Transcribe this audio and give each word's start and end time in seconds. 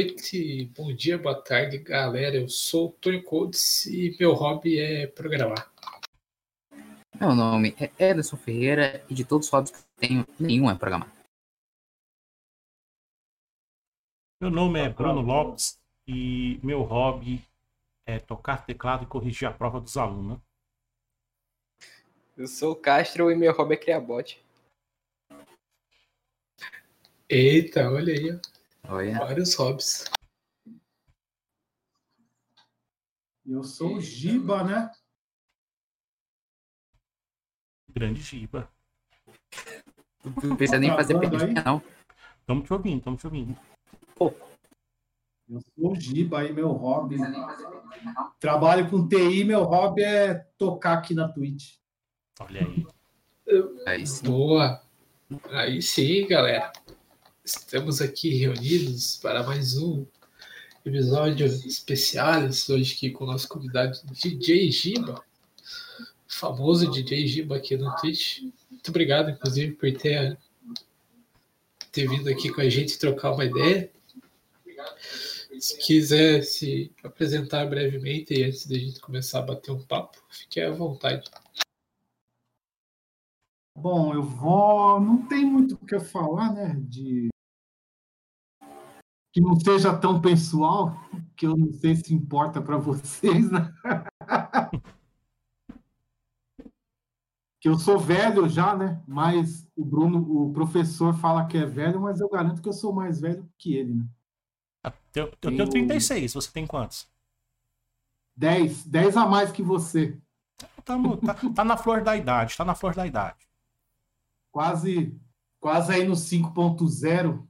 Boa 0.00 0.06
noite, 0.06 0.64
bom 0.74 0.94
dia, 0.94 1.18
boa 1.18 1.38
tarde, 1.42 1.76
galera. 1.76 2.34
Eu 2.34 2.48
sou 2.48 2.88
o 2.88 2.92
Tony 2.92 3.22
Codes 3.22 3.84
e 3.84 4.16
meu 4.18 4.32
hobby 4.32 4.78
é 4.78 5.06
programar. 5.06 5.70
Meu 7.20 7.34
nome 7.34 7.76
é 7.78 7.92
Ederson 8.02 8.38
Ferreira 8.38 9.04
e 9.10 9.14
de 9.14 9.26
todos 9.26 9.48
os 9.48 9.52
hobbies 9.52 9.72
que 9.72 9.84
tenho, 9.98 10.26
nenhum 10.38 10.70
é 10.70 10.74
programar. 10.74 11.12
Meu 14.40 14.50
nome 14.50 14.80
é 14.80 14.88
Bruno 14.88 15.20
Lopes 15.20 15.78
e 16.08 16.58
meu 16.62 16.80
hobby 16.80 17.44
é 18.06 18.18
tocar 18.18 18.64
teclado 18.64 19.04
e 19.04 19.06
corrigir 19.06 19.48
a 19.48 19.52
prova 19.52 19.78
dos 19.78 19.98
alunos. 19.98 20.40
Eu 22.38 22.46
sou 22.46 22.72
o 22.72 22.76
Castro 22.76 23.30
e 23.30 23.36
meu 23.36 23.52
hobby 23.52 23.74
é 23.74 23.76
criar 23.76 24.00
bot. 24.00 24.42
Eita, 27.28 27.90
olha 27.90 28.14
aí. 28.14 28.40
Olha. 28.90 29.16
Vários 29.20 29.54
hobbies. 29.54 30.04
Eu 33.46 33.62
sou 33.62 33.94
o 33.94 34.00
Giba, 34.00 34.64
né? 34.64 34.90
Grande 37.88 38.20
Giba. 38.20 38.68
Não 40.24 40.56
precisa 40.56 40.78
nem 40.78 40.90
fazer 40.90 41.14
aí? 41.14 41.20
pergunta, 41.20 41.62
não. 41.62 41.80
Estamos 42.40 42.64
te 42.64 42.72
ouvindo, 42.72 42.98
estamos 42.98 43.20
te 43.20 43.26
ouvindo. 43.26 43.56
Eu 45.48 45.60
sou 45.60 45.92
o 45.92 45.94
Giba 45.94 46.40
aí, 46.40 46.52
meu 46.52 46.72
hobby. 46.72 47.16
Trabalho 48.40 48.90
com 48.90 49.06
TI, 49.06 49.44
meu 49.44 49.62
hobby 49.62 50.02
é 50.02 50.34
tocar 50.58 50.98
aqui 50.98 51.14
na 51.14 51.28
Twitch. 51.28 51.76
Olha 52.40 52.66
aí. 52.66 52.86
Aí 53.86 54.06
sim. 54.06 54.24
Boa. 54.24 54.82
Aí 55.50 55.80
sim, 55.80 56.26
galera. 56.26 56.72
Estamos 57.52 58.00
aqui 58.00 58.32
reunidos 58.32 59.16
para 59.16 59.42
mais 59.42 59.76
um 59.76 60.06
episódio 60.86 61.46
especial. 61.46 62.44
Hoje 62.44 62.94
aqui 62.94 63.10
com 63.10 63.24
o 63.24 63.26
nosso 63.26 63.48
convidado 63.48 63.98
DJ 64.04 64.70
Giba, 64.70 65.20
famoso 66.28 66.88
DJ 66.88 67.26
Giba 67.26 67.56
aqui 67.56 67.76
no 67.76 67.92
Twitch. 67.96 68.42
Muito 68.70 68.88
obrigado, 68.88 69.30
inclusive, 69.30 69.72
por 69.72 69.90
ter, 69.90 70.38
ter 71.90 72.08
vindo 72.08 72.30
aqui 72.30 72.52
com 72.52 72.60
a 72.60 72.68
gente 72.68 72.96
trocar 72.96 73.32
uma 73.32 73.44
ideia. 73.44 73.90
Se 75.58 75.76
quiser 75.76 76.44
se 76.44 76.92
apresentar 77.02 77.66
brevemente 77.66 78.44
antes 78.44 78.64
da 78.64 78.78
gente 78.78 79.00
começar 79.00 79.40
a 79.40 79.42
bater 79.42 79.72
um 79.72 79.82
papo, 79.82 80.22
fique 80.30 80.60
à 80.60 80.70
vontade. 80.70 81.28
Bom, 83.76 84.14
eu 84.14 84.22
vou. 84.22 85.00
Não 85.00 85.26
tem 85.26 85.44
muito 85.44 85.74
o 85.74 85.86
que 85.86 85.96
eu 85.96 86.00
falar, 86.00 86.52
né? 86.52 86.76
De. 86.80 87.29
Que 89.32 89.40
não 89.40 89.54
seja 89.58 89.96
tão 89.96 90.20
pessoal, 90.20 90.96
que 91.36 91.46
eu 91.46 91.56
não 91.56 91.72
sei 91.72 91.94
se 91.96 92.12
importa 92.12 92.60
para 92.60 92.76
vocês, 92.76 93.50
né? 93.50 93.72
que 97.60 97.68
eu 97.68 97.78
sou 97.78 97.98
velho 97.98 98.48
já, 98.48 98.74
né? 98.74 99.02
Mas 99.06 99.68
o 99.76 99.84
Bruno, 99.84 100.18
o 100.18 100.52
professor 100.52 101.14
fala 101.14 101.46
que 101.46 101.58
é 101.58 101.66
velho, 101.66 102.00
mas 102.00 102.20
eu 102.20 102.28
garanto 102.28 102.60
que 102.62 102.68
eu 102.68 102.72
sou 102.72 102.92
mais 102.92 103.20
velho 103.20 103.48
que 103.58 103.74
ele, 103.74 103.94
né? 103.94 104.04
Eu, 105.14 105.24
eu 105.26 105.36
tenho 105.36 105.56
Tenho- 105.56 105.70
36, 105.70 106.34
você 106.34 106.50
tem 106.52 106.66
quantos? 106.66 107.08
10, 108.36 108.86
10 108.86 109.16
a 109.16 109.26
mais 109.26 109.52
que 109.52 109.62
você. 109.62 110.18
Tamo- 110.84 111.16
tá, 111.18 111.34
tá 111.54 111.64
na 111.64 111.76
flor 111.76 112.02
da 112.02 112.16
idade, 112.16 112.56
tá 112.56 112.64
na 112.64 112.74
flor 112.74 112.94
da 112.94 113.06
idade. 113.06 113.46
quase 114.50 115.14
quase 115.60 115.92
aí 115.92 116.08
no 116.08 116.14
5.0. 116.16 117.46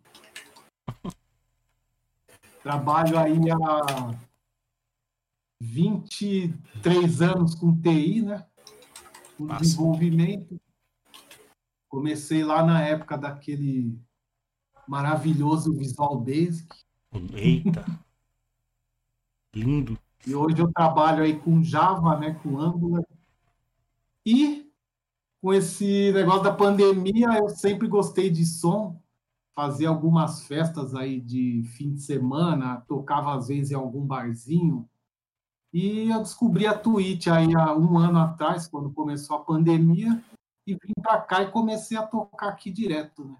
Trabalho 2.62 3.18
aí 3.18 3.38
há 3.50 4.14
23 5.60 7.22
anos 7.22 7.54
com 7.54 7.74
TI, 7.80 8.22
né? 8.22 8.46
Com 9.36 9.46
desenvolvimento. 9.46 10.60
Comecei 11.88 12.44
lá 12.44 12.64
na 12.64 12.82
época 12.82 13.16
daquele 13.16 13.98
maravilhoso 14.86 15.72
Visual 15.72 16.20
Basic. 16.20 16.68
Eita. 17.34 17.84
Lindo. 19.54 19.98
E 20.26 20.34
hoje 20.34 20.58
eu 20.58 20.70
trabalho 20.72 21.24
aí 21.24 21.38
com 21.38 21.62
Java, 21.62 22.18
né, 22.18 22.34
com 22.42 22.58
Angular. 22.58 23.04
E 24.24 24.70
com 25.40 25.54
esse 25.54 26.12
negócio 26.12 26.42
da 26.42 26.52
pandemia, 26.52 27.38
eu 27.38 27.48
sempre 27.48 27.88
gostei 27.88 28.28
de 28.28 28.44
som, 28.44 28.99
fazia 29.60 29.90
algumas 29.90 30.46
festas 30.46 30.94
aí 30.94 31.20
de 31.20 31.62
fim 31.76 31.92
de 31.92 32.00
semana, 32.00 32.80
tocava 32.88 33.34
às 33.34 33.48
vezes 33.48 33.70
em 33.70 33.74
algum 33.74 34.06
barzinho. 34.06 34.88
E 35.70 36.08
eu 36.08 36.18
descobri 36.20 36.66
a 36.66 36.76
Twitch 36.76 37.26
aí 37.26 37.54
há 37.54 37.76
um 37.76 37.98
ano 37.98 38.18
atrás, 38.18 38.66
quando 38.66 38.90
começou 38.90 39.36
a 39.36 39.44
pandemia, 39.44 40.24
e 40.66 40.72
vim 40.72 40.94
para 41.02 41.20
cá 41.20 41.42
e 41.42 41.50
comecei 41.50 41.94
a 41.98 42.06
tocar 42.06 42.48
aqui 42.48 42.70
direto, 42.70 43.22
né? 43.22 43.36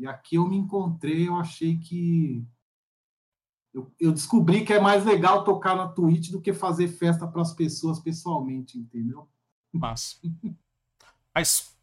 E 0.00 0.04
aqui 0.04 0.34
eu 0.34 0.48
me 0.48 0.56
encontrei, 0.56 1.28
eu 1.28 1.36
achei 1.36 1.78
que 1.78 2.44
eu, 3.72 3.92
eu 4.00 4.10
descobri 4.10 4.64
que 4.64 4.72
é 4.72 4.80
mais 4.80 5.04
legal 5.04 5.44
tocar 5.44 5.76
na 5.76 5.86
Twitch 5.86 6.32
do 6.32 6.40
que 6.40 6.52
fazer 6.52 6.88
festa 6.88 7.24
para 7.24 7.42
as 7.42 7.52
pessoas 7.52 8.00
pessoalmente, 8.00 8.76
entendeu? 8.76 9.28
Massa. 9.72 10.16
Mas, 11.32 11.73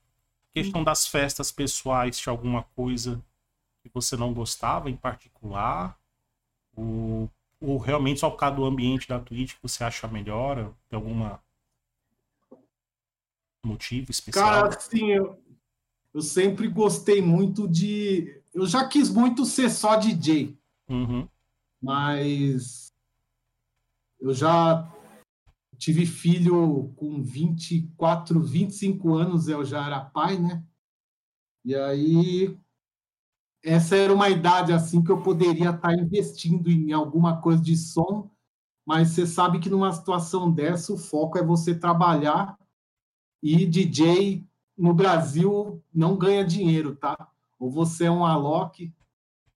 questão 0.53 0.83
das 0.83 1.07
festas 1.07 1.51
pessoais, 1.51 2.17
tinha 2.17 2.31
alguma 2.31 2.63
coisa 2.75 3.23
que 3.83 3.89
você 3.93 4.15
não 4.15 4.33
gostava 4.33 4.89
em 4.89 4.95
particular? 4.95 5.97
Ou, 6.75 7.29
ou 7.59 7.77
realmente 7.77 8.19
só 8.19 8.29
por 8.29 8.37
causa 8.37 8.55
do 8.55 8.65
ambiente 8.65 9.07
da 9.07 9.19
Twitch 9.19 9.55
que 9.55 9.61
você 9.61 9.83
acha 9.83 10.07
melhor? 10.07 10.73
Tem 10.89 10.97
alguma 10.97 11.41
motivo 13.63 14.11
especial? 14.11 14.45
Cara, 14.45 14.67
assim, 14.69 15.11
eu, 15.11 15.39
eu 16.13 16.21
sempre 16.21 16.67
gostei 16.67 17.21
muito 17.21 17.67
de. 17.67 18.41
Eu 18.53 18.65
já 18.65 18.87
quis 18.87 19.09
muito 19.09 19.45
ser 19.45 19.69
só 19.69 19.95
DJ, 19.95 20.57
Uhum. 20.89 21.27
mas 21.81 22.93
eu 24.19 24.33
já 24.33 24.83
tive 25.81 26.05
filho 26.05 26.93
com 26.95 27.23
24, 27.23 28.39
25 28.39 29.15
anos, 29.15 29.47
eu 29.47 29.65
já 29.65 29.83
era 29.87 29.99
pai, 29.99 30.37
né? 30.37 30.63
E 31.65 31.73
aí 31.75 32.55
essa 33.63 33.95
era 33.95 34.13
uma 34.13 34.29
idade 34.29 34.71
assim 34.73 35.03
que 35.03 35.11
eu 35.11 35.23
poderia 35.23 35.71
estar 35.71 35.93
investindo 35.95 36.69
em 36.69 36.91
alguma 36.93 37.41
coisa 37.41 37.63
de 37.63 37.75
som, 37.75 38.29
mas 38.85 39.09
você 39.09 39.25
sabe 39.25 39.59
que 39.59 39.71
numa 39.71 39.91
situação 39.91 40.51
dessa 40.51 40.93
o 40.93 40.97
foco 40.97 41.39
é 41.39 41.43
você 41.43 41.73
trabalhar 41.73 42.55
e 43.41 43.65
DJ 43.65 44.45
no 44.77 44.93
Brasil 44.93 45.83
não 45.91 46.15
ganha 46.15 46.45
dinheiro, 46.45 46.95
tá? 46.95 47.17
Ou 47.59 47.71
você 47.71 48.05
é 48.05 48.11
um 48.11 48.23
Alok, 48.23 48.93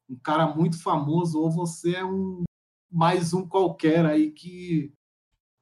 um 0.10 0.18
cara 0.18 0.48
muito 0.56 0.82
famoso, 0.82 1.40
ou 1.40 1.52
você 1.52 1.98
é 1.98 2.06
um 2.06 2.44
mais 2.92 3.32
um 3.32 3.48
qualquer 3.48 4.08
aí 4.08 4.32
que 4.32 4.92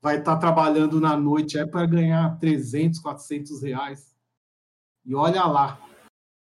vai 0.04 0.20
estar 0.20 0.36
trabalhando 0.36 1.00
na 1.00 1.16
noite 1.16 1.58
é 1.58 1.66
para 1.66 1.86
ganhar 1.86 2.38
300, 2.38 3.00
400 3.00 3.64
reais. 3.64 4.14
E 5.06 5.16
olha 5.16 5.46
lá, 5.46 5.80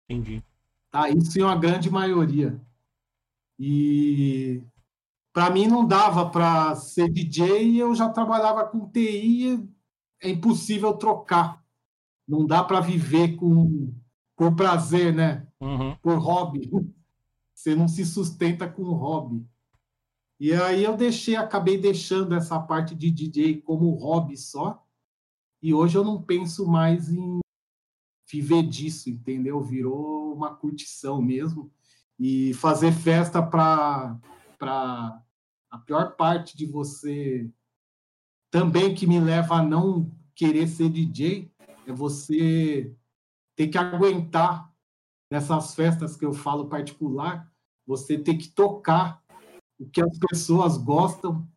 Entendi. 0.09 0.43
tá? 0.91 1.09
Isso 1.09 1.39
em 1.39 1.43
uma 1.43 1.55
grande 1.55 1.89
maioria. 1.89 2.59
E 3.57 4.61
para 5.31 5.49
mim 5.49 5.65
não 5.65 5.87
dava 5.87 6.29
para 6.29 6.75
ser 6.75 7.09
DJ 7.09 7.69
e 7.69 7.79
eu 7.79 7.95
já 7.95 8.09
trabalhava 8.09 8.67
com 8.67 8.91
TI, 8.91 9.65
é 10.21 10.29
impossível 10.29 10.93
trocar. 10.93 11.63
Não 12.27 12.45
dá 12.45 12.61
para 12.61 12.81
viver 12.81 13.37
com 13.37 13.93
por 14.35 14.55
prazer, 14.57 15.15
né? 15.15 15.47
Uhum. 15.61 15.95
Por 16.01 16.17
hobby. 16.17 16.69
Você 17.55 17.73
não 17.73 17.87
se 17.87 18.05
sustenta 18.05 18.69
com 18.69 18.83
hobby. 18.91 19.47
E 20.39 20.53
aí 20.53 20.83
eu 20.83 20.95
deixei, 20.95 21.35
acabei 21.35 21.77
deixando 21.77 22.35
essa 22.35 22.59
parte 22.59 22.93
de 22.93 23.09
DJ 23.09 23.61
como 23.61 23.95
hobby 23.95 24.37
só. 24.37 24.85
E 25.61 25.73
hoje 25.73 25.97
eu 25.97 26.03
não 26.03 26.21
penso 26.21 26.67
mais 26.67 27.09
em 27.09 27.39
viver 28.29 28.63
disso, 28.63 29.09
entendeu? 29.09 29.61
Virou 29.61 30.33
uma 30.33 30.53
curtição 30.55 31.21
mesmo. 31.21 31.71
E 32.19 32.53
fazer 32.55 32.91
festa 32.91 33.41
para 33.41 34.17
para 34.57 35.21
a 35.69 35.77
pior 35.77 36.15
parte 36.15 36.57
de 36.57 36.65
você 36.65 37.47
também 38.49 38.95
que 38.95 39.05
me 39.05 39.19
leva 39.19 39.55
a 39.55 39.63
não 39.63 40.11
querer 40.33 40.67
ser 40.67 40.89
DJ 40.89 41.51
é 41.85 41.93
você 41.93 42.91
ter 43.55 43.67
que 43.67 43.77
aguentar 43.77 44.71
nessas 45.29 45.75
festas 45.75 46.15
que 46.15 46.25
eu 46.25 46.33
falo 46.33 46.67
particular, 46.67 47.51
você 47.85 48.17
ter 48.17 48.35
que 48.35 48.49
tocar 48.49 49.23
o 49.79 49.85
que 49.89 50.01
as 50.01 50.17
pessoas 50.17 50.77
gostam, 50.77 51.47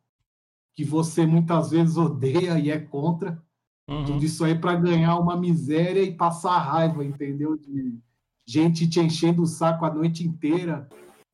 que 0.74 0.84
você 0.84 1.26
muitas 1.26 1.70
vezes 1.70 1.96
odeia 1.96 2.58
e 2.58 2.70
é 2.70 2.78
contra. 2.78 3.42
Uhum. 3.88 4.04
Tudo 4.04 4.24
isso 4.24 4.44
aí 4.44 4.58
para 4.58 4.76
ganhar 4.76 5.18
uma 5.18 5.36
miséria 5.36 6.02
e 6.02 6.14
passar 6.14 6.58
raiva, 6.58 7.04
entendeu? 7.04 7.56
De 7.56 7.98
gente 8.46 8.88
te 8.88 9.00
enchendo 9.00 9.42
o 9.42 9.46
saco 9.46 9.84
a 9.84 9.94
noite 9.94 10.26
inteira 10.26 10.88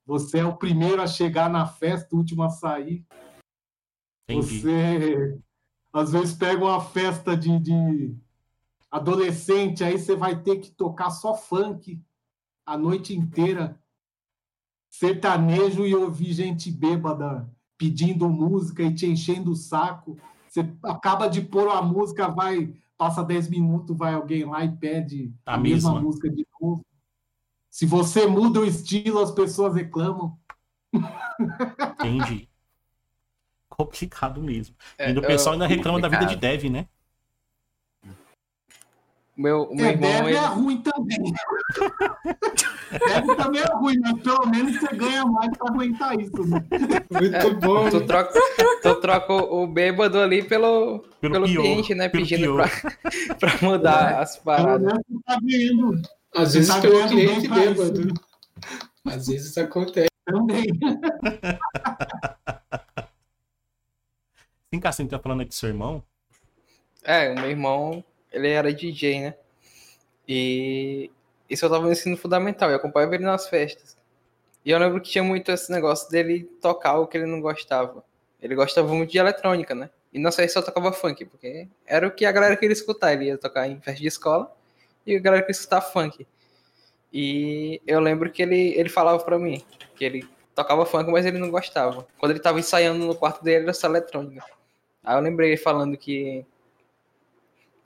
Você 0.05 0.39
é 0.39 0.45
o 0.45 0.57
primeiro 0.57 1.01
a 1.01 1.07
chegar 1.07 1.49
na 1.49 1.67
festa, 1.67 2.15
o 2.15 2.19
último 2.19 2.43
a 2.43 2.51
sair. 2.51 3.05
Entendi. 4.29 4.61
Você 4.61 5.39
às 5.93 6.13
vezes 6.13 6.35
pega 6.35 6.63
uma 6.63 6.81
festa 6.81 7.37
de, 7.37 7.59
de 7.59 8.15
adolescente, 8.91 9.83
aí 9.83 9.99
você 9.99 10.15
vai 10.15 10.43
ter 10.43 10.57
que 10.57 10.71
tocar 10.71 11.11
só 11.11 11.35
funk 11.35 12.03
a 12.67 12.77
noite 12.77 13.17
inteira, 13.17 13.81
sertanejo 14.99 15.87
e 15.87 15.95
ouvir 15.95 16.33
gente 16.33 16.71
bêbada 16.71 17.51
pedindo 17.77 18.29
música 18.31 18.83
e 18.83 18.95
te 18.95 19.07
enchendo 19.07 19.51
o 19.51 19.57
saco. 19.57 20.17
Você 20.49 20.67
acaba 20.83 21.29
de 21.29 21.43
pôr 21.43 21.67
uma 21.67 21.83
música, 21.83 22.29
vai, 22.29 22.73
passa 22.97 23.23
10 23.23 23.51
minutos, 23.51 23.97
vai 23.97 24.15
alguém 24.15 24.45
lá 24.47 24.65
e 24.65 24.75
pede 24.75 25.35
A 25.45 25.55
a, 25.55 25.59
mesma 25.59 25.91
mesma. 25.91 26.01
música 26.01 26.31
de 26.31 26.47
novo. 26.61 26.85
Se 27.71 27.85
você 27.85 28.27
muda 28.27 28.61
o 28.61 28.65
estilo, 28.65 29.21
as 29.21 29.31
pessoas 29.31 29.75
reclamam. 29.75 30.39
Entendi. 31.99 32.49
Complicado 33.69 34.43
mesmo. 34.43 34.75
É, 34.97 35.13
e 35.13 35.19
o 35.19 35.23
pessoal 35.23 35.53
ainda 35.53 35.67
reclama 35.67 36.01
da 36.01 36.09
vida 36.09 36.25
de 36.25 36.35
complicado. 36.35 36.41
dev, 36.41 36.71
né? 36.71 36.89
O 39.37 39.43
meu, 39.43 39.63
o 39.65 39.77
meu 39.77 39.85
É, 39.85 39.91
irmão, 39.91 40.11
deve 40.11 40.29
ele, 40.31 40.37
é 40.39 40.47
ruim 40.47 40.83
também. 40.83 41.19
deve 43.07 43.37
também 43.37 43.61
é 43.61 43.67
ruim, 43.75 43.99
mas 44.01 44.23
pelo 44.23 44.47
menos 44.47 44.81
você 44.81 44.97
ganha 44.97 45.27
mais 45.27 45.51
para 45.59 45.69
aguentar 45.71 46.19
isso. 46.19 46.43
Né? 46.47 46.65
Muito 47.11 47.55
bom. 47.61 47.91
tu 47.91 48.01
troca, 48.07 48.33
tu 48.83 48.95
troca 49.01 49.33
o 49.35 49.67
bêbado 49.67 50.19
ali 50.21 50.43
pelo, 50.43 51.01
Pelo 51.21 51.33
pelo, 51.35 51.47
pior, 51.47 51.63
cliente, 51.63 51.95
né? 51.95 52.09
pelo 52.09 52.23
Pedindo 52.25 52.43
pior. 52.55 52.71
pra, 53.39 53.51
pra 53.59 53.69
mudar 53.69 54.21
as 54.23 54.37
Pelo 54.37 54.45
paradas. 54.57 54.93
tá 55.27 55.39
ganhando 55.43 56.01
Às 56.35 56.55
vezes 56.55 56.75
tá 56.75 56.81
pelo 56.81 57.07
cliente 57.09 57.49
pra 57.49 57.65
isso, 57.65 57.75
bêbado. 57.93 58.05
né? 58.07 58.13
Às 59.05 59.27
vezes 59.27 59.59
acontece. 59.59 60.09
também. 60.25 60.65
Sim, 64.73 64.81
Cassim, 64.81 65.07
tá 65.07 65.19
falando 65.19 65.41
aí 65.41 65.47
do 65.47 65.55
seu 65.55 65.69
irmão? 65.69 66.03
É, 67.05 67.31
o 67.31 67.35
meu 67.37 67.51
irmão, 67.51 68.05
ele 68.37 68.51
era 68.51 68.73
DJ, 68.73 69.21
né? 69.21 69.35
E 70.29 71.11
isso 71.49 71.65
eu 71.65 71.71
tava 71.71 71.85
no 71.85 71.93
ensino 71.93 72.17
fundamental, 72.17 72.71
eu 72.71 72.77
acompanhava 72.77 73.15
ele 73.15 73.25
nas 73.25 73.49
festas. 73.49 73.97
E 74.65 74.71
eu 74.71 74.79
lembro 74.79 75.01
que 75.01 75.09
tinha 75.09 75.25
muito 75.25 75.51
esse 75.51 75.71
negócio 75.73 76.11
dele 76.11 76.45
tocar 76.61 76.99
o 76.99 77.07
que 77.07 77.17
ele 77.17 77.27
não 77.27 77.41
gostava. 77.41 78.05
Ele 78.43 78.55
gostava 78.55 78.93
muito 78.93 79.11
de 79.11 79.19
eletrônica, 79.19 79.75
né? 79.75 79.89
E 80.13 80.19
nas 80.19 80.37
festas 80.37 80.65
só 80.65 80.71
tocava 80.71 80.93
funk, 80.93 81.25
porque 81.25 81.69
era 81.87 82.07
o 82.07 82.11
que 82.11 82.27
a 82.27 82.33
galera 82.33 82.57
queria 82.57 82.73
escutar. 82.73 83.13
Ele 83.13 83.27
ia 83.27 83.39
tocar 83.39 83.67
em 83.69 83.81
festa 83.81 84.01
de 84.01 84.09
escola 84.09 84.55
e 85.07 85.17
a 85.17 85.21
galera 85.21 85.43
queria 85.43 85.59
escutar 85.59 85.81
funk. 85.81 86.27
E 87.13 87.81
eu 87.87 88.01
lembro 88.01 88.31
que 88.31 88.43
ele, 88.43 88.75
ele 88.77 88.89
falava 88.89 89.23
pra 89.23 89.39
mim 89.39 89.65
que 89.95 90.05
ele 90.05 90.29
tocava 90.55 90.85
funk, 90.85 91.11
mas 91.11 91.25
ele 91.25 91.39
não 91.39 91.51
gostava. 91.51 92.07
Quando 92.19 92.33
ele 92.33 92.41
tava 92.41 92.59
ensaiando 92.59 93.07
no 93.07 93.15
quarto 93.15 93.43
dele, 93.43 93.65
era 93.65 93.73
só 93.73 93.87
eletrônica. 93.87 94.45
Aí 95.03 95.17
eu 95.17 95.21
lembrei 95.21 95.51
ele 95.51 95.57
falando 95.57 95.97
que 95.97 96.45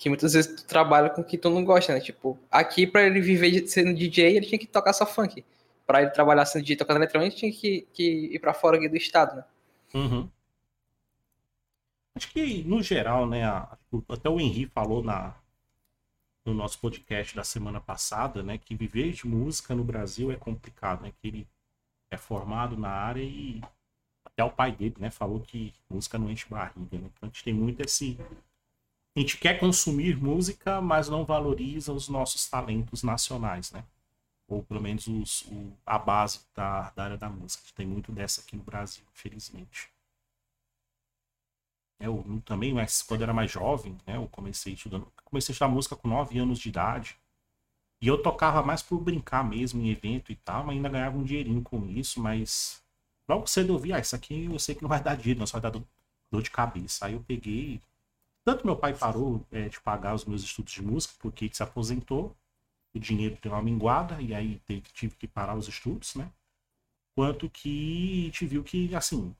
que 0.00 0.08
muitas 0.08 0.32
vezes 0.32 0.56
tu 0.56 0.64
trabalha 0.64 1.10
com 1.10 1.20
o 1.20 1.24
que 1.24 1.36
tu 1.36 1.50
não 1.50 1.62
gosta, 1.62 1.92
né? 1.92 2.00
Tipo, 2.00 2.38
aqui 2.50 2.86
pra 2.86 3.02
ele 3.02 3.20
viver 3.20 3.68
sendo 3.68 3.92
DJ, 3.92 4.34
ele 4.34 4.46
tinha 4.46 4.58
que 4.58 4.66
tocar 4.66 4.94
só 4.94 5.04
funk. 5.04 5.44
Pra 5.86 6.00
ele 6.00 6.10
trabalhar 6.10 6.46
sendo 6.46 6.62
DJ 6.62 6.76
tocando 6.76 6.96
eletrônica, 6.96 7.36
tinha 7.36 7.52
que, 7.52 7.86
que 7.92 8.30
ir 8.32 8.38
pra 8.38 8.54
fora 8.54 8.78
aqui 8.78 8.88
do 8.88 8.96
estado, 8.96 9.36
né? 9.36 9.44
Uhum. 9.92 10.26
Acho 12.14 12.32
que, 12.32 12.62
no 12.64 12.82
geral, 12.82 13.28
né, 13.28 13.44
até 14.08 14.30
o 14.30 14.40
Henri 14.40 14.64
falou 14.64 15.04
na, 15.04 15.34
no 16.46 16.54
nosso 16.54 16.78
podcast 16.78 17.36
da 17.36 17.44
semana 17.44 17.78
passada, 17.78 18.42
né, 18.42 18.56
que 18.56 18.74
viver 18.74 19.12
de 19.12 19.26
música 19.26 19.74
no 19.74 19.84
Brasil 19.84 20.32
é 20.32 20.36
complicado, 20.36 21.02
né, 21.02 21.12
que 21.20 21.28
ele 21.28 21.46
é 22.10 22.16
formado 22.16 22.74
na 22.74 22.88
área 22.88 23.22
e 23.22 23.60
até 24.24 24.42
o 24.42 24.50
pai 24.50 24.72
dele, 24.72 24.94
né, 24.98 25.10
falou 25.10 25.40
que 25.40 25.74
música 25.90 26.18
não 26.18 26.30
enche 26.30 26.46
barriga, 26.48 26.98
né, 26.98 27.10
então 27.14 27.20
a 27.20 27.26
gente 27.26 27.44
tem 27.44 27.52
muito 27.52 27.82
esse... 27.82 28.18
A 29.16 29.20
gente 29.20 29.36
quer 29.38 29.56
consumir 29.60 30.16
música, 30.16 30.80
mas 30.80 31.08
não 31.08 31.24
valoriza 31.24 31.92
os 31.92 32.08
nossos 32.08 32.48
talentos 32.50 33.04
nacionais, 33.04 33.70
né? 33.70 33.84
Ou 34.48 34.62
pelo 34.64 34.80
menos 34.82 35.06
os, 35.08 35.42
o- 35.44 35.72
a 35.86 35.98
base 35.98 36.40
da, 36.54 36.90
da 36.90 37.04
área 37.04 37.18
da 37.18 37.30
música. 37.30 37.64
Tem 37.74 37.86
muito 37.86 38.12
dessa 38.12 38.40
aqui 38.42 38.56
no 38.56 38.64
Brasil, 38.64 39.04
infelizmente. 39.14 39.90
Eu 41.98 42.24
não- 42.26 42.40
também, 42.40 42.72
mas 42.72 43.02
quando 43.02 43.20
eu 43.20 43.24
era 43.24 43.34
mais 43.34 43.50
jovem, 43.50 43.96
né, 44.06 44.16
eu 44.16 44.26
comecei 44.28 44.72
estudando, 44.74 45.06
comecei 45.24 45.52
a 45.52 45.54
estudar 45.54 45.68
música 45.68 45.96
com 45.96 46.08
9 46.08 46.38
anos 46.38 46.58
de 46.58 46.68
idade. 46.68 47.16
E 48.02 48.08
eu 48.08 48.22
tocava 48.22 48.62
mais 48.62 48.82
por 48.82 49.00
brincar 49.00 49.44
mesmo 49.44 49.82
em 49.82 49.90
evento 49.90 50.32
e 50.32 50.36
tal, 50.36 50.64
mas 50.64 50.76
ainda 50.76 50.88
ganhava 50.90 51.18
um 51.18 51.24
dinheirinho 51.24 51.62
com 51.62 51.86
isso, 51.88 52.20
mas 52.20 52.82
logo 53.28 53.46
cedo 53.46 53.74
eu 53.74 53.78
vi, 53.78 53.92
ah, 53.92 54.00
isso 54.00 54.16
aqui 54.16 54.46
eu 54.46 54.58
sei 54.58 54.74
que 54.74 54.82
não 54.82 54.88
vai 54.90 55.02
dar 55.02 55.16
dinheiro, 55.16 55.40
não, 55.40 55.46
só 55.48 55.60
vai 55.60 55.70
dar 55.72 55.80
dor 56.32 56.42
de 56.42 56.50
cabeça. 56.50 57.06
Aí 57.06 57.14
eu 57.14 57.22
peguei, 57.24 57.80
tanto 58.44 58.66
meu 58.66 58.76
pai 58.76 58.94
parou 58.96 59.46
é, 59.52 59.68
de 59.68 59.80
pagar 59.80 60.14
os 60.14 60.24
meus 60.24 60.42
estudos 60.42 60.72
de 60.72 60.82
música, 60.82 61.14
porque 61.18 61.46
ele 61.46 61.54
se 61.54 61.62
aposentou, 61.62 62.36
o 62.94 62.98
dinheiro 63.00 63.38
deu 63.42 63.52
uma 63.52 63.62
minguada, 63.62 64.20
e 64.22 64.34
aí 64.34 64.60
teve, 64.66 64.82
tive 64.92 65.16
que 65.16 65.28
parar 65.28 65.56
os 65.56 65.68
estudos, 65.68 66.14
né? 66.16 66.32
Quanto 67.14 67.50
que 67.50 68.22
a 68.22 68.26
gente 68.26 68.46
viu 68.46 68.64
que, 68.64 68.94
assim, 68.94 69.34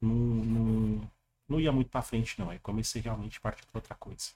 não, 0.00 0.10
não, 0.14 1.10
não 1.48 1.60
ia 1.60 1.72
muito 1.72 1.90
pra 1.90 2.02
frente, 2.02 2.38
não. 2.38 2.50
Aí 2.50 2.58
comecei 2.58 3.00
realmente 3.02 3.38
a 3.38 3.40
partir 3.40 3.66
pra 3.66 3.78
outra 3.78 3.94
coisa. 3.94 4.30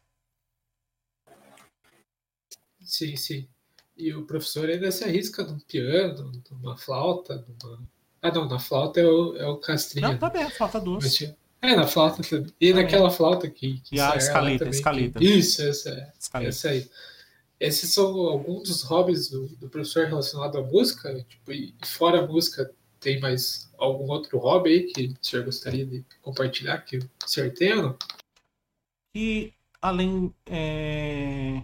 Sim, 2.81 3.17
sim. 3.17 3.49
E 3.97 4.13
o 4.15 4.25
professor 4.27 4.69
ainda 4.69 4.91
se 4.91 5.05
arrisca 5.05 5.45
num 5.45 5.59
piano, 5.61 6.33
numa 6.51 6.77
flauta, 6.77 7.45
numa... 7.63 7.83
Ah, 8.21 8.31
não, 8.33 8.49
na 8.49 8.59
flauta 8.59 9.01
é 9.01 9.07
o, 9.07 9.37
é 9.37 9.47
o 9.47 9.59
castrinha. 9.59 10.09
Não, 10.09 10.19
tá 10.19 10.31
bem, 10.31 10.49
falta 10.51 10.79
Mas 10.79 10.85
duas. 10.85 11.15
tinha- 11.15 11.37
É, 11.63 11.77
na 11.77 11.87
flauta 11.87 12.23
também. 12.23 12.53
E 12.61 12.69
Também. 12.71 12.85
naquela 12.85 13.11
flauta 13.11 13.49
que. 13.49 13.81
que 13.81 13.95
E 13.97 14.01
a 14.01 14.07
ela 14.07 14.17
escaleta, 14.17 14.69
que- 14.69 15.25
Isso, 15.25 15.63
essa, 15.63 15.91
é, 15.91 16.13
Escaleta. 16.19 16.49
essa 16.51 16.69
aí. 16.71 16.91
Esses 17.61 17.95
são 17.95 18.05
alguns 18.27 18.69
dos 18.69 18.83
hobbies 18.83 19.29
do, 19.31 19.47
do 19.57 19.69
professor 19.69 20.07
relacionado 20.07 20.59
à 20.59 20.63
música. 20.63 21.25
Tipo, 21.29 21.53
e 21.53 21.73
fora 21.85 22.19
a 22.21 22.27
música, 22.27 22.69
tem 22.99 23.21
mais 23.21 23.71
algum 23.79 24.11
outro 24.11 24.39
hobby 24.39 24.71
aí 24.71 24.93
que 24.93 25.07
o 25.21 25.25
senhor 25.25 25.45
gostaria 25.45 25.87
de 25.87 26.05
compartilhar 26.21 26.79
que 26.79 26.99
o 26.99 27.11
senhor 27.27 27.53
tem 27.53 27.75
ou 27.75 27.83
não? 27.83 27.99
E 29.15 29.53
além. 29.81 30.35
É... 30.47 31.63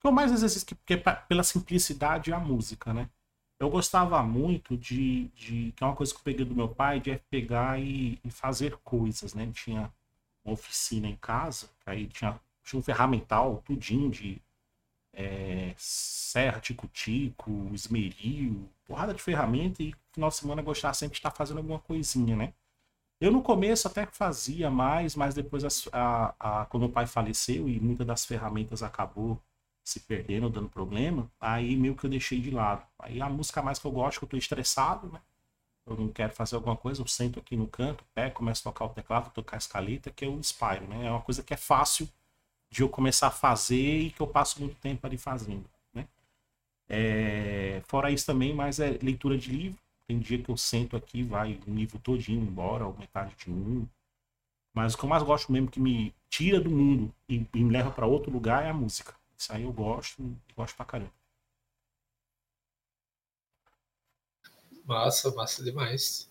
Que 0.00 0.06
eu 0.08 0.12
mais 0.12 0.32
exercício 0.32 0.66
que, 0.66 0.74
que 0.74 0.94
é 0.94 0.96
pela 0.98 1.42
simplicidade 1.44 2.30
é 2.30 2.34
a 2.34 2.40
música, 2.40 2.92
né? 2.92 3.08
Eu 3.62 3.70
gostava 3.70 4.22
muito 4.24 4.76
de, 4.76 5.28
de. 5.36 5.72
Que 5.76 5.84
é 5.84 5.88
uma 5.88 5.96
coisa 5.96 6.12
que 6.14 6.20
eu 6.20 6.24
peguei 6.24 6.44
do 6.46 6.56
meu 6.56 6.68
pai, 6.68 7.00
de 7.00 7.12
é 7.12 7.18
pegar 7.30 7.80
e, 7.80 8.20
e 8.24 8.30
fazer 8.30 8.76
coisas, 8.84 9.34
né? 9.34 9.44
Ele 9.44 9.52
tinha 9.54 9.92
uma 10.44 10.54
oficina 10.54 11.08
em 11.08 11.16
casa, 11.16 11.70
aí 11.86 12.06
tinha, 12.08 12.40
tinha 12.64 12.80
um 12.80 12.84
ferramental, 12.84 13.62
tudinho 13.66 14.10
de 14.10 14.42
é, 15.14 15.74
serra, 15.78 16.60
tico-tico, 16.60 17.70
esmeril, 17.74 18.68
porrada 18.86 19.14
de 19.14 19.22
ferramenta, 19.22 19.82
e 19.82 19.90
no 19.90 19.96
final 20.14 20.30
de 20.30 20.36
semana 20.36 20.60
eu 20.62 20.64
gostava 20.66 20.94
sempre 20.94 21.14
de 21.14 21.18
estar 21.20 21.30
fazendo 21.30 21.58
alguma 21.58 21.78
coisinha, 21.80 22.36
né? 22.36 22.54
Eu 23.20 23.32
no 23.32 23.42
começo 23.42 23.88
até 23.88 24.06
fazia 24.06 24.70
mais, 24.70 25.16
mas 25.16 25.34
depois 25.34 25.64
as- 25.64 25.88
a, 25.92 26.34
a- 26.62 26.66
quando 26.66 26.84
meu 26.84 26.92
pai 26.92 27.06
faleceu 27.06 27.68
e 27.68 27.80
muitas 27.80 28.06
das 28.06 28.24
ferramentas 28.26 28.82
acabou 28.82 29.40
se 29.84 30.00
perdendo, 30.00 30.48
dando 30.50 30.68
problema, 30.68 31.30
aí 31.40 31.76
meio 31.76 31.96
que 31.96 32.04
eu 32.06 32.10
deixei 32.10 32.40
de 32.40 32.50
lado. 32.50 32.86
Aí 32.98 33.20
a 33.20 33.28
música 33.28 33.62
mais 33.62 33.78
que 33.78 33.86
eu 33.86 33.90
gosto, 33.92 34.18
que 34.20 34.24
eu 34.24 34.28
tô 34.28 34.36
estressado, 34.36 35.08
né? 35.08 35.20
Eu 35.86 35.96
não 35.96 36.08
quero 36.08 36.32
fazer 36.34 36.56
alguma 36.56 36.76
coisa, 36.76 37.02
eu 37.02 37.06
sento 37.08 37.40
aqui 37.40 37.56
no 37.56 37.68
canto, 37.68 38.04
pego, 38.14 38.34
começo 38.36 38.68
a 38.68 38.72
tocar 38.72 38.86
o 38.86 38.90
teclado, 38.90 39.32
tocar 39.32 39.56
a 39.56 39.58
escaleta, 39.58 40.10
que 40.10 40.24
eu 40.24 40.32
inspiro, 40.34 40.86
né? 40.88 41.06
É 41.06 41.10
uma 41.10 41.22
coisa 41.22 41.42
que 41.42 41.54
é 41.54 41.56
fácil 41.56 42.08
de 42.70 42.82
eu 42.82 42.88
começar 42.88 43.28
a 43.28 43.32
fazer 43.32 44.00
e 44.00 44.10
que 44.12 44.20
eu 44.22 44.26
passo 44.28 44.60
muito 44.60 44.76
tempo 44.76 45.06
ali 45.06 45.18
fazendo, 45.18 45.68
né? 45.94 46.08
É, 46.88 47.82
Fora 47.88 48.10
isso 48.10 48.26
também, 48.26 48.54
mas 48.54 48.80
é 48.80 48.98
leitura 49.02 49.36
de 49.38 49.50
livro. 49.50 49.78
Tem 50.06 50.18
dia 50.18 50.38
que 50.42 50.50
eu 50.50 50.56
sento 50.56 50.96
aqui, 50.96 51.22
vai 51.22 51.58
um 51.66 51.74
livro 51.74 51.98
todinho 51.98 52.42
embora, 52.42 52.86
ou 52.86 52.96
metade 52.98 53.34
de 53.36 53.50
um. 53.50 53.86
Mas 54.74 54.94
o 54.94 54.98
que 54.98 55.04
eu 55.04 55.08
mais 55.08 55.22
gosto 55.22 55.52
mesmo, 55.52 55.70
que 55.70 55.80
me 55.80 56.14
tira 56.30 56.60
do 56.60 56.70
mundo 56.70 57.14
e 57.28 57.46
me 57.54 57.70
leva 57.70 57.90
para 57.90 58.06
outro 58.06 58.30
lugar, 58.32 58.64
é 58.64 58.70
a 58.70 58.74
música. 58.74 59.14
Isso 59.42 59.52
aí 59.52 59.64
eu 59.64 59.72
gosto, 59.72 60.38
gosto 60.56 60.76
pra 60.76 60.84
caramba. 60.86 61.10
Massa, 64.84 65.32
massa 65.32 65.64
demais. 65.64 66.30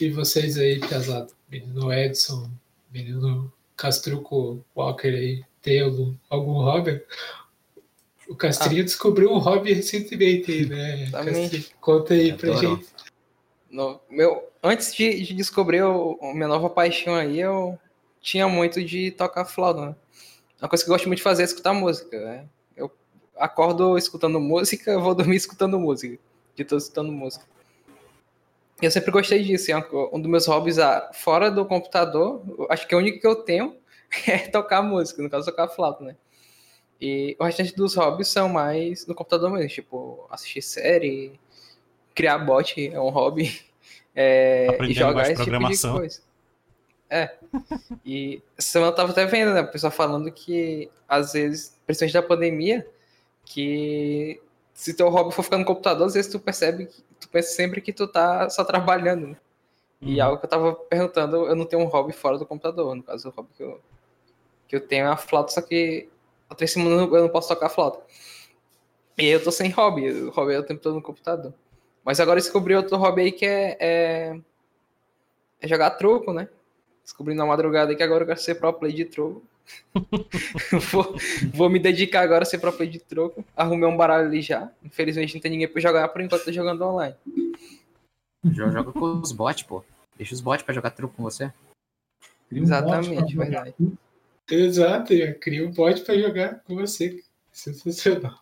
E 0.00 0.08
vocês 0.08 0.56
aí, 0.56 0.80
Piazada? 0.80 1.30
Menino 1.46 1.92
Edson, 1.92 2.50
menino 2.90 3.52
Castruco 3.76 4.64
Walker 4.74 5.08
aí, 5.08 5.44
tem 5.60 5.82
algum, 5.82 6.16
algum 6.30 6.54
hobby? 6.54 7.04
O 8.26 8.34
Castrinho 8.34 8.82
descobriu 8.82 9.30
um 9.30 9.38
hobby 9.38 9.74
recentemente 9.74 10.50
aí, 10.50 10.66
né? 10.66 11.10
Castrinho, 11.10 11.66
conta 11.82 12.14
aí 12.14 12.32
pra 12.32 12.48
Adoro. 12.48 12.76
gente. 12.76 12.88
No, 13.68 14.00
meu, 14.08 14.50
antes 14.62 14.94
de, 14.94 15.22
de 15.22 15.34
descobrir 15.34 15.82
o, 15.82 16.18
a 16.22 16.32
minha 16.32 16.48
nova 16.48 16.70
paixão 16.70 17.14
aí, 17.14 17.40
eu 17.40 17.78
tinha 18.22 18.48
muito 18.48 18.82
de 18.82 19.10
tocar 19.10 19.44
flauta, 19.44 19.90
né? 19.90 19.96
Uma 20.60 20.68
coisa 20.68 20.84
que 20.84 20.90
eu 20.90 20.94
gosto 20.94 21.06
muito 21.06 21.18
de 21.18 21.22
fazer 21.22 21.42
é 21.42 21.44
escutar 21.44 21.72
música, 21.72 22.18
né? 22.20 22.46
Eu 22.76 22.90
acordo 23.36 23.96
escutando 23.96 24.40
música, 24.40 24.90
eu 24.92 25.00
vou 25.00 25.14
dormir 25.14 25.36
escutando 25.36 25.78
música. 25.78 26.18
de 26.56 26.64
tô 26.64 26.76
escutando 26.76 27.12
música. 27.12 27.44
Eu 28.80 28.90
sempre 28.90 29.10
gostei 29.10 29.42
disso. 29.42 29.72
É 29.72 29.76
um 30.12 30.20
dos 30.20 30.30
meus 30.30 30.46
hobbies 30.46 30.78
ah, 30.78 31.10
fora 31.12 31.50
do 31.50 31.64
computador, 31.64 32.42
acho 32.70 32.86
que 32.86 32.94
o 32.94 32.98
único 32.98 33.20
que 33.20 33.26
eu 33.26 33.36
tenho 33.36 33.76
é 34.26 34.38
tocar 34.48 34.82
música, 34.82 35.22
no 35.22 35.30
caso 35.30 35.46
tocar 35.46 35.68
flauta, 35.68 36.04
né? 36.04 36.16
E 37.00 37.36
o 37.38 37.44
restante 37.44 37.74
dos 37.76 37.94
hobbies 37.94 38.28
são 38.28 38.48
mais 38.48 39.06
no 39.06 39.14
computador 39.14 39.50
mesmo, 39.50 39.68
tipo 39.68 40.26
assistir 40.30 40.62
série, 40.62 41.38
criar 42.12 42.38
bot 42.38 42.88
é 42.92 43.00
um 43.00 43.10
hobby, 43.10 43.60
é, 44.14 44.76
e 44.82 44.92
jogar 44.92 45.30
esse 45.30 45.44
tipo 45.44 45.68
de 45.68 45.80
coisa. 45.80 46.27
É. 47.10 47.36
E 48.04 48.42
essa 48.56 48.70
semana 48.70 48.92
eu 48.92 48.96
tava 48.96 49.12
até 49.12 49.24
vendo, 49.26 49.54
né? 49.54 49.62
O 49.62 49.70
pessoal 49.70 49.90
falando 49.90 50.30
que, 50.30 50.90
às 51.08 51.32
vezes, 51.32 51.78
principalmente 51.86 52.14
da 52.14 52.22
pandemia, 52.22 52.86
que 53.44 54.40
se 54.74 54.94
teu 54.94 55.08
hobby 55.08 55.34
for 55.34 55.42
ficar 55.42 55.58
no 55.58 55.64
computador, 55.64 56.06
às 56.06 56.14
vezes 56.14 56.30
tu 56.30 56.38
percebe 56.38 56.86
que 56.86 57.02
tu 57.18 57.28
pensa 57.28 57.54
sempre 57.54 57.80
que 57.80 57.92
tu 57.92 58.06
tá 58.06 58.48
só 58.50 58.64
trabalhando, 58.64 59.28
né? 59.28 59.36
E 60.00 60.16
uhum. 60.20 60.26
algo 60.26 60.38
que 60.38 60.46
eu 60.46 60.50
tava 60.50 60.74
perguntando, 60.74 61.46
eu 61.46 61.56
não 61.56 61.64
tenho 61.64 61.82
um 61.82 61.86
hobby 61.86 62.12
fora 62.12 62.38
do 62.38 62.46
computador. 62.46 62.94
No 62.94 63.02
caso, 63.02 63.28
o 63.28 63.32
hobby 63.32 63.48
que 63.56 63.62
eu, 63.62 63.80
que 64.68 64.76
eu 64.76 64.80
tenho 64.80 65.06
é 65.06 65.08
a 65.08 65.16
flauta, 65.16 65.52
só 65.52 65.60
que 65.60 66.08
até 66.48 66.64
esse 66.64 66.78
mundo 66.78 67.16
eu 67.16 67.22
não 67.22 67.28
posso 67.28 67.48
tocar 67.48 67.68
flauta. 67.68 68.00
E 69.16 69.26
eu 69.26 69.42
tô 69.42 69.50
sem 69.50 69.70
hobby, 69.70 70.08
o 70.10 70.30
hobby 70.30 70.54
é 70.54 70.58
o 70.60 70.62
tempo 70.62 70.80
todo 70.80 70.94
no 70.94 71.02
computador. 71.02 71.52
Mas 72.04 72.20
agora 72.20 72.40
descobri 72.40 72.74
outro 72.74 72.96
hobby 72.96 73.22
aí 73.22 73.32
que 73.32 73.44
é, 73.44 73.76
é, 73.80 74.40
é 75.60 75.68
jogar 75.68 75.90
truco, 75.90 76.32
né? 76.32 76.48
Descobri 77.08 77.34
na 77.34 77.46
madrugada 77.46 77.96
que 77.96 78.02
agora 78.02 78.24
eu 78.24 78.26
quero 78.26 78.38
ser 78.38 78.56
pro 78.56 78.70
play 78.70 78.92
de 78.92 79.06
troco. 79.06 79.42
vou, 80.92 81.16
vou, 81.54 81.70
me 81.70 81.78
dedicar 81.78 82.20
agora 82.20 82.42
a 82.42 82.46
ser 82.46 82.58
pro 82.58 82.70
play 82.70 82.86
de 82.86 82.98
troco. 82.98 83.42
Arrumei 83.56 83.88
um 83.88 83.96
baralho 83.96 84.26
ali 84.26 84.42
já. 84.42 84.70
Infelizmente 84.84 85.34
não 85.34 85.40
tem 85.40 85.52
ninguém 85.52 85.68
pra 85.68 85.80
jogar, 85.80 86.06
por 86.08 86.20
enquanto 86.20 86.44
tô 86.44 86.52
jogando 86.52 86.84
online. 86.84 87.16
Joga 88.52 88.92
com 88.92 89.22
os 89.22 89.32
bots, 89.32 89.62
pô. 89.62 89.82
Deixa 90.18 90.34
os 90.34 90.42
bots 90.42 90.62
pra 90.62 90.74
jogar 90.74 90.90
truco 90.90 91.14
com 91.16 91.22
você. 91.22 91.50
Exatamente, 92.52 93.34
verdade. 93.34 93.74
Exato, 94.50 95.14
cria 95.40 95.66
um 95.66 95.72
bot 95.72 96.04
pra 96.04 96.14
jogar 96.14 96.60
com 96.60 96.74
você. 96.74 97.24
Sensacional. 97.50 98.38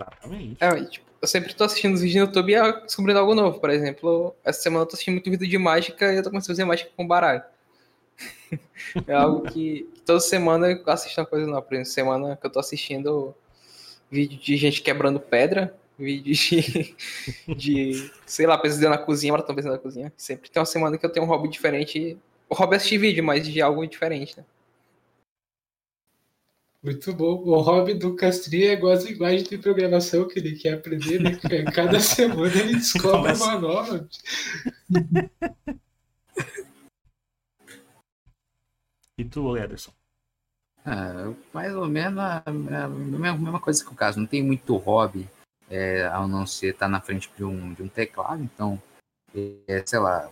Exatamente. 0.00 0.62
É, 0.62 0.84
tipo, 0.84 1.10
eu 1.24 1.28
sempre 1.28 1.54
tô 1.54 1.64
assistindo 1.64 1.94
os 1.94 2.02
vídeos 2.02 2.16
no 2.16 2.28
YouTube 2.28 2.54
e 2.54 2.82
descobrindo 2.82 3.18
algo 3.18 3.34
novo. 3.34 3.58
Por 3.58 3.70
exemplo, 3.70 4.36
essa 4.44 4.60
semana 4.60 4.82
eu 4.82 4.86
tô 4.86 4.94
assistindo 4.94 5.14
muito 5.14 5.30
vídeo 5.30 5.48
de 5.48 5.56
mágica 5.56 6.12
e 6.12 6.16
eu 6.16 6.22
tô 6.22 6.28
começando 6.28 6.50
a 6.50 6.54
fazer 6.54 6.64
mágica 6.66 6.90
com 6.94 7.06
baralho. 7.06 7.42
é 9.08 9.14
algo 9.14 9.42
que, 9.50 9.88
que, 9.94 10.02
toda 10.02 10.20
semana 10.20 10.70
eu 10.70 10.82
assisto 10.86 11.18
uma 11.18 11.26
coisa 11.26 11.46
nova. 11.46 11.62
Por 11.62 11.74
exemplo, 11.74 11.90
semana 11.90 12.36
que 12.36 12.46
eu 12.46 12.50
tô 12.50 12.60
assistindo 12.60 13.34
vídeo 14.10 14.38
de 14.38 14.56
gente 14.58 14.82
quebrando 14.82 15.18
pedra, 15.18 15.74
vídeo 15.98 16.34
de, 16.34 16.94
de 17.56 18.10
sei 18.26 18.46
lá, 18.46 18.58
pesquisando 18.58 18.90
na 18.90 18.98
cozinha, 18.98 19.34
estão 19.34 19.54
pesquisando 19.54 19.76
na 19.76 19.82
cozinha. 19.82 20.12
Sempre 20.18 20.50
tem 20.50 20.60
uma 20.60 20.66
semana 20.66 20.98
que 20.98 21.06
eu 21.06 21.10
tenho 21.10 21.24
um 21.24 21.28
hobby 21.28 21.48
diferente. 21.48 22.18
O 22.50 22.54
hobby 22.54 22.74
é 22.74 22.76
assistir 22.76 22.98
vídeo, 22.98 23.24
mas 23.24 23.48
de 23.48 23.62
algo 23.62 23.86
diferente, 23.86 24.36
né? 24.36 24.44
Muito 26.84 27.14
bom. 27.14 27.42
O 27.44 27.58
hobby 27.62 27.94
do 27.94 28.14
Castrinha 28.14 28.68
é 28.68 28.72
igual 28.74 28.92
as 28.92 29.04
linguagens 29.04 29.48
de 29.48 29.56
programação 29.56 30.28
que 30.28 30.38
ele 30.38 30.54
quer 30.54 30.74
aprender, 30.74 31.18
né? 31.18 31.38
Cada 31.74 31.98
semana 32.00 32.54
ele 32.54 32.74
descobre 32.74 33.32
uma 33.32 33.58
nova. 33.58 34.06
E 39.16 39.24
tu, 39.24 39.56
Ederson? 39.56 39.92
Ah, 40.84 41.32
mais 41.52 41.72
ou 41.72 41.86
menos 41.86 42.18
a, 42.18 42.42
a, 42.44 42.88
mesma 42.88 43.60
coisa 43.60 43.84
que 43.84 43.92
o 43.92 43.94
caso. 43.94 44.18
Não 44.18 44.26
tem 44.26 44.42
muito 44.42 44.76
hobby, 44.76 45.30
é, 45.70 46.04
ao 46.06 46.26
não 46.26 46.44
ser 46.44 46.70
estar 46.74 46.86
tá 46.86 46.88
na 46.88 47.00
frente 47.00 47.30
de 47.36 47.44
um, 47.44 47.72
de 47.72 47.82
um 47.84 47.88
teclado. 47.88 48.42
Então, 48.42 48.82
é, 49.32 49.84
sei 49.86 50.00
lá, 50.00 50.28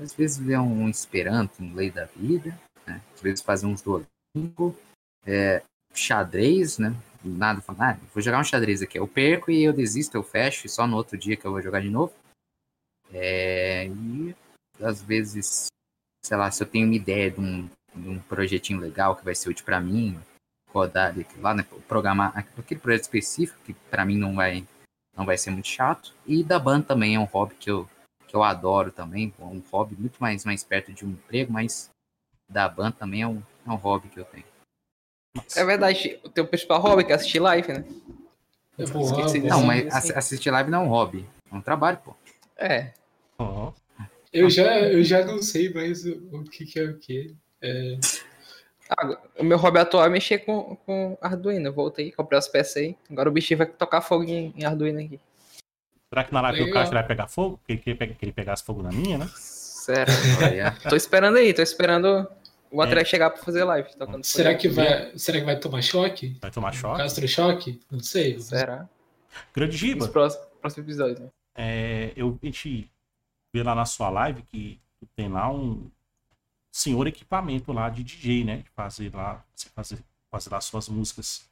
às 0.00 0.14
vezes 0.14 0.38
ver 0.38 0.60
um 0.60 0.88
Esperanto, 0.88 1.60
um 1.60 1.74
lei 1.74 1.90
da 1.90 2.04
vida, 2.04 2.56
né? 2.86 3.02
às 3.12 3.20
vezes 3.20 3.42
fazer 3.42 3.66
uns 3.66 3.82
Duolingo. 3.82 4.78
É, 5.26 5.62
xadrez, 5.94 6.78
né? 6.78 6.94
Nada, 7.24 7.60
falar, 7.60 7.92
ah, 7.92 8.06
vou 8.12 8.22
jogar 8.22 8.40
um 8.40 8.44
xadrez 8.44 8.82
aqui. 8.82 8.98
Eu 8.98 9.06
perco 9.06 9.50
e 9.50 9.62
eu 9.62 9.72
desisto, 9.72 10.16
eu 10.16 10.22
fecho, 10.22 10.66
e 10.66 10.70
só 10.70 10.86
no 10.86 10.96
outro 10.96 11.16
dia 11.16 11.36
que 11.36 11.44
eu 11.44 11.52
vou 11.52 11.62
jogar 11.62 11.80
de 11.80 11.90
novo. 11.90 12.12
É, 13.12 13.86
e 13.86 14.34
às 14.80 15.02
vezes, 15.02 15.66
sei 16.24 16.36
lá, 16.36 16.50
se 16.50 16.62
eu 16.62 16.66
tenho 16.66 16.86
uma 16.86 16.96
ideia 16.96 17.30
de 17.30 17.40
um, 17.40 17.68
de 17.94 18.08
um 18.08 18.18
projetinho 18.20 18.80
legal 18.80 19.14
que 19.14 19.24
vai 19.24 19.34
ser 19.34 19.50
útil 19.50 19.64
para 19.64 19.80
mim, 19.80 20.18
rodar 20.72 21.14
lá, 21.38 21.54
né, 21.54 21.64
programar 21.86 22.32
aquele 22.36 22.80
projeto 22.80 23.02
específico 23.02 23.60
que 23.64 23.74
para 23.74 24.04
mim 24.04 24.16
não 24.16 24.34
vai 24.34 24.66
não 25.14 25.26
vai 25.26 25.36
ser 25.36 25.50
muito 25.50 25.68
chato. 25.68 26.14
E 26.26 26.42
da 26.42 26.58
banda 26.58 26.86
também 26.86 27.14
é 27.14 27.20
um 27.20 27.24
hobby 27.24 27.54
que 27.56 27.70
eu, 27.70 27.86
que 28.26 28.34
eu 28.34 28.42
adoro 28.42 28.90
também, 28.90 29.32
um 29.38 29.62
hobby 29.70 29.94
muito 29.94 30.18
mais 30.18 30.44
mais 30.44 30.64
perto 30.64 30.92
de 30.92 31.04
um 31.04 31.10
emprego, 31.10 31.52
mas 31.52 31.90
da 32.48 32.68
banda 32.68 32.96
também 32.98 33.22
é 33.22 33.26
um, 33.26 33.42
é 33.66 33.70
um 33.70 33.76
hobby 33.76 34.08
que 34.08 34.18
eu 34.18 34.24
tenho. 34.24 34.51
É 35.56 35.64
verdade, 35.64 36.18
o 36.22 36.28
teu 36.28 36.46
principal 36.46 36.80
hobby 36.80 37.04
é 37.08 37.14
assistir 37.14 37.40
live, 37.40 37.72
né? 37.72 37.84
É 38.78 38.86
bom, 38.86 39.10
não, 39.48 39.62
mas 39.64 39.94
assim. 39.94 40.12
assistir 40.14 40.50
live 40.50 40.70
não 40.70 40.82
é 40.82 40.84
um 40.84 40.88
hobby, 40.88 41.26
é 41.50 41.54
um 41.54 41.60
trabalho, 41.60 41.98
pô. 41.98 42.14
É. 42.56 42.92
Uhum. 43.38 43.72
Eu, 44.32 44.48
já, 44.48 44.80
eu 44.80 45.02
já 45.04 45.24
não 45.24 45.42
sei 45.42 45.72
mais 45.72 46.04
o, 46.06 46.44
que, 46.44 46.64
que, 46.64 46.78
é 46.78 46.84
o 46.84 46.96
que. 46.96 47.34
É... 47.60 47.98
Ah, 48.88 49.18
o 49.38 49.44
meu 49.44 49.58
hobby 49.58 49.78
atual 49.78 50.06
é 50.06 50.08
mexer 50.08 50.38
com, 50.38 50.76
com 50.86 51.18
Arduino. 51.20 51.68
Eu 51.68 51.72
voltei, 51.72 52.10
comprei 52.12 52.38
as 52.38 52.48
peças 52.48 52.78
aí. 52.78 52.96
Agora 53.10 53.28
o 53.28 53.32
bichinho 53.32 53.58
vai 53.58 53.66
tocar 53.66 54.00
fogo 54.00 54.24
em, 54.24 54.54
em 54.56 54.64
Arduino 54.64 55.00
aqui. 55.00 55.20
Será 56.08 56.24
que 56.24 56.32
na 56.32 56.40
live 56.42 56.66
do 56.66 56.72
Castro 56.72 56.94
vai 56.94 57.06
pegar 57.06 57.28
fogo? 57.28 57.58
Porque 57.58 57.90
ele 57.90 58.14
que 58.14 58.24
ele 58.24 58.32
pegasse 58.32 58.64
fogo 58.64 58.82
na 58.82 58.90
minha, 58.90 59.18
né? 59.18 59.28
Sério, 59.34 60.12
tô 60.88 60.94
esperando 60.94 61.38
aí, 61.38 61.52
tô 61.52 61.62
esperando 61.62 62.28
o 62.72 62.82
é. 62.82 63.04
chegar 63.04 63.30
pra 63.30 63.42
fazer 63.42 63.64
live. 63.64 63.88
Será 64.22 64.54
que, 64.54 64.66
vai, 64.66 65.16
será 65.18 65.38
que 65.38 65.44
vai 65.44 65.58
tomar 65.58 65.82
choque? 65.82 66.38
Vai 66.40 66.50
tomar 66.50 66.72
choque? 66.72 66.98
Castro 66.98 67.28
choque? 67.28 67.80
Não 67.90 68.00
sei. 68.00 68.38
Será? 68.40 68.88
Grande 69.54 69.76
Giba. 69.76 70.00
Nos 70.00 70.08
próximos, 70.08 70.78
episódios, 70.78 71.20
né? 71.20 71.28
É, 71.54 72.12
eu, 72.16 72.38
a 72.42 72.46
gente 72.46 72.90
vê 73.52 73.62
lá 73.62 73.74
na 73.74 73.84
sua 73.84 74.08
live 74.08 74.42
que 74.42 74.80
tem 75.14 75.28
lá 75.28 75.52
um 75.52 75.90
senhor 76.70 77.06
equipamento 77.06 77.72
lá 77.72 77.90
de 77.90 78.02
DJ, 78.02 78.44
né? 78.44 78.56
De 78.58 78.70
fazer 78.70 79.14
lá, 79.14 79.44
fazer, 79.74 79.98
fazer 80.30 80.50
lá 80.50 80.60
suas 80.60 80.88
músicas. 80.88 81.46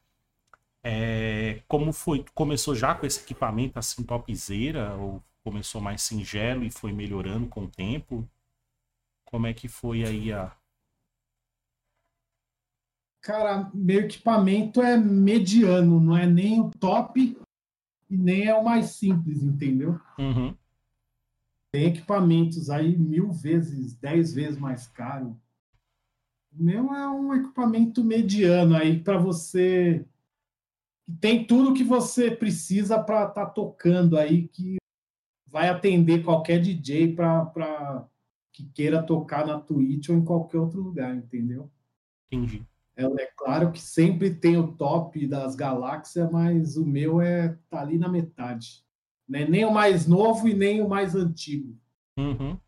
É, 0.83 1.61
como 1.69 1.93
foi? 1.93 2.25
Começou 2.35 2.75
já 2.75 2.95
com 2.95 3.05
esse 3.05 3.21
equipamento 3.21 3.79
assim 3.79 4.03
topzera? 4.03 4.95
Ou 4.95 5.23
começou 5.45 5.83
mais 5.83 6.00
singelo 6.00 6.65
e 6.65 6.71
foi 6.71 6.93
melhorando 6.93 7.47
com 7.47 7.65
o 7.65 7.69
tempo? 7.69 8.27
Como 9.27 9.47
é 9.47 9.53
que 9.53 9.69
foi 9.69 10.03
aí 10.03 10.33
a, 10.33 10.50
Cara, 13.23 13.71
meu 13.75 14.00
equipamento 14.00 14.81
é 14.81 14.97
mediano, 14.97 16.00
não 16.00 16.17
é 16.17 16.27
nem 16.27 16.61
o 16.61 16.71
top 16.71 17.39
e 18.09 18.17
nem 18.17 18.47
é 18.47 18.55
o 18.55 18.65
mais 18.65 18.97
simples, 18.97 19.43
entendeu? 19.43 20.00
Uhum. 20.19 20.55
Tem 21.71 21.87
equipamentos 21.87 22.71
aí 22.71 22.97
mil 22.97 23.31
vezes, 23.31 23.95
dez 23.95 24.35
vezes 24.35 24.59
mais 24.59 24.89
caro. 24.89 25.39
O 26.53 26.62
meu 26.62 26.93
é 26.93 27.09
um 27.09 27.35
equipamento 27.35 28.03
mediano 28.03 28.75
aí 28.75 28.99
para 28.99 29.19
você. 29.19 30.05
Tem 31.21 31.47
tudo 31.47 31.75
que 31.75 31.85
você 31.85 32.31
precisa 32.31 33.00
para 33.03 33.29
estar 33.29 33.47
tá 33.47 33.50
tocando 33.50 34.17
aí, 34.17 34.49
que 34.49 34.79
vai 35.47 35.69
atender 35.69 36.25
qualquer 36.25 36.61
DJ 36.61 37.15
para 37.15 38.09
que 38.53 38.65
queira 38.71 39.03
tocar 39.03 39.47
na 39.47 39.61
Twitch 39.61 40.09
ou 40.09 40.17
em 40.17 40.25
qualquer 40.25 40.59
outro 40.59 40.81
lugar, 40.81 41.15
entendeu? 41.15 41.71
Entendi. 42.27 42.67
É, 42.97 43.27
claro 43.37 43.73
que 43.73 43.81
sempre 43.81 44.35
tem 44.35 44.57
o 44.57 44.73
top 44.73 45.27
das 45.27 45.55
galáxias, 45.55 46.31
mas 46.31 46.77
o 46.77 46.85
meu 46.85 47.21
é 47.21 47.57
tá 47.69 47.81
ali 47.81 47.97
na 47.97 48.09
metade. 48.09 48.85
Né? 49.29 49.45
Nem 49.45 49.65
o 49.65 49.73
mais 49.73 50.07
novo 50.07 50.49
e 50.49 50.55
nem 50.55 50.83
o 50.83 50.89
mais 50.89 51.15
antigo. 51.15 51.79
Uhum. 52.17 52.59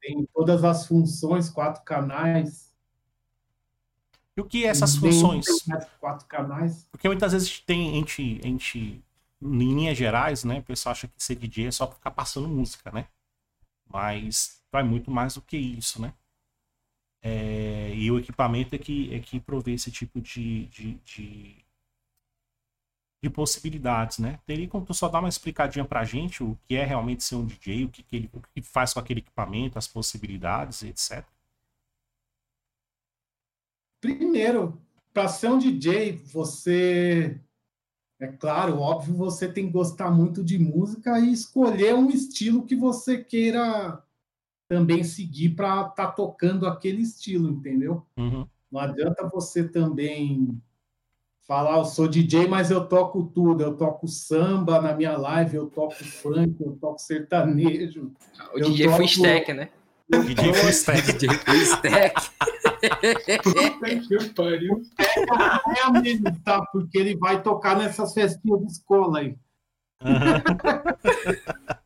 Tem 0.00 0.26
todas 0.34 0.64
as 0.64 0.86
funções, 0.86 1.50
quatro 1.50 1.82
canais. 1.84 2.72
E 4.36 4.40
o 4.40 4.44
que 4.44 4.64
é 4.64 4.68
essas 4.68 4.96
funções? 4.96 5.44
Quatro 6.00 6.26
canais. 6.26 6.88
Porque 6.90 7.06
muitas 7.06 7.32
vezes 7.32 7.60
tem 7.60 7.94
gente, 7.94 8.40
gente, 8.42 9.04
em 9.42 9.74
linhas 9.74 9.98
gerais, 9.98 10.42
né? 10.42 10.60
O 10.60 10.62
pessoal 10.62 10.92
acha 10.92 11.06
que 11.06 11.22
ser 11.22 11.34
DJ 11.34 11.66
é 11.66 11.70
só 11.70 11.86
ficar 11.86 12.10
passando 12.12 12.48
música, 12.48 12.90
né? 12.90 13.06
Mas 13.86 14.62
vai 14.72 14.82
muito 14.82 15.10
mais 15.10 15.34
do 15.34 15.42
que 15.42 15.56
isso, 15.56 16.00
né? 16.00 16.14
É, 17.22 17.94
e 17.94 18.10
o 18.10 18.18
equipamento 18.18 18.74
é 18.74 18.78
que, 18.78 19.14
é 19.14 19.20
que 19.20 19.38
provê 19.38 19.74
esse 19.74 19.92
tipo 19.92 20.20
de, 20.20 20.66
de, 20.66 20.94
de, 21.04 21.56
de 23.22 23.30
possibilidades, 23.30 24.18
né? 24.18 24.40
Teria 24.44 24.66
como 24.66 24.84
tu 24.84 24.92
só 24.92 25.08
dar 25.08 25.20
uma 25.20 25.28
explicadinha 25.28 25.84
pra 25.84 26.02
gente 26.04 26.42
o 26.42 26.58
que 26.66 26.74
é 26.74 26.84
realmente 26.84 27.22
ser 27.22 27.36
um 27.36 27.46
DJ, 27.46 27.84
o 27.84 27.88
que, 27.88 28.02
que 28.02 28.16
ele 28.16 28.30
o 28.32 28.40
que 28.40 28.60
faz 28.60 28.92
com 28.92 28.98
aquele 28.98 29.20
equipamento, 29.20 29.78
as 29.78 29.86
possibilidades, 29.86 30.82
etc. 30.82 31.24
Primeiro, 34.00 34.82
para 35.12 35.28
ser 35.28 35.48
um 35.48 35.58
DJ, 35.58 36.16
você 36.16 37.40
É 38.20 38.26
claro, 38.26 38.78
óbvio, 38.80 39.14
você 39.14 39.52
tem 39.52 39.66
que 39.66 39.72
gostar 39.72 40.10
muito 40.10 40.42
de 40.42 40.58
música 40.58 41.20
e 41.20 41.32
escolher 41.32 41.94
um 41.94 42.10
estilo 42.10 42.66
que 42.66 42.74
você 42.74 43.22
queira 43.22 44.02
também 44.72 45.04
seguir 45.04 45.50
para 45.50 45.82
estar 45.82 45.92
tá 45.92 46.06
tocando 46.06 46.66
aquele 46.66 47.02
estilo, 47.02 47.50
entendeu? 47.50 48.02
Uhum. 48.16 48.46
Não 48.70 48.80
adianta 48.80 49.28
você 49.28 49.68
também 49.68 50.58
falar, 51.46 51.76
eu 51.76 51.84
sou 51.84 52.08
DJ, 52.08 52.48
mas 52.48 52.70
eu 52.70 52.88
toco 52.88 53.22
tudo. 53.22 53.62
Eu 53.62 53.76
toco 53.76 54.08
samba 54.08 54.80
na 54.80 54.94
minha 54.94 55.14
live, 55.18 55.58
eu 55.58 55.66
toco 55.66 56.02
funk, 56.02 56.56
eu 56.58 56.72
toco 56.80 56.98
sertanejo. 56.98 58.10
O 58.54 58.60
DJ 58.60 58.88
toco... 58.88 59.02
stack, 59.02 59.52
né? 59.52 59.68
DJ 60.08 60.54
full 60.56 60.70
stack. 60.70 61.12
DJ 61.12 61.28
full 61.28 61.54
stack. 61.54 62.30
que 64.08 64.28
pariu. 64.30 64.82
É 64.98 65.82
a 65.82 65.90
mesmo, 65.90 66.34
tá? 66.42 66.64
Porque 66.72 66.96
ele 66.96 67.14
vai 67.14 67.42
tocar 67.42 67.76
nessas 67.76 68.14
festinhas 68.14 68.60
de 68.60 68.66
escola 68.72 69.18
aí. 69.18 69.36
Uhum. 70.02 71.72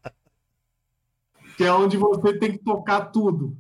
que 1.57 1.65
é 1.65 1.73
onde 1.73 1.97
você 1.97 2.39
tem 2.39 2.53
que 2.53 2.59
tocar 2.59 3.07
tudo. 3.07 3.57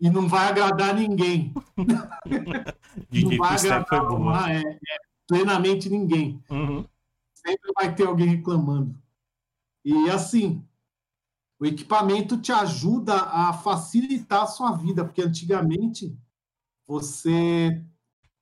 E 0.00 0.10
não 0.10 0.28
vai 0.28 0.48
agradar 0.48 0.94
ninguém. 0.94 1.54
não 1.76 3.36
vai 3.38 3.56
agradar 3.56 4.50
é, 4.50 4.60
é, 4.60 4.98
plenamente 5.28 5.88
ninguém. 5.88 6.42
Uhum. 6.50 6.84
Sempre 7.34 7.72
vai 7.74 7.94
ter 7.94 8.06
alguém 8.06 8.26
reclamando. 8.26 9.00
E 9.84 10.10
assim, 10.10 10.64
o 11.58 11.66
equipamento 11.66 12.36
te 12.36 12.50
ajuda 12.50 13.14
a 13.14 13.52
facilitar 13.52 14.42
a 14.42 14.46
sua 14.46 14.72
vida, 14.72 15.04
porque 15.04 15.22
antigamente 15.22 16.16
você 16.86 17.80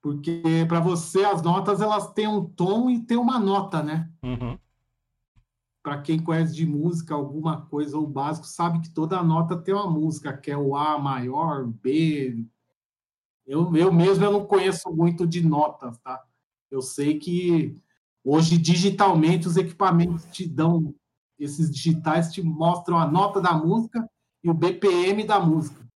porque 0.02 0.42
para 0.66 0.80
você 0.80 1.24
as 1.24 1.42
notas 1.42 1.82
elas 1.82 2.10
têm 2.14 2.26
um 2.26 2.42
tom 2.42 2.88
e 2.88 3.00
tem 3.00 3.18
uma 3.18 3.38
nota, 3.38 3.82
né? 3.82 4.10
Uhum. 4.22 4.58
Para 5.82 6.02
quem 6.02 6.22
conhece 6.22 6.54
de 6.54 6.66
música 6.66 7.14
alguma 7.14 7.66
coisa 7.66 7.96
ou 7.96 8.06
básico 8.06 8.46
sabe 8.46 8.80
que 8.80 8.90
toda 8.90 9.22
nota 9.22 9.56
tem 9.56 9.74
uma 9.74 9.90
música 9.90 10.36
que 10.36 10.50
é 10.50 10.56
o 10.56 10.76
A 10.76 10.98
maior, 10.98 11.66
B. 11.66 12.44
Eu, 13.46 13.74
eu 13.74 13.92
mesmo 13.92 14.24
eu 14.24 14.32
não 14.32 14.46
conheço 14.46 14.90
muito 14.90 15.26
de 15.26 15.42
notas, 15.42 15.98
tá? 15.98 16.22
Eu 16.70 16.82
sei 16.82 17.18
que 17.18 17.74
hoje 18.22 18.58
digitalmente 18.58 19.48
os 19.48 19.56
equipamentos 19.56 20.24
te 20.26 20.46
dão 20.46 20.94
esses 21.38 21.70
digitais 21.70 22.32
te 22.32 22.42
mostram 22.42 22.98
a 22.98 23.10
nota 23.10 23.40
da 23.40 23.54
música 23.54 24.06
e 24.44 24.50
o 24.50 24.54
BPM 24.54 25.24
da 25.24 25.40
música. 25.40 25.88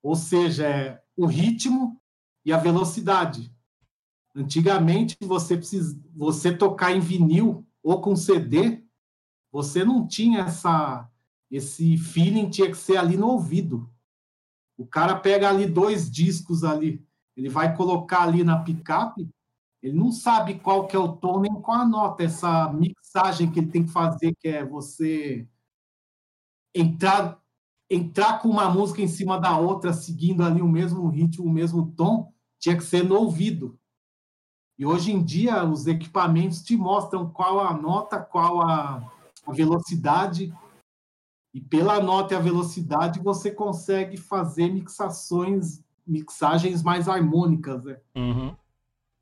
Ou 0.00 0.14
seja, 0.14 0.66
é 0.66 1.02
o 1.16 1.26
ritmo 1.26 2.00
e 2.44 2.52
a 2.52 2.56
velocidade. 2.56 3.52
Antigamente, 4.34 5.16
você 5.20 5.56
precisa, 5.56 6.00
você 6.14 6.56
tocar 6.56 6.92
em 6.92 7.00
vinil 7.00 7.66
ou 7.82 8.00
com 8.00 8.16
CD, 8.16 8.84
você 9.50 9.84
não 9.84 10.06
tinha 10.06 10.40
essa 10.40 11.08
esse 11.50 11.98
feeling 11.98 12.48
tinha 12.48 12.70
que 12.70 12.76
ser 12.76 12.96
ali 12.96 13.16
no 13.16 13.28
ouvido. 13.28 13.90
O 14.78 14.86
cara 14.86 15.16
pega 15.16 15.50
ali 15.50 15.66
dois 15.66 16.10
discos 16.10 16.64
ali, 16.64 17.06
ele 17.36 17.50
vai 17.50 17.76
colocar 17.76 18.22
ali 18.22 18.42
na 18.42 18.62
picape 18.62 19.28
ele 19.82 19.98
não 19.98 20.12
sabe 20.12 20.60
qual 20.60 20.86
que 20.86 20.94
é 20.94 20.98
o 20.98 21.16
tom 21.16 21.40
nem 21.40 21.52
qual 21.60 21.80
a 21.80 21.84
nota, 21.84 22.22
essa 22.22 22.72
mixagem 22.72 23.50
que 23.50 23.58
ele 23.58 23.70
tem 23.70 23.84
que 23.84 23.90
fazer, 23.90 24.32
que 24.38 24.46
é 24.48 24.64
você 24.64 25.46
entrar 26.74 27.42
entrar 27.90 28.40
com 28.40 28.48
uma 28.48 28.70
música 28.70 29.02
em 29.02 29.08
cima 29.08 29.38
da 29.38 29.58
outra, 29.58 29.92
seguindo 29.92 30.42
ali 30.42 30.62
o 30.62 30.68
mesmo 30.68 31.06
ritmo, 31.08 31.44
o 31.44 31.52
mesmo 31.52 31.92
tom, 31.92 32.32
tinha 32.58 32.74
que 32.74 32.82
ser 32.82 33.04
no 33.04 33.16
ouvido. 33.16 33.78
E 34.82 34.86
hoje 34.86 35.12
em 35.12 35.22
dia 35.22 35.64
os 35.64 35.86
equipamentos 35.86 36.60
te 36.60 36.76
mostram 36.76 37.30
qual 37.30 37.60
a 37.60 37.72
nota, 37.72 38.18
qual 38.18 38.60
a, 38.60 39.08
a 39.46 39.52
velocidade, 39.52 40.52
e 41.54 41.60
pela 41.60 42.02
nota 42.02 42.34
e 42.34 42.36
a 42.36 42.40
velocidade 42.40 43.20
você 43.20 43.52
consegue 43.52 44.16
fazer 44.16 44.72
mixações, 44.72 45.80
mixagens 46.04 46.82
mais 46.82 47.08
harmônicas, 47.08 47.84
né? 47.84 48.00
Uhum 48.16 48.56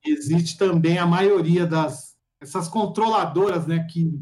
existe 0.05 0.57
também 0.57 0.99
a 0.99 1.07
maioria 1.07 1.67
das 1.67 2.19
essas 2.41 2.69
controladoras, 2.69 3.67
né, 3.67 3.85
que 3.85 4.19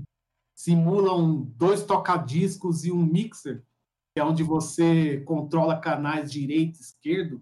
simulam 0.52 1.52
dois 1.56 1.84
tocadiscos 1.84 2.84
e 2.84 2.90
um 2.90 3.06
mixer, 3.06 3.62
que 4.12 4.20
é 4.20 4.24
onde 4.24 4.42
você 4.42 5.20
controla 5.20 5.78
canais 5.78 6.32
direito 6.32 6.78
e 6.78 6.82
esquerdo. 6.82 7.40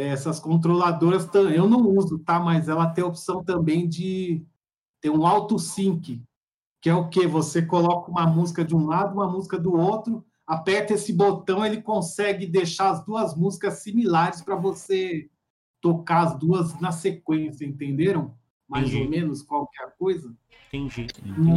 É, 0.00 0.08
essas 0.08 0.40
controladoras 0.40 1.28
eu 1.54 1.68
não 1.68 1.86
uso, 1.86 2.18
tá? 2.20 2.40
Mas 2.40 2.68
ela 2.68 2.88
tem 2.88 3.04
a 3.04 3.06
opção 3.06 3.44
também 3.44 3.86
de 3.86 4.42
ter 4.98 5.10
um 5.10 5.26
auto 5.26 5.58
sync, 5.58 6.22
que 6.80 6.88
é 6.88 6.94
o 6.94 7.08
que 7.08 7.26
você 7.26 7.60
coloca 7.60 8.10
uma 8.10 8.26
música 8.26 8.64
de 8.64 8.74
um 8.74 8.86
lado, 8.86 9.12
uma 9.12 9.30
música 9.30 9.58
do 9.58 9.74
outro, 9.74 10.24
aperta 10.46 10.94
esse 10.94 11.12
botão, 11.12 11.64
ele 11.64 11.82
consegue 11.82 12.46
deixar 12.46 12.90
as 12.90 13.04
duas 13.04 13.36
músicas 13.36 13.82
similares 13.82 14.40
para 14.40 14.56
você 14.56 15.28
tocar 15.82 16.26
as 16.26 16.38
duas 16.38 16.80
na 16.80 16.92
sequência, 16.92 17.66
entenderam? 17.66 18.34
Mais 18.66 18.88
Entendi. 18.88 19.04
ou 19.04 19.10
menos 19.10 19.42
qualquer 19.42 19.94
coisa. 19.98 20.34
Entendi. 20.68 21.08
Hum, 21.26 21.56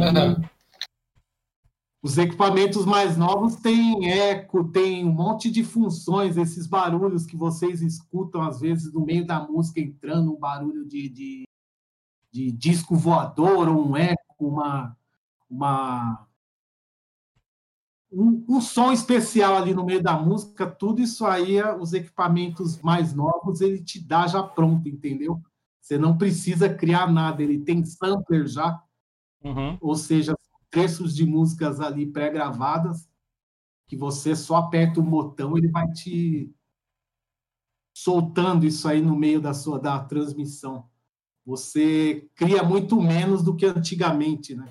os 2.04 2.18
equipamentos 2.18 2.84
mais 2.84 3.16
novos 3.16 3.56
têm 3.56 4.10
eco, 4.10 4.62
tem 4.62 5.06
um 5.06 5.10
monte 5.10 5.50
de 5.50 5.64
funções, 5.64 6.36
esses 6.36 6.66
barulhos 6.66 7.24
que 7.24 7.34
vocês 7.34 7.80
escutam 7.80 8.42
às 8.42 8.60
vezes 8.60 8.92
no 8.92 9.06
meio 9.06 9.26
da 9.26 9.40
música 9.40 9.80
entrando 9.80 10.30
um 10.30 10.38
barulho 10.38 10.84
de, 10.84 11.08
de, 11.08 11.48
de 12.30 12.52
disco 12.52 12.94
voador, 12.94 13.70
ou 13.70 13.88
um 13.88 13.96
eco, 13.96 14.20
uma, 14.38 14.94
uma 15.48 16.28
um, 18.12 18.44
um, 18.50 18.60
som 18.60 18.92
especial 18.92 19.56
ali 19.56 19.72
no 19.72 19.82
meio 19.82 20.02
da 20.02 20.12
música, 20.12 20.66
tudo 20.66 21.00
isso 21.00 21.24
aí, 21.24 21.58
os 21.80 21.94
equipamentos 21.94 22.82
mais 22.82 23.14
novos, 23.14 23.62
ele 23.62 23.82
te 23.82 23.98
dá 23.98 24.26
já 24.26 24.42
pronto, 24.42 24.86
entendeu? 24.86 25.40
Você 25.80 25.96
não 25.96 26.18
precisa 26.18 26.68
criar 26.68 27.10
nada, 27.10 27.42
ele 27.42 27.60
tem 27.60 27.82
sampler 27.82 28.46
já, 28.46 28.78
uhum. 29.42 29.78
ou 29.80 29.94
seja, 29.94 30.34
trechos 30.74 31.14
de 31.14 31.24
músicas 31.24 31.80
ali 31.80 32.04
pré-gravadas, 32.04 33.08
que 33.86 33.96
você 33.96 34.34
só 34.34 34.56
aperta 34.56 34.98
o 34.98 35.04
botão, 35.04 35.56
ele 35.56 35.68
vai 35.68 35.88
te 35.92 36.52
soltando 37.96 38.66
isso 38.66 38.88
aí 38.88 39.00
no 39.00 39.16
meio 39.16 39.40
da 39.40 39.54
sua 39.54 39.78
da 39.78 40.00
transmissão. 40.04 40.90
Você 41.46 42.28
cria 42.34 42.64
muito 42.64 43.00
menos 43.00 43.40
do 43.40 43.54
que 43.54 43.64
antigamente, 43.64 44.56
né? 44.56 44.68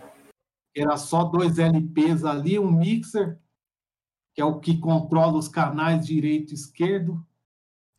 era 0.76 0.98
só 0.98 1.24
dois 1.24 1.58
LPs 1.58 2.26
ali, 2.26 2.60
um 2.60 2.70
mixer, 2.70 3.40
que 4.34 4.42
é 4.42 4.46
o 4.46 4.60
que 4.60 4.78
controla 4.80 5.38
os 5.38 5.48
canais 5.48 6.06
direito 6.06 6.52
e 6.52 6.56
esquerdo, 6.56 7.26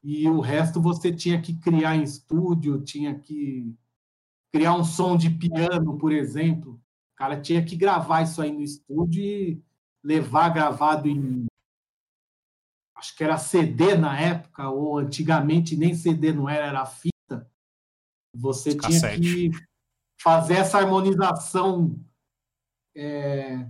e 0.02 0.28
o 0.28 0.40
resto 0.40 0.78
você 0.82 1.10
tinha 1.10 1.40
que 1.40 1.54
criar 1.54 1.96
em 1.96 2.02
estúdio, 2.02 2.82
tinha 2.82 3.18
que 3.18 3.74
criar 4.52 4.74
um 4.74 4.84
som 4.84 5.16
de 5.16 5.30
piano, 5.30 5.96
por 5.96 6.12
exemplo. 6.12 6.83
Cara 7.24 7.40
tinha 7.40 7.64
que 7.64 7.74
gravar 7.74 8.20
isso 8.20 8.42
aí 8.42 8.52
no 8.52 8.60
estúdio 8.60 9.22
e 9.22 9.62
levar 10.02 10.50
gravado 10.50 11.08
em 11.08 11.46
acho 12.94 13.16
que 13.16 13.24
era 13.24 13.38
CD 13.38 13.94
na 13.94 14.20
época, 14.20 14.68
ou 14.68 14.98
antigamente 14.98 15.74
nem 15.74 15.94
CD 15.94 16.34
não 16.34 16.46
era, 16.46 16.66
era 16.66 16.84
fita. 16.84 17.50
Você 18.36 18.76
tinha 18.76 19.18
que 19.18 19.50
fazer 20.20 20.56
essa 20.56 20.76
harmonização 20.76 21.98
é, 22.94 23.66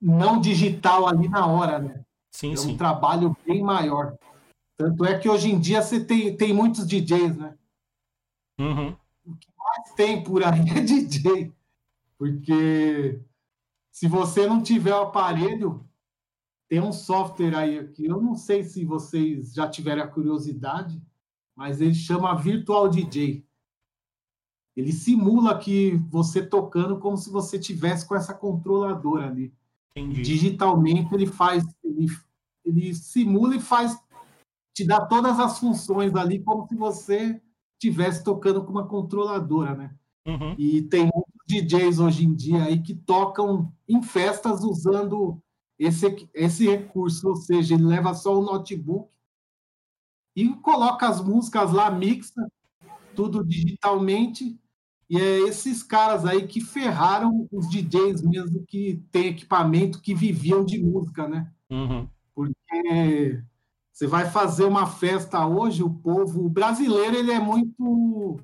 não 0.00 0.40
digital 0.40 1.06
ali 1.06 1.28
na 1.28 1.46
hora, 1.46 1.78
né? 1.78 2.06
Sim, 2.30 2.52
é 2.52 2.54
um 2.54 2.56
sim. 2.56 2.76
trabalho 2.78 3.36
bem 3.46 3.62
maior. 3.62 4.16
Tanto 4.78 5.04
é 5.04 5.18
que 5.18 5.28
hoje 5.28 5.50
em 5.50 5.60
dia 5.60 5.82
você 5.82 6.02
tem, 6.02 6.34
tem 6.34 6.54
muitos 6.54 6.86
DJs, 6.86 7.36
né? 7.36 7.54
Uhum. 8.58 8.96
Tem 9.96 10.22
por 10.22 10.42
aí 10.42 10.60
é 10.70 10.80
DJ. 10.82 11.52
Porque 12.18 13.20
se 13.90 14.08
você 14.08 14.46
não 14.46 14.62
tiver 14.62 14.94
o 14.94 15.02
aparelho, 15.02 15.86
tem 16.68 16.80
um 16.80 16.92
software 16.92 17.54
aí 17.56 17.86
que 17.88 18.06
eu 18.06 18.20
não 18.20 18.34
sei 18.34 18.64
se 18.64 18.84
vocês 18.84 19.52
já 19.52 19.68
tiveram 19.68 20.02
a 20.02 20.08
curiosidade, 20.08 21.00
mas 21.54 21.80
ele 21.80 21.94
chama 21.94 22.34
Virtual 22.34 22.88
DJ. 22.88 23.46
Ele 24.76 24.92
simula 24.92 25.56
que 25.58 25.96
você 26.10 26.44
tocando 26.44 26.98
como 26.98 27.16
se 27.16 27.30
você 27.30 27.58
tivesse 27.58 28.06
com 28.06 28.16
essa 28.16 28.34
controladora 28.34 29.28
ali. 29.28 29.54
Entendi. 29.96 30.22
Digitalmente 30.22 31.14
ele 31.14 31.26
faz, 31.26 31.64
ele, 31.84 32.08
ele 32.64 32.94
simula 32.94 33.54
e 33.54 33.60
faz, 33.60 33.96
te 34.72 34.84
dá 34.84 35.06
todas 35.06 35.38
as 35.38 35.60
funções 35.60 36.14
ali 36.16 36.42
como 36.42 36.66
se 36.66 36.74
você 36.74 37.40
estivesse 37.88 38.24
tocando 38.24 38.64
com 38.64 38.70
uma 38.70 38.86
controladora, 38.86 39.74
né? 39.74 39.94
Uhum. 40.26 40.54
E 40.58 40.82
tem 40.82 41.02
muitos 41.02 41.44
DJs 41.46 41.98
hoje 41.98 42.24
em 42.24 42.34
dia 42.34 42.64
aí 42.64 42.80
que 42.80 42.94
tocam 42.94 43.72
em 43.86 44.02
festas 44.02 44.64
usando 44.64 45.38
esse, 45.78 46.28
esse 46.32 46.66
recurso, 46.66 47.28
ou 47.28 47.36
seja, 47.36 47.74
ele 47.74 47.84
leva 47.84 48.14
só 48.14 48.38
o 48.38 48.44
notebook 48.44 49.12
e 50.34 50.48
coloca 50.56 51.06
as 51.06 51.22
músicas 51.22 51.72
lá, 51.72 51.90
mixa, 51.90 52.46
tudo 53.14 53.44
digitalmente. 53.44 54.58
E 55.08 55.18
é 55.18 55.40
esses 55.40 55.82
caras 55.82 56.24
aí 56.24 56.46
que 56.46 56.60
ferraram 56.60 57.46
os 57.52 57.68
DJs 57.68 58.22
mesmo 58.22 58.64
que 58.66 59.02
tem 59.12 59.26
equipamento, 59.26 60.00
que 60.00 60.14
viviam 60.14 60.64
de 60.64 60.82
música, 60.82 61.28
né? 61.28 61.52
Uhum. 61.70 62.08
Porque 62.34 63.42
você 63.94 64.08
vai 64.08 64.28
fazer 64.28 64.64
uma 64.64 64.86
festa 64.88 65.46
hoje, 65.46 65.82
o 65.82 65.88
povo 65.88 66.44
o 66.44 66.50
brasileiro 66.50 67.16
ele 67.16 67.30
é 67.30 67.38
muito, 67.38 68.40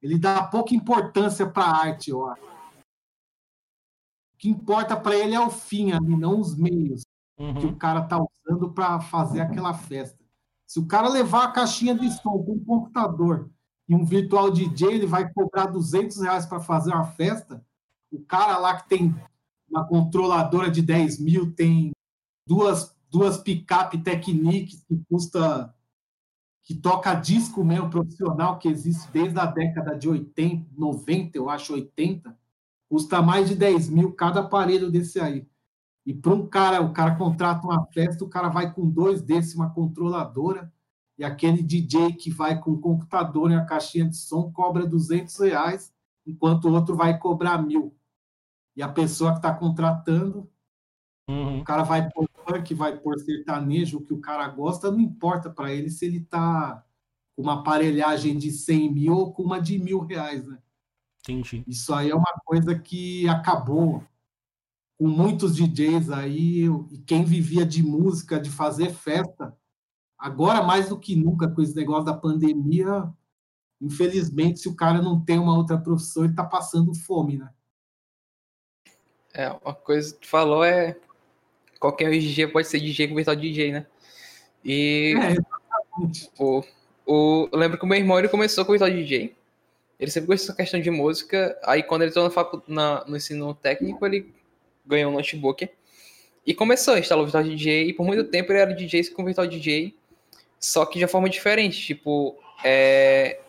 ele 0.00 0.16
dá 0.16 0.44
pouca 0.44 0.74
importância 0.74 1.46
para 1.46 1.64
a 1.64 1.76
arte, 1.76 2.10
eu 2.10 2.24
acho. 2.24 2.44
O 2.44 4.38
que 4.38 4.48
importa 4.48 4.96
para 4.96 5.16
ele 5.16 5.34
é 5.34 5.40
o 5.40 5.50
fim 5.50 5.90
ali, 5.90 6.16
não 6.16 6.40
os 6.40 6.56
meios 6.56 7.02
Uhum. 7.38 7.54
que 7.54 7.66
o 7.66 7.76
cara 7.76 8.02
tá 8.02 8.18
usando 8.18 8.72
para 8.72 8.98
fazer 8.98 9.40
aquela 9.40 9.74
festa. 9.74 10.18
Se 10.66 10.80
o 10.80 10.86
cara 10.86 11.08
levar 11.08 11.44
a 11.44 11.52
caixinha 11.52 11.94
de 11.94 12.10
som 12.10 12.42
com 12.42 12.52
um 12.52 12.64
computador 12.64 13.50
e 13.86 13.94
um 13.94 14.04
virtual 14.04 14.50
DJ, 14.50 14.94
ele 14.94 15.06
vai 15.06 15.30
cobrar 15.30 15.66
200 15.66 16.18
reais 16.22 16.46
para 16.46 16.60
fazer 16.60 16.92
uma 16.92 17.04
festa. 17.04 17.64
O 18.10 18.20
cara 18.20 18.56
lá 18.58 18.80
que 18.80 18.88
tem 18.88 19.14
uma 19.68 19.86
controladora 19.86 20.70
de 20.70 20.80
10 20.80 21.20
mil, 21.20 21.52
tem 21.52 21.92
duas, 22.48 22.95
duas 23.10 23.38
picape 23.38 23.98
Technics 23.98 24.84
que 24.84 25.02
custa 25.08 25.72
que 26.62 26.74
toca 26.74 27.14
disco 27.14 27.62
mesmo 27.62 27.88
profissional 27.88 28.58
que 28.58 28.66
existe 28.66 29.08
desde 29.12 29.38
a 29.38 29.46
década 29.46 29.96
de 29.96 30.08
80, 30.08 30.68
90, 30.76 31.38
eu 31.38 31.48
acho 31.48 31.74
80, 31.74 32.36
custa 32.88 33.22
mais 33.22 33.48
de 33.48 33.54
10 33.54 33.88
mil 33.88 34.12
cada 34.12 34.40
aparelho 34.40 34.90
desse 34.90 35.20
aí. 35.20 35.46
E 36.04 36.12
para 36.12 36.34
um 36.34 36.44
cara, 36.44 36.80
o 36.80 36.92
cara 36.92 37.14
contrata 37.14 37.64
uma 37.64 37.86
festa, 37.86 38.24
o 38.24 38.28
cara 38.28 38.48
vai 38.48 38.72
com 38.72 38.88
dois 38.88 39.22
desses, 39.22 39.54
uma 39.54 39.70
controladora, 39.70 40.72
e 41.16 41.24
aquele 41.24 41.62
DJ 41.62 42.12
que 42.14 42.30
vai 42.30 42.60
com 42.60 42.72
o 42.72 42.80
computador 42.80 43.52
e 43.52 43.54
a 43.54 43.64
caixinha 43.64 44.08
de 44.08 44.16
som 44.16 44.50
cobra 44.50 44.86
200 44.86 45.38
reais, 45.38 45.92
enquanto 46.26 46.64
o 46.64 46.72
outro 46.72 46.96
vai 46.96 47.16
cobrar 47.16 47.58
mil. 47.58 47.96
E 48.74 48.82
a 48.82 48.88
pessoa 48.88 49.30
que 49.32 49.38
está 49.38 49.54
contratando, 49.54 50.50
Uhum. 51.28 51.60
o 51.60 51.64
cara 51.64 51.82
vai 51.82 52.08
por 52.08 52.28
funk, 52.44 52.72
vai 52.72 52.96
por 52.96 53.18
sertanejo, 53.18 53.98
o 53.98 54.00
que 54.00 54.14
o 54.14 54.20
cara 54.20 54.46
gosta, 54.48 54.90
não 54.90 55.00
importa 55.00 55.50
para 55.50 55.74
ele 55.74 55.90
se 55.90 56.06
ele 56.06 56.18
está 56.18 56.84
com 57.34 57.42
uma 57.42 57.60
aparelhagem 57.60 58.38
de 58.38 58.52
100 58.52 58.92
mil 58.92 59.14
ou 59.14 59.32
com 59.32 59.42
uma 59.42 59.60
de 59.60 59.78
mil 59.78 60.00
reais, 60.00 60.46
né? 60.46 60.58
Entendi. 61.28 61.64
Isso 61.66 61.92
aí 61.92 62.10
é 62.10 62.14
uma 62.14 62.32
coisa 62.44 62.78
que 62.78 63.28
acabou 63.28 64.04
com 64.96 65.08
muitos 65.08 65.56
DJs 65.56 66.10
aí, 66.10 66.64
e 66.90 66.98
quem 67.06 67.24
vivia 67.24 67.66
de 67.66 67.82
música, 67.82 68.40
de 68.40 68.48
fazer 68.48 68.90
festa, 68.94 69.54
agora 70.16 70.62
mais 70.62 70.88
do 70.88 70.98
que 70.98 71.14
nunca 71.14 71.48
com 71.50 71.60
esse 71.60 71.74
negócio 71.74 72.04
da 72.04 72.14
pandemia, 72.14 73.12
infelizmente, 73.80 74.60
se 74.60 74.68
o 74.68 74.74
cara 74.74 75.02
não 75.02 75.20
tem 75.20 75.38
uma 75.38 75.56
outra 75.56 75.76
profissão, 75.76 76.24
ele 76.24 76.34
tá 76.34 76.44
passando 76.44 76.94
fome, 76.94 77.36
né? 77.36 77.50
É, 79.34 79.50
uma 79.50 79.74
coisa 79.74 80.14
que 80.14 80.20
tu 80.20 80.28
falou 80.28 80.64
é. 80.64 80.98
Qualquer 81.78 82.10
DJ 82.10 82.48
pode 82.48 82.68
ser 82.68 82.80
DJ 82.80 83.08
com 83.08 83.14
virtual 83.14 83.36
DJ, 83.36 83.72
né? 83.72 83.86
E 84.64 85.14
É, 85.16 85.36
o, 86.38 86.62
o, 87.06 87.48
eu 87.52 87.58
lembro 87.58 87.78
que 87.78 87.84
o 87.84 87.86
meu 87.86 87.98
irmão 87.98 88.18
ele 88.18 88.28
começou 88.28 88.64
com 88.64 88.72
virtual 88.72 88.90
DJ. 88.90 89.34
Ele 89.98 90.10
sempre 90.10 90.28
gostou 90.28 90.48
dessa 90.48 90.56
questão 90.56 90.80
de 90.80 90.90
música. 90.90 91.58
Aí 91.64 91.82
quando 91.82 92.02
ele 92.02 92.10
entrou 92.10 92.28
na 92.28 92.62
na, 92.68 93.04
no 93.06 93.16
ensino 93.16 93.54
técnico, 93.54 94.04
ele 94.04 94.32
ganhou 94.84 95.10
um 95.10 95.14
notebook. 95.14 95.68
E 96.46 96.54
começou, 96.54 96.96
instalou 96.96 97.24
o 97.24 97.26
Virtual 97.26 97.42
DJ. 97.42 97.88
E 97.88 97.92
por 97.92 98.06
muito 98.06 98.24
tempo 98.24 98.52
ele 98.52 98.60
era 98.60 98.74
DJ 98.74 99.08
com 99.10 99.24
Virtual 99.24 99.46
DJ. 99.46 99.94
Só 100.60 100.86
que 100.86 100.98
de 100.98 101.04
uma 101.04 101.08
forma 101.08 101.28
diferente. 101.28 101.80
Tipo, 101.80 102.36
é, 102.62 103.40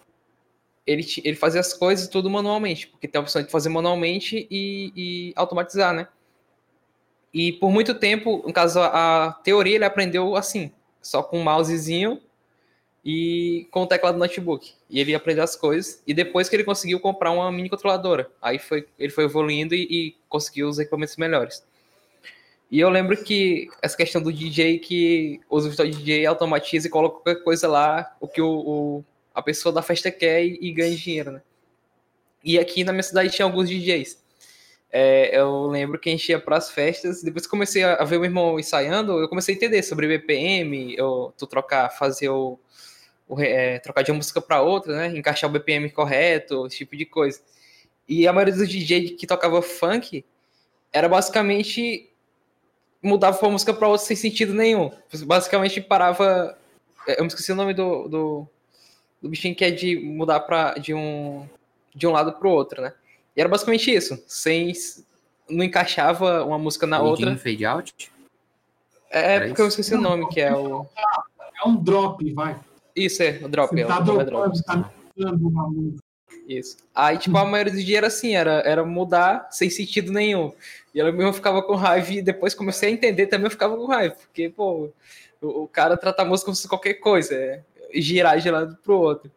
ele, 0.85 1.05
ele 1.23 1.35
fazia 1.35 1.61
as 1.61 1.73
coisas 1.73 2.07
tudo 2.07 2.29
manualmente. 2.29 2.87
Porque 2.87 3.07
tem 3.07 3.19
a 3.19 3.21
opção 3.21 3.43
de 3.43 3.51
fazer 3.51 3.69
manualmente 3.69 4.47
e, 4.49 4.91
e 4.95 5.33
automatizar, 5.35 5.93
né? 5.93 6.07
E 7.37 7.51
por 7.53 7.69
muito 7.69 7.93
tempo, 7.93 8.41
no 8.47 8.51
caso, 8.51 8.79
a, 8.79 9.31
teoria 9.43 9.75
ele 9.75 9.85
aprendeu 9.85 10.35
assim. 10.35 10.71
Só 10.99 11.21
com 11.21 11.39
um 11.39 11.43
mousezinho 11.43 12.19
e 13.05 13.67
com 13.69 13.83
o 13.83 13.87
teclado 13.87 14.15
do 14.15 14.19
notebook. 14.19 14.73
E 14.89 14.99
ele 14.99 15.13
aprendeu 15.13 15.43
as 15.43 15.55
coisas. 15.55 16.01
E 16.07 16.15
depois 16.15 16.49
que 16.49 16.55
ele 16.55 16.63
conseguiu 16.63 16.99
comprar 16.99 17.29
uma 17.29 17.51
mini 17.51 17.69
controladora. 17.69 18.31
Aí 18.41 18.57
foi, 18.57 18.87
ele 18.97 19.11
foi 19.11 19.25
evoluindo 19.25 19.75
e, 19.75 19.83
e 19.83 20.15
conseguiu 20.27 20.67
os 20.67 20.79
equipamentos 20.79 21.15
melhores. 21.15 21.63
E 22.71 22.79
eu 22.79 22.89
lembro 22.89 23.15
que 23.23 23.69
essa 23.83 23.95
questão 23.95 24.19
do 24.19 24.33
DJ 24.33 24.79
que 24.79 25.39
usa 25.47 25.69
o 25.69 25.87
DJ, 25.87 26.25
automatiza 26.25 26.87
e 26.87 26.89
coloca 26.89 27.17
qualquer 27.21 27.43
coisa 27.43 27.67
lá, 27.67 28.15
o 28.19 28.27
que 28.27 28.41
o, 28.41 28.49
o- 28.49 29.05
a 29.33 29.43
pessoa 29.43 29.71
da 29.71 29.83
festa 29.83 30.09
quer 30.09 30.43
e, 30.43 30.57
e 30.59 30.71
ganha 30.71 30.95
dinheiro, 30.95 31.33
né? 31.33 31.41
E 32.43 32.57
aqui 32.57 32.83
na 32.83 32.91
minha 32.91 33.03
cidade 33.03 33.29
tinha 33.29 33.45
alguns 33.45 33.69
DJs. 33.69 34.25
É, 34.91 35.37
eu 35.37 35.67
lembro 35.67 35.99
que 35.99 36.09
a 36.09 36.11
gente 36.11 36.29
ia 36.29 36.39
para 36.39 36.57
as 36.57 36.71
festas, 36.71 37.21
depois 37.21 37.45
que 37.45 37.49
comecei 37.49 37.83
a 37.83 38.03
ver 38.03 38.17
meu 38.17 38.25
irmão 38.25 38.59
ensaiando, 38.59 39.19
eu 39.19 39.27
comecei 39.27 39.53
a 39.53 39.57
entender 39.57 39.83
sobre 39.83 40.07
BPM, 40.07 40.95
eu, 40.97 41.33
tu 41.37 41.45
trocar, 41.45 41.89
fazer 41.89 42.29
o, 42.29 42.57
o 43.27 43.39
é, 43.41 43.79
trocar 43.79 44.01
de 44.03 44.11
uma 44.11 44.17
música 44.17 44.41
para 44.41 44.61
outra, 44.61 44.95
né? 44.95 45.17
Encaixar 45.17 45.49
o 45.49 45.53
BPM 45.53 45.89
correto, 45.91 46.65
esse 46.67 46.77
tipo 46.77 46.95
de 46.95 47.05
coisa. 47.05 47.41
E 48.07 48.27
a 48.27 48.33
maioria 48.33 48.53
dos 48.55 48.69
DJ 48.69 49.11
que 49.11 49.27
tocava 49.27 49.61
funk 49.61 50.23
era 50.93 51.09
basicamente 51.09 52.09
mudava 53.01 53.37
uma 53.41 53.51
música 53.51 53.73
para 53.73 53.87
outra 53.87 54.05
sem 54.05 54.15
sentido 54.15 54.53
nenhum. 54.53 54.91
Basicamente 55.25 55.81
parava. 55.81 56.57
é, 57.07 57.19
Eu 57.19 57.23
me 57.23 57.27
esqueci 57.27 57.51
o 57.51 57.55
nome 57.55 57.73
do, 57.73 58.07
do, 58.07 58.47
do 59.21 59.29
bichinho 59.29 59.55
que 59.55 59.65
é 59.65 59.71
de 59.71 59.97
mudar 59.97 60.39
pra, 60.41 60.75
de, 60.75 60.93
um, 60.93 61.47
de 61.93 62.07
um 62.07 62.11
lado 62.11 62.33
pro 62.33 62.49
outro, 62.49 62.81
né? 62.81 62.93
E 63.37 63.39
era 63.39 63.47
basicamente 63.47 63.93
isso. 63.93 64.21
Sem. 64.27 64.73
Não 65.47 65.63
encaixava 65.63 66.43
uma 66.43 66.57
música 66.57 66.87
na 66.87 66.97
Fade 66.97 67.09
outra. 67.09 67.31
in, 67.31 67.37
fade 67.37 67.65
out? 67.65 68.11
É 69.09 69.35
Era 69.35 69.47
porque 69.47 69.61
eu 69.61 69.67
isso? 69.67 69.79
esqueci 69.79 69.95
o 69.95 70.01
nome, 70.01 70.27
que 70.27 70.41
é 70.41 70.53
o. 70.53 70.85
É 71.63 71.67
um 71.67 71.75
drop, 71.75 72.33
vai. 72.33 72.59
Isso, 72.95 73.21
é, 73.23 73.39
o 73.43 73.47
drop. 73.47 73.69
Você 73.73 73.81
é, 73.81 73.85
o 73.85 73.87
tá 73.87 73.99
nome 74.03 74.21
é 74.21 74.25
dropando, 74.25 74.61
drop. 74.63 74.65
tá 74.65 74.91
uma 75.39 75.69
música. 75.69 76.03
Isso. 76.47 76.77
Aí, 76.95 77.17
tipo, 77.17 77.37
a 77.37 77.45
maioria 77.45 77.73
dos 77.73 77.83
dias 77.83 77.97
era 77.97 78.07
assim, 78.07 78.35
era, 78.35 78.61
era 78.65 78.85
mudar 78.85 79.47
sem 79.51 79.69
sentido 79.69 80.11
nenhum. 80.11 80.51
E 80.93 80.99
ela 80.99 81.11
mesmo 81.11 81.33
ficava 81.33 81.61
com 81.61 81.75
raiva 81.75 82.11
e 82.13 82.21
depois 82.21 82.53
comecei 82.53 82.89
a 82.89 82.91
entender 82.91 83.27
também 83.27 83.45
eu 83.45 83.51
ficava 83.51 83.75
com 83.77 83.85
raiva. 83.85 84.15
Porque, 84.15 84.49
pô, 84.49 84.89
o, 85.41 85.63
o 85.63 85.67
cara 85.67 85.95
trata 85.95 86.23
a 86.23 86.25
música 86.25 86.45
como 86.45 86.55
se 86.55 86.61
fosse 86.63 86.69
qualquer 86.69 86.95
coisa, 86.95 87.35
é 87.35 87.61
girar 87.93 88.39
de 88.39 88.49
lado 88.49 88.77
pro 88.83 88.97
outro. 88.97 89.31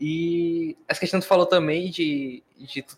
E 0.00 0.76
essa 0.88 1.00
questão 1.00 1.20
que 1.20 1.26
tu 1.26 1.28
falou 1.28 1.44
também 1.46 1.90
de, 1.90 2.42
de 2.56 2.82
tu 2.82 2.96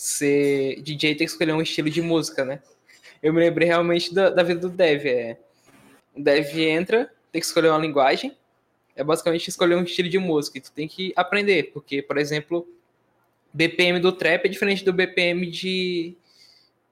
ser 0.00 0.80
DJ 0.80 1.14
ter 1.14 1.26
que 1.26 1.30
escolher 1.30 1.52
um 1.52 1.60
estilo 1.60 1.90
de 1.90 2.00
música, 2.00 2.42
né? 2.42 2.62
Eu 3.22 3.34
me 3.34 3.40
lembrei 3.40 3.68
realmente 3.68 4.14
da, 4.14 4.30
da 4.30 4.42
vida 4.42 4.60
do 4.60 4.70
Dev. 4.70 5.04
É, 5.06 5.36
o 6.16 6.22
Dev 6.22 6.58
entra, 6.58 7.12
tem 7.30 7.38
que 7.38 7.46
escolher 7.46 7.68
uma 7.68 7.78
linguagem, 7.78 8.34
é 8.96 9.04
basicamente 9.04 9.48
escolher 9.48 9.74
um 9.74 9.82
estilo 9.82 10.08
de 10.08 10.18
música 10.18 10.56
e 10.56 10.60
tu 10.62 10.72
tem 10.72 10.88
que 10.88 11.12
aprender, 11.14 11.64
porque, 11.74 12.00
por 12.00 12.16
exemplo, 12.16 12.66
BPM 13.52 14.00
do 14.00 14.10
trap 14.10 14.46
é 14.46 14.48
diferente 14.48 14.82
do 14.82 14.92
BPM 14.92 15.46
de 15.46 16.16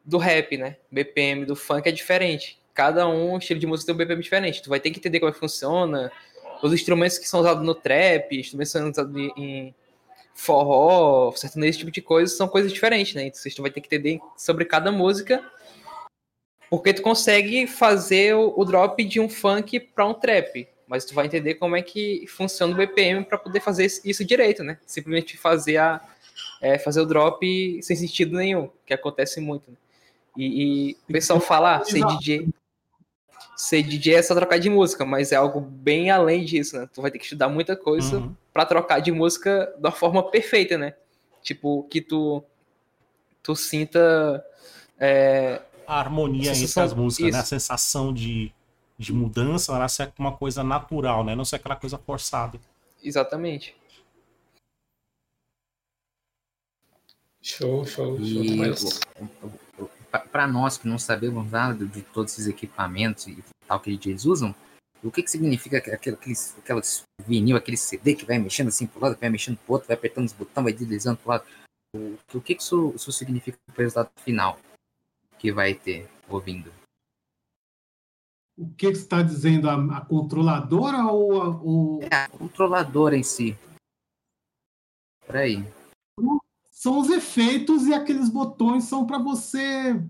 do 0.05 0.19
rap, 0.19 0.59
né? 0.59 0.77
BPM 0.91 1.47
do 1.47 1.57
funk 1.57 1.89
é 1.89 1.93
diferente. 1.93 2.59
Cada 2.75 3.09
um 3.09 3.39
estilo 3.39 3.59
de 3.59 3.67
música 3.67 3.87
tem 3.87 3.95
um 3.95 3.99
BPM 3.99 4.23
diferente. 4.23 4.63
Tu 4.63 4.69
vai 4.69 4.81
ter 4.81 4.91
que 4.91 4.99
entender 4.99 5.19
como 5.19 5.31
é 5.31 5.33
que 5.33 5.41
funciona, 5.41 6.13
os 6.63 6.75
instrumentos 6.75 7.17
que 7.17 7.27
são 7.27 7.41
usados 7.41 7.65
no 7.65 7.75
trap, 7.75 8.39
instrumentos 8.39 8.71
que 8.71 8.79
são 8.79 8.91
usados 8.91 9.17
em 9.35 9.75
forró, 10.39 11.33
sertanejo, 11.33 11.71
esse 11.71 11.79
tipo 11.81 11.91
de 11.91 12.01
coisa, 12.01 12.33
são 12.33 12.47
coisas 12.47 12.73
diferentes, 12.73 13.13
né? 13.13 13.27
Então 13.27 13.41
tu 13.55 13.61
vai 13.61 13.73
ter 13.73 13.81
que 13.81 13.89
entender 13.89 14.21
sobre 14.37 14.65
cada 14.65 14.93
música, 14.93 15.45
porque 16.71 16.95
tu 16.95 17.03
consegue 17.03 17.67
fazer 17.67 18.37
o, 18.37 18.55
o 18.57 18.65
drop 18.65 19.05
de 19.05 19.19
um 19.19 19.29
funk 19.29 19.81
para 19.81 20.07
um 20.07 20.15
trap, 20.15 20.69
mas 20.87 21.05
tu 21.05 21.13
vai 21.13 21.27
entender 21.27 21.57
como 21.57 21.75
é 21.75 21.83
que 21.83 22.25
funciona 22.29 22.73
o 22.73 22.77
BPM 22.77 23.25
para 23.25 23.37
poder 23.37 23.61
fazer 23.61 23.87
isso 24.05 24.25
direito, 24.25 24.63
né? 24.63 24.79
Simplesmente 24.87 25.37
fazer 25.37 25.79
a 25.79 26.01
é, 26.61 26.79
fazer 26.79 27.01
o 27.01 27.07
drop 27.07 27.83
sem 27.83 27.97
sentido 27.97 28.37
nenhum, 28.37 28.71
que 28.87 28.95
acontece 28.95 29.41
muito. 29.41 29.69
Né? 29.69 29.77
E, 30.37 30.91
e 30.91 30.97
o 31.09 31.13
pessoal 31.13 31.41
fala, 31.41 31.77
ah, 31.77 31.85
ser 31.85 32.05
DJ, 32.07 32.49
ser 33.61 33.83
DJ 33.83 34.15
é 34.15 34.23
só 34.23 34.35
trocar 34.35 34.59
de 34.59 34.71
música, 34.71 35.05
mas 35.05 35.33
é 35.33 35.37
algo 35.37 35.61
bem 35.61 36.11
além 36.11 36.45
disso, 36.45 36.79
né? 36.79 36.89
Tu 36.95 37.03
vai 37.03 37.11
ter 37.11 37.19
que 37.19 37.25
estudar 37.25 37.49
muita 37.49 37.77
coisa 37.77 38.19
Uhum. 38.19 38.35
para 38.53 38.65
trocar 38.65 39.01
de 39.01 39.11
música 39.11 39.75
da 39.79 39.91
forma 39.91 40.31
perfeita, 40.31 40.79
né? 40.79 40.95
Tipo, 41.43 41.83
que 41.91 42.01
tu 42.01 42.43
tu 43.43 43.57
sinta 43.57 44.45
é, 44.99 45.61
A 45.87 45.99
harmonia 45.99 46.51
entre 46.51 46.61
Sensação- 46.61 46.85
as 46.85 46.95
músicas, 46.95 47.33
né? 47.33 47.39
A 47.41 47.45
sensação 47.45 48.13
de, 48.15 48.53
de 48.99 49.13
mudança, 49.13 49.73
ela 49.75 49.89
ser 49.89 50.13
uma 50.19 50.37
coisa 50.37 50.63
natural, 50.63 51.25
né? 51.25 51.35
Não 51.35 51.45
ser 51.45 51.57
aquela 51.57 51.77
coisa 51.77 51.99
forçada. 51.99 52.61
exatamente. 53.03 53.75
Show, 57.41 57.87
show, 57.87 58.17
show. 58.19 58.45
E 58.45 58.57
Mas, 58.57 59.01
para 60.11 60.47
nós 60.47 60.79
que 60.79 60.89
não 60.89 60.99
sabemos 60.99 61.51
nada 61.51 61.85
de 61.85 62.03
todos 62.03 62.33
esses 62.33 62.47
equipamentos 62.47 63.27
e 63.27 63.43
tal 63.67 63.81
que 63.81 63.91
eles 63.91 64.25
usam, 64.25 64.55
O 65.03 65.11
que 65.11 65.23
que 65.23 65.31
significa 65.31 65.79
aquele, 65.79 66.17
aqueles, 66.17 66.57
aqueles 66.59 67.03
vinil, 67.25 67.57
aquele 67.57 67.77
CD 67.77 68.15
que 68.15 68.25
vai 68.25 68.39
mexendo 68.39 68.69
assim 68.69 68.87
pro 68.87 69.01
lado, 69.01 69.15
que 69.15 69.21
vai 69.21 69.31
mexendo 69.31 69.59
pro 69.59 69.75
outro, 69.75 69.87
vai 69.87 69.97
apertando 69.97 70.27
os 70.27 70.33
botões, 70.33 70.65
vai 70.65 70.73
deslizando 70.73 71.19
pro 71.19 71.31
lado. 71.31 71.45
O, 71.95 72.19
o 72.35 72.41
que 72.41 72.55
que 72.55 72.63
isso, 72.63 72.93
isso 72.97 73.13
significa 73.13 73.57
pro 73.73 73.83
resultado 73.83 74.11
final 74.21 74.59
que 75.39 75.53
vai 75.53 75.75
ter 75.75 76.09
ouvindo? 76.29 76.73
O 78.59 78.69
que, 78.71 78.89
que 78.89 78.97
você 78.97 79.03
está 79.03 79.23
dizendo? 79.23 79.71
A, 79.71 79.99
a 79.99 80.01
controladora 80.05 81.05
ou 81.07 81.41
a, 81.41 81.49
o... 81.49 82.01
É 82.03 82.15
a 82.15 82.29
controladora 82.29 83.17
em 83.17 83.23
si. 83.23 83.57
Peraí. 85.25 85.65
São 86.79 87.01
os 87.01 87.11
efeitos 87.11 87.89
e 87.89 87.93
aqueles 87.93 88.29
botões 88.29 88.85
são 88.85 89.05
para 89.05 89.19
você 89.19 90.01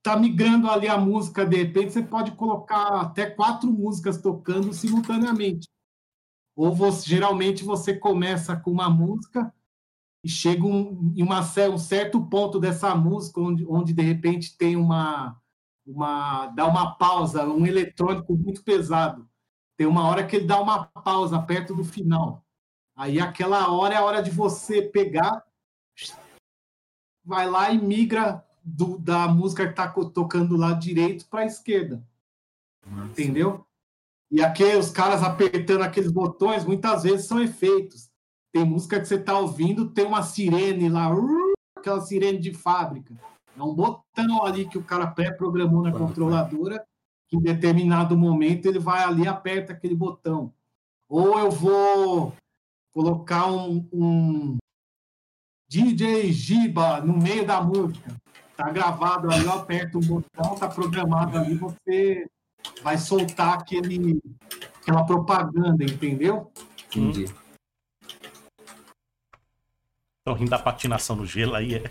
tá 0.00 0.16
migrando 0.16 0.70
ali 0.70 0.86
a 0.86 0.96
música, 0.96 1.44
de 1.44 1.56
repente 1.56 1.92
você 1.92 2.00
pode 2.00 2.30
colocar 2.36 3.00
até 3.00 3.28
quatro 3.28 3.68
músicas 3.72 4.22
tocando 4.22 4.72
simultaneamente. 4.72 5.68
Ou 6.54 6.72
você, 6.72 7.08
geralmente 7.08 7.64
você 7.64 7.92
começa 7.92 8.56
com 8.56 8.70
uma 8.70 8.88
música 8.88 9.52
e 10.22 10.28
chega 10.28 10.64
um, 10.64 11.12
em 11.16 11.24
uma, 11.24 11.40
um 11.40 11.78
certo 11.78 12.24
ponto 12.24 12.60
dessa 12.60 12.94
música 12.94 13.40
onde, 13.40 13.66
onde 13.66 13.92
de 13.92 14.02
repente 14.02 14.56
tem 14.56 14.76
uma 14.76 15.36
uma 15.84 16.46
dá 16.54 16.68
uma 16.68 16.94
pausa, 16.94 17.44
um 17.48 17.66
eletrônico 17.66 18.36
muito 18.36 18.62
pesado. 18.62 19.28
Tem 19.76 19.88
uma 19.88 20.06
hora 20.06 20.24
que 20.24 20.36
ele 20.36 20.46
dá 20.46 20.60
uma 20.60 20.84
pausa 20.84 21.42
perto 21.42 21.74
do 21.74 21.82
final. 21.82 22.44
Aí 22.94 23.18
aquela 23.18 23.72
hora 23.72 23.94
é 23.94 23.96
a 23.96 24.04
hora 24.04 24.22
de 24.22 24.30
você 24.30 24.82
pegar, 24.82 25.49
vai 27.24 27.48
lá 27.48 27.70
e 27.70 27.78
migra 27.78 28.44
do, 28.62 28.98
da 28.98 29.28
música 29.28 29.64
que 29.64 29.70
está 29.70 29.88
tocando 29.88 30.56
lá 30.56 30.72
direito 30.72 31.26
para 31.26 31.40
a 31.40 31.46
esquerda. 31.46 32.02
Nossa. 32.86 33.10
Entendeu? 33.10 33.66
E 34.30 34.42
aqui 34.42 34.64
os 34.76 34.90
caras 34.90 35.22
apertando 35.22 35.82
aqueles 35.82 36.12
botões, 36.12 36.64
muitas 36.64 37.02
vezes 37.02 37.26
são 37.26 37.42
efeitos. 37.42 38.08
Tem 38.52 38.64
música 38.64 39.00
que 39.00 39.06
você 39.06 39.16
está 39.16 39.38
ouvindo, 39.38 39.90
tem 39.90 40.04
uma 40.04 40.22
sirene 40.22 40.88
lá, 40.88 41.08
aquela 41.76 42.00
sirene 42.00 42.38
de 42.38 42.52
fábrica. 42.52 43.14
É 43.56 43.62
um 43.62 43.74
botão 43.74 44.44
ali 44.44 44.68
que 44.68 44.78
o 44.78 44.84
cara 44.84 45.06
pré-programou 45.06 45.82
na 45.82 45.92
controladora, 45.92 46.84
que 47.28 47.36
em 47.36 47.40
determinado 47.40 48.16
momento 48.16 48.66
ele 48.66 48.78
vai 48.78 49.02
ali 49.02 49.22
e 49.22 49.28
aperta 49.28 49.72
aquele 49.72 49.94
botão. 49.94 50.52
Ou 51.08 51.38
eu 51.38 51.50
vou 51.50 52.32
colocar 52.92 53.50
um, 53.50 53.88
um 53.92 54.56
DJ 55.70 56.32
Giba 56.32 57.00
no 57.00 57.16
meio 57.16 57.46
da 57.46 57.62
música. 57.62 58.10
Tá 58.56 58.68
gravado 58.70 59.30
ali, 59.30 59.44
eu 59.44 59.52
aperto 59.52 59.98
o 59.98 60.00
botão, 60.00 60.56
tá 60.56 60.68
programado 60.68 61.38
ali, 61.38 61.54
você 61.54 62.28
vai 62.82 62.98
soltar 62.98 63.54
aquele, 63.54 64.20
aquela 64.82 65.06
propaganda, 65.06 65.84
entendeu? 65.84 66.50
Entendi. 66.88 67.32
Tô 70.24 70.34
rindo 70.34 70.50
da 70.50 70.58
patinação 70.58 71.14
no 71.14 71.24
gelo 71.24 71.54
aí, 71.54 71.76
é. 71.76 71.84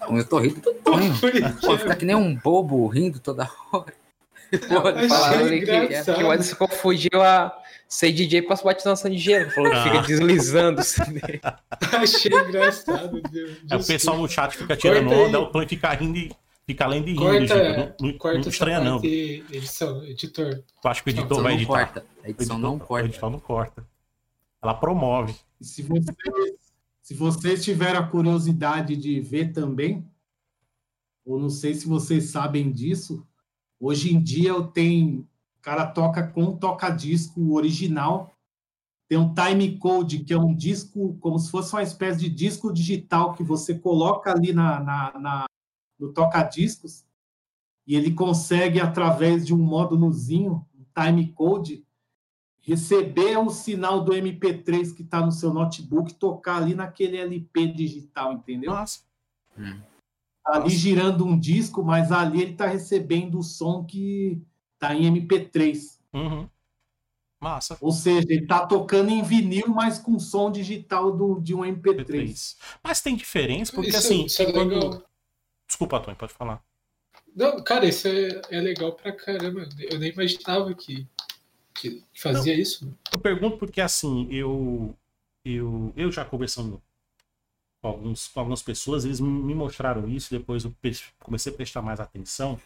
Não, 0.00 0.16
eu 0.16 0.26
tô 0.26 0.38
rindo 0.38 0.60
do 0.60 0.74
Tonho. 0.74 1.12
Pô, 1.60 1.76
fica 1.76 1.96
que 1.96 2.04
nem 2.04 2.14
um 2.14 2.36
bobo 2.36 2.86
rindo 2.86 3.18
toda 3.18 3.50
hora. 3.72 3.92
Pô, 4.52 5.08
falaram 5.08 5.48
que, 5.48 6.04
que 6.04 6.22
o 6.22 6.32
Edson 6.32 6.54
confundiu 6.54 7.20
a 7.20 7.63
ser 7.94 8.10
DJ 8.10 8.42
para 8.42 8.56
patinação 8.56 9.08
de 9.08 9.18
gelo. 9.18 9.50
Falou 9.52 9.70
que 9.70 9.82
fica 9.84 9.98
ah. 10.00 10.02
deslizando. 10.02 10.80
Achei 12.02 12.32
engraçado. 12.32 13.22
Deus. 13.30 13.58
É, 13.70 13.76
o 13.76 13.86
pessoal 13.86 14.18
no 14.18 14.28
chat 14.28 14.56
fica 14.56 14.76
tirando 14.76 15.08
corta 15.08 15.22
onda, 15.22 15.40
o 15.40 15.46
Tonho 15.46 15.68
fica 15.68 15.92
rindo 15.92 16.18
e 16.18 16.36
fica 16.66 16.84
além 16.84 17.04
de 17.04 17.12
rindo. 17.12 17.22
Corta, 17.22 17.96
não, 18.00 18.18
corta 18.18 18.38
não 18.40 18.48
estranha, 18.48 18.80
não. 18.80 19.04
Edição, 19.04 20.04
editor. 20.04 20.64
Tu 20.82 20.88
acha 20.88 21.02
que 21.04 21.10
o 21.10 21.12
editor 21.12 21.40
vai 21.40 21.54
editar? 21.54 21.72
Corta. 21.72 22.06
A 22.24 22.30
edição 22.30 22.58
não 22.58 22.78
corta. 22.80 23.06
A 23.06 23.08
edição 23.08 23.30
não 23.30 23.38
corta. 23.38 23.86
Ela 24.60 24.74
promove. 24.74 25.36
Se 25.60 25.82
você, 25.82 26.12
se 27.00 27.14
vocês 27.14 27.62
tiveram 27.62 28.00
a 28.00 28.06
curiosidade 28.08 28.96
de 28.96 29.20
ver 29.20 29.52
também, 29.52 30.04
ou 31.24 31.38
não 31.38 31.48
sei 31.48 31.74
se 31.74 31.86
vocês 31.86 32.24
sabem 32.24 32.72
disso, 32.72 33.24
hoje 33.78 34.12
em 34.12 34.20
dia 34.20 34.48
eu 34.48 34.64
tenho. 34.64 35.28
O 35.64 35.70
cara 35.72 35.86
toca 35.86 36.26
com 36.26 36.54
toca-disco 36.54 37.54
original. 37.54 38.36
Tem 39.08 39.16
um 39.16 39.32
time 39.32 39.78
code, 39.78 40.18
que 40.22 40.34
é 40.34 40.38
um 40.38 40.54
disco, 40.54 41.16
como 41.20 41.38
se 41.38 41.50
fosse 41.50 41.74
uma 41.74 41.82
espécie 41.82 42.20
de 42.20 42.28
disco 42.28 42.70
digital 42.70 43.32
que 43.32 43.42
você 43.42 43.78
coloca 43.78 44.30
ali 44.30 44.52
na, 44.52 44.78
na, 44.80 45.18
na 45.18 45.46
no 45.98 46.12
toca-discos, 46.12 47.06
e 47.86 47.96
ele 47.96 48.12
consegue, 48.12 48.78
através 48.78 49.46
de 49.46 49.54
um 49.54 49.58
módulozinho, 49.58 50.66
um 50.78 50.84
time 50.94 51.32
code, 51.32 51.82
receber 52.60 53.38
o 53.38 53.48
sinal 53.48 54.04
do 54.04 54.12
MP3 54.12 54.94
que 54.94 55.00
está 55.00 55.24
no 55.24 55.32
seu 55.32 55.54
notebook, 55.54 56.12
tocar 56.12 56.56
ali 56.56 56.74
naquele 56.74 57.16
LP 57.16 57.68
digital, 57.68 58.34
entendeu? 58.34 58.70
Nossa. 58.70 59.00
Hum. 59.58 59.80
Ali 60.44 60.68
girando 60.76 61.24
um 61.24 61.38
disco, 61.38 61.82
mas 61.82 62.12
ali 62.12 62.42
ele 62.42 62.52
está 62.52 62.66
recebendo 62.66 63.38
o 63.38 63.42
som 63.42 63.82
que 63.82 64.44
está 64.84 64.94
em 64.94 65.12
MP3. 65.12 65.98
Uhum. 66.12 66.48
Massa. 67.40 67.76
Ou 67.80 67.92
seja, 67.92 68.26
ele 68.28 68.42
está 68.42 68.66
tocando 68.66 69.10
em 69.10 69.22
vinil, 69.22 69.68
mas 69.68 69.98
com 69.98 70.18
som 70.18 70.50
digital 70.50 71.14
do, 71.14 71.40
de 71.40 71.54
um 71.54 71.60
MP3. 71.60 72.06
MP3. 72.06 72.56
Mas 72.82 73.00
tem 73.00 73.16
diferença, 73.16 73.72
porque 73.72 73.90
isso, 73.90 73.98
assim. 73.98 74.24
Isso 74.24 74.42
é 74.42 74.52
quando... 74.52 75.04
Desculpa, 75.66 76.00
Tony, 76.00 76.16
pode 76.16 76.32
falar. 76.32 76.62
Não, 77.34 77.62
cara, 77.62 77.86
isso 77.86 78.06
é, 78.06 78.40
é 78.50 78.60
legal 78.60 78.92
pra 78.92 79.12
caramba. 79.12 79.68
Eu 79.78 79.98
nem 79.98 80.12
imaginava 80.12 80.72
que, 80.74 81.06
que 81.74 82.02
fazia 82.14 82.54
Não, 82.54 82.62
isso. 82.62 82.96
Eu 83.12 83.18
pergunto 83.18 83.58
porque, 83.58 83.80
assim, 83.80 84.28
eu, 84.30 84.94
eu, 85.44 85.92
eu 85.96 86.12
já 86.12 86.24
conversando 86.24 86.80
com, 87.82 87.88
alguns, 87.88 88.28
com 88.28 88.40
algumas 88.40 88.62
pessoas, 88.62 89.04
eles 89.04 89.20
me 89.20 89.54
mostraram 89.54 90.08
isso, 90.08 90.30
depois 90.30 90.64
eu 90.64 90.74
comecei 91.18 91.52
a 91.52 91.56
prestar 91.56 91.82
mais 91.82 92.00
atenção, 92.00 92.58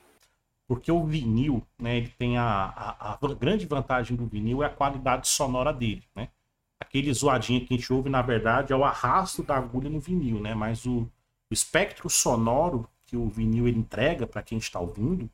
porque 0.69 0.93
o 0.93 1.03
vinil, 1.03 1.67
né, 1.79 1.97
ele 1.97 2.09
tem 2.09 2.37
a, 2.37 2.45
a, 2.45 3.15
a 3.15 3.35
grande 3.35 3.67
vantagem 3.67 4.15
do 4.15 4.27
vinil 4.27 4.63
é 4.63 4.67
a 4.67 4.71
qualidade 4.71 5.27
sonora 5.27 5.73
dele, 5.73 6.05
né? 6.15 6.29
Aquele 6.79 7.13
zoadinho 7.13 7.67
que 7.67 7.73
a 7.73 7.77
gente 7.77 7.91
ouve, 7.93 8.11
na 8.11 8.21
verdade, 8.21 8.73
é 8.73 8.77
o 8.77 8.85
arrasto 8.85 9.43
da 9.43 9.57
agulha 9.57 9.89
no 9.89 9.99
vinil, 9.99 10.39
né? 10.39 10.55
Mas 10.55 10.85
o, 10.85 11.11
o 11.51 11.55
espectro 11.55 12.11
sonoro 12.11 12.87
que 13.07 13.17
o 13.17 13.29
vinil 13.29 13.67
ele 13.67 13.79
entrega 13.79 14.27
para 14.27 14.43
quem 14.43 14.59
está 14.59 14.79
ouvindo, 14.79 15.29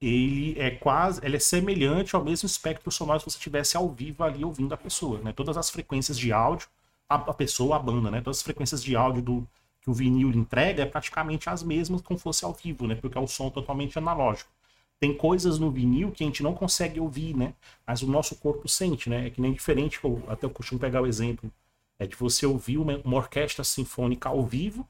ele 0.00 0.58
é 0.58 0.70
quase, 0.70 1.20
ele 1.22 1.36
é 1.36 1.38
semelhante 1.40 2.16
ao 2.16 2.24
mesmo 2.24 2.46
espectro 2.46 2.90
sonoro 2.90 3.20
se 3.20 3.26
você 3.26 3.36
estivesse 3.36 3.76
ao 3.76 3.90
vivo 3.90 4.24
ali 4.24 4.42
ouvindo 4.42 4.72
a 4.72 4.76
pessoa, 4.78 5.20
né? 5.20 5.32
Todas 5.32 5.58
as 5.58 5.68
frequências 5.68 6.18
de 6.18 6.32
áudio, 6.32 6.66
a, 7.06 7.16
a 7.16 7.34
pessoa, 7.34 7.76
a 7.76 7.78
banda, 7.78 8.10
né? 8.10 8.22
Todas 8.22 8.38
as 8.38 8.42
frequências 8.42 8.82
de 8.82 8.96
áudio 8.96 9.22
do 9.22 9.48
que 9.86 9.90
o 9.90 9.94
vinil 9.94 10.30
entrega 10.30 10.82
é 10.82 10.86
praticamente 10.86 11.48
as 11.48 11.62
mesmas 11.62 12.02
como 12.02 12.18
fosse 12.18 12.44
ao 12.44 12.52
vivo, 12.52 12.88
né? 12.88 12.96
Porque 12.96 13.16
é 13.16 13.20
um 13.20 13.26
som 13.26 13.48
totalmente 13.50 13.96
analógico. 13.96 14.50
Tem 14.98 15.16
coisas 15.16 15.60
no 15.60 15.70
vinil 15.70 16.10
que 16.10 16.24
a 16.24 16.26
gente 16.26 16.42
não 16.42 16.54
consegue 16.54 16.98
ouvir, 16.98 17.36
né? 17.36 17.54
Mas 17.86 18.02
o 18.02 18.06
nosso 18.08 18.34
corpo 18.36 18.68
sente, 18.68 19.08
né? 19.08 19.28
É 19.28 19.30
que 19.30 19.40
nem 19.40 19.52
diferente, 19.52 20.00
eu, 20.02 20.20
até 20.26 20.44
eu 20.44 20.50
costumo 20.50 20.80
pegar 20.80 21.02
o 21.02 21.06
exemplo, 21.06 21.52
é 22.00 22.06
de 22.06 22.16
você 22.16 22.44
ouvir 22.44 22.78
uma, 22.78 22.98
uma 23.04 23.16
orquestra 23.16 23.62
sinfônica 23.62 24.28
ao 24.28 24.44
vivo 24.44 24.88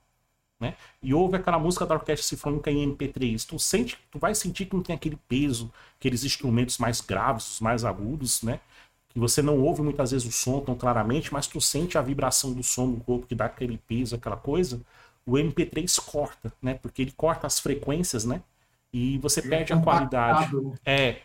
né? 0.58 0.74
E 1.02 1.12
ouve 1.12 1.36
aquela 1.36 1.58
música 1.58 1.84
da 1.84 1.94
orquestra 1.94 2.26
sinfônica 2.26 2.70
em 2.70 2.90
MP3, 2.90 3.46
tu 3.46 3.58
sente, 3.58 3.98
tu 4.10 4.18
vai 4.18 4.34
sentir 4.34 4.66
que 4.66 4.74
não 4.74 4.82
tem 4.82 4.96
aquele 4.96 5.16
peso, 5.28 5.70
aqueles 5.98 6.24
instrumentos 6.24 6.78
mais 6.78 7.00
graves, 7.00 7.60
mais 7.60 7.84
agudos, 7.84 8.42
né? 8.42 8.60
Que 9.16 9.20
você 9.20 9.40
não 9.40 9.58
ouve 9.62 9.80
muitas 9.80 10.10
vezes 10.10 10.28
o 10.28 10.30
som 10.30 10.60
tão 10.60 10.74
claramente, 10.74 11.32
mas 11.32 11.46
tu 11.46 11.58
sente 11.58 11.96
a 11.96 12.02
vibração 12.02 12.52
do 12.52 12.62
som 12.62 12.84
no 12.84 13.00
corpo 13.00 13.26
que 13.26 13.34
dá 13.34 13.46
aquele 13.46 13.78
peso, 13.88 14.14
aquela 14.14 14.36
coisa. 14.36 14.78
O 15.24 15.38
MP3 15.38 15.98
corta, 16.04 16.52
né? 16.60 16.74
Porque 16.74 17.00
ele 17.00 17.12
corta 17.16 17.46
as 17.46 17.58
frequências, 17.58 18.26
né? 18.26 18.42
E 18.92 19.16
você 19.16 19.40
perde 19.40 19.72
a 19.72 19.80
qualidade. 19.80 20.54
Né? 20.54 20.74
É. 20.84 21.16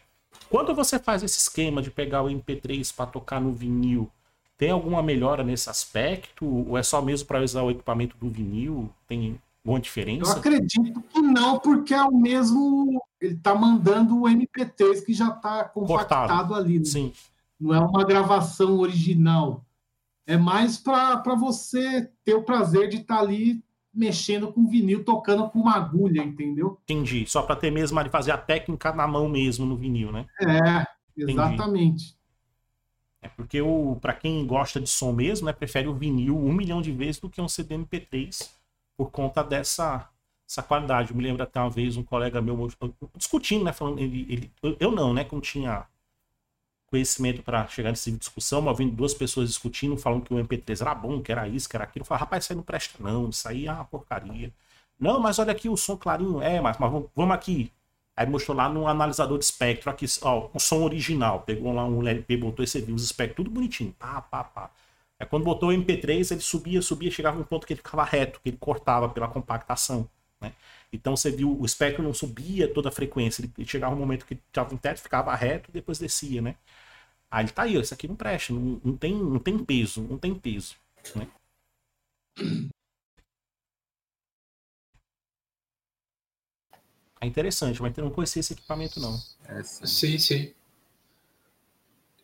Quando 0.49 0.73
você 0.73 0.97
faz 0.99 1.21
esse 1.21 1.38
esquema 1.38 1.82
de 1.82 1.91
pegar 1.91 2.23
o 2.23 2.30
MP3 2.30 2.95
para 2.95 3.08
tocar 3.08 3.41
no 3.41 3.51
vinil, 3.51 4.10
tem 4.58 4.71
alguma 4.71 5.04
melhora 5.04 5.43
nesse 5.43 5.69
aspecto? 5.69 6.45
Ou 6.45 6.77
é 6.77 6.84
só 6.84 7.01
mesmo 7.01 7.27
para 7.27 7.43
usar 7.43 7.62
o 7.62 7.71
equipamento 7.71 8.15
do 8.15 8.30
vinil? 8.30 8.89
Tem 9.06 9.38
alguma 9.65 9.82
diferença? 9.82 10.32
Eu 10.32 10.38
acredito 10.38 11.01
que 11.10 11.21
não, 11.21 11.60
porque 11.60 11.93
é 11.93 12.01
o 12.01 12.15
mesmo. 12.15 13.04
Ele 13.19 13.34
está 13.34 13.54
mandando 13.54 14.21
o 14.21 14.23
MP3 14.23 15.04
que 15.06 15.13
já 15.13 15.27
está 15.27 15.65
compactado 15.65 16.56
ali. 16.56 16.80
Né? 16.80 16.86
Sim. 16.86 17.12
Não 17.62 17.76
é 17.76 17.80
uma 17.80 18.04
gravação 18.04 18.80
original. 18.80 19.63
É 20.26 20.36
mais 20.36 20.78
para 20.78 21.36
você 21.36 22.12
ter 22.26 22.34
o 22.34 22.43
prazer 22.43 22.89
de 22.89 22.97
estar 22.97 23.17
tá 23.17 23.21
ali 23.21 23.63
mexendo 23.93 24.52
com 24.52 24.67
vinil, 24.67 25.04
tocando 25.04 25.47
com 25.50 25.60
uma 25.60 25.76
agulha, 25.76 26.24
entendeu? 26.24 26.80
Entendi. 26.84 27.26
Só 27.28 27.43
para 27.43 27.56
ter 27.56 27.71
mesmo 27.71 28.00
ali 28.00 28.10
fazer 28.10 28.32
a 28.32 28.38
técnica 28.38 28.91
na 28.93 29.08
mão 29.08 29.30
mesmo 29.30 29.65
no 29.65 29.76
vinil, 29.76 30.12
né? 30.12 30.26
É, 30.41 30.86
exatamente. 31.15 32.06
Entendi. 32.06 32.21
É 33.21 33.30
porque 33.30 33.62
o 33.62 33.97
para 34.02 34.13
quem 34.13 34.45
gosta 34.47 34.80
de 34.82 34.89
som 34.89 35.12
mesmo, 35.12 35.45
né, 35.45 35.54
prefere 35.54 35.88
o 35.88 35.93
vinil 35.93 36.36
um 36.36 36.52
milhão 36.52 36.82
de 36.82 36.91
vezes 36.91 37.19
do 37.19 37.30
que 37.30 37.39
um 37.39 37.47
CD 37.47 37.78
MP3 37.78 38.50
por 38.97 39.12
conta 39.12 39.43
dessa 39.43 40.10
essa 40.50 40.63
qualidade. 40.63 41.12
Eu 41.12 41.17
me 41.17 41.24
lembro 41.24 41.43
até 41.43 41.60
uma 41.60 41.69
vez 41.69 41.95
um 41.95 42.04
colega 42.04 42.41
meu 42.41 42.67
discutindo, 43.15 43.63
né, 43.63 43.71
falando 43.71 44.00
ele, 44.00 44.26
ele 44.28 44.52
eu 44.80 44.91
não, 44.91 45.13
né, 45.13 45.24
como 45.24 45.39
tinha 45.41 45.86
conhecimento 46.91 47.41
para 47.41 47.65
chegar 47.67 47.89
nesse 47.89 48.06
tipo 48.06 48.19
discussão, 48.19 48.62
mas 48.62 48.77
vendo 48.77 48.91
duas 48.91 49.13
pessoas 49.13 49.49
discutindo, 49.49 49.97
falando 49.97 50.23
que 50.23 50.34
o 50.34 50.38
MP3 50.38 50.82
era 50.82 50.93
bom, 50.93 51.21
que 51.21 51.32
era 51.32 51.47
isso, 51.47 51.69
que 51.69 51.75
era 51.75 51.86
aquilo. 51.86 52.04
Eu 52.04 52.06
falei, 52.08 52.19
rapaz, 52.19 52.43
isso 52.43 52.54
aí 52.54 52.58
não 52.58 52.63
presta, 52.63 53.01
não, 53.01 53.30
isso 53.30 53.47
aí 53.47 53.65
é 53.65 53.71
uma 53.71 53.86
porcaria. 53.86 54.51
Não, 54.99 55.19
mas 55.19 55.39
olha 55.39 55.51
aqui 55.51 55.69
o 55.69 55.77
som 55.77 55.97
clarinho. 55.97 56.41
É, 56.41 56.62
mas, 56.62 56.77
mas 56.77 56.91
vamos 57.15 57.34
aqui. 57.36 57.71
Aí 58.15 58.27
mostrou 58.27 58.56
lá 58.56 58.69
no 58.69 58.88
analisador 58.88 59.39
de 59.39 59.45
espectro, 59.45 59.89
aqui, 59.89 60.06
ó, 60.21 60.49
o 60.54 60.60
som 60.60 60.84
original. 60.84 61.41
Pegou 61.41 61.73
lá 61.73 61.86
um 61.86 62.06
LP, 62.08 62.38
botou 62.38 62.63
esse 62.63 62.80
viu 62.82 62.95
os 62.95 63.04
espectros, 63.04 63.38
tudo 63.38 63.49
bonitinho. 63.49 63.93
Pá, 63.97 64.21
pá, 64.21 64.43
pá. 64.43 64.69
Aí 65.19 65.25
quando 65.25 65.43
botou 65.43 65.69
o 65.69 65.71
MP3, 65.71 66.32
ele 66.32 66.41
subia, 66.41 66.82
subia, 66.82 67.10
chegava 67.12 67.39
um 67.39 67.43
ponto 67.43 67.65
que 67.65 67.73
ele 67.73 67.77
ficava 67.77 68.04
reto, 68.04 68.39
que 68.41 68.49
ele 68.49 68.58
cortava 68.58 69.10
pela 69.10 69.27
compactação. 69.27 70.08
Né? 70.41 70.54
Então 70.91 71.15
você 71.15 71.32
viu, 71.32 71.58
o 71.60 71.65
espectro 71.65 72.04
não 72.04 72.13
subia 72.13 72.67
toda 72.67 72.89
a 72.89 72.91
frequência, 72.91 73.43
ele 73.58 73.67
chegava 73.67 73.95
um 73.95 73.99
momento 73.99 74.25
que 74.25 74.34
estava 74.34 74.73
em 74.73 74.77
teto, 74.77 75.01
ficava 75.01 75.34
reto 75.36 75.69
e 75.69 75.73
depois 75.73 75.97
descia, 75.99 76.41
né? 76.41 76.56
Aí 77.31 77.45
ele 77.45 77.51
tá 77.53 77.63
aí, 77.63 77.77
ó, 77.77 77.81
isso 77.81 77.93
aqui 77.93 78.09
não 78.09 78.15
presta, 78.15 78.51
não, 78.51 78.81
não, 78.83 78.97
tem, 78.97 79.15
não 79.15 79.39
tem 79.39 79.57
peso, 79.57 80.01
não 80.01 80.17
tem 80.17 80.35
peso, 80.35 80.75
né? 81.15 81.31
É 87.21 87.25
interessante, 87.25 87.81
mas 87.81 87.97
eu 87.97 88.03
não 88.03 88.11
conhecia 88.11 88.41
esse 88.41 88.51
equipamento, 88.51 88.99
não. 88.99 89.17
É, 89.45 89.63
sim. 89.63 89.85
sim, 89.85 90.17
sim. 90.17 90.53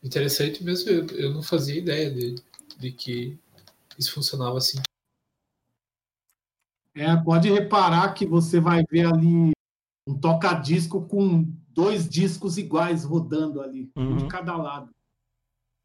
Interessante 0.03 0.61
mesmo, 0.61 0.89
eu, 0.89 1.07
eu 1.11 1.33
não 1.33 1.41
fazia 1.41 1.77
ideia 1.77 2.11
de, 2.11 2.35
de 2.77 2.91
que 2.91 3.39
isso 3.97 4.13
funcionava 4.13 4.57
assim. 4.57 4.79
É, 6.93 7.15
pode 7.15 7.49
reparar 7.49 8.13
que 8.13 8.25
você 8.25 8.59
vai 8.59 8.83
ver 8.89 9.05
ali 9.05 9.51
um 10.07 10.19
toca-disco 10.19 11.05
com 11.05 11.43
dois 11.69 12.09
discos 12.09 12.57
iguais 12.57 13.03
rodando 13.03 13.61
ali, 13.61 13.89
uhum. 13.95 14.13
um 14.13 14.17
de 14.17 14.23
uhum. 14.23 14.29
cada 14.29 14.57
lado. 14.57 14.96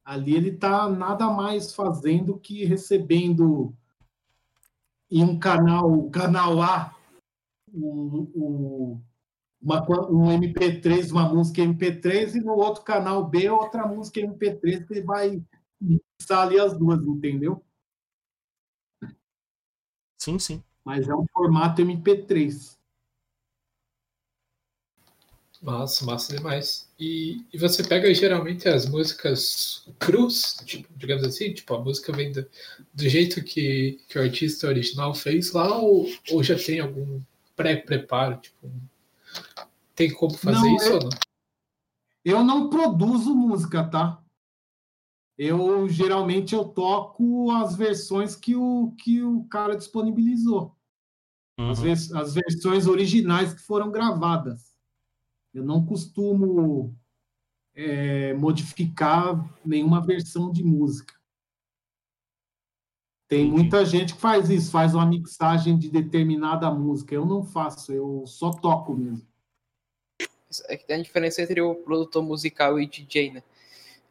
Ali 0.05 0.35
ele 0.35 0.51
está 0.51 0.89
nada 0.89 1.31
mais 1.31 1.75
fazendo 1.75 2.39
que 2.39 2.65
recebendo 2.65 3.75
em 5.11 5.23
um 5.23 5.39
canal, 5.39 6.11
canal 6.11 6.61
A, 6.63 6.97
o, 7.73 8.29
o, 8.35 9.01
uma, 9.61 9.83
um 10.11 10.27
MP3, 10.27 11.11
uma 11.11 11.29
música 11.29 11.63
MP3, 11.63 12.37
e 12.37 12.41
no 12.41 12.55
outro 12.55 12.83
canal 12.83 13.29
B, 13.29 13.49
outra 13.49 13.87
música 13.87 14.21
MP3, 14.21 14.87
que 14.87 14.95
ele 14.95 15.03
vai 15.03 15.45
mixar 15.81 16.47
ali 16.47 16.59
as 16.59 16.77
duas, 16.77 17.01
entendeu? 17.03 17.65
Sim, 20.19 20.39
sim 20.39 20.63
mas 20.85 21.09
é 21.09 21.15
um 21.15 21.27
formato 21.33 21.81
MP3. 21.83 22.77
Massa, 25.61 26.05
massa 26.05 26.37
demais. 26.37 26.92
E, 27.03 27.45
e 27.53 27.59
você 27.59 27.83
pega 27.83 28.15
geralmente 28.15 28.69
as 28.69 28.89
músicas 28.89 29.85
cruz, 29.99 30.63
tipo, 30.65 30.89
digamos 30.97 31.25
assim, 31.25 31.53
tipo, 31.53 31.75
a 31.75 31.81
música 31.81 32.13
vem 32.13 32.31
do, 32.31 32.47
do 32.95 33.09
jeito 33.09 33.43
que, 33.43 33.99
que 34.09 34.17
o 34.17 34.23
artista 34.23 34.69
original 34.69 35.13
fez 35.13 35.51
lá, 35.51 35.79
ou, 35.79 36.07
ou 36.31 36.45
já 36.45 36.57
tem 36.57 36.79
algum 36.79 37.21
pré-preparo? 37.57 38.37
Tipo, 38.37 38.71
tem 39.97 40.13
como 40.13 40.33
fazer 40.35 40.61
não, 40.61 40.77
isso 40.77 40.87
eu, 40.87 40.95
ou 40.95 41.03
não? 41.03 41.11
Eu 42.25 42.45
não 42.45 42.71
produzo 42.71 43.35
música, 43.35 43.83
tá? 43.83 44.23
eu 45.37 45.89
geralmente 45.89 46.55
eu 46.55 46.65
toco 46.65 47.51
as 47.51 47.75
versões 47.75 48.37
que 48.37 48.55
o, 48.55 48.95
que 48.97 49.25
o 49.25 49.43
cara 49.45 49.75
disponibilizou. 49.75 50.77
Uhum. 51.59 51.71
As, 51.71 51.81
vers 51.81 52.13
as 52.13 52.35
versões 52.35 52.87
originais 52.87 53.53
que 53.53 53.63
foram 53.63 53.91
gravadas. 53.91 54.72
Eu 55.53 55.65
não 55.65 55.85
costumo 55.85 56.95
é, 57.75 58.33
modificar 58.35 59.49
nenhuma 59.65 60.01
versão 60.01 60.51
de 60.51 60.63
música. 60.63 61.15
Tem 63.29 63.51
muita 63.51 63.85
gente 63.85 64.15
que 64.15 64.21
faz 64.21 64.51
isso, 64.51 64.71
faz 64.71 64.95
uma 64.95 65.07
mixagem 65.07 65.79
de 65.79 65.89
determinada 65.89 66.71
música. 66.71 67.15
Eu 67.15 67.25
não 67.25 67.43
faço, 67.43 67.93
eu 67.93 68.25
só 68.27 68.51
toco 68.51 68.95
mesmo. 68.95 69.27
É 70.69 70.77
que 70.77 70.87
tem 70.87 70.97
a 70.97 71.03
diferença 71.03 71.41
entre 71.41 71.61
o 71.63 71.75
produtor 71.75 72.23
musical 72.23 72.79
e 72.79 72.87
DJ, 72.87 73.33
né? 73.33 73.43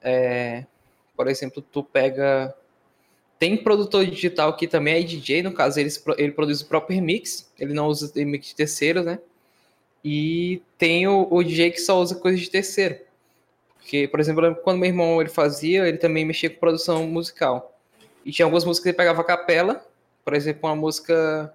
É, 0.01 0.65
por 1.15 1.27
exemplo, 1.27 1.61
tu 1.61 1.83
pega. 1.83 2.55
Tem 3.37 3.63
produtor 3.63 4.05
digital 4.07 4.55
que 4.55 4.67
também 4.67 4.95
é 4.95 5.03
DJ, 5.03 5.43
no 5.43 5.53
caso, 5.53 5.79
ele, 5.79 5.89
ele 6.17 6.31
produz 6.31 6.61
o 6.61 6.67
próprio 6.67 6.95
remix, 6.95 7.51
ele 7.59 7.73
não 7.73 7.87
usa 7.87 8.11
remix 8.15 8.47
de 8.47 8.55
terceiro, 8.55 9.03
né? 9.03 9.19
E 10.03 10.61
tem 10.77 11.07
o, 11.07 11.27
o 11.29 11.43
DJ 11.43 11.71
que 11.71 11.79
só 11.79 11.99
usa 11.99 12.15
coisas 12.15 12.39
de 12.39 12.49
terceiro. 12.49 12.97
Porque, 13.75 14.07
por 14.07 14.19
exemplo, 14.19 14.55
quando 14.63 14.79
meu 14.79 14.89
irmão 14.89 15.19
ele 15.21 15.29
fazia, 15.29 15.87
ele 15.87 15.97
também 15.97 16.25
mexia 16.25 16.49
com 16.49 16.59
produção 16.59 17.05
musical. 17.07 17.77
E 18.25 18.31
tinha 18.31 18.45
algumas 18.45 18.65
músicas 18.65 18.83
que 18.83 18.89
ele 18.89 18.97
pegava 18.97 19.21
a 19.21 19.25
capela, 19.25 19.85
por 20.23 20.33
exemplo, 20.33 20.69
uma 20.69 20.75
música 20.75 21.53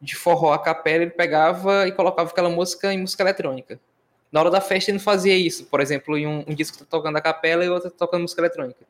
de 0.00 0.14
forró 0.14 0.52
a 0.52 0.58
capela, 0.58 1.02
ele 1.02 1.10
pegava 1.10 1.86
e 1.86 1.92
colocava 1.92 2.30
aquela 2.30 2.48
música 2.48 2.92
em 2.92 3.00
música 3.00 3.22
eletrônica. 3.22 3.78
Na 4.32 4.40
hora 4.40 4.50
da 4.50 4.60
festa 4.60 4.90
ele 4.90 4.98
não 4.98 5.04
fazia 5.04 5.36
isso, 5.36 5.66
por 5.66 5.80
exemplo, 5.80 6.16
em 6.16 6.26
um, 6.26 6.44
um 6.46 6.54
disco 6.54 6.78
tá 6.78 6.84
tocando 6.88 7.16
a 7.16 7.20
capela 7.20 7.64
e 7.64 7.68
outro 7.68 7.90
tá 7.90 7.96
tocando 7.98 8.22
música 8.22 8.40
eletrônica 8.40 8.84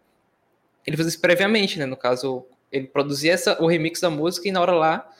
ele 0.87 0.97
fazia 0.97 1.09
isso 1.09 1.21
previamente, 1.21 1.79
né? 1.79 1.85
No 1.85 1.97
caso, 1.97 2.47
ele 2.71 2.87
produzia 2.87 3.33
essa, 3.33 3.61
o 3.63 3.67
remix 3.67 4.01
da 4.01 4.09
música 4.09 4.49
e 4.49 4.53
na 4.53 4.61
hora 4.61 4.73
lá 4.73 5.11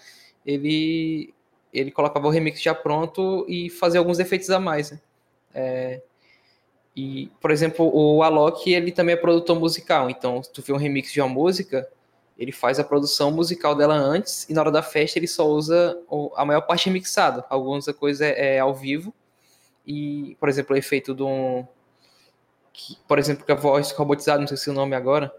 ele 0.45 1.35
ele 1.79 1.91
colocava 1.91 2.27
o 2.27 2.31
remix 2.31 2.61
já 2.63 2.75
pronto 2.75 3.45
e 3.49 3.69
fazia 3.71 4.01
alguns 4.01 4.19
efeitos 4.19 4.51
a 4.51 4.59
mais. 4.59 4.91
Né? 4.91 5.01
É, 5.55 6.03
e, 6.97 7.31
por 7.41 7.51
exemplo, 7.51 7.91
o 7.95 8.23
Alok, 8.23 8.73
ele 8.73 8.91
também 8.91 9.15
é 9.15 9.17
produtor 9.17 9.59
musical, 9.61 10.09
então 10.09 10.43
se 10.43 10.51
tu 10.51 10.63
vê 10.63 10.73
um 10.73 10.79
remix 10.79 11.13
de 11.13 11.21
uma 11.21 11.29
música, 11.29 11.87
ele 12.39 12.53
faz 12.53 12.79
a 12.79 12.85
produção 12.85 13.31
musical 13.31 13.75
dela 13.75 13.95
antes 13.95 14.49
e 14.49 14.55
na 14.55 14.61
hora 14.63 14.71
da 14.71 14.83
festa 14.83 15.19
ele 15.19 15.27
só 15.27 15.47
usa 15.47 15.99
a 16.37 16.45
maior 16.45 16.63
parte 16.63 16.87
remixada. 16.87 17.45
Algumas 17.49 17.87
coisas 17.93 18.21
é, 18.21 18.57
é 18.57 18.59
ao 18.59 18.75
vivo 18.75 19.13
e, 19.87 20.37
por 20.41 20.49
exemplo, 20.49 20.75
o 20.75 20.79
efeito 20.79 21.15
de 21.15 21.23
um... 21.23 21.67
Que, 22.73 22.97
por 23.09 23.19
exemplo, 23.19 23.45
que 23.45 23.53
a 23.53 23.55
voz 23.55 23.91
robotizada, 23.93 24.41
não 24.41 24.47
sei 24.47 24.57
se 24.57 24.69
é 24.69 24.73
o 24.73 24.75
nome 24.75 24.95
agora, 24.95 25.33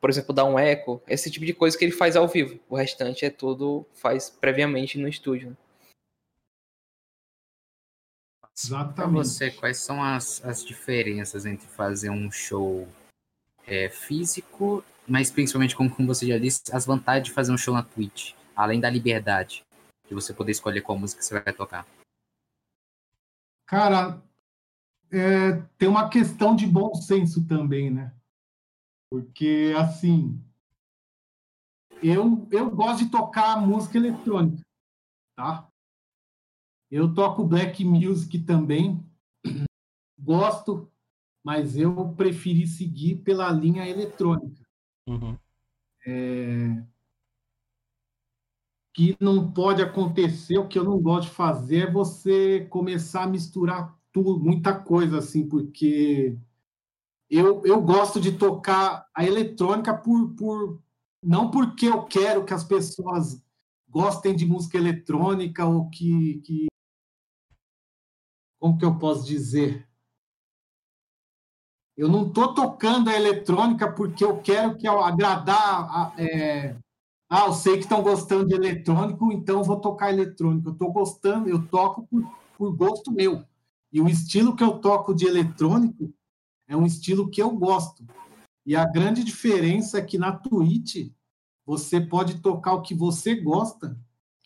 por 0.00 0.10
exemplo, 0.10 0.32
dar 0.32 0.44
um 0.44 0.58
eco, 0.58 1.02
esse 1.08 1.30
tipo 1.30 1.44
de 1.44 1.52
coisa 1.52 1.76
que 1.76 1.84
ele 1.84 1.92
faz 1.92 2.14
ao 2.14 2.28
vivo. 2.28 2.58
O 2.68 2.76
restante 2.76 3.24
é 3.24 3.30
tudo 3.30 3.84
faz 3.94 4.30
previamente 4.30 4.96
no 4.98 5.08
estúdio. 5.08 5.50
Né? 5.50 5.56
Exatamente. 8.64 8.94
Para 8.94 9.06
você, 9.06 9.50
quais 9.52 9.78
são 9.78 10.02
as, 10.02 10.44
as 10.44 10.64
diferenças 10.64 11.46
entre 11.46 11.66
fazer 11.68 12.10
um 12.10 12.30
show 12.30 12.88
é, 13.64 13.88
físico, 13.88 14.82
mas 15.06 15.30
principalmente, 15.30 15.76
como, 15.76 15.94
como 15.94 16.08
você 16.08 16.26
já 16.26 16.38
disse, 16.38 16.62
as 16.72 16.84
vantagens 16.84 17.28
de 17.28 17.32
fazer 17.32 17.52
um 17.52 17.58
show 17.58 17.72
na 17.72 17.84
Twitch, 17.84 18.34
além 18.56 18.80
da 18.80 18.90
liberdade 18.90 19.62
de 20.08 20.14
você 20.14 20.34
poder 20.34 20.52
escolher 20.52 20.80
qual 20.80 20.98
música 20.98 21.22
você 21.22 21.38
vai 21.38 21.52
tocar? 21.52 21.86
Cara, 23.66 24.20
é, 25.10 25.60
tem 25.76 25.88
uma 25.88 26.08
questão 26.08 26.56
de 26.56 26.66
bom 26.66 26.94
senso 26.94 27.46
também, 27.46 27.90
né? 27.90 28.12
Porque, 29.10 29.74
assim, 29.76 30.42
eu, 32.02 32.46
eu 32.50 32.70
gosto 32.70 33.04
de 33.04 33.10
tocar 33.10 33.60
música 33.60 33.98
eletrônica, 33.98 34.62
tá? 35.36 35.68
Eu 36.90 37.12
toco 37.12 37.44
black 37.44 37.84
music 37.84 38.38
também, 38.40 39.04
gosto, 40.18 40.90
mas 41.44 41.76
eu 41.76 42.14
preferi 42.16 42.66
seguir 42.66 43.16
pela 43.16 43.50
linha 43.50 43.86
eletrônica. 43.86 44.66
Uhum. 45.06 45.36
É... 46.06 46.82
Que 48.94 49.16
não 49.20 49.52
pode 49.52 49.82
acontecer, 49.82 50.58
o 50.58 50.66
que 50.66 50.78
eu 50.78 50.84
não 50.84 50.98
gosto 50.98 51.28
de 51.28 51.34
fazer 51.34 51.88
é 51.88 51.92
você 51.92 52.66
começar 52.70 53.24
a 53.24 53.28
misturar 53.28 53.96
tudo, 54.10 54.40
muita 54.40 54.74
coisa, 54.74 55.18
assim, 55.18 55.46
porque 55.46 56.36
eu, 57.30 57.64
eu 57.66 57.80
gosto 57.82 58.18
de 58.20 58.32
tocar 58.32 59.06
a 59.14 59.24
eletrônica 59.24 59.94
por, 59.94 60.34
por 60.34 60.80
não 61.22 61.50
porque 61.50 61.86
eu 61.86 62.04
quero 62.04 62.44
que 62.44 62.54
as 62.54 62.64
pessoas 62.64 63.42
gostem 63.88 64.34
de 64.34 64.46
música 64.46 64.78
eletrônica 64.78 65.64
ou 65.66 65.88
que, 65.90 66.40
que 66.44 66.66
como 68.58 68.78
que 68.78 68.84
eu 68.84 68.98
posso 68.98 69.26
dizer? 69.26 69.88
Eu 71.96 72.08
não 72.08 72.28
estou 72.28 72.54
tocando 72.54 73.10
a 73.10 73.16
eletrônica 73.16 73.90
porque 73.92 74.24
eu 74.24 74.38
quero 74.40 74.76
que 74.76 74.86
eu 74.88 75.00
agradar. 75.00 76.14
É, 76.18 76.76
ah, 77.28 77.46
eu 77.46 77.52
sei 77.52 77.74
que 77.74 77.82
estão 77.82 78.02
gostando 78.02 78.46
de 78.46 78.54
eletrônico, 78.54 79.32
então 79.32 79.64
vou 79.64 79.80
tocar 79.80 80.12
eletrônico. 80.12 80.68
Eu 80.68 80.72
estou 80.72 80.92
gostando, 80.92 81.48
eu 81.48 81.66
toco 81.66 82.06
por, 82.06 82.22
por 82.56 82.76
gosto 82.76 83.10
meu. 83.10 83.44
E 83.92 84.00
o 84.00 84.08
estilo 84.08 84.54
que 84.54 84.62
eu 84.62 84.78
toco 84.78 85.14
de 85.14 85.26
eletrônico 85.26 86.12
é 86.68 86.76
um 86.76 86.86
estilo 86.86 87.28
que 87.28 87.42
eu 87.42 87.50
gosto. 87.50 88.06
E 88.64 88.76
a 88.76 88.84
grande 88.84 89.24
diferença 89.24 89.98
é 89.98 90.02
que 90.02 90.18
na 90.18 90.32
Twitch 90.32 91.10
você 91.66 92.00
pode 92.00 92.40
tocar 92.40 92.74
o 92.74 92.82
que 92.82 92.94
você 92.94 93.34
gosta, 93.34 93.98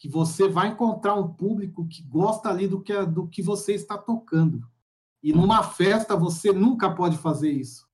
que 0.03 0.09
você 0.09 0.49
vai 0.49 0.67
encontrar 0.67 1.15
um 1.15 1.33
público 1.33 1.87
que 1.87 2.03
gosta 2.03 2.49
ali 2.49 2.67
do 2.67 2.81
que, 2.83 2.93
do 3.07 3.29
que 3.29 3.41
você 3.41 3.73
está 3.73 3.97
tocando. 3.97 4.69
E 5.23 5.33
numa 5.33 5.63
festa 5.63 6.17
você 6.17 6.51
nunca 6.53 6.93
pode 6.93 7.17
fazer 7.17 7.53
isso. 7.53 7.89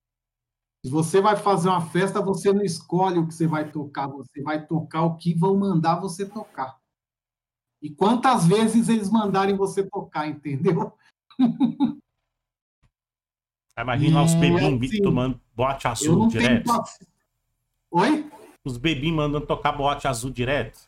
Se 0.82 0.90
você 0.90 1.20
vai 1.20 1.36
fazer 1.36 1.68
uma 1.68 1.82
festa, 1.82 2.22
você 2.22 2.50
não 2.50 2.62
escolhe 2.62 3.18
o 3.18 3.26
que 3.26 3.34
você 3.34 3.46
vai 3.46 3.70
tocar, 3.70 4.06
você 4.06 4.40
vai 4.40 4.64
tocar 4.64 5.02
o 5.02 5.16
que 5.18 5.34
vão 5.34 5.54
mandar 5.58 5.96
você 6.00 6.24
tocar. 6.24 6.80
E 7.82 7.90
quantas 7.90 8.46
vezes 8.46 8.88
eles 8.88 9.10
mandarem 9.10 9.54
você 9.54 9.86
tocar, 9.86 10.26
entendeu? 10.26 10.90
Imagina 13.78 14.22
os 14.22 14.32
bebinhos 14.32 14.90
assim, 14.90 15.02
tomando 15.02 15.38
boate 15.54 15.86
azul 15.86 16.16
tenho 16.20 16.28
direto. 16.30 16.64
paci- 16.66 17.06
Oi? 17.90 18.30
Os 18.64 18.78
bebinhos 18.78 19.16
mandando 19.16 19.46
tocar 19.46 19.72
boate 19.72 20.08
azul 20.08 20.30
direto. 20.30 20.87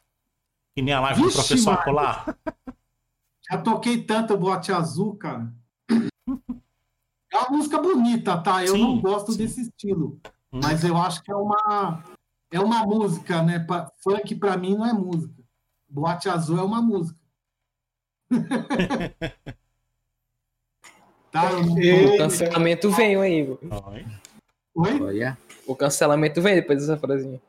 Que 0.75 0.83
nem 0.83 0.95
a 0.95 1.01
live 1.01 1.21
do 1.21 1.27
Vixe, 1.27 1.37
professor 1.39 1.71
Maria. 1.75 1.83
Acolá. 1.83 2.37
Já 3.51 3.59
toquei 3.59 4.03
tanto 4.05 4.37
boate 4.37 4.71
azul, 4.73 5.17
cara. 5.17 5.53
É 7.33 7.37
uma 7.39 7.51
música 7.51 7.79
bonita, 7.81 8.37
tá? 8.41 8.65
Eu 8.65 8.75
Sim, 8.75 8.83
não 8.83 9.01
gosto 9.01 9.33
sim. 9.33 9.39
desse 9.39 9.63
estilo. 9.63 10.21
Hum. 10.53 10.61
Mas 10.63 10.85
eu 10.85 10.97
acho 10.97 11.23
que 11.23 11.31
é 11.33 11.35
uma 11.35 12.05
é 12.53 12.61
uma 12.61 12.85
música, 12.85 13.43
né? 13.43 13.59
Pa- 13.61 13.91
Funk 14.03 14.35
pra 14.37 14.57
mim 14.57 14.77
não 14.77 14.87
é 14.87 14.93
música. 14.93 15.35
Boate 15.89 16.29
azul 16.29 16.59
é 16.59 16.63
uma 16.63 16.81
música. 16.83 17.19
tá? 21.31 21.51
eu 21.53 21.65
não- 21.65 21.75
O 22.15 22.19
cancelamento 22.19 22.91
veio 22.91 23.21
aí, 23.21 23.41
Igor. 23.43 23.59
Oi. 23.89 24.07
Oi? 24.75 25.03
Olha, 25.03 25.39
O 25.67 25.75
cancelamento 25.77 26.41
vem 26.41 26.55
depois 26.57 26.81
dessa 26.81 26.97
frasinha. 26.97 27.41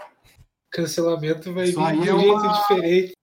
Cancelamento 0.72 1.53
vai 1.53 1.65
vir 1.65 1.72
Isso 1.72 1.80
aí 1.82 1.99
de 2.01 2.09
é 2.09 2.13
um 2.13 2.19
jeito 2.19 2.34
uma- 2.38 2.53
diferente. 2.53 3.13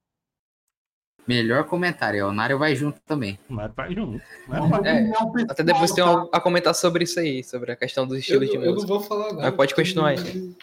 melhor 1.26 1.64
comentário. 1.64 2.26
O 2.26 2.32
Nário 2.32 2.58
vai 2.58 2.74
junto 2.76 3.00
também. 3.06 3.38
Mas 3.48 3.72
vai 3.74 3.94
junto. 3.94 4.22
É 4.48 4.80
Né? 4.80 5.00
É, 5.00 5.08
pessoal, 5.10 5.32
Até 5.50 5.62
depois 5.62 5.90
tem 5.92 6.04
tá? 6.04 6.10
algo 6.10 6.30
a 6.32 6.40
comentar 6.40 6.74
sobre 6.74 7.04
isso 7.04 7.18
aí, 7.20 7.42
sobre 7.44 7.72
a 7.72 7.76
questão 7.76 8.06
dos 8.06 8.14
Eu, 8.16 8.20
estilos 8.20 8.48
de 8.50 8.56
não- 8.56 8.62
eu 8.64 8.66
não 8.68 8.74
música. 8.74 8.92
vou 8.92 9.00
falar 9.02 9.32
nada. 9.32 9.42
Mas 9.42 9.54
pode 9.54 9.74
porque- 9.74 9.82
continuar 9.88 10.08
aí. 10.10 10.54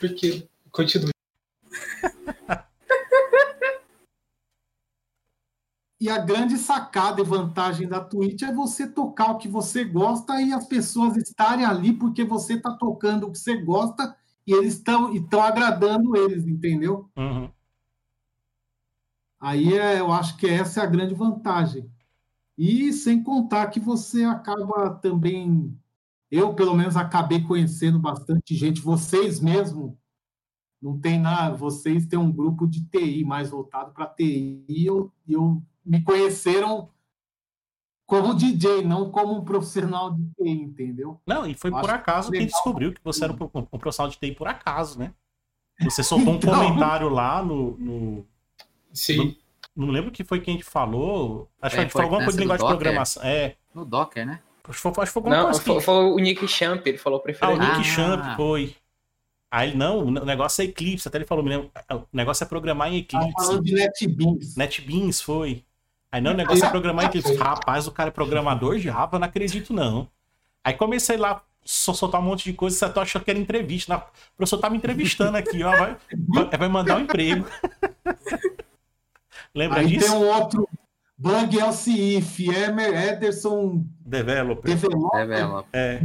Porque. 0.00 0.48
Continue. 0.70 1.10
E 6.00 6.08
a 6.08 6.18
grande 6.18 6.56
sacada 6.58 7.20
e 7.20 7.24
vantagem 7.24 7.88
da 7.88 7.98
Twitch 8.00 8.42
é 8.42 8.52
você 8.52 8.86
tocar 8.86 9.32
o 9.32 9.38
que 9.38 9.48
você 9.48 9.82
gosta 9.82 10.40
e 10.40 10.52
as 10.52 10.64
pessoas 10.64 11.16
estarem 11.16 11.64
ali 11.64 11.92
porque 11.92 12.22
você 12.22 12.54
está 12.54 12.70
tocando 12.70 13.26
o 13.26 13.32
que 13.32 13.38
você 13.38 13.56
gosta 13.56 14.16
e 14.48 14.52
eles 14.54 14.74
estão 14.74 15.14
estão 15.14 15.42
agradando 15.42 16.16
eles, 16.16 16.46
entendeu? 16.46 17.10
Uhum. 17.14 17.50
Aí 19.38 19.74
é, 19.74 20.00
eu 20.00 20.10
acho 20.10 20.38
que 20.38 20.46
essa 20.46 20.80
é 20.80 20.82
a 20.82 20.86
grande 20.86 21.14
vantagem. 21.14 21.88
E 22.56 22.90
sem 22.94 23.22
contar 23.22 23.66
que 23.66 23.78
você 23.78 24.24
acaba 24.24 24.88
também, 24.94 25.78
eu 26.30 26.54
pelo 26.54 26.74
menos 26.74 26.96
acabei 26.96 27.42
conhecendo 27.42 27.98
bastante 27.98 28.54
gente, 28.54 28.80
vocês 28.80 29.38
mesmo, 29.38 29.98
não 30.80 30.98
tem 30.98 31.20
nada, 31.20 31.54
vocês 31.54 32.06
têm 32.06 32.18
um 32.18 32.32
grupo 32.32 32.66
de 32.66 32.86
TI 32.86 33.24
mais 33.24 33.50
voltado 33.50 33.92
para 33.92 34.06
TI, 34.06 34.64
e 34.66 34.86
eu, 34.86 35.12
eu 35.28 35.62
me 35.84 36.02
conheceram 36.02 36.88
como 38.08 38.34
DJ, 38.34 38.82
não 38.84 39.10
como 39.10 39.34
um 39.36 39.44
profissional 39.44 40.10
de 40.14 40.22
TI, 40.34 40.48
entendeu? 40.50 41.20
Não, 41.26 41.46
e 41.46 41.52
foi 41.54 41.70
Eu 41.70 41.78
por 41.78 41.90
acaso 41.90 42.32
que 42.32 42.44
descobriu 42.46 42.92
que 42.94 43.00
você 43.04 43.22
era 43.22 43.32
um, 43.34 43.36
pro- 43.36 43.68
um 43.70 43.78
profissional 43.78 44.10
de 44.10 44.16
TI 44.18 44.32
por 44.32 44.48
acaso, 44.48 44.98
né? 44.98 45.12
Você 45.82 46.02
soltou 46.02 46.32
um 46.32 46.36
Então. 46.36 46.54
comentário 46.54 47.10
lá 47.10 47.42
no, 47.44 47.76
no- 47.78 48.26
Sim. 48.94 49.36
Não 49.76 49.88
lembro 49.90 50.08
o 50.08 50.12
que 50.12 50.24
foi 50.24 50.40
que 50.40 50.50
a 50.50 50.54
gente 50.54 50.64
falou. 50.64 51.48
Acho 51.60 51.74
que 51.74 51.76
É, 51.76 51.80
a 51.80 51.82
gente 51.84 51.92
falou 51.92 52.06
alguma 52.06 52.24
coisa 52.24 52.36
de 52.38 52.42
linguagem 52.42 52.66
de 52.66 52.72
programação. 52.72 53.22
É. 53.22 53.56
No 53.74 53.84
Docker, 53.84 54.26
né? 54.26 54.40
Acho 54.64 54.76
que 54.76 54.82
foi, 54.82 54.90
acho 54.90 55.00
que 55.00 55.06
foi 55.12 55.20
alguma 55.20 55.36
Não, 55.36 55.44
coisa 55.44 55.60
que- 55.60 55.66
foi, 55.66 55.80
foi 55.80 55.94
o 55.94 56.16
Nick 56.16 56.48
Champ, 56.48 56.86
ele 56.86 56.98
falou 56.98 57.22
Ah, 57.42 57.48
o. 57.50 57.56
Nick 57.58 57.70
Ah. 57.80 57.82
Champ 57.84 58.36
foi. 58.36 58.74
Aí 59.50 59.68
ele, 59.68 59.76
não, 59.78 60.00
o 60.00 60.10
negócio 60.10 60.62
é 60.62 60.64
Eclipse. 60.64 61.06
Até 61.08 61.18
ele 61.18 61.24
falou, 61.26 61.44
me 61.44 61.50
lembro, 61.50 61.70
o 61.90 62.02
negócio 62.12 62.42
é 62.42 62.46
programar 62.46 62.92
em 62.92 63.02
Tava 63.04 63.24
Eclipse. 63.24 63.46
falando 63.46 63.64
de 63.64 63.72
NetBeans. 63.74 64.56
NetBeans 64.56 65.20
foi. 65.22 65.64
Aí 66.10 66.20
não, 66.20 66.32
o 66.32 66.34
negócio 66.34 66.64
é 66.64 66.70
programar 66.70 67.04
em 67.04 67.08
Eclipse. 67.08 67.34
Rapaz, 67.36 67.86
o 67.86 67.92
cara 67.92 68.08
é 68.08 68.12
programador 68.12 68.76
de 68.76 68.82
Java, 68.82 69.18
não 69.18 69.26
acredito 69.26 69.72
não. 69.72 70.08
Aí 70.64 70.74
comecei 70.74 71.16
lá, 71.16 71.42
só 71.64 71.92
soltar 71.92 72.20
um 72.20 72.24
monte 72.24 72.44
de 72.44 72.52
coisa, 72.54 72.76
você 72.76 72.98
achando 72.98 73.24
que 73.24 73.30
era 73.30 73.38
entrevista. 73.38 73.92
Não, 73.92 74.00
o 74.00 74.36
professor 74.36 74.58
tá 74.58 74.70
me 74.70 74.78
entrevistando 74.78 75.36
aqui, 75.36 75.62
ó. 75.62 75.70
Vai, 75.76 75.96
vai- 76.56 76.68
mandar 76.68 76.96
um 76.96 77.00
emprego. 77.00 77.46
Lembra 79.54 79.80
Aí 79.80 79.86
disso? 79.86 80.06
tem 80.10 80.16
um 80.16 80.26
outro, 80.28 80.68
Bug 81.16 81.58
LCI, 81.58 82.20
Fiemer, 82.22 82.94
Ederson, 82.94 83.84
Developer. 84.00 84.74
Developer, 84.74 85.26
Develop. 85.26 85.68
É, 85.72 86.02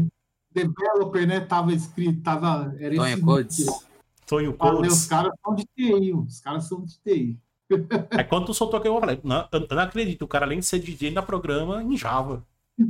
developer, 0.51 1.27
né? 1.27 1.39
Tava 1.41 1.73
escrito, 1.73 2.21
tava. 2.21 2.75
Era 2.79 2.95
Tonho 2.95 3.21
Codes. 3.21 3.65
Tonho 4.25 4.51
os 4.51 4.57
Codes. 4.57 5.05
caras 5.05 5.31
são 5.43 5.55
de 5.55 5.65
TI, 5.75 6.13
os 6.13 6.39
caras 6.39 6.67
são 6.67 6.83
de 6.83 6.97
TI. 6.99 7.37
Aí 8.11 8.23
quando 8.23 8.45
tu 8.47 8.53
soltou 8.53 8.79
aquilo, 8.79 8.95
eu 8.95 8.99
falei, 8.99 9.19
não, 9.23 9.47
eu 9.51 9.67
não 9.75 9.83
acredito, 9.83 10.23
o 10.23 10.27
cara 10.27 10.45
além 10.45 10.59
de 10.59 10.65
ser 10.65 10.79
DJ 10.79 11.09
ainda 11.09 11.21
programa 11.21 11.81
em 11.83 11.97
Java. 11.97 12.43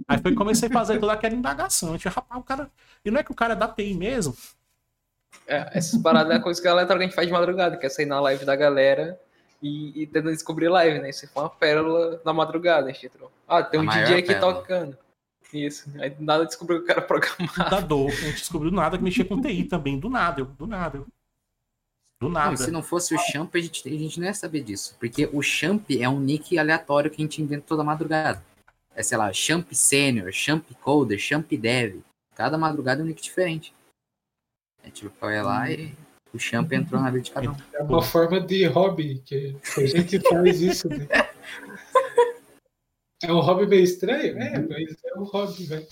Aí 0.08 0.18
foi 0.20 0.32
que 0.32 0.38
comecei 0.38 0.70
a 0.70 0.72
fazer 0.72 1.00
toda 1.00 1.14
aquela 1.14 1.36
indagação. 1.36 1.94
Eu 1.94 2.00
tinha, 2.00 2.12
rapaz, 2.12 2.40
o 2.40 2.44
cara. 2.44 2.70
E 3.04 3.12
não 3.12 3.20
é 3.20 3.24
que 3.24 3.32
o 3.32 3.36
cara 3.36 3.54
é 3.54 3.56
da 3.56 3.68
TI 3.68 3.94
mesmo? 3.94 4.36
É, 5.48 5.78
essas 5.78 6.02
paradas 6.02 6.36
é 6.36 6.40
coisa 6.40 6.62
que 6.62 6.68
a 6.68 6.72
galera 6.72 7.02
gente 7.02 7.16
faz 7.16 7.28
de 7.28 7.34
madrugada, 7.34 7.76
que 7.76 7.86
é 7.86 7.90
sair 7.90 8.06
na 8.06 8.20
live 8.22 8.46
da 8.46 8.56
galera 8.56 9.20
e, 9.62 10.04
e 10.04 10.08
tentando 10.08 10.32
descobrir 10.32 10.70
live, 10.70 11.00
né? 11.00 11.10
Isso 11.10 11.28
foi 11.28 11.44
uma 11.44 11.50
pérola 11.50 12.22
na 12.24 12.34
madrugada, 12.34 12.90
a 12.90 12.94
gente 12.94 13.08
entrou. 13.08 13.32
Ah, 13.48 13.64
tem 13.64 13.80
A 13.80 13.84
um 13.84 13.88
DJ 13.88 14.18
aqui 14.20 14.28
pérola. 14.28 14.54
tocando. 14.56 14.98
Isso. 15.54 15.90
Aí 16.00 16.10
do 16.10 16.24
nada 16.24 16.46
descobriu 16.46 16.80
que 16.80 16.86
o 16.86 16.88
cara 16.88 17.02
programava. 17.02 17.70
Da 17.70 17.80
dor. 17.80 18.10
A 18.10 18.12
gente 18.12 18.38
descobriu 18.38 18.72
do 18.72 18.76
nada 18.78 18.98
que 18.98 19.04
mexia 19.04 19.26
com 19.26 19.42
TI 19.42 19.66
também. 19.66 20.00
Do 20.00 20.10
nada, 20.10 20.42
eu, 20.42 20.46
do 20.46 20.66
nada. 20.66 20.98
Eu. 20.98 21.08
Do 22.24 22.30
Não, 22.30 22.36
nada. 22.36 22.54
e 22.54 22.58
se 22.58 22.72
não 22.72 22.82
fosse 22.82 23.14
o 23.14 23.18
Champ, 23.20 23.54
a 23.54 23.60
gente, 23.60 23.86
a 23.86 23.92
gente 23.92 24.18
não 24.18 24.28
ia 24.28 24.34
saber 24.34 24.64
disso. 24.64 24.96
Porque 24.98 25.30
o 25.34 25.42
Champ 25.42 25.84
é 25.92 26.08
um 26.08 26.22
nick 26.22 26.58
aleatório 26.58 27.12
que 27.12 27.22
a 27.22 27.26
gente 27.26 27.42
inventa 27.42 27.66
toda 27.68 27.84
madrugada. 27.84 28.42
É, 28.96 29.04
sei 29.04 29.18
lá, 29.18 29.34
Champ 29.34 29.68
Senior, 29.74 30.32
Champ 30.32 30.64
Coder, 30.82 31.20
Champ 31.20 31.52
Dev. 31.52 32.00
Cada 32.34 32.58
madrugada 32.58 33.02
é 33.02 33.04
um 33.04 33.08
nick 33.08 33.22
diferente. 33.22 33.74
A 34.82 34.88
gente 34.88 35.06
vai 35.20 35.44
lá 35.44 35.70
e 35.70 35.94
o 36.34 36.40
Champ 36.40 36.72
entrou 36.72 37.02
na 37.02 37.12
vida 37.12 37.24
de 37.24 37.32
cada 37.32 37.52
um. 37.52 37.56
É 37.74 37.84
uma 37.84 38.02
forma 38.02 38.40
de 38.40 38.66
hobby 38.68 39.22
que 39.26 39.58
a 39.78 39.86
gente 39.86 40.20
faz 40.22 40.62
isso, 40.62 40.88
né? 40.88 41.06
É 43.22 43.34
um 43.34 43.42
hobby 43.42 43.66
meio 43.68 43.84
estranho? 43.84 44.38
É, 44.38 44.60
mas 44.60 44.96
é 45.04 45.20
um 45.20 45.24
hobby, 45.24 45.66
velho. 45.66 45.88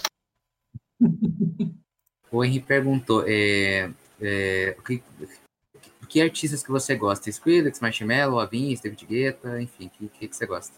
O 2.32 2.44
Henry 2.44 2.62
perguntou, 2.62 3.26
é, 3.28 3.92
é, 4.22 4.76
o 4.80 4.84
que, 4.84 5.04
que 6.12 6.22
artistas 6.22 6.62
que 6.62 6.70
você 6.70 6.94
gosta? 6.94 7.30
Skrillex, 7.30 7.80
Marshmello, 7.80 8.38
Avins, 8.38 8.82
David 8.82 9.06
Guetta, 9.06 9.62
enfim, 9.62 9.88
o 9.88 9.90
que, 9.90 10.10
que, 10.10 10.28
que 10.28 10.36
você 10.36 10.46
gosta? 10.46 10.78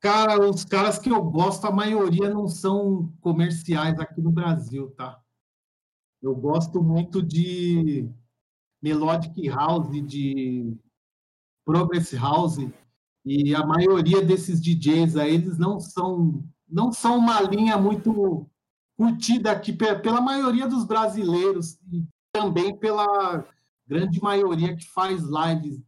Cara, 0.00 0.40
os 0.48 0.64
caras 0.64 0.98
que 0.98 1.10
eu 1.10 1.22
gosto, 1.22 1.66
a 1.66 1.70
maioria 1.70 2.30
não 2.30 2.48
são 2.48 3.12
comerciais 3.20 4.00
aqui 4.00 4.22
no 4.22 4.30
Brasil, 4.32 4.90
tá? 4.92 5.20
Eu 6.22 6.34
gosto 6.34 6.82
muito 6.82 7.22
de 7.22 8.08
Melodic 8.82 9.46
House, 9.50 9.90
de 10.06 10.74
Progress 11.66 12.16
House, 12.16 12.56
e 13.26 13.54
a 13.54 13.64
maioria 13.66 14.22
desses 14.22 14.58
DJs 14.58 15.16
aí, 15.16 15.34
eles 15.34 15.58
não 15.58 15.78
são, 15.78 16.42
não 16.66 16.90
são 16.90 17.18
uma 17.18 17.42
linha 17.42 17.76
muito 17.76 18.48
curtida 18.96 19.52
aqui 19.52 19.70
pe- 19.70 19.98
pela 19.98 20.22
maioria 20.22 20.66
dos 20.66 20.84
brasileiros 20.86 21.78
e 21.92 22.06
também 22.32 22.74
pela 22.74 23.46
grande 23.86 24.20
maioria 24.20 24.76
que 24.76 24.86
faz 24.88 25.22
lives 25.22 25.82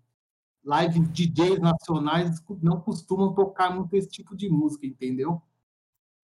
live 0.66 0.98
DJs 0.98 1.60
nacionais 1.60 2.42
não 2.60 2.80
costumam 2.80 3.32
tocar 3.32 3.70
muito 3.74 3.94
esse 3.94 4.08
tipo 4.08 4.36
de 4.36 4.48
música, 4.50 4.84
entendeu? 4.84 5.40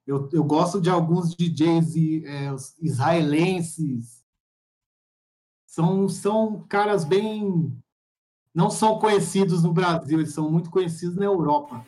Eu, 0.05 0.29
eu 0.33 0.43
gosto 0.43 0.81
de 0.81 0.91
alguns 0.91 1.35
DJs 1.37 2.25
é, 2.25 2.51
israelenses. 2.81 4.25
São, 5.65 6.09
são 6.09 6.67
caras 6.67 7.05
bem. 7.05 7.73
Não 8.53 8.69
são 8.69 8.99
conhecidos 8.99 9.63
no 9.63 9.73
Brasil, 9.73 10.19
eles 10.19 10.35
são 10.35 10.51
muito 10.51 10.71
conhecidos 10.71 11.17
na 11.17 11.25
Europa. 11.25 11.87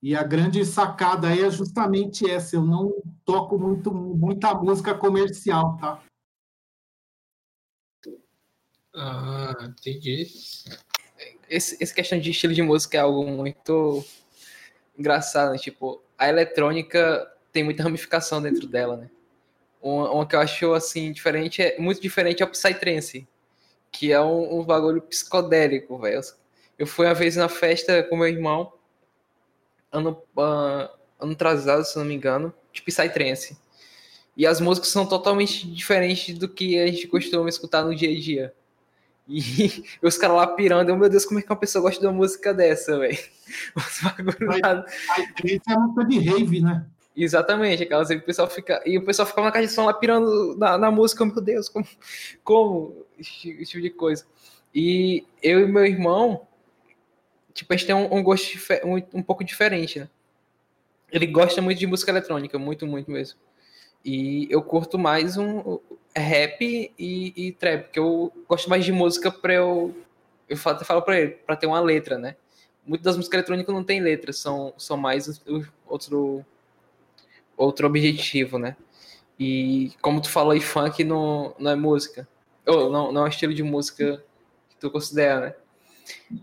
E 0.00 0.14
a 0.14 0.22
grande 0.22 0.64
sacada 0.64 1.28
aí 1.28 1.40
é 1.40 1.50
justamente 1.50 2.30
essa: 2.30 2.56
eu 2.56 2.62
não 2.62 2.92
toco 3.24 3.58
muito, 3.58 3.92
muita 3.92 4.54
música 4.54 4.94
comercial, 4.94 5.76
tá? 5.78 6.00
Ah, 8.94 9.54
entendi. 9.62 10.26
Esse, 11.48 11.82
essa 11.82 11.94
questão 11.94 12.18
de 12.18 12.30
estilo 12.30 12.54
de 12.54 12.62
música 12.62 12.96
é 12.96 13.00
algo 13.00 13.26
muito 13.26 14.04
engraçado, 14.98 15.52
né? 15.52 15.58
Tipo, 15.58 16.02
a 16.16 16.28
eletrônica 16.28 17.30
tem 17.52 17.64
muita 17.64 17.82
ramificação 17.82 18.42
dentro 18.42 18.66
dela, 18.66 18.96
né? 18.96 19.10
Uma, 19.80 20.10
uma 20.10 20.26
que 20.26 20.34
eu 20.34 20.40
acho, 20.40 20.72
assim, 20.72 21.12
diferente, 21.12 21.62
é 21.62 21.78
muito 21.78 22.00
diferente 22.00 22.42
é 22.42 22.46
o 22.46 22.50
Psytrance, 22.50 23.26
que 23.92 24.12
é 24.12 24.20
um, 24.20 24.60
um 24.60 24.64
bagulho 24.64 25.00
psicodélico, 25.02 25.98
velho. 25.98 26.20
Eu 26.78 26.86
fui 26.86 27.06
uma 27.06 27.14
vez 27.14 27.36
na 27.36 27.48
festa 27.48 28.02
com 28.02 28.16
meu 28.16 28.28
irmão, 28.28 28.72
ano, 29.92 30.22
ah, 30.38 30.90
ano 31.20 31.32
atrasado, 31.32 31.84
se 31.84 31.96
não 31.96 32.04
me 32.04 32.14
engano, 32.14 32.52
de 32.72 32.82
Psytrance. 32.82 33.56
E 34.36 34.46
as 34.46 34.60
músicas 34.60 34.90
são 34.90 35.06
totalmente 35.06 35.66
diferentes 35.66 36.38
do 36.38 36.48
que 36.48 36.78
a 36.78 36.86
gente 36.86 37.08
costuma 37.08 37.48
escutar 37.48 37.84
no 37.84 37.94
dia 37.94 38.10
a 38.10 38.20
dia. 38.20 38.54
E 40.02 40.06
os 40.06 40.16
caras 40.16 40.36
lá 40.36 40.46
pirando, 40.46 40.88
eu, 40.88 40.96
meu 40.96 41.08
Deus, 41.08 41.26
como 41.26 41.38
é 41.38 41.42
que 41.42 41.50
uma 41.50 41.58
pessoa 41.58 41.82
gosta 41.82 42.00
de 42.00 42.06
uma 42.06 42.14
música 42.14 42.54
dessa, 42.54 42.98
velho? 42.98 43.18
A 44.64 45.20
igreja 45.20 45.62
é 45.68 45.76
música 45.76 46.04
de 46.06 46.18
rave, 46.20 46.60
né? 46.62 46.86
Exatamente, 47.14 47.82
aquelas 47.82 48.10
o 48.10 48.20
pessoal 48.20 48.48
fica. 48.48 48.80
E 48.86 48.96
o 48.96 49.04
pessoal 49.04 49.26
fica 49.26 49.42
na 49.42 49.50
caixa 49.50 49.66
de 49.66 49.72
som 49.74 49.84
lá 49.84 49.92
pirando 49.92 50.56
na, 50.56 50.78
na 50.78 50.90
música, 50.90 51.26
meu 51.26 51.40
Deus, 51.40 51.68
como, 51.68 51.86
como 52.44 53.04
esse, 53.18 53.50
esse 53.50 53.72
tipo 53.72 53.82
de 53.82 53.90
coisa. 53.90 54.24
E 54.72 55.26
eu 55.42 55.60
e 55.60 55.66
meu 55.66 55.84
irmão, 55.84 56.46
tipo, 57.52 57.72
a 57.72 57.76
gente 57.76 57.86
tem 57.86 57.94
um, 57.94 58.14
um 58.14 58.22
gosto 58.22 58.56
um, 58.84 59.18
um 59.18 59.22
pouco 59.22 59.42
diferente, 59.42 59.98
né? 59.98 60.08
Ele 61.10 61.26
gosta 61.26 61.60
muito 61.60 61.78
de 61.78 61.86
música 61.86 62.12
eletrônica, 62.12 62.58
muito, 62.58 62.86
muito 62.86 63.10
mesmo. 63.10 63.38
E 64.10 64.48
eu 64.48 64.62
curto 64.62 64.98
mais 64.98 65.36
um 65.36 65.78
rap 66.16 66.62
e, 66.98 67.32
e 67.36 67.52
trap, 67.52 67.82
porque 67.82 67.98
eu 67.98 68.32
gosto 68.48 68.70
mais 68.70 68.82
de 68.82 68.90
música 68.90 69.30
para 69.30 69.52
eu. 69.52 69.94
Eu 70.48 70.56
falo, 70.56 70.82
falo 70.82 71.02
para 71.02 71.20
ele, 71.20 71.32
para 71.32 71.54
ter 71.54 71.66
uma 71.66 71.78
letra, 71.78 72.16
né? 72.16 72.34
Muitas 72.86 73.04
das 73.04 73.16
músicas 73.18 73.40
eletrônicas 73.40 73.74
não 73.74 73.84
tem 73.84 74.00
letra, 74.00 74.32
são, 74.32 74.72
são 74.78 74.96
mais 74.96 75.42
outro, 75.86 76.42
outro 77.54 77.86
objetivo, 77.86 78.58
né? 78.58 78.78
E 79.38 79.92
como 80.00 80.22
tu 80.22 80.30
falou 80.30 80.52
aí, 80.52 80.60
funk 80.62 81.04
não, 81.04 81.54
não 81.58 81.70
é 81.70 81.76
música. 81.76 82.26
Ou 82.66 82.90
não, 82.90 83.12
não 83.12 83.26
é 83.26 83.28
estilo 83.28 83.52
de 83.52 83.62
música 83.62 84.24
que 84.70 84.76
tu 84.76 84.90
considera, 84.90 85.40
né? 85.40 85.54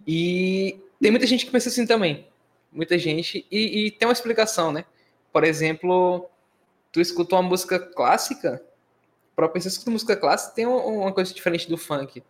E 0.06 0.80
tem 1.02 1.10
muita 1.10 1.26
gente 1.26 1.48
que 1.48 1.52
pensa 1.52 1.70
assim 1.70 1.88
também. 1.88 2.28
Muita 2.72 2.96
gente. 3.00 3.44
E, 3.50 3.88
e 3.88 3.92
tem 3.92 4.08
uma 4.08 4.14
explicação, 4.14 4.72
né? 4.72 4.86
Por 5.34 5.44
exemplo, 5.44 6.30
tu 6.96 7.02
escuta 7.02 7.36
uma 7.36 7.42
música 7.42 7.78
clássica, 7.78 8.64
para 9.36 9.50
pessoa 9.50 9.70
que 9.70 9.74
escuta 9.74 9.92
música 9.92 10.16
clássica, 10.16 10.56
tem 10.56 10.66
uma 10.66 11.12
coisa 11.12 11.34
diferente 11.34 11.68
do 11.68 11.78
funk. 11.78 12.24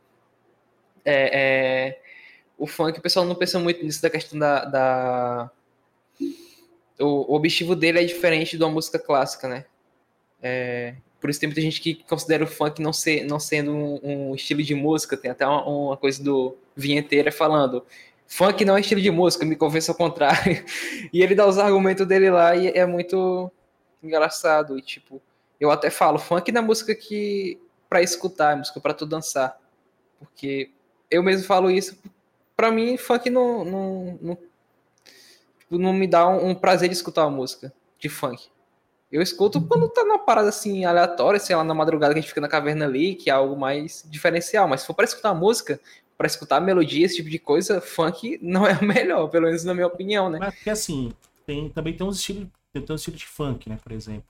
É, 1.05 1.29
é, 1.39 2.01
o 2.57 2.65
funk, 2.65 2.97
o 2.97 3.01
pessoal 3.01 3.27
não 3.27 3.35
pensa 3.35 3.59
muito 3.59 3.85
nisso 3.85 4.01
da 4.01 4.09
questão 4.09 4.39
da. 4.39 4.65
da... 4.65 5.51
O, 6.99 7.31
o, 7.31 7.35
objetivo 7.35 7.75
dele 7.75 7.99
é 7.99 8.05
diferente 8.05 8.57
de 8.57 8.63
uma 8.63 8.71
música 8.71 8.97
clássica, 8.97 9.47
né? 9.47 9.65
É, 10.41 10.95
por 11.21 11.29
isso 11.29 11.39
tem 11.39 11.47
muita 11.47 11.61
gente 11.61 11.79
que 11.79 12.03
considera 12.03 12.43
o 12.43 12.47
funk 12.47 12.81
não, 12.81 12.91
ser, 12.91 13.23
não 13.23 13.39
sendo 13.39 13.71
um, 13.71 14.31
um 14.31 14.35
estilo 14.35 14.63
de 14.63 14.73
música. 14.73 15.15
Tem 15.15 15.29
até 15.29 15.45
uma, 15.45 15.63
uma 15.63 15.97
coisa 15.97 16.23
do 16.23 16.57
vinheteira 16.75 17.31
falando 17.31 17.85
funk 18.25 18.65
não 18.65 18.75
é 18.75 18.79
estilo 18.79 18.99
de 18.99 19.11
música, 19.11 19.45
me 19.45 19.55
convence 19.55 19.91
ao 19.91 19.95
contrário. 19.95 20.65
e 21.13 21.21
ele 21.21 21.35
dá 21.35 21.47
os 21.47 21.59
argumentos 21.59 22.07
dele 22.07 22.31
lá 22.31 22.55
e 22.55 22.69
é 22.69 22.83
muito 22.83 23.51
engraçado. 24.05 24.77
E, 24.77 24.81
tipo, 24.81 25.21
eu 25.59 25.71
até 25.71 25.89
falo, 25.89 26.19
funk 26.19 26.51
na 26.51 26.61
música 26.61 26.93
que 26.95 27.59
para 27.89 28.01
escutar, 28.01 28.57
música 28.57 28.79
para 28.79 28.93
tu 28.93 29.05
dançar. 29.05 29.59
Porque 30.19 30.71
eu 31.09 31.23
mesmo 31.23 31.45
falo 31.45 31.69
isso, 31.69 31.97
para 32.55 32.71
mim, 32.71 32.97
funk 32.97 33.29
não, 33.29 33.63
não, 33.65 34.19
não, 34.21 34.37
tipo, 35.59 35.77
não 35.77 35.93
me 35.93 36.07
dá 36.07 36.27
um, 36.27 36.49
um, 36.49 36.55
prazer 36.55 36.89
de 36.89 36.95
escutar 36.95 37.25
uma 37.25 37.35
música 37.37 37.73
de 37.99 38.09
funk. 38.09 38.49
Eu 39.11 39.21
escuto 39.21 39.61
quando 39.61 39.87
tá 39.87 40.03
numa 40.03 40.19
parada 40.19 40.49
assim 40.49 40.83
aleatória, 40.83 41.39
sei 41.39 41.55
lá, 41.55 41.63
na 41.63 41.73
madrugada 41.73 42.13
que 42.13 42.19
a 42.19 42.21
gente 42.21 42.29
fica 42.29 42.41
na 42.41 42.47
caverna 42.47 42.85
ali, 42.85 43.15
que 43.15 43.29
é 43.29 43.33
algo 43.33 43.55
mais 43.55 44.03
diferencial. 44.09 44.67
Mas 44.67 44.81
se 44.81 44.87
for 44.87 44.93
para 44.93 45.05
escutar 45.05 45.33
música, 45.33 45.79
para 46.17 46.27
escutar 46.27 46.59
melodia, 46.59 47.05
esse 47.05 47.17
tipo 47.17 47.29
de 47.29 47.39
coisa, 47.39 47.79
funk 47.79 48.39
não 48.41 48.65
é 48.65 48.73
o 48.73 48.83
melhor, 48.83 49.27
pelo 49.29 49.45
menos 49.45 49.63
na 49.63 49.73
minha 49.73 49.87
opinião, 49.87 50.29
né? 50.29 50.39
Mas 50.39 50.55
porque 50.55 50.69
assim, 50.69 51.13
tem, 51.45 51.69
também 51.69 51.95
tem 51.95 52.05
uns 52.05 52.17
estilos 52.17 52.47
tem 52.81 52.93
um 52.93 52.95
estilo 52.95 53.17
de 53.17 53.25
funk, 53.25 53.69
né? 53.69 53.77
Por 53.81 53.91
exemplo. 53.91 54.27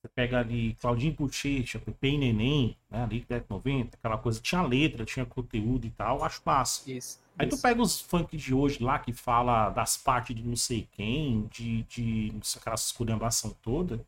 Você 0.00 0.08
pega 0.14 0.38
ali 0.38 0.74
Claudinho 0.74 1.14
Bochecha, 1.14 1.78
Pepe 1.78 2.08
e 2.08 2.18
Neném, 2.18 2.76
né? 2.88 3.02
Ali, 3.02 3.20
década 3.20 3.46
90, 3.50 3.96
aquela 3.96 4.18
coisa. 4.18 4.40
Tinha 4.40 4.62
letra, 4.62 5.04
tinha 5.04 5.26
conteúdo 5.26 5.86
e 5.86 5.90
tal, 5.90 6.22
acho 6.22 6.40
massa. 6.44 6.90
Isso. 6.90 7.20
Aí 7.38 7.48
isso. 7.48 7.56
tu 7.56 7.62
pega 7.62 7.82
os 7.82 8.00
funk 8.00 8.36
de 8.36 8.54
hoje 8.54 8.82
lá 8.82 8.98
que 8.98 9.12
fala 9.12 9.70
das 9.70 9.96
partes 9.96 10.34
de 10.34 10.42
não 10.42 10.56
sei 10.56 10.88
quem, 10.92 11.46
de, 11.52 11.82
de 11.84 12.30
não 12.32 12.42
sei, 12.42 12.60
aquela 12.60 12.76
esculhambação 12.76 13.54
toda. 13.62 14.00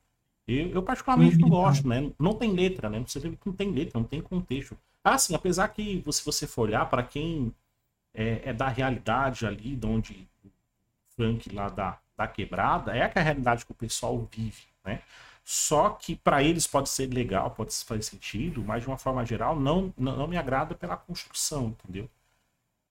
Eu, 0.47 0.71
eu 0.71 0.83
particularmente 0.83 1.37
não 1.37 1.49
gosto, 1.49 1.87
né? 1.87 2.11
Não 2.19 2.33
tem 2.33 2.53
letra, 2.53 2.89
né? 2.89 3.05
Você 3.07 3.19
vê 3.19 3.31
que 3.31 3.47
não 3.47 3.53
tem 3.53 3.71
letra, 3.71 3.99
não 3.99 4.07
tem 4.07 4.23
contexto. 4.23 4.79
Assim, 5.05 5.35
apesar 5.35 5.69
que 5.69 6.03
se 6.11 6.25
você 6.25 6.47
for 6.47 6.63
olhar 6.63 6.89
para 6.89 7.03
quem 7.03 7.53
é, 8.15 8.51
é, 8.51 8.53
da 8.53 8.69
realidade 8.69 9.47
ali, 9.47 9.77
de 9.77 9.87
onde 9.87 10.29
o 10.45 10.51
funk 11.17 11.55
lá 11.55 11.69
da, 11.69 11.99
da 12.19 12.27
quebrada 12.27 12.95
é 12.97 13.03
a 13.05 13.23
realidade 13.23 13.65
que 13.65 13.73
o 13.73 13.75
pessoal 13.75 14.29
vive, 14.31 14.65
né? 14.85 15.01
Só 15.45 15.91
que 15.91 16.17
para 16.17 16.43
eles 16.43 16.67
pode 16.67 16.91
ser 16.91 17.07
legal, 17.07 17.51
pode 17.53 17.73
fazer 17.85 18.03
sentido, 18.03 18.63
mas 18.63 18.83
de 18.83 18.89
uma 18.89 18.99
forma 18.99 19.25
geral 19.25 19.59
não, 19.59 19.95
não, 19.97 20.17
não 20.17 20.27
me 20.27 20.37
agrada 20.37 20.75
pela 20.75 20.97
construção, 20.97 21.69
entendeu? 21.69 22.11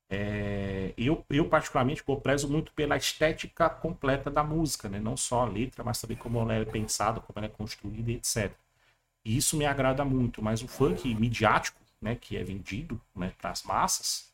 É, 0.10 0.94
eu, 0.98 1.24
eu, 1.30 1.50
particularmente, 1.50 2.02
eu 2.08 2.18
prezo 2.18 2.50
muito 2.50 2.72
pela 2.74 2.96
estética 2.98 3.70
completa 3.70 4.32
da 4.32 4.44
música, 4.44 4.88
né? 4.90 5.00
não 5.00 5.18
só 5.18 5.42
a 5.42 5.46
letra, 5.46 5.84
mas 5.84 6.00
também 6.00 6.18
como 6.18 6.40
ela 6.40 6.54
é 6.54 6.66
pensada, 6.66 7.20
como 7.20 7.38
ela 7.38 7.48
é 7.48 7.50
construída, 7.50 8.12
etc. 8.12 8.52
E 9.26 9.38
isso 9.38 9.58
me 9.58 9.66
agrada 9.66 10.06
muito, 10.06 10.42
mas 10.42 10.64
o 10.64 10.68
funk 10.68 11.14
midiático, 11.16 11.82
né, 12.02 12.16
que 12.16 12.38
é 12.38 12.44
vendido 12.44 13.00
né, 13.16 13.34
para 13.38 13.52
as 13.52 13.64
massas, 13.64 14.32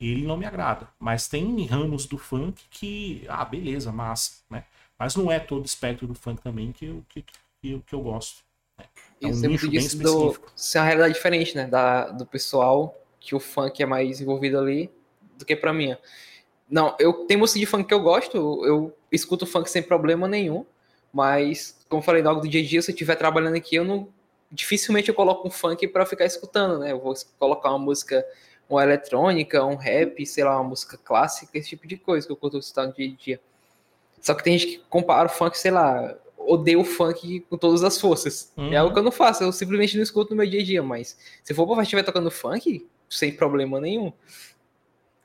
ele 0.00 0.26
não 0.26 0.36
me 0.36 0.46
agrada. 0.46 0.88
Mas 0.98 1.28
tem 1.28 1.64
ramos 1.66 2.06
do 2.06 2.16
funk 2.16 2.62
que, 2.70 3.24
ah, 3.28 3.44
beleza, 3.44 3.92
massa, 3.92 4.42
né? 4.48 4.64
Mas 4.98 5.14
não 5.14 5.30
é 5.30 5.38
todo 5.38 5.66
espectro 5.66 6.06
do 6.06 6.14
funk 6.14 6.42
também 6.42 6.72
que 6.72 6.86
eu, 6.86 7.04
que, 7.08 7.24
que, 7.62 7.78
que 7.86 7.94
eu 7.94 8.00
gosto. 8.00 8.42
Né? 8.78 8.86
É 9.20 9.26
um 9.26 9.30
Isso 9.30 9.46
nicho 9.46 9.70
bem 9.70 9.78
específico. 9.78 10.46
Do, 10.46 10.52
isso 10.56 10.76
é 10.76 10.80
uma 10.80 10.86
realidade 10.86 11.14
diferente, 11.14 11.56
né? 11.56 11.66
Da, 11.66 12.10
do 12.10 12.26
pessoal, 12.26 12.94
que 13.18 13.34
o 13.34 13.40
funk 13.40 13.82
é 13.82 13.86
mais 13.86 14.20
envolvido 14.20 14.58
ali 14.58 14.90
do 15.36 15.44
que 15.44 15.54
pra 15.54 15.72
mim. 15.72 15.96
Não, 16.68 16.96
eu 16.98 17.26
tenho 17.26 17.40
música 17.40 17.58
de 17.58 17.66
funk 17.66 17.84
que 17.84 17.94
eu 17.94 18.00
gosto, 18.00 18.36
eu 18.64 18.96
escuto 19.10 19.46
funk 19.46 19.68
sem 19.68 19.82
problema 19.82 20.28
nenhum, 20.28 20.64
mas, 21.12 21.84
como 21.88 22.00
eu 22.00 22.04
falei, 22.04 22.22
logo 22.22 22.40
do 22.40 22.48
dia 22.48 22.62
a 22.62 22.64
dia, 22.64 22.80
se 22.80 22.90
eu 22.90 22.94
estiver 22.94 23.16
trabalhando 23.16 23.56
aqui, 23.56 23.76
eu 23.76 23.84
não. 23.84 24.08
Dificilmente 24.52 25.08
eu 25.08 25.14
coloco 25.14 25.46
um 25.46 25.50
funk 25.50 25.86
para 25.88 26.04
ficar 26.04 26.24
escutando, 26.24 26.78
né? 26.80 26.92
Eu 26.92 27.00
vou 27.00 27.14
colocar 27.38 27.70
uma 27.70 27.78
música 27.78 28.24
uma 28.74 28.82
eletrônica, 28.82 29.64
um 29.64 29.74
rap, 29.74 30.24
sei 30.24 30.44
lá, 30.44 30.54
uma 30.60 30.70
música 30.70 30.96
clássica, 30.96 31.58
esse 31.58 31.70
tipo 31.70 31.86
de 31.86 31.96
coisa 31.96 32.26
que 32.26 32.32
eu 32.32 32.36
curto 32.36 32.58
escutar 32.58 32.86
no 32.86 32.92
dia 32.92 33.08
a 33.08 33.16
dia. 33.16 33.40
Só 34.20 34.34
que 34.34 34.44
tem 34.44 34.58
gente 34.58 34.78
que 34.78 34.84
compara 34.88 35.26
o 35.26 35.30
funk, 35.30 35.58
sei 35.58 35.70
lá, 35.70 36.16
odeia 36.36 36.78
o 36.78 36.84
funk 36.84 37.40
com 37.48 37.56
todas 37.56 37.82
as 37.82 37.98
forças. 37.98 38.52
Uhum. 38.56 38.72
É 38.72 38.76
algo 38.76 38.92
que 38.92 38.98
eu 38.98 39.02
não 39.02 39.12
faço, 39.12 39.42
eu 39.42 39.52
simplesmente 39.52 39.96
não 39.96 40.02
escuto 40.02 40.30
no 40.30 40.36
meu 40.36 40.48
dia 40.48 40.60
a 40.60 40.64
dia, 40.64 40.82
mas 40.82 41.16
se 41.42 41.54
for 41.54 41.66
pra 41.66 41.82
estiver 41.82 42.02
tocando 42.02 42.30
funk, 42.30 42.86
sem 43.08 43.32
problema 43.32 43.80
nenhum. 43.80 44.12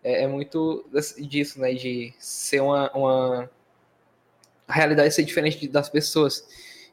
É, 0.03 0.23
é, 0.23 0.27
muito 0.27 0.85
disso, 1.17 1.59
né, 1.59 1.73
de 1.73 2.13
ser 2.19 2.61
uma, 2.61 2.91
uma... 2.91 3.49
A 4.67 4.73
realidade 4.73 5.13
ser 5.13 5.23
diferente 5.23 5.67
das 5.67 5.89
pessoas. 5.89 6.47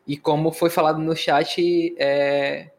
E 0.07 0.17
como 0.17 0.51
foi 0.53 0.69
falado 0.69 0.99
no 0.99 1.15
chat, 1.15 1.95
é, 1.99 2.71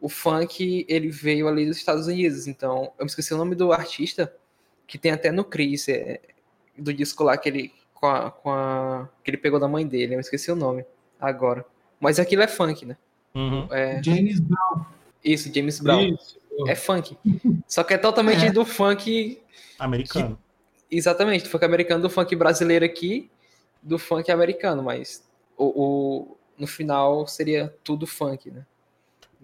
o 0.00 0.08
funk 0.08 0.86
ele 0.88 1.10
veio 1.10 1.46
ali 1.46 1.66
dos 1.66 1.76
Estados 1.76 2.06
Unidos. 2.06 2.46
Então, 2.46 2.92
eu 2.98 3.04
me 3.04 3.10
esqueci 3.10 3.34
o 3.34 3.36
nome 3.36 3.54
do 3.54 3.72
artista, 3.72 4.34
que 4.86 4.96
tem 4.96 5.12
até 5.12 5.30
no 5.30 5.44
Chris, 5.44 5.88
é, 5.88 6.20
do 6.76 6.92
disco 6.92 7.22
lá 7.22 7.36
que 7.36 7.48
ele, 7.48 7.72
com 7.92 8.06
a, 8.06 8.30
com 8.30 8.50
a, 8.50 9.08
que 9.22 9.30
ele 9.30 9.36
pegou 9.36 9.60
da 9.60 9.68
mãe 9.68 9.86
dele. 9.86 10.14
Eu 10.14 10.16
me 10.16 10.22
esqueci 10.22 10.50
o 10.50 10.56
nome 10.56 10.84
agora. 11.20 11.64
Mas 12.00 12.18
aquilo 12.18 12.42
é 12.42 12.48
funk, 12.48 12.86
né? 12.86 12.96
Uhum. 13.34 13.68
É... 13.70 14.02
James 14.02 14.40
Brown. 14.40 14.86
Isso, 15.22 15.52
James 15.54 15.78
Brown. 15.80 16.14
Isso. 16.14 16.40
É 16.66 16.74
funk. 16.74 17.16
Só 17.68 17.84
que 17.84 17.94
é 17.94 17.98
totalmente 17.98 18.46
é. 18.46 18.52
do 18.52 18.64
funk. 18.64 19.40
Americano. 19.78 20.38
Que... 20.88 20.96
Exatamente, 20.96 21.44
do 21.44 21.50
funk 21.50 21.64
americano, 21.64 22.02
do 22.02 22.10
funk 22.10 22.34
brasileiro 22.34 22.84
aqui, 22.84 23.30
do 23.82 23.98
funk 23.98 24.30
americano, 24.30 24.82
mas 24.82 25.24
o, 25.56 25.66
o, 25.66 26.36
no 26.58 26.66
final 26.66 27.26
seria 27.28 27.72
tudo 27.84 28.06
funk, 28.06 28.50
né? 28.50 28.66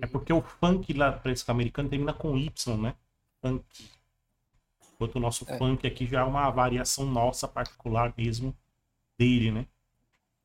É 0.00 0.06
porque 0.06 0.32
o 0.32 0.42
funk 0.42 0.92
lá 0.92 1.12
para 1.12 1.32
esse 1.32 1.48
americano 1.50 1.88
termina 1.88 2.12
com 2.12 2.36
Y, 2.36 2.76
né? 2.76 2.94
Funk. 3.40 3.64
Enquanto 4.94 5.16
o 5.16 5.20
nosso 5.20 5.44
é. 5.48 5.58
funk 5.58 5.86
aqui 5.86 6.06
já 6.06 6.20
é 6.20 6.24
uma 6.24 6.50
variação 6.50 7.06
nossa 7.06 7.48
particular 7.48 8.12
mesmo 8.16 8.54
dele, 9.18 9.50
né? 9.50 9.66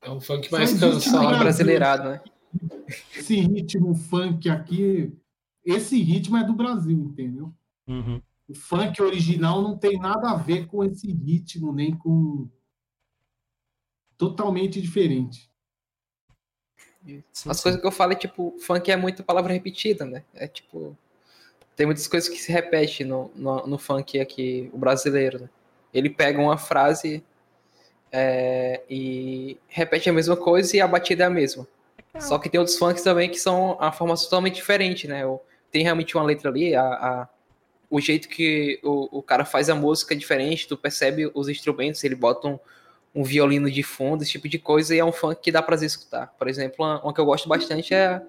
É 0.01 0.09
um 0.09 0.19
funk 0.19 0.51
mais 0.51 0.77
cansado. 0.79 1.37
brasileirado, 1.37 2.09
né? 2.09 2.21
Esse 3.15 3.39
ritmo 3.39 3.93
funk 3.93 4.49
aqui, 4.49 5.13
esse 5.63 6.01
ritmo 6.01 6.37
é 6.37 6.43
do 6.43 6.53
Brasil, 6.53 6.97
entendeu? 6.97 7.53
Uhum. 7.87 8.21
O 8.47 8.53
funk 8.53 9.01
original 9.01 9.61
não 9.61 9.77
tem 9.77 9.97
nada 9.97 10.31
a 10.31 10.35
ver 10.35 10.67
com 10.67 10.83
esse 10.83 11.11
ritmo, 11.11 11.71
nem 11.71 11.95
com. 11.95 12.49
Totalmente 14.17 14.81
diferente. 14.81 15.50
Sim, 17.05 17.23
As 17.49 17.57
sim. 17.57 17.63
coisas 17.63 17.81
que 17.81 17.87
eu 17.87 17.91
falo 17.91 18.13
é 18.13 18.15
tipo, 18.15 18.55
funk 18.59 18.91
é 18.91 18.95
muito 18.95 19.23
palavra 19.23 19.53
repetida, 19.53 20.05
né? 20.05 20.23
É 20.33 20.47
tipo. 20.47 20.97
Tem 21.75 21.85
muitas 21.85 22.07
coisas 22.07 22.29
que 22.29 22.37
se 22.37 22.51
repetem 22.51 23.05
no, 23.05 23.31
no, 23.35 23.67
no 23.67 23.77
funk 23.77 24.19
aqui, 24.19 24.69
o 24.73 24.77
brasileiro, 24.77 25.39
né? 25.39 25.49
Ele 25.93 26.09
pega 26.09 26.39
uma 26.39 26.57
frase 26.57 27.23
é, 28.11 28.81
e 28.89 29.57
repete 29.67 30.09
a 30.09 30.13
mesma 30.13 30.35
coisa 30.35 30.75
e 30.75 30.81
a 30.81 30.87
batida 30.87 31.23
é 31.23 31.27
a 31.27 31.29
mesma. 31.29 31.67
Só 32.19 32.37
que 32.37 32.49
tem 32.49 32.59
outros 32.59 32.77
funks 32.77 33.03
também 33.03 33.29
que 33.29 33.39
são 33.39 33.77
a 33.79 33.91
formação 33.91 34.25
totalmente 34.25 34.55
diferente, 34.55 35.07
né? 35.07 35.21
Tem 35.71 35.83
realmente 35.83 36.15
uma 36.15 36.25
letra 36.25 36.49
ali, 36.49 36.75
a, 36.75 36.83
a 36.83 37.27
o 37.89 37.99
jeito 37.99 38.29
que 38.29 38.79
o, 38.83 39.19
o 39.19 39.21
cara 39.21 39.43
faz 39.43 39.69
a 39.69 39.75
música 39.75 40.13
é 40.13 40.17
diferente, 40.17 40.65
tu 40.65 40.77
percebe 40.77 41.29
os 41.33 41.49
instrumentos, 41.49 42.01
ele 42.05 42.15
bota 42.15 42.47
um, 42.47 42.59
um 43.13 43.23
violino 43.23 43.69
de 43.69 43.83
fundo, 43.83 44.23
esse 44.23 44.31
tipo 44.31 44.47
de 44.47 44.57
coisa, 44.57 44.95
e 44.95 44.99
é 44.99 45.05
um 45.05 45.11
funk 45.11 45.41
que 45.41 45.51
dá 45.51 45.61
prazer 45.61 45.87
escutar. 45.87 46.27
Por 46.37 46.47
exemplo, 46.47 46.85
uma, 46.85 47.01
uma 47.03 47.13
que 47.13 47.19
eu 47.19 47.25
gosto 47.25 47.47
bastante 47.49 47.93
é 47.93 48.21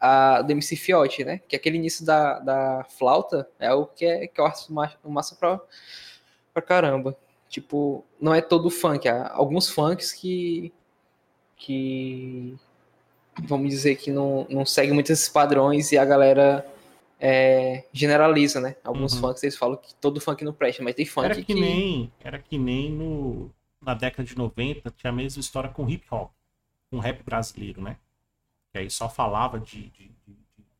a 0.00 0.42
do 0.42 0.52
MC 0.52 0.76
Fiote, 0.76 1.24
né? 1.24 1.40
Que 1.48 1.56
é 1.56 1.58
aquele 1.58 1.76
início 1.76 2.04
da, 2.04 2.38
da 2.38 2.84
flauta 2.84 3.48
é 3.58 3.72
o 3.72 3.86
que, 3.86 4.04
é, 4.04 4.26
que 4.26 4.40
eu 4.40 4.46
acho 4.46 4.72
massa, 4.72 4.96
massa 5.04 5.36
pra, 5.36 5.60
pra 6.52 6.62
caramba. 6.62 7.16
Tipo, 7.48 8.04
não 8.20 8.34
é 8.34 8.40
todo 8.40 8.70
funk, 8.70 9.08
há 9.08 9.32
alguns 9.32 9.70
funks 9.70 10.12
que. 10.12 10.72
que. 11.56 12.54
vamos 13.42 13.70
dizer 13.70 13.96
que 13.96 14.10
não, 14.10 14.46
não 14.50 14.66
seguem 14.66 14.92
muitos 14.92 15.10
esses 15.10 15.28
padrões 15.30 15.90
e 15.90 15.98
a 15.98 16.04
galera 16.04 16.66
é, 17.18 17.84
generaliza, 17.92 18.60
né? 18.60 18.76
Alguns 18.84 19.14
uhum. 19.14 19.20
funks 19.20 19.42
eles 19.42 19.56
falam 19.56 19.78
que 19.78 19.94
todo 19.94 20.20
funk 20.20 20.44
não 20.44 20.52
presta, 20.52 20.82
mas 20.82 20.94
tem 20.94 21.06
funk 21.06 21.24
era 21.24 21.34
que, 21.34 21.44
que... 21.44 21.54
nem 21.54 22.12
Era 22.22 22.38
que 22.38 22.58
nem 22.58 22.92
no, 22.92 23.50
na 23.80 23.94
década 23.94 24.24
de 24.24 24.36
90 24.36 24.90
tinha 24.90 25.10
a 25.10 25.14
mesma 25.14 25.40
história 25.40 25.70
com 25.70 25.88
hip 25.88 26.06
hop, 26.10 26.32
com 26.90 26.98
rap 26.98 27.22
brasileiro, 27.22 27.80
né? 27.80 27.96
Que 28.72 28.78
aí 28.78 28.90
só 28.90 29.08
falava 29.08 29.58
de, 29.58 29.88
de, 29.90 30.10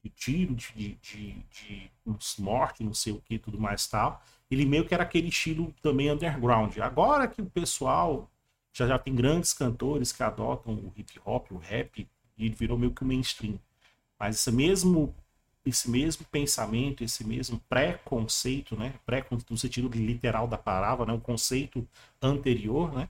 de, 0.02 0.10
tiro, 0.10 0.54
de, 0.54 0.94
de, 0.94 1.32
de, 1.50 1.90
morte, 2.38 2.82
não 2.82 2.94
sei 2.94 3.12
o 3.12 3.20
que, 3.20 3.38
tudo 3.38 3.58
mais 3.58 3.86
tal. 3.86 4.22
Ele 4.50 4.64
meio 4.64 4.86
que 4.86 4.94
era 4.94 5.02
aquele 5.02 5.28
estilo 5.28 5.74
também 5.82 6.10
underground. 6.10 6.76
Agora 6.78 7.28
que 7.28 7.40
o 7.40 7.46
pessoal 7.46 8.30
já, 8.72 8.86
já 8.86 8.98
tem 8.98 9.14
grandes 9.14 9.52
cantores 9.52 10.12
que 10.12 10.22
adotam 10.22 10.74
o 10.74 10.92
hip 10.96 11.20
hop, 11.24 11.50
o 11.52 11.58
rap, 11.58 12.08
e 12.36 12.48
virou 12.48 12.78
meio 12.78 12.92
que 12.92 13.02
o 13.02 13.06
mainstream. 13.06 13.58
Mas 14.18 14.36
esse 14.36 14.50
mesmo 14.52 15.14
esse 15.64 15.90
mesmo 15.90 16.24
pensamento, 16.30 17.04
esse 17.04 17.24
mesmo 17.24 17.60
pré-conceito, 17.68 18.76
né, 18.76 18.94
pré 19.04 19.24
no 19.50 19.56
sentido 19.56 19.88
literal 19.88 20.48
da 20.48 20.58
palavra, 20.58 21.06
né, 21.06 21.12
o 21.12 21.20
conceito 21.20 21.86
anterior, 22.22 22.92
né, 22.92 23.08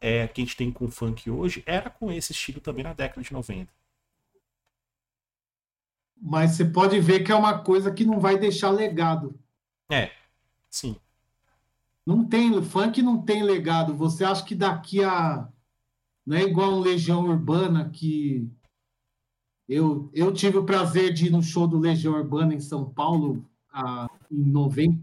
é, 0.00 0.28
que 0.28 0.40
a 0.40 0.44
gente 0.44 0.56
tem 0.56 0.70
com 0.70 0.84
o 0.84 0.90
funk 0.90 1.30
hoje, 1.30 1.62
era 1.66 1.90
com 1.90 2.10
esse 2.12 2.32
estilo 2.32 2.60
também 2.60 2.84
na 2.84 2.92
década 2.92 3.22
de 3.22 3.32
90. 3.32 3.72
Mas 6.20 6.52
você 6.52 6.64
pode 6.64 6.98
ver 7.00 7.20
que 7.20 7.30
é 7.30 7.34
uma 7.34 7.58
coisa 7.58 7.92
que 7.92 8.04
não 8.04 8.18
vai 8.18 8.38
deixar 8.38 8.70
legado. 8.70 9.38
É, 9.90 10.10
sim. 10.68 10.96
Não 12.04 12.24
tem, 12.24 12.60
funk 12.62 13.02
não 13.02 13.22
tem 13.22 13.42
legado. 13.42 13.94
Você 13.94 14.24
acha 14.24 14.44
que 14.44 14.54
daqui 14.54 15.02
a. 15.04 15.48
Não 16.26 16.36
é 16.36 16.42
igual 16.42 16.72
um 16.72 16.80
Legião 16.80 17.24
Urbana 17.24 17.88
que 17.90 18.50
eu, 19.68 20.08
eu 20.14 20.32
tive 20.32 20.56
o 20.56 20.64
prazer 20.64 21.12
de 21.12 21.26
ir 21.26 21.30
no 21.30 21.42
show 21.42 21.66
do 21.66 21.78
Legião 21.78 22.14
Urbana 22.14 22.54
em 22.54 22.60
São 22.60 22.88
Paulo 22.88 23.44
ah, 23.70 24.08
em 24.30 24.50
90, 24.50 24.98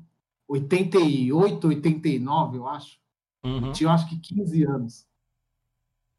88, 0.47 1.67
89, 1.67 2.57
eu 2.57 2.67
acho. 2.67 2.97
Uhum. 3.43 3.67
Eu 3.67 3.73
tinha, 3.73 3.91
acho 3.91 4.09
que 4.09 4.17
15 4.17 4.63
anos. 4.63 5.07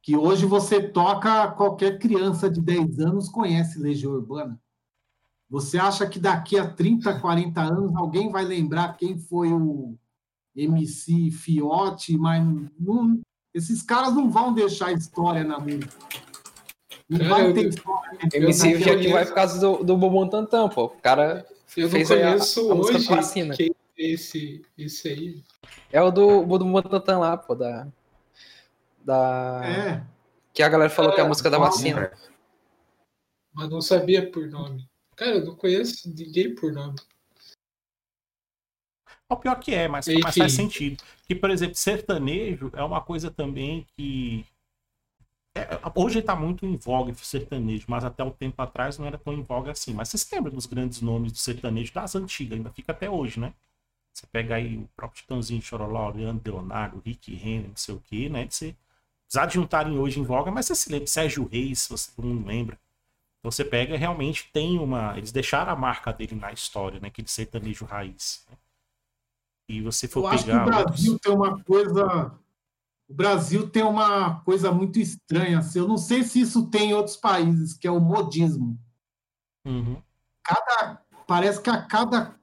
Que 0.00 0.16
hoje 0.16 0.46
você 0.46 0.80
toca, 0.80 1.50
qualquer 1.52 1.98
criança 1.98 2.48
de 2.48 2.60
10 2.60 3.00
anos 3.00 3.28
conhece 3.28 3.80
Legião 3.80 4.12
Urbana. 4.12 4.60
Você 5.50 5.78
acha 5.78 6.06
que 6.08 6.18
daqui 6.18 6.56
a 6.56 6.68
30, 6.68 7.20
40 7.20 7.60
anos 7.60 7.96
alguém 7.96 8.30
vai 8.30 8.44
lembrar 8.44 8.96
quem 8.96 9.18
foi 9.18 9.52
o 9.52 9.96
MC 10.54 11.30
Fiote, 11.30 12.16
mas 12.16 12.44
não, 12.78 13.20
esses 13.52 13.82
caras 13.82 14.14
não 14.14 14.30
vão 14.30 14.52
deixar 14.52 14.92
história 14.92 15.44
na 15.44 15.58
música. 15.58 16.15
Não 17.08 17.28
vai 17.28 17.52
ter 17.52 17.68
história. 17.68 18.18
MC 18.34 19.08
vai 19.10 19.26
por 19.26 19.34
causa 19.34 19.60
do, 19.60 19.84
do 19.84 19.96
Bobon 19.96 20.28
Tantan, 20.28 20.68
pô. 20.68 20.86
O 20.86 21.00
cara 21.00 21.46
eu 21.76 21.88
fez 21.88 22.08
não 22.10 22.16
conheço 22.16 22.70
a, 22.70 22.74
a 22.74 22.76
hoje 22.76 23.08
vacina. 23.08 23.56
quem 23.56 23.74
é 23.98 24.02
esse, 24.02 24.62
esse 24.76 25.08
aí. 25.08 25.42
É 25.92 26.02
o 26.02 26.10
do 26.10 26.44
Bobon 26.44 26.82
Tantan 26.82 27.18
lá, 27.18 27.36
pô, 27.36 27.54
da... 27.54 27.86
da... 29.04 29.60
É. 29.64 30.02
Que 30.52 30.62
a 30.62 30.68
galera 30.68 30.90
falou 30.90 31.12
é, 31.12 31.14
que 31.14 31.20
é 31.20 31.24
a 31.24 31.28
música 31.28 31.50
da 31.50 31.58
vacina. 31.58 32.10
Mas 33.52 33.68
não 33.70 33.80
sabia 33.80 34.30
por 34.30 34.48
nome. 34.48 34.88
Cara, 35.14 35.36
eu 35.36 35.44
não 35.44 35.54
conheço 35.54 36.08
ninguém 36.08 36.54
por 36.54 36.72
nome. 36.72 36.96
O 39.28 39.36
pior 39.36 39.56
que 39.56 39.74
é, 39.74 39.88
mas, 39.88 40.06
mas 40.22 40.36
faz 40.36 40.52
sentido. 40.52 41.02
Que, 41.26 41.34
por 41.34 41.50
exemplo, 41.50 41.74
sertanejo 41.74 42.70
é 42.74 42.82
uma 42.82 43.00
coisa 43.00 43.30
também 43.30 43.86
que. 43.96 44.46
É, 45.56 45.80
hoje 45.94 46.18
está 46.18 46.36
muito 46.36 46.66
em 46.66 46.76
voga 46.76 47.14
sertanejo, 47.14 47.86
mas 47.88 48.04
até 48.04 48.22
um 48.22 48.30
tempo 48.30 48.60
atrás 48.60 48.98
não 48.98 49.06
era 49.06 49.16
tão 49.16 49.32
em 49.32 49.42
voga 49.42 49.70
assim. 49.70 49.94
Mas 49.94 50.10
vocês 50.10 50.28
lembram 50.30 50.52
dos 50.52 50.66
grandes 50.66 51.00
nomes 51.00 51.32
do 51.32 51.38
sertanejo 51.38 51.94
das 51.94 52.14
antigas, 52.14 52.58
ainda 52.58 52.70
fica 52.70 52.92
até 52.92 53.08
hoje, 53.08 53.40
né? 53.40 53.54
Você 54.12 54.26
pega 54.26 54.56
aí 54.56 54.76
o 54.76 54.88
próprio 54.94 55.22
Titãozinho 55.22 55.62
Choroló, 55.62 56.10
Leandro 56.10 56.56
Leonardo, 56.56 57.02
Rick 57.04 57.34
Renner, 57.34 57.68
não 57.68 57.76
sei 57.76 57.94
o 57.94 58.00
que, 58.00 58.28
né? 58.28 58.46
Ser, 58.50 58.76
apesar 59.26 59.46
de 59.46 59.54
juntarem 59.54 59.98
hoje 59.98 60.20
em 60.20 60.24
voga, 60.24 60.50
mas 60.50 60.66
você 60.66 60.74
se 60.74 60.92
lembra, 60.92 61.06
Sérgio 61.06 61.48
Reis, 61.48 61.80
se 61.80 61.88
você 61.88 62.10
todo 62.14 62.26
mundo 62.26 62.46
lembra. 62.46 62.78
Você 63.42 63.64
pega 63.64 63.96
realmente 63.96 64.50
tem 64.52 64.78
uma. 64.78 65.16
Eles 65.16 65.32
deixaram 65.32 65.72
a 65.72 65.76
marca 65.76 66.12
dele 66.12 66.34
na 66.34 66.52
história, 66.52 67.00
né? 67.00 67.08
Aquele 67.08 67.28
sertanejo 67.28 67.84
raiz. 67.84 68.44
Né? 68.50 68.56
E 69.68 69.80
você 69.80 70.06
for 70.08 70.24
Eu 70.24 70.30
pegar. 70.30 70.34
Acho 70.34 70.44
que 70.44 70.50
o 70.50 70.64
Brasil 70.64 71.12
outros... 71.12 71.20
tem 71.20 71.32
uma 71.32 71.64
coisa. 71.64 72.38
O 73.08 73.14
Brasil 73.14 73.68
tem 73.68 73.82
uma 73.82 74.40
coisa 74.40 74.72
muito 74.72 74.98
estranha. 74.98 75.60
Assim, 75.60 75.78
eu 75.78 75.88
não 75.88 75.96
sei 75.96 76.24
se 76.24 76.40
isso 76.40 76.66
tem 76.66 76.90
em 76.90 76.94
outros 76.94 77.16
países, 77.16 77.72
que 77.74 77.86
é 77.86 77.90
o 77.90 78.00
modismo. 78.00 78.78
Uhum. 79.64 80.00
Cada, 80.42 81.02
parece 81.26 81.60
que 81.60 81.70
a 81.70 81.82
cada 81.82 82.38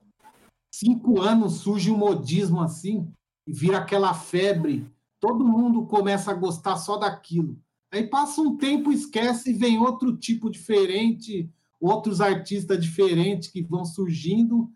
cinco 0.73 1.21
anos 1.21 1.55
surge 1.57 1.91
um 1.91 1.97
modismo 1.97 2.61
assim 2.61 3.11
e 3.45 3.53
vira 3.53 3.77
aquela 3.77 4.13
febre. 4.13 4.89
Todo 5.19 5.47
mundo 5.47 5.85
começa 5.85 6.31
a 6.31 6.35
gostar 6.35 6.77
só 6.77 6.97
daquilo. 6.97 7.57
Aí 7.91 8.07
passa 8.07 8.41
um 8.41 8.57
tempo, 8.57 8.91
esquece 8.91 9.51
e 9.51 9.53
vem 9.53 9.77
outro 9.77 10.17
tipo 10.17 10.49
diferente, 10.49 11.49
outros 11.79 12.21
artistas 12.21 12.81
diferentes 12.81 13.49
que 13.49 13.61
vão 13.61 13.85
surgindo 13.85 14.71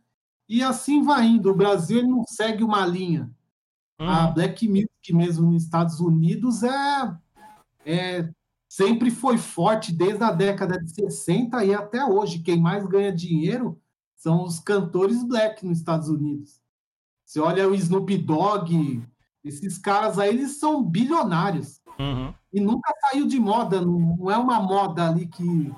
e 0.47 0.61
assim 0.61 1.01
vai 1.01 1.25
indo. 1.25 1.49
O 1.49 1.55
Brasil 1.55 2.03
não 2.03 2.23
segue 2.25 2.63
uma 2.63 2.85
linha. 2.85 3.29
Hum. 3.99 4.07
A 4.07 4.27
Black 4.27 4.67
Music 4.67 5.13
mesmo 5.13 5.51
nos 5.51 5.63
Estados 5.63 5.99
Unidos 5.99 6.63
é, 6.63 7.17
é 7.85 8.29
sempre 8.69 9.09
foi 9.09 9.37
forte 9.37 9.91
desde 9.91 10.23
a 10.23 10.31
década 10.31 10.79
de 10.79 10.89
60 10.93 11.63
e 11.65 11.73
até 11.73 12.05
hoje. 12.05 12.39
Quem 12.39 12.59
mais 12.59 12.85
ganha 12.85 13.11
dinheiro 13.11 13.79
são 14.15 14.43
os 14.43 14.59
cantores 14.59 15.23
black 15.23 15.65
nos 15.65 15.79
Estados 15.79 16.09
Unidos. 16.09 16.61
Você 17.25 17.39
olha 17.39 17.67
o 17.67 17.75
Snoop 17.75 18.17
Dogg, 18.17 19.03
esses 19.43 19.77
caras 19.77 20.17
aí, 20.17 20.29
eles 20.29 20.59
são 20.59 20.83
bilionários. 20.83 21.81
Uhum. 21.99 22.33
E 22.53 22.59
nunca 22.59 22.93
saiu 23.01 23.27
de 23.27 23.39
moda, 23.39 23.81
não 23.81 24.31
é 24.31 24.37
uma 24.37 24.61
moda 24.61 25.09
ali 25.09 25.27
que 25.27 25.73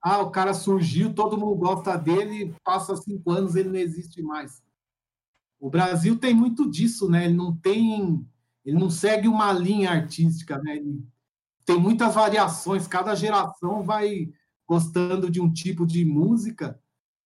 ah, 0.00 0.20
o 0.20 0.30
cara 0.30 0.54
surgiu, 0.54 1.14
todo 1.14 1.36
mundo 1.36 1.56
gosta 1.56 1.96
dele, 1.96 2.54
passa 2.64 2.96
cinco 2.96 3.30
anos 3.30 3.56
ele 3.56 3.70
não 3.70 3.78
existe 3.78 4.22
mais. 4.22 4.62
O 5.64 5.70
Brasil 5.70 6.18
tem 6.18 6.34
muito 6.34 6.70
disso, 6.70 7.08
né? 7.08 7.24
Ele 7.24 7.32
não 7.32 7.56
tem, 7.56 8.22
ele 8.66 8.78
não 8.78 8.90
segue 8.90 9.26
uma 9.26 9.50
linha 9.50 9.92
artística, 9.92 10.58
né? 10.58 10.76
Ele 10.76 11.02
tem 11.64 11.80
muitas 11.80 12.14
variações, 12.14 12.86
cada 12.86 13.14
geração 13.14 13.82
vai 13.82 14.30
gostando 14.68 15.30
de 15.30 15.40
um 15.40 15.50
tipo 15.50 15.86
de 15.86 16.04
música 16.04 16.78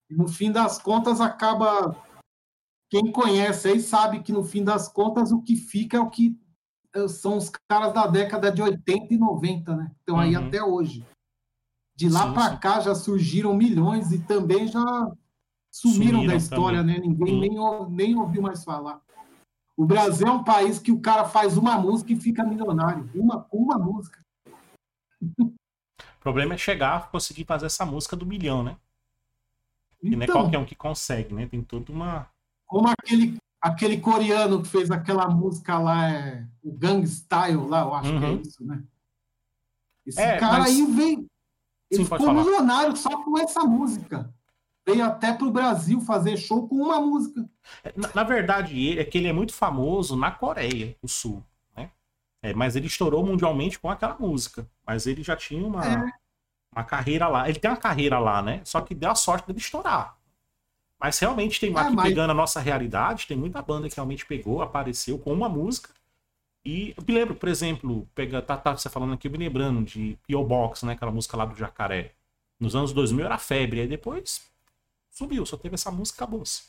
e 0.09 0.14
no 0.14 0.28
fim 0.28 0.53
das 0.53 0.80
contas 0.80 1.20
acaba 1.20 2.01
quem 2.89 3.11
conhece 3.11 3.70
aí 3.70 3.80
sabe 3.80 4.22
que 4.22 4.30
no 4.30 4.45
fim 4.45 4.62
das 4.62 4.86
contas 4.86 5.32
o 5.32 5.43
que 5.43 5.57
fica 5.57 5.97
é 5.97 6.01
o 6.01 6.09
que 6.09 6.39
são 7.09 7.39
os 7.39 7.51
caras 7.68 7.93
da 7.93 8.07
década 8.07 8.53
de 8.53 8.62
80 8.62 9.14
e 9.14 9.18
90, 9.18 9.76
né? 9.76 9.91
Estão 9.99 10.14
uhum. 10.14 10.20
aí 10.20 10.36
até 10.36 10.62
hoje. 10.62 11.05
De 11.97 12.09
lá 12.09 12.32
para 12.32 12.57
cá 12.57 12.78
já 12.78 12.95
surgiram 12.95 13.53
milhões 13.53 14.12
e 14.12 14.20
também 14.20 14.68
já 14.68 15.11
sumiram, 15.71 16.21
sumiram 16.21 16.27
da 16.27 16.35
história, 16.35 16.79
também. 16.81 17.01
né? 17.01 17.07
Ninguém 17.07 17.35
uhum. 17.53 17.89
nem, 17.89 18.09
nem 18.09 18.19
ouviu 18.19 18.43
mais 18.43 18.64
falar. 18.64 19.01
O 19.77 19.87
Brasil 19.87 20.27
é 20.27 20.33
um 20.33 20.43
país 20.43 20.79
que 20.79 20.91
o 20.91 21.01
cara 21.01 21.25
faz 21.25 21.57
uma 21.57 21.79
música 21.79 22.12
e 22.12 22.16
fica 22.16 22.43
milionário. 22.45 23.09
Uma, 23.14 23.47
uma 23.53 23.79
música. 23.79 24.21
O 25.39 26.21
problema 26.21 26.55
é 26.55 26.59
chegar, 26.59 27.11
conseguir 27.11 27.45
fazer 27.45 27.66
essa 27.66 27.87
música 27.87 28.16
do 28.16 28.27
milhão, 28.27 28.62
né? 28.62 28.77
Então, 30.03 30.12
e 30.12 30.16
não 30.16 30.23
é 30.23 30.25
então. 30.25 30.41
qualquer 30.43 30.59
um 30.59 30.64
que 30.64 30.75
consegue, 30.75 31.33
né? 31.35 31.47
Tem 31.47 31.62
toda 31.62 31.93
uma. 31.93 32.29
Como 32.66 32.89
aquele 32.89 33.39
aquele 33.61 34.01
coreano 34.01 34.62
que 34.62 34.69
fez 34.69 34.91
aquela 34.91 35.29
música 35.29 35.79
lá, 35.79 36.11
é, 36.11 36.47
o 36.62 36.73
Gang 36.73 37.05
Style 37.07 37.66
lá, 37.69 37.83
eu 37.83 37.95
acho 37.95 38.12
uhum. 38.12 38.19
que 38.19 38.25
é 38.25 38.29
uhum. 38.29 38.41
isso, 38.41 38.64
né? 38.64 38.83
Esse 40.07 40.21
é, 40.21 40.39
cara 40.39 40.61
mas... 40.61 40.69
aí 40.69 40.87
veio. 40.87 41.27
Ele 41.91 42.05
Sim, 42.05 42.05
ficou 42.05 42.35
milionário 42.35 42.97
só 42.97 43.23
com 43.23 43.39
essa 43.39 43.61
música. 43.64 44.33
Veio 44.89 45.05
até 45.05 45.34
para 45.34 45.47
o 45.47 45.51
Brasil 45.51 46.01
fazer 46.01 46.36
show 46.39 46.66
com 46.66 46.76
uma 46.76 46.99
música. 46.99 47.47
Na, 47.95 48.11
na, 48.14 48.22
verdade, 48.24 48.78
ele, 48.80 49.01
é 49.01 49.05
que 49.05 49.18
ele 49.18 49.28
é 49.28 49.32
muito 49.32 49.53
famoso 49.53 50.16
na 50.16 50.30
Coreia 50.30 50.97
do 51.03 51.09
Sul, 51.09 51.45
né? 51.76 51.91
É, 52.43 52.55
mas 52.55 52.74
ele 52.74 52.86
estourou 52.86 53.24
mundialmente 53.24 53.78
com 53.78 53.91
aquela 53.91 54.16
música. 54.18 54.66
Mas 54.86 55.07
ele 55.07 55.22
já 55.22 55.36
tinha 55.36 55.66
uma, 55.66 55.84
é. 55.84 56.12
uma 56.74 56.84
carreira 56.84 57.28
lá. 57.28 57.49
Ele 57.49 57.59
tem 57.59 57.70
uma 57.70 57.76
carreira 57.76 58.18
lá, 58.18 58.41
né? 58.41 58.62
Só 58.64 58.80
que 58.80 58.95
deu 58.95 59.11
a 59.11 59.14
sorte 59.14 59.47
dele 59.47 59.59
estourar. 59.59 60.16
Mas 60.99 61.18
realmente 61.18 61.61
tem 61.61 61.76
É, 61.76 61.78
aqui 61.78 61.95
mas- 61.95 62.09
pegando 62.09 62.30
a 62.30 62.34
nossa 62.34 62.59
realidade, 62.59 63.26
tem 63.26 63.36
muita 63.36 63.61
banda 63.61 63.91
que 63.91 63.97
realmente 63.97 64.24
pegou, 64.24 64.62
apareceu 64.62 65.18
com 65.18 65.34
uma 65.34 65.51
música. 65.51 65.91
E 66.64 66.95
eu 66.97 67.05
me 67.07 67.12
lembro, 67.12 67.34
por 67.34 67.49
exemplo, 67.49 68.09
pega, 68.14 68.41
tá, 68.41 68.57
tá 68.57 68.74
você 68.74 68.89
falando 68.89 69.12
aqui, 69.12 69.28
eu 69.28 69.32
me 69.32 69.39
lembrando 69.39 69.84
de 69.84 70.18
P.O. 70.26 70.43
Box, 70.45 70.86
né? 70.86 70.95
Aquela 70.95 71.12
música 71.12 71.36
lá 71.36 71.45
do 71.45 71.55
Jacaré. 71.55 72.14
Nos 72.59 72.74
anos 72.74 72.93
2000 72.95 73.26
era 73.26 73.36
febre, 73.36 73.82
aí 73.82 73.86
depois 73.86 74.48
subiu, 75.19 75.45
só 75.45 75.57
teve 75.57 75.75
essa 75.75 75.91
música 75.91 76.16
e 76.16 76.19
acabou-se. 76.23 76.62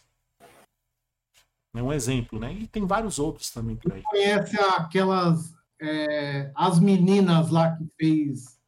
É 1.76 1.84
um 1.84 1.94
exemplo, 1.94 2.40
né? 2.40 2.52
E 2.52 2.68
tem 2.68 2.86
vários 2.86 3.20
outros 3.20 3.52
também 3.52 3.76
por 3.76 3.94
aí. 3.94 4.02
Conhece 4.04 4.60
aquelas. 4.60 5.54
é, 5.80 6.52
as 6.56 6.80
meninas 6.80 7.52
lá 7.52 7.76
que 7.76 7.86
fez. 7.98 8.60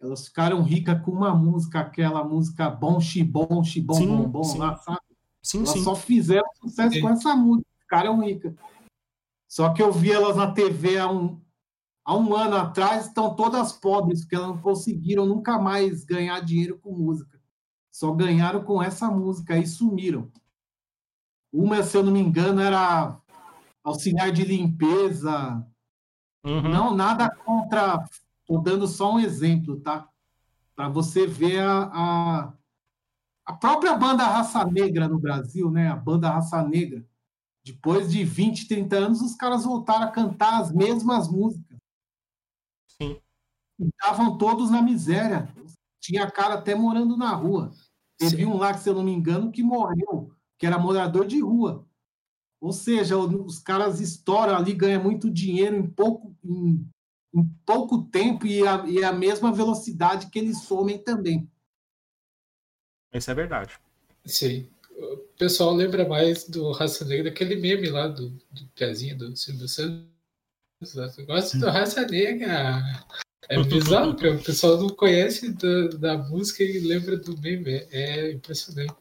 Elas 0.00 0.26
ficaram 0.26 0.62
ricas 0.62 1.00
com 1.04 1.12
uma 1.12 1.32
música, 1.34 1.80
aquela 1.80 2.24
música 2.24 2.68
Bom 2.68 2.98
Xibom, 3.00 3.62
Xibom, 3.62 3.94
Sim, 3.94 4.06
Bom 4.08 4.28
Bom 4.28 4.42
sim. 4.44 4.58
lá, 4.58 4.76
sabe? 4.78 4.98
Sim, 5.40 5.58
Elas 5.58 5.70
sim. 5.70 5.84
só 5.84 5.94
fizeram 5.94 6.48
sucesso 6.60 6.94
Sim. 6.94 7.02
com 7.02 7.08
essa 7.10 7.36
música, 7.36 7.68
ficaram 7.78 8.20
ricas. 8.20 8.54
Só 9.46 9.72
que 9.72 9.82
eu 9.82 9.92
vi 9.92 10.10
elas 10.10 10.36
na 10.36 10.50
TV 10.50 10.98
há 10.98 11.08
um, 11.08 11.40
há 12.04 12.16
um 12.16 12.34
ano 12.34 12.56
atrás, 12.56 13.06
estão 13.06 13.36
todas 13.36 13.72
pobres, 13.72 14.22
porque 14.22 14.34
elas 14.34 14.48
não 14.48 14.58
conseguiram 14.60 15.26
nunca 15.26 15.58
mais 15.58 16.04
ganhar 16.04 16.40
dinheiro 16.40 16.78
com 16.78 16.90
música. 16.90 17.40
Só 17.92 18.10
ganharam 18.12 18.64
com 18.64 18.82
essa 18.82 19.10
música 19.10 19.58
e 19.58 19.66
sumiram. 19.66 20.32
Uma, 21.52 21.82
se 21.82 21.94
eu 21.94 22.02
não 22.02 22.10
me 22.10 22.20
engano, 22.20 22.62
era 22.62 23.20
auxiliar 23.84 24.32
de 24.32 24.44
limpeza. 24.44 25.64
Uhum. 26.42 26.62
Não, 26.62 26.96
nada 26.96 27.28
contra. 27.28 28.02
Estou 28.40 28.62
dando 28.62 28.88
só 28.88 29.14
um 29.14 29.20
exemplo, 29.20 29.78
tá? 29.80 30.08
Para 30.74 30.88
você 30.88 31.26
ver 31.26 31.60
a, 31.60 31.82
a, 31.92 32.52
a 33.44 33.52
própria 33.52 33.94
banda 33.94 34.24
Raça 34.24 34.64
Negra 34.64 35.06
no 35.06 35.18
Brasil, 35.18 35.70
né? 35.70 35.88
A 35.88 35.96
banda 35.96 36.30
Raça 36.30 36.62
Negra. 36.62 37.06
Depois 37.64 38.10
de 38.10 38.24
20, 38.24 38.66
30 38.66 38.96
anos, 38.96 39.20
os 39.20 39.36
caras 39.36 39.64
voltaram 39.64 40.06
a 40.06 40.10
cantar 40.10 40.60
as 40.60 40.72
mesmas 40.72 41.28
músicas. 41.28 41.78
Sim. 42.88 43.20
E 43.78 43.86
estavam 43.86 44.38
todos 44.38 44.70
na 44.70 44.80
miséria. 44.80 45.48
Tinha 46.02 46.28
cara 46.28 46.54
até 46.54 46.74
morando 46.74 47.16
na 47.16 47.32
rua. 47.32 47.72
Teve 48.18 48.38
Sim. 48.38 48.46
um 48.46 48.58
lá, 48.58 48.74
que, 48.74 48.80
se 48.80 48.88
eu 48.88 48.94
não 48.94 49.04
me 49.04 49.12
engano, 49.12 49.52
que 49.52 49.62
morreu, 49.62 50.34
que 50.58 50.66
era 50.66 50.78
morador 50.78 51.26
de 51.26 51.40
rua. 51.40 51.86
Ou 52.60 52.72
seja, 52.72 53.16
os 53.16 53.60
caras 53.60 54.00
estouram 54.00 54.56
ali, 54.56 54.74
ganham 54.74 55.02
muito 55.02 55.30
dinheiro 55.30 55.76
em 55.76 55.88
pouco, 55.88 56.36
em, 56.44 56.88
em 57.34 57.44
pouco 57.64 58.02
tempo 58.02 58.46
e 58.46 58.66
a, 58.66 58.84
e 58.86 59.02
a 59.04 59.12
mesma 59.12 59.52
velocidade 59.52 60.28
que 60.28 60.38
eles 60.38 60.62
somem 60.62 60.98
também. 60.98 61.48
Isso 63.14 63.30
é 63.30 63.34
verdade. 63.34 63.78
Sim. 64.24 64.68
O 64.90 65.16
pessoal 65.38 65.72
lembra 65.72 66.08
mais 66.08 66.48
do 66.48 66.72
Raça 66.72 67.04
Negra, 67.04 67.30
daquele 67.30 67.56
meme 67.56 67.88
lá 67.90 68.08
do, 68.08 68.30
do 68.50 68.68
pezinho 68.74 69.16
do 69.16 69.36
Silvio 69.36 69.68
Santos. 69.68 70.06
Eu 71.16 71.26
gosto 71.26 71.58
do 71.58 71.66
Raça 71.66 72.06
Negra. 72.06 72.82
É 73.52 73.62
bizarro, 73.62 74.14
porque 74.14 74.28
o 74.28 74.42
pessoal 74.42 74.78
não 74.78 74.88
conhece 74.88 75.52
da, 75.52 75.88
da 75.98 76.18
música 76.18 76.62
e 76.62 76.78
lembra 76.78 77.16
do 77.16 77.36
meme. 77.38 77.70
É, 77.70 77.86
é 77.90 78.32
impressionante. 78.32 78.94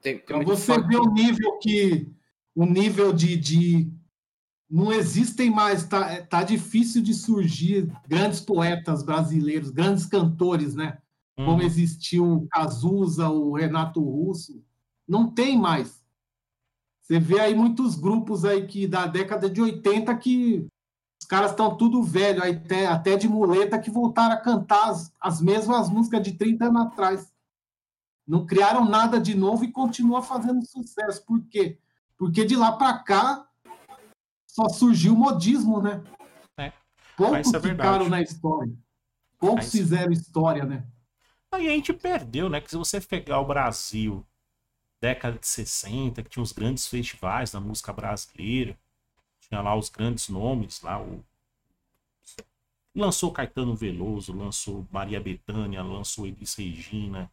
Tem, 0.00 0.18
tem 0.18 0.44
você 0.44 0.80
ver 0.80 0.96
o 0.96 1.12
nível 1.12 1.58
que. 1.58 2.08
O 2.54 2.64
nível 2.64 3.12
de. 3.12 3.36
de 3.36 3.92
não 4.68 4.92
existem 4.92 5.50
mais, 5.50 5.84
tá, 5.84 6.22
tá 6.26 6.44
difícil 6.44 7.02
de 7.02 7.12
surgir 7.12 7.92
grandes 8.06 8.40
poetas 8.40 9.02
brasileiros, 9.02 9.70
grandes 9.70 10.06
cantores, 10.06 10.76
né? 10.76 10.96
como 11.44 11.60
Uhum. 11.60 11.66
existiu 11.66 12.24
o 12.24 12.48
Cazuza, 12.48 13.28
o 13.28 13.54
Renato 13.54 14.02
Russo, 14.02 14.62
não 15.06 15.30
tem 15.30 15.58
mais. 15.58 16.02
Você 17.00 17.18
vê 17.18 17.40
aí 17.40 17.54
muitos 17.54 17.96
grupos 17.96 18.44
aí 18.44 18.66
que 18.66 18.86
da 18.86 19.06
década 19.06 19.48
de 19.48 19.60
80 19.60 20.14
que 20.16 20.66
os 21.20 21.26
caras 21.26 21.50
estão 21.50 21.76
tudo 21.76 22.02
velho, 22.02 22.42
até, 22.42 22.86
até 22.86 23.16
de 23.16 23.28
muleta 23.28 23.78
que 23.78 23.90
voltaram 23.90 24.34
a 24.34 24.40
cantar 24.40 24.90
as, 24.90 25.12
as 25.20 25.40
mesmas 25.40 25.90
músicas 25.90 26.22
de 26.22 26.32
30 26.32 26.66
anos 26.66 26.82
atrás. 26.82 27.32
Não 28.26 28.46
criaram 28.46 28.84
nada 28.88 29.20
de 29.20 29.34
novo 29.34 29.64
e 29.64 29.72
continua 29.72 30.22
fazendo 30.22 30.64
sucesso. 30.64 31.24
Por 31.26 31.42
quê? 31.48 31.78
Porque 32.16 32.44
de 32.44 32.56
lá 32.56 32.72
para 32.72 32.98
cá 32.98 33.46
só 34.46 34.68
surgiu 34.68 35.14
o 35.14 35.16
modismo, 35.16 35.80
né? 35.80 36.02
É. 36.56 36.72
Poucos 37.16 37.52
é 37.52 37.60
ficaram 37.60 38.08
na 38.08 38.22
história. 38.22 38.72
Poucos 39.38 39.64
Mas- 39.64 39.72
fizeram 39.72 40.12
história, 40.12 40.64
né? 40.64 40.86
Aí 41.52 41.66
a 41.66 41.70
gente 41.70 41.92
perdeu, 41.92 42.48
né? 42.48 42.60
Que 42.60 42.70
se 42.70 42.76
você 42.76 43.00
pegar 43.00 43.40
o 43.40 43.46
Brasil, 43.46 44.24
década 45.02 45.38
de 45.38 45.46
60, 45.46 46.22
que 46.22 46.30
tinha 46.30 46.42
os 46.42 46.52
grandes 46.52 46.86
festivais 46.86 47.50
da 47.50 47.60
música 47.60 47.92
brasileira, 47.92 48.78
tinha 49.50 49.60
lá 49.60 49.76
os 49.76 49.90
grandes 49.90 50.28
nomes, 50.28 50.80
lá 50.82 51.00
o. 51.02 51.22
Lançou 52.94 53.32
Caetano 53.32 53.74
Veloso, 53.74 54.32
lançou 54.32 54.86
Maria 54.90 55.20
Bethânia, 55.20 55.82
lançou 55.82 56.26
Elis 56.26 56.54
Regina, 56.54 57.30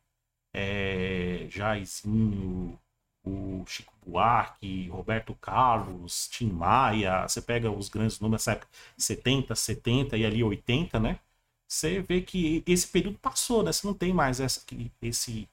é, 0.53 1.47
Jairzinho, 1.49 2.79
o 3.23 3.63
Chico 3.65 3.93
Buarque, 4.05 4.87
Roberto 4.89 5.33
Carlos, 5.35 6.27
Tim 6.29 6.49
Maia. 6.51 7.27
Você 7.27 7.41
pega 7.41 7.71
os 7.71 7.89
grandes 7.89 8.19
nomes 8.19 8.41
dessa 8.41 8.51
época, 8.53 8.69
70, 8.97 9.55
70 9.55 10.17
e 10.17 10.25
ali 10.25 10.43
80, 10.43 10.99
né? 10.99 11.19
você 11.67 12.01
vê 12.01 12.21
que 12.21 12.63
esse 12.65 12.87
período 12.87 13.17
passou, 13.19 13.61
né? 13.61 13.71
Você 13.71 13.85
não 13.85 13.93
tem 13.93 14.13
mais 14.13 14.39
essa, 14.39 14.63
esse, 15.01 15.47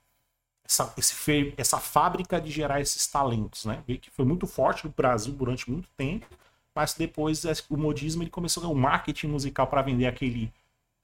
essa, 0.65 0.95
esse 0.97 1.55
essa 1.57 1.79
fábrica 1.81 2.41
de 2.41 2.51
gerar 2.51 2.81
esses 2.81 3.07
talentos, 3.07 3.65
né? 3.65 3.83
Vê 3.87 3.99
que 3.99 4.11
foi 4.11 4.25
muito 4.25 4.47
forte 4.47 4.87
no 4.87 4.93
Brasil 4.93 5.35
durante 5.35 5.69
muito 5.71 5.89
tempo, 5.97 6.27
mas 6.75 6.95
depois 6.95 7.45
esse- 7.45 7.65
o 7.71 7.77
modismo 7.77 8.23
ele 8.23 8.31
começou 8.31 8.65
a 8.65 8.69
o 8.69 8.75
marketing 8.75 9.29
musical 9.29 9.67
para 9.67 9.83
vender 9.83 10.07
aquele 10.07 10.53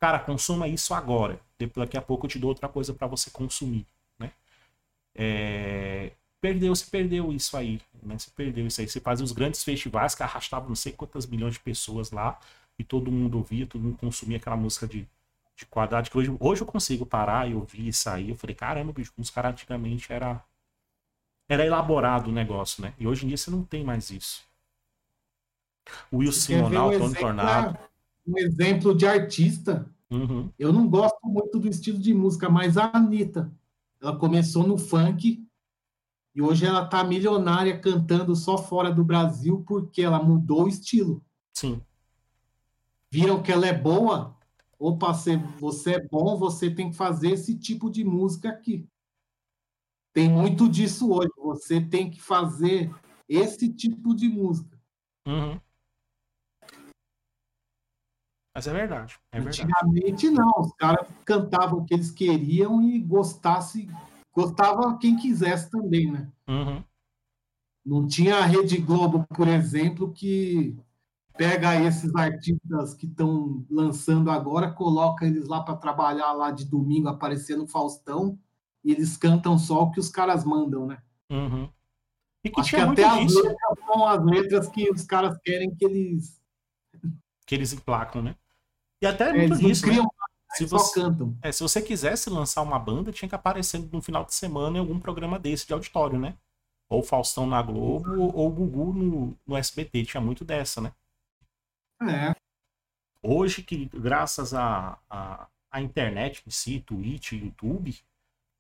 cara, 0.01 0.18
consuma 0.18 0.68
isso 0.68 0.95
agora. 0.95 1.41
Depois, 1.59 1.87
daqui 1.87 1.97
a 1.99 2.03
pouco 2.03 2.27
eu 2.27 2.31
te 2.31 2.39
dou 2.39 2.49
outra 2.51 2.68
coisa 2.68 2.95
para 2.95 3.07
você 3.07 3.31
consumir, 3.31 3.87
né? 4.18 4.33
É, 5.14 6.12
Perdeu, 6.41 6.75
se 6.75 6.87
perdeu 6.91 7.31
isso 7.33 7.55
aí, 7.57 7.81
né? 8.03 8.16
Se 8.18 8.31
perdeu 8.31 8.66
isso 8.66 8.81
aí. 8.81 8.89
Você 8.89 8.99
fazia 9.01 9.25
os 9.25 9.33
grandes 9.33 9.62
festivais 9.62 10.14
que 10.14 10.23
arrastavam 10.23 10.68
não 10.71 10.77
sei 10.77 10.91
quantas 10.93 11.27
milhões 11.27 11.55
de 11.55 11.61
pessoas 11.61 12.11
lá 12.12 12.39
e 12.79 12.85
todo 12.85 13.12
mundo 13.12 13.37
ouvia, 13.39 13.66
todo 13.66 13.83
mundo 13.83 13.99
consumia 13.99 14.39
aquela 14.39 14.57
música 14.57 14.87
de, 14.87 15.07
de 15.57 15.66
qualidade 15.66 16.11
que 16.11 16.16
hoje, 16.16 16.35
hoje 16.41 16.62
eu 16.62 16.66
consigo 16.66 17.05
parar 17.05 17.47
e 17.51 17.55
ouvir 17.55 17.89
isso 17.89 18.09
aí. 18.09 18.31
Eu 18.31 18.37
falei, 18.37 18.57
caramba, 18.57 18.91
bicho, 18.93 19.12
os 19.18 19.29
caras 19.31 19.53
antigamente 19.53 20.11
era 20.12 20.43
era 21.51 21.66
elaborado 21.66 22.29
o 22.31 22.33
negócio, 22.33 22.81
né? 22.83 22.95
E 22.99 23.07
hoje 23.07 23.25
em 23.27 23.29
dia 23.29 23.37
você 23.37 23.51
não 23.51 23.62
tem 23.62 23.85
mais 23.85 24.11
isso. 24.11 24.43
Will 26.12 26.32
Simonal, 26.32 26.91
um 26.91 26.99
Tony 26.99 27.14
Tornado. 27.14 27.78
Um 28.26 28.38
exemplo 28.38 28.95
de 28.95 29.07
artista. 29.07 29.88
Uhum, 30.11 30.51
Eu 30.59 30.72
não 30.72 30.88
gosto 30.88 31.20
muito 31.24 31.59
do 31.59 31.68
estilo 31.68 31.99
de 31.99 32.12
música, 32.12 32.49
mas 32.49 32.76
a 32.76 32.91
Anitta, 32.93 33.53
ela 34.03 34.16
começou 34.16 34.66
no 34.66 34.76
funk 34.76 35.47
e 36.34 36.43
hoje 36.43 36.66
ela 36.66 36.84
tá 36.84 37.05
milionária 37.05 37.78
cantando 37.78 38.34
só 38.34 38.59
fora 38.59 38.93
do 38.93 39.05
Brasil 39.05 39.64
porque 39.66 40.03
ela 40.03 40.22
mudou 40.22 40.64
o 40.64 40.68
estilo. 40.68 41.22
sim. 41.55 41.80
Viram 43.12 43.43
que 43.43 43.51
ela 43.51 43.66
é 43.66 43.72
boa? 43.76 44.36
Opa, 44.78 45.12
você 45.59 45.95
é 45.95 46.09
bom, 46.09 46.36
você 46.38 46.70
tem 46.70 46.91
que 46.91 46.97
fazer 46.97 47.32
esse 47.32 47.59
tipo 47.59 47.91
de 47.91 48.05
música 48.05 48.49
aqui. 48.49 48.86
Tem 50.12 50.28
muito 50.28 50.68
disso 50.68 51.12
hoje. 51.12 51.30
Você 51.38 51.80
tem 51.80 52.11
que 52.11 52.20
fazer 52.20 52.91
esse 53.28 53.68
tipo 53.68 54.14
de 54.14 54.28
música. 54.28 54.78
Uhum. 55.26 55.61
Mas 58.55 58.67
é 58.67 58.73
verdade. 58.73 59.19
É 59.33 59.41
verdade. 59.41 59.63
Antigamente 59.63 60.31
não, 60.31 60.53
os 60.59 60.73
caras 60.75 61.07
cantavam 61.25 61.81
o 61.81 61.85
que 61.85 61.95
eles 61.95 62.11
queriam 62.11 62.83
e 62.83 62.99
gostasse, 62.99 63.89
gostava 64.33 64.99
quem 64.99 65.17
quisesse 65.17 65.71
também, 65.71 66.11
né? 66.11 66.29
Uhum. 66.49 66.83
Não 67.85 68.07
tinha 68.07 68.37
a 68.37 68.45
Rede 68.45 68.77
Globo, 68.79 69.27
por 69.35 69.49
exemplo, 69.49 70.13
que 70.13 70.77
pega 71.37 71.81
esses 71.83 72.15
artistas 72.15 72.93
que 72.93 73.07
estão 73.07 73.65
lançando 73.71 74.31
agora, 74.31 74.71
coloca 74.71 75.25
eles 75.25 75.49
lá 75.49 75.63
para 75.63 75.77
trabalhar 75.77 76.33
lá 76.33 76.51
de 76.51 76.67
domingo, 76.67 77.09
aparecer 77.09 77.57
no 77.57 77.67
Faustão, 77.67 78.39
e 78.85 78.93
eles 78.93 79.17
cantam 79.17 79.59
só 79.59 79.85
o 79.85 79.91
que 79.91 80.01
os 80.01 80.11
caras 80.11 80.45
mandam, 80.45 80.87
né? 80.87 80.99
Uhum. 81.31 81.69
E 82.45 82.51
que 82.51 82.61
Acho 82.61 82.71
que 82.71 82.81
até 82.81 83.05
as 83.05 83.21
disso 83.21 83.43
letras 83.43 83.79
são 83.87 84.07
as 84.07 84.25
letras 84.25 84.69
que 84.69 84.91
os 84.91 85.05
caras 85.05 85.39
querem 85.45 85.75
que 85.75 85.85
eles, 85.85 86.39
que 87.51 87.55
eles 87.57 87.73
emplacam, 87.73 88.23
né? 88.23 88.37
E 89.03 89.07
até 89.07 89.31
é, 89.31 89.33
muito 89.33 89.59
disso, 89.59 89.85
né? 89.85 89.93
criam, 89.93 90.09
Se 90.53 90.69
só 90.69 90.79
você, 90.79 91.01
cantam. 91.01 91.37
É, 91.43 91.51
se 91.51 91.61
você 91.61 91.83
quisesse 91.83 92.31
lançar 92.31 92.63
uma 92.63 92.79
banda, 92.79 93.11
tinha 93.11 93.29
que 93.29 93.35
aparecer 93.35 93.81
no 93.93 94.01
final 94.01 94.25
de 94.25 94.33
semana 94.33 94.77
em 94.77 94.81
algum 94.81 95.01
programa 95.01 95.37
desse 95.37 95.67
de 95.67 95.73
auditório, 95.73 96.17
né? 96.17 96.37
Ou 96.89 97.03
Faustão 97.03 97.47
na 97.47 97.61
Globo, 97.61 98.09
ou 98.21 98.47
o 98.47 98.51
Gugu 98.51 98.93
no, 98.93 99.37
no 99.45 99.57
SBT. 99.57 100.05
Tinha 100.05 100.21
muito 100.21 100.45
dessa, 100.45 100.81
né? 100.81 100.93
É. 102.03 102.35
hoje 103.23 103.63
que 103.63 103.87
graças 103.93 104.55
à 104.55 104.97
a, 105.11 105.43
a, 105.43 105.49
a, 105.73 105.83
internet 105.83 106.43
em 106.47 106.51
si, 106.51 106.81
Twitch, 106.81 107.33
YouTube, 107.33 107.95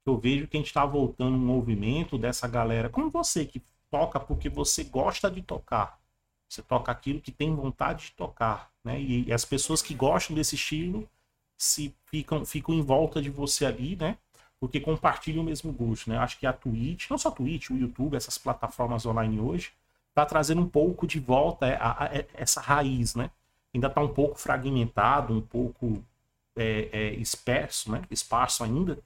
eu 0.04 0.18
vejo 0.18 0.48
que 0.48 0.56
a 0.56 0.60
gente 0.60 0.66
está 0.66 0.84
voltando 0.84 1.36
um 1.36 1.46
movimento 1.46 2.18
dessa 2.18 2.46
galera, 2.46 2.90
como 2.90 3.08
você 3.08 3.46
que 3.46 3.62
toca 3.88 4.18
porque 4.18 4.48
você 4.50 4.82
gosta 4.82 5.30
de 5.30 5.40
tocar. 5.40 5.99
Você 6.50 6.62
toca 6.62 6.90
aquilo 6.90 7.20
que 7.20 7.30
tem 7.30 7.54
vontade 7.54 8.06
de 8.06 8.10
tocar, 8.12 8.72
né? 8.82 9.00
E, 9.00 9.28
e 9.28 9.32
as 9.32 9.44
pessoas 9.44 9.80
que 9.80 9.94
gostam 9.94 10.34
desse 10.34 10.56
estilo 10.56 11.08
se 11.56 11.94
ficam, 12.06 12.44
ficam 12.44 12.74
em 12.74 12.82
volta 12.82 13.22
de 13.22 13.30
você 13.30 13.64
ali, 13.64 13.94
né? 13.94 14.18
Porque 14.58 14.80
compartilham 14.80 15.42
o 15.42 15.46
mesmo 15.46 15.72
gosto, 15.72 16.10
né? 16.10 16.18
Acho 16.18 16.36
que 16.40 16.46
a 16.46 16.52
Twitch, 16.52 17.08
não 17.08 17.16
só 17.16 17.28
a 17.28 17.32
Twitch, 17.32 17.70
o 17.70 17.76
YouTube, 17.76 18.16
essas 18.16 18.36
plataformas 18.36 19.06
online 19.06 19.38
hoje, 19.38 19.70
tá 20.12 20.26
trazendo 20.26 20.60
um 20.60 20.68
pouco 20.68 21.06
de 21.06 21.20
volta 21.20 21.66
a, 21.76 21.90
a, 21.90 22.04
a 22.06 22.24
essa 22.34 22.60
raiz, 22.60 23.14
né? 23.14 23.30
Ainda 23.72 23.88
tá 23.88 24.00
um 24.00 24.12
pouco 24.12 24.36
fragmentado, 24.36 25.32
um 25.32 25.40
pouco 25.40 26.04
é, 26.56 26.88
é, 26.92 27.14
esparso, 27.14 27.92
né? 27.92 28.02
Esparso 28.10 28.64
ainda. 28.64 28.98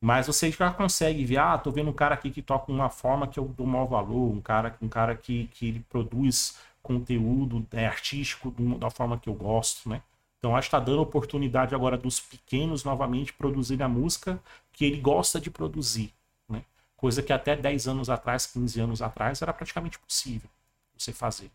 Mas 0.00 0.26
você 0.26 0.50
já 0.50 0.72
consegue 0.72 1.24
ver, 1.24 1.38
ah, 1.38 1.58
tô 1.58 1.70
vendo 1.70 1.90
um 1.90 1.94
cara 1.94 2.14
aqui 2.14 2.30
que 2.30 2.42
toca 2.42 2.70
uma 2.70 2.90
forma 2.90 3.26
que 3.26 3.38
eu 3.38 3.46
dou 3.48 3.66
maior 3.66 3.86
valor, 3.86 4.30
um 4.32 4.40
cara, 4.40 4.76
um 4.80 4.88
cara 4.88 5.16
que, 5.16 5.46
que 5.48 5.66
ele 5.68 5.80
produz 5.88 6.58
conteúdo 6.82 7.66
né, 7.72 7.86
artístico 7.86 8.50
da 8.78 8.90
forma 8.90 9.18
que 9.18 9.28
eu 9.28 9.34
gosto, 9.34 9.88
né? 9.88 10.02
Então 10.38 10.54
acho 10.54 10.68
que 10.68 10.76
está 10.76 10.84
dando 10.84 11.00
oportunidade 11.02 11.74
agora 11.74 11.96
dos 11.96 12.20
pequenos 12.20 12.84
novamente 12.84 13.32
produzirem 13.32 13.84
a 13.84 13.88
música 13.88 14.40
que 14.72 14.84
ele 14.84 15.00
gosta 15.00 15.40
de 15.40 15.50
produzir. 15.50 16.12
Né? 16.48 16.62
Coisa 16.96 17.22
que 17.22 17.32
até 17.32 17.56
10 17.56 17.88
anos 17.88 18.08
atrás, 18.08 18.46
15 18.46 18.78
anos 18.80 19.02
atrás, 19.02 19.42
era 19.42 19.52
praticamente 19.52 19.98
possível 19.98 20.48
você 20.96 21.12
fazer. 21.12 21.50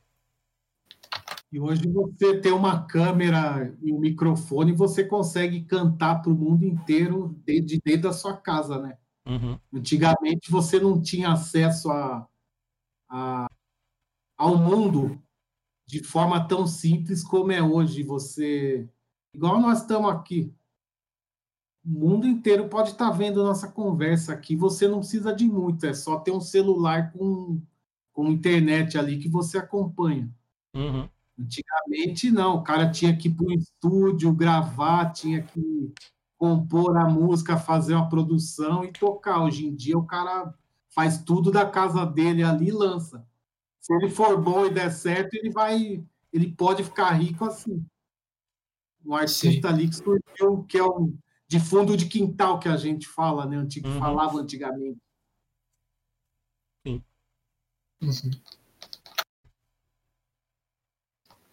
E 1.51 1.59
hoje 1.59 1.85
você 1.89 2.39
tem 2.39 2.53
uma 2.53 2.85
câmera 2.85 3.77
e 3.81 3.91
um 3.91 3.99
microfone, 3.99 4.71
você 4.71 5.03
consegue 5.03 5.63
cantar 5.65 6.21
para 6.21 6.31
o 6.31 6.35
mundo 6.35 6.63
inteiro 6.63 7.35
de 7.45 7.81
dentro 7.83 8.03
da 8.03 8.13
sua 8.13 8.37
casa, 8.37 8.79
né? 8.79 8.97
Uhum. 9.27 9.59
Antigamente 9.73 10.49
você 10.49 10.79
não 10.79 11.01
tinha 11.01 11.33
acesso 11.33 11.91
a, 11.91 12.27
a, 13.09 13.47
ao 14.37 14.57
mundo 14.57 15.21
de 15.85 16.01
forma 16.01 16.47
tão 16.47 16.65
simples 16.65 17.21
como 17.21 17.51
é 17.51 17.61
hoje. 17.61 18.01
Você, 18.03 18.89
igual 19.33 19.59
nós 19.59 19.81
estamos 19.81 20.09
aqui, 20.09 20.53
o 21.83 21.89
mundo 21.89 22.27
inteiro 22.27 22.69
pode 22.69 22.91
estar 22.91 23.09
tá 23.09 23.17
vendo 23.17 23.43
nossa 23.43 23.69
conversa 23.69 24.31
aqui. 24.31 24.55
Você 24.55 24.87
não 24.87 24.99
precisa 24.99 25.35
de 25.35 25.45
muito, 25.45 25.85
é 25.85 25.93
só 25.93 26.17
ter 26.17 26.31
um 26.31 26.39
celular 26.39 27.11
com, 27.11 27.61
com 28.13 28.31
internet 28.31 28.97
ali 28.97 29.19
que 29.19 29.27
você 29.27 29.57
acompanha. 29.57 30.33
Uhum. 30.73 31.09
Antigamente, 31.41 32.29
não, 32.29 32.57
o 32.57 32.63
cara 32.63 32.91
tinha 32.91 33.15
que 33.15 33.27
ir 33.27 33.33
para 33.33 33.45
o 33.45 33.51
estúdio, 33.51 34.33
gravar, 34.33 35.11
tinha 35.11 35.41
que 35.41 35.93
compor 36.37 36.97
a 36.97 37.07
música, 37.09 37.57
fazer 37.57 37.93
uma 37.95 38.09
produção 38.09 38.83
e 38.83 38.91
tocar. 38.91 39.43
Hoje 39.43 39.65
em 39.65 39.75
dia, 39.75 39.97
o 39.97 40.05
cara 40.05 40.53
faz 40.89 41.23
tudo 41.23 41.51
da 41.51 41.69
casa 41.69 42.05
dele 42.05 42.43
ali 42.43 42.67
e 42.67 42.71
lança. 42.71 43.25
Se 43.79 43.93
ele 43.95 44.09
for 44.09 44.39
bom 44.39 44.65
e 44.65 44.73
der 44.73 44.91
certo, 44.91 45.33
ele 45.33 45.49
vai, 45.49 46.03
ele 46.31 46.51
pode 46.51 46.83
ficar 46.83 47.11
rico 47.11 47.45
assim. 47.45 47.83
Um 49.03 49.15
artista 49.15 49.67
Sim. 49.67 49.73
ali 49.73 49.89
que 49.89 49.95
surgiu, 49.95 50.63
que 50.67 50.77
é 50.77 50.83
um 50.83 51.17
de 51.47 51.59
fundo 51.59 51.97
de 51.97 52.05
quintal 52.05 52.59
que 52.59 52.69
a 52.69 52.77
gente 52.77 53.07
fala, 53.07 53.45
né? 53.45 53.57
Antigo, 53.57 53.87
uhum. 53.87 53.99
falava 53.99 54.37
antigamente. 54.37 54.99
Sim. 56.85 57.03
Uhum. 58.01 58.31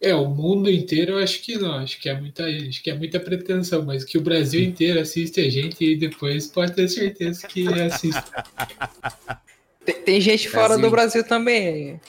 É, 0.01 0.15
o 0.15 0.29
mundo 0.29 0.69
inteiro 0.69 1.13
eu 1.13 1.17
acho 1.17 1.41
que 1.41 1.57
não, 1.57 1.73
acho 1.73 1.99
que 1.99 2.07
é 2.07 2.17
muita, 2.17 2.45
acho 2.45 2.81
que 2.81 2.89
é 2.89 2.95
muita 2.95 3.19
pretensão, 3.19 3.83
mas 3.83 4.05
que 4.05 4.17
o 4.17 4.21
Brasil 4.21 4.61
inteiro 4.61 4.99
assiste 4.99 5.41
a 5.41 5.49
gente 5.49 5.83
e 5.83 5.97
depois 5.97 6.47
pode 6.47 6.73
ter 6.73 6.87
certeza 6.87 7.45
que 7.47 7.67
assiste. 7.67 8.23
Tem, 9.85 10.03
tem 10.03 10.21
gente 10.21 10.49
Brasil. 10.49 10.67
fora 10.67 10.77
do 10.77 10.91
Brasil 10.91 11.23
também. 11.23 11.99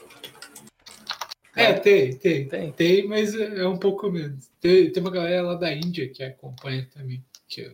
É, 1.57 1.73
tem, 1.73 2.15
tem, 2.17 2.47
tem, 2.47 2.73
tem, 2.73 3.09
mas 3.09 3.35
é 3.35 3.67
um 3.67 3.77
pouco 3.77 4.11
menos. 4.11 4.51
Tem, 4.61 4.91
tem 4.91 5.03
uma 5.03 5.11
galera 5.11 5.43
lá 5.43 5.55
da 5.55 5.73
Índia 5.73 6.09
que 6.09 6.23
acompanha 6.23 6.87
também, 6.93 7.25
que 7.49 7.63
eu 7.63 7.73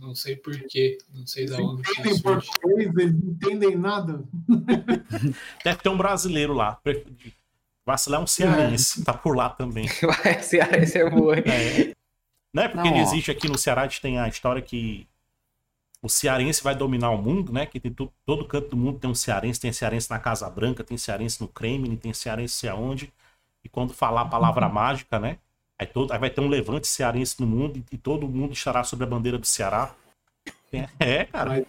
não 0.00 0.14
sei 0.14 0.36
porquê, 0.36 0.98
não 1.12 1.26
sei 1.26 1.46
da 1.46 1.58
onde. 1.58 1.82
Entendem 1.90 2.20
português, 2.20 2.96
eles 2.96 3.14
não 3.14 3.32
entendem 3.32 3.76
nada. 3.76 4.22
Deve 5.64 5.82
ter 5.82 5.88
um 5.88 5.98
brasileiro 5.98 6.52
lá. 6.52 6.80
Vacilar 7.88 8.20
é 8.20 8.22
um 8.22 8.26
cearense, 8.26 9.00
é. 9.00 9.04
tá 9.04 9.14
por 9.14 9.34
lá 9.34 9.48
também. 9.48 9.88
cearense 10.42 10.98
é 10.98 11.08
boa. 11.08 11.38
É. 11.38 11.94
Não 12.52 12.62
é 12.62 12.68
porque 12.68 12.90
não, 12.90 12.94
ele 12.94 13.02
existe 13.02 13.30
aqui 13.30 13.48
no 13.48 13.56
Ceará, 13.56 13.80
a 13.80 13.84
gente 13.86 14.02
tem 14.02 14.18
a 14.18 14.28
história 14.28 14.60
que 14.60 15.06
o 16.02 16.08
cearense 16.08 16.62
vai 16.62 16.74
dominar 16.74 17.08
o 17.12 17.16
mundo, 17.16 17.50
né? 17.50 17.64
Que 17.64 17.80
tem 17.80 17.90
todo, 17.90 18.12
todo 18.26 18.44
canto 18.44 18.68
do 18.68 18.76
mundo 18.76 18.98
tem 18.98 19.08
um 19.08 19.14
cearense, 19.14 19.58
tem 19.58 19.72
cearense 19.72 20.10
na 20.10 20.18
Casa 20.18 20.50
Branca, 20.50 20.84
tem 20.84 20.98
cearense 20.98 21.40
no 21.40 21.48
Kremlin, 21.48 21.96
tem 21.96 22.12
cearense 22.12 22.56
sei 22.56 22.68
aonde. 22.68 23.10
E 23.64 23.70
quando 23.70 23.94
falar 23.94 24.20
a 24.20 24.26
palavra 24.26 24.66
uhum. 24.66 24.72
mágica, 24.74 25.18
né? 25.18 25.38
Aí, 25.78 25.86
todo, 25.86 26.12
aí 26.12 26.18
vai 26.18 26.28
ter 26.28 26.42
um 26.42 26.48
levante 26.48 26.86
cearense 26.86 27.40
no 27.40 27.46
mundo 27.46 27.78
e, 27.78 27.94
e 27.94 27.96
todo 27.96 28.28
mundo 28.28 28.52
estará 28.52 28.84
sobre 28.84 29.06
a 29.06 29.08
bandeira 29.08 29.38
do 29.38 29.46
Ceará. 29.46 29.94
É, 30.70 30.88
é 31.00 31.24
cara. 31.24 31.50
Mas, 31.50 31.66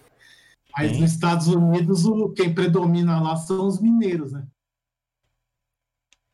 mas 0.77 0.99
nos 0.99 1.11
Estados 1.13 1.47
Unidos, 1.47 2.05
o, 2.05 2.27
quem 2.31 2.53
predomina 2.53 3.21
lá 3.21 3.37
são 3.37 3.65
os 3.65 3.79
mineiros, 3.79 4.33
né? 4.33 4.45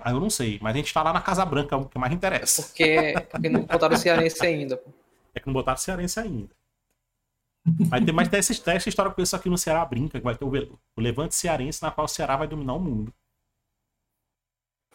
Ah, 0.06 0.12
eu 0.12 0.20
não 0.20 0.30
sei, 0.30 0.60
mas 0.62 0.76
a 0.76 0.78
gente 0.78 0.94
tá 0.94 1.02
lá 1.02 1.12
na 1.12 1.20
Casa 1.20 1.44
Branca, 1.44 1.74
é 1.74 1.80
o 1.80 1.86
que 1.86 1.98
mais 1.98 2.14
interessa. 2.14 2.62
Porque, 2.62 3.16
porque 3.28 3.50
não 3.50 3.64
botaram 3.64 3.98
cearense 3.98 4.46
ainda. 4.46 4.78
Pô. 4.78 4.92
É 5.34 5.40
que 5.40 5.48
não 5.48 5.54
botaram 5.54 5.80
cearense 5.80 6.20
ainda. 6.20 6.54
Vai 7.90 8.06
ter 8.06 8.12
mais 8.12 8.32
essa, 8.32 8.72
essa 8.72 8.88
história 8.88 9.12
com 9.12 9.20
isso 9.20 9.36
aqui 9.36 9.50
no 9.50 9.58
Ceará 9.58 9.84
brinca, 9.84 10.20
que 10.20 10.24
vai 10.24 10.38
ter 10.38 10.46
o, 10.46 10.50
o 10.96 11.02
Levante 11.02 11.34
Cearense, 11.34 11.82
na 11.82 11.90
qual 11.90 12.06
o 12.06 12.08
Ceará 12.08 12.38
vai 12.38 12.48
dominar 12.48 12.76
o 12.76 12.80
mundo. 12.80 13.12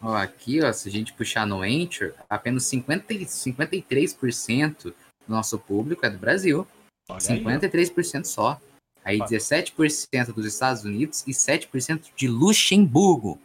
Ó, 0.00 0.14
aqui, 0.14 0.62
ó, 0.62 0.72
se 0.72 0.88
a 0.88 0.92
gente 0.92 1.12
puxar 1.12 1.44
no 1.44 1.64
Enter, 1.64 2.14
apenas 2.28 2.66
50, 2.66 3.12
53% 3.12 4.84
do 4.84 4.94
nosso 5.26 5.58
público 5.58 6.06
é 6.06 6.10
do 6.10 6.18
Brasil. 6.18 6.64
Olha 7.08 7.18
53% 7.18 8.16
aí, 8.16 8.24
só. 8.24 8.60
Aí 9.04 9.18
17% 9.18 10.32
dos 10.32 10.46
Estados 10.46 10.84
Unidos 10.84 11.26
e 11.26 11.32
7% 11.32 12.12
de 12.14 12.28
Luxemburgo. 12.28 13.40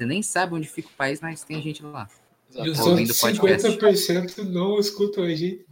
Você 0.00 0.06
nem 0.06 0.22
sabe 0.22 0.54
onde 0.54 0.66
fica 0.66 0.88
o 0.88 0.92
país, 0.92 1.20
mas 1.20 1.44
tem 1.44 1.60
gente 1.60 1.82
lá. 1.82 2.08
E 2.54 2.70
os 2.70 2.78
outros 2.78 3.20
50% 3.20 4.38
não 4.44 4.80
escutam 4.80 5.24
a 5.24 5.28
gente. 5.28 5.66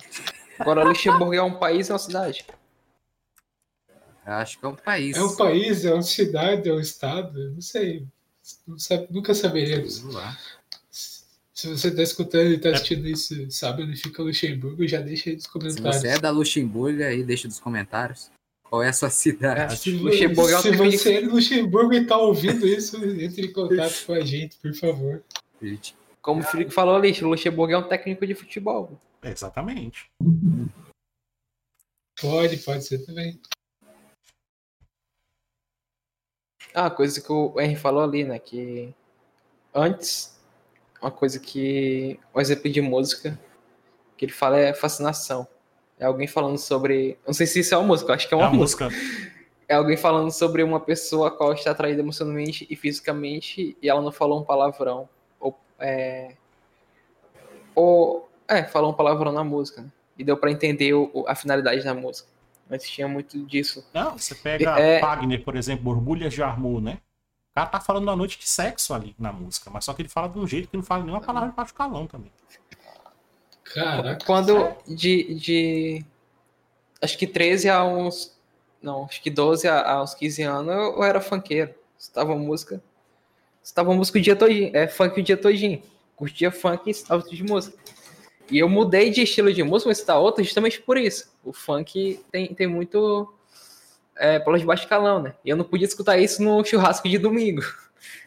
Agora, 0.59 0.85
Luxemburgo 0.85 1.33
é 1.33 1.43
um 1.43 1.55
país 1.55 1.89
ou 1.89 1.95
uma 1.95 1.99
cidade? 1.99 2.45
Acho 4.27 4.59
que 4.59 4.67
é 4.67 4.69
um 4.69 4.77
país. 4.77 5.17
É 5.17 5.23
um 5.23 5.35
país, 5.35 5.87
é 5.87 5.95
uma 5.95 6.03
cidade, 6.03 6.69
é 6.69 6.73
um 6.75 6.79
estado, 6.79 7.53
não 7.53 7.63
sei. 7.63 8.07
Não 8.67 8.79
sabe, 8.79 9.07
nunca 9.11 9.33
saberemos. 9.33 10.05
Se 11.55 11.69
você 11.71 11.89
está 11.89 12.03
escutando 12.03 12.51
e 12.51 12.57
está 12.57 12.69
assistindo 12.69 13.09
isso, 13.09 13.51
sabe 13.51 13.85
onde 13.85 13.97
fica 13.97 14.23
Luxemburgo, 14.23 14.87
já 14.87 15.01
deixa 15.01 15.31
aí 15.31 15.37
nos 15.37 15.47
comentários. 15.47 15.97
Se 15.97 16.01
você 16.03 16.09
é 16.09 16.19
da 16.19 16.29
Luxemburgo, 16.29 17.03
aí 17.03 17.25
deixa 17.25 17.49
nos 17.49 17.59
comentários. 17.59 18.31
Qual 18.69 18.83
é 18.83 18.89
a 18.89 18.93
sua 18.93 19.09
cidade? 19.09 19.79
Se, 19.79 19.93
Luxemburgo 19.93 20.51
é 20.51 20.61
se 20.61 20.77
você 20.77 21.15
é 21.15 21.21
de 21.23 21.27
Luxemburgo 21.29 21.95
e 21.95 22.03
está 22.03 22.19
ouvindo 22.19 22.67
isso, 22.67 23.03
entre 23.03 23.47
em 23.47 23.53
contato 23.53 24.05
com 24.07 24.13
a 24.13 24.21
gente, 24.21 24.57
por 24.59 24.75
favor. 24.75 25.23
Como 26.21 26.41
o 26.41 26.45
Felipe 26.45 26.71
falou 26.71 26.97
ali, 26.97 27.13
Luxemburgo 27.21 27.73
é 27.73 27.79
um 27.79 27.89
técnico 27.89 28.27
de 28.27 28.35
futebol. 28.35 29.01
Exatamente. 29.23 30.11
Pode, 32.21 32.59
pode 32.59 32.85
ser 32.85 33.05
também. 33.07 33.41
Ah, 36.75 36.91
coisa 36.91 37.21
que 37.21 37.33
o 37.33 37.59
Henry 37.59 37.77
falou 37.77 38.03
ali, 38.03 38.25
né? 38.25 38.39
Que 38.39 38.95
antes, 39.75 40.39
uma 41.01 41.11
coisa 41.11 41.41
que. 41.41 42.21
Um 42.35 42.41
exemplo 42.41 42.71
de 42.71 42.81
música 42.83 43.39
que 44.17 44.27
ele 44.27 44.33
fala 44.33 44.59
é 44.59 44.75
fascinação. 44.75 45.49
É 45.99 46.07
alguém 46.07 46.27
falando 46.27 46.59
sobre. 46.59 47.19
Não 47.27 47.35
sei 47.35 47.47
se 47.47 47.61
isso 47.61 47.75
é 47.75 47.79
uma 47.79 47.87
música, 47.87 48.15
acho 48.15 48.29
que 48.29 48.35
é 48.35 48.37
uma 48.37 48.47
é 48.47 48.53
música. 48.53 48.85
música. 48.87 49.39
É 49.69 49.75
alguém 49.75 49.97
falando 49.97 50.31
sobre 50.31 50.63
uma 50.63 50.81
pessoa 50.81 51.29
a 51.29 51.31
qual 51.31 51.53
está 51.53 51.71
atraída 51.73 52.01
emocionalmente 52.01 52.67
e 52.71 52.77
fisicamente 52.77 53.77
e 53.83 53.89
ela 53.89 54.01
não 54.01 54.13
falou 54.13 54.41
um 54.41 54.45
palavrão. 54.45 55.09
Ou. 55.41 55.59
É, 55.79 56.35
ou 57.75 58.29
é, 58.47 58.65
falou 58.65 58.93
um 58.93 58.95
palavrão 58.95 59.33
na 59.33 59.45
música. 59.45 59.83
Né? 59.83 59.89
E 60.17 60.25
deu 60.25 60.37
para 60.37 60.51
entender 60.51 60.95
o, 60.95 61.25
a 61.29 61.35
finalidade 61.35 61.85
da 61.85 61.95
música. 61.95 62.29
Mas 62.69 62.83
tinha 62.83 63.09
muito 63.09 63.39
disso. 63.47 63.85
Não, 63.93 64.19
você 64.19 64.35
pega 64.35 64.79
é... 64.79 65.01
Wagner, 65.01 65.43
por 65.43 65.57
exemplo, 65.57 65.85
Borbulhas 65.85 66.33
de 66.33 66.43
Armor, 66.43 66.81
né? 66.81 66.99
O 67.53 67.55
cara 67.55 67.67
tá 67.67 67.81
falando 67.81 68.05
uma 68.05 68.17
noite 68.17 68.39
de 68.39 68.49
sexo 68.49 68.95
ali 68.95 69.15
na 69.19 69.33
música, 69.33 69.71
mas 69.71 69.85
só 69.85 69.93
que 69.93 70.03
ele 70.03 70.09
fala 70.09 70.29
de 70.29 70.39
um 70.39 70.47
jeito 70.47 70.69
que 70.69 70.77
não 70.77 70.85
fala 70.85 71.03
nenhuma 71.03 71.21
palavra 71.21 71.51
de 71.51 71.57
baixo 71.57 71.75
calão 71.75 72.07
também. 72.07 72.31
Caraca. 73.75 74.25
Quando 74.25 74.75
de, 74.87 75.35
de. 75.35 76.05
Acho 77.01 77.19
que 77.19 77.27
13 77.27 77.69
a 77.69 77.85
uns. 77.85 78.37
Não, 78.81 79.05
acho 79.05 79.23
que 79.23 79.31
12 79.31 79.67
a, 79.67 79.93
a 79.93 80.03
uns 80.03 80.15
15 80.15 80.43
anos 80.43 80.75
eu, 80.75 81.03
era 81.03 81.21
funkeiro. 81.21 81.75
Estava 81.99 82.35
música. 82.37 82.83
Estava 83.63 83.93
música 83.93 84.19
o 84.19 84.23
dia 84.23 84.37
todinho. 84.37 84.71
É 84.75 84.87
funk 84.87 85.21
o 85.21 85.23
dia 85.23 85.37
todinho. 85.37 85.83
Curtia 86.17 86.51
funk 86.51 86.83
e 86.87 86.91
estava 86.91 87.23
de 87.23 87.43
música. 87.43 87.77
E 88.51 88.59
eu 88.59 88.69
mudei 88.69 89.11
de 89.11 89.23
estilo 89.23 89.53
de 89.53 89.63
música, 89.63 89.91
mas 89.91 90.01
tá 90.01 90.19
outra 90.19 90.43
justamente 90.43 90.81
por 90.81 90.97
isso. 90.97 91.31
O 91.45 91.53
funk 91.53 92.21
tem, 92.33 92.55
tem 92.55 92.67
muito 92.67 93.33
é, 94.17 94.39
de 94.39 94.65
baixo 94.65 94.89
calão, 94.89 95.23
né? 95.23 95.35
E 95.45 95.51
eu 95.51 95.57
não 95.57 95.65
podia 95.65 95.87
escutar 95.87 96.19
isso 96.19 96.43
no 96.43 96.65
churrasco 96.65 97.09
de 97.09 97.19
domingo. 97.19 97.63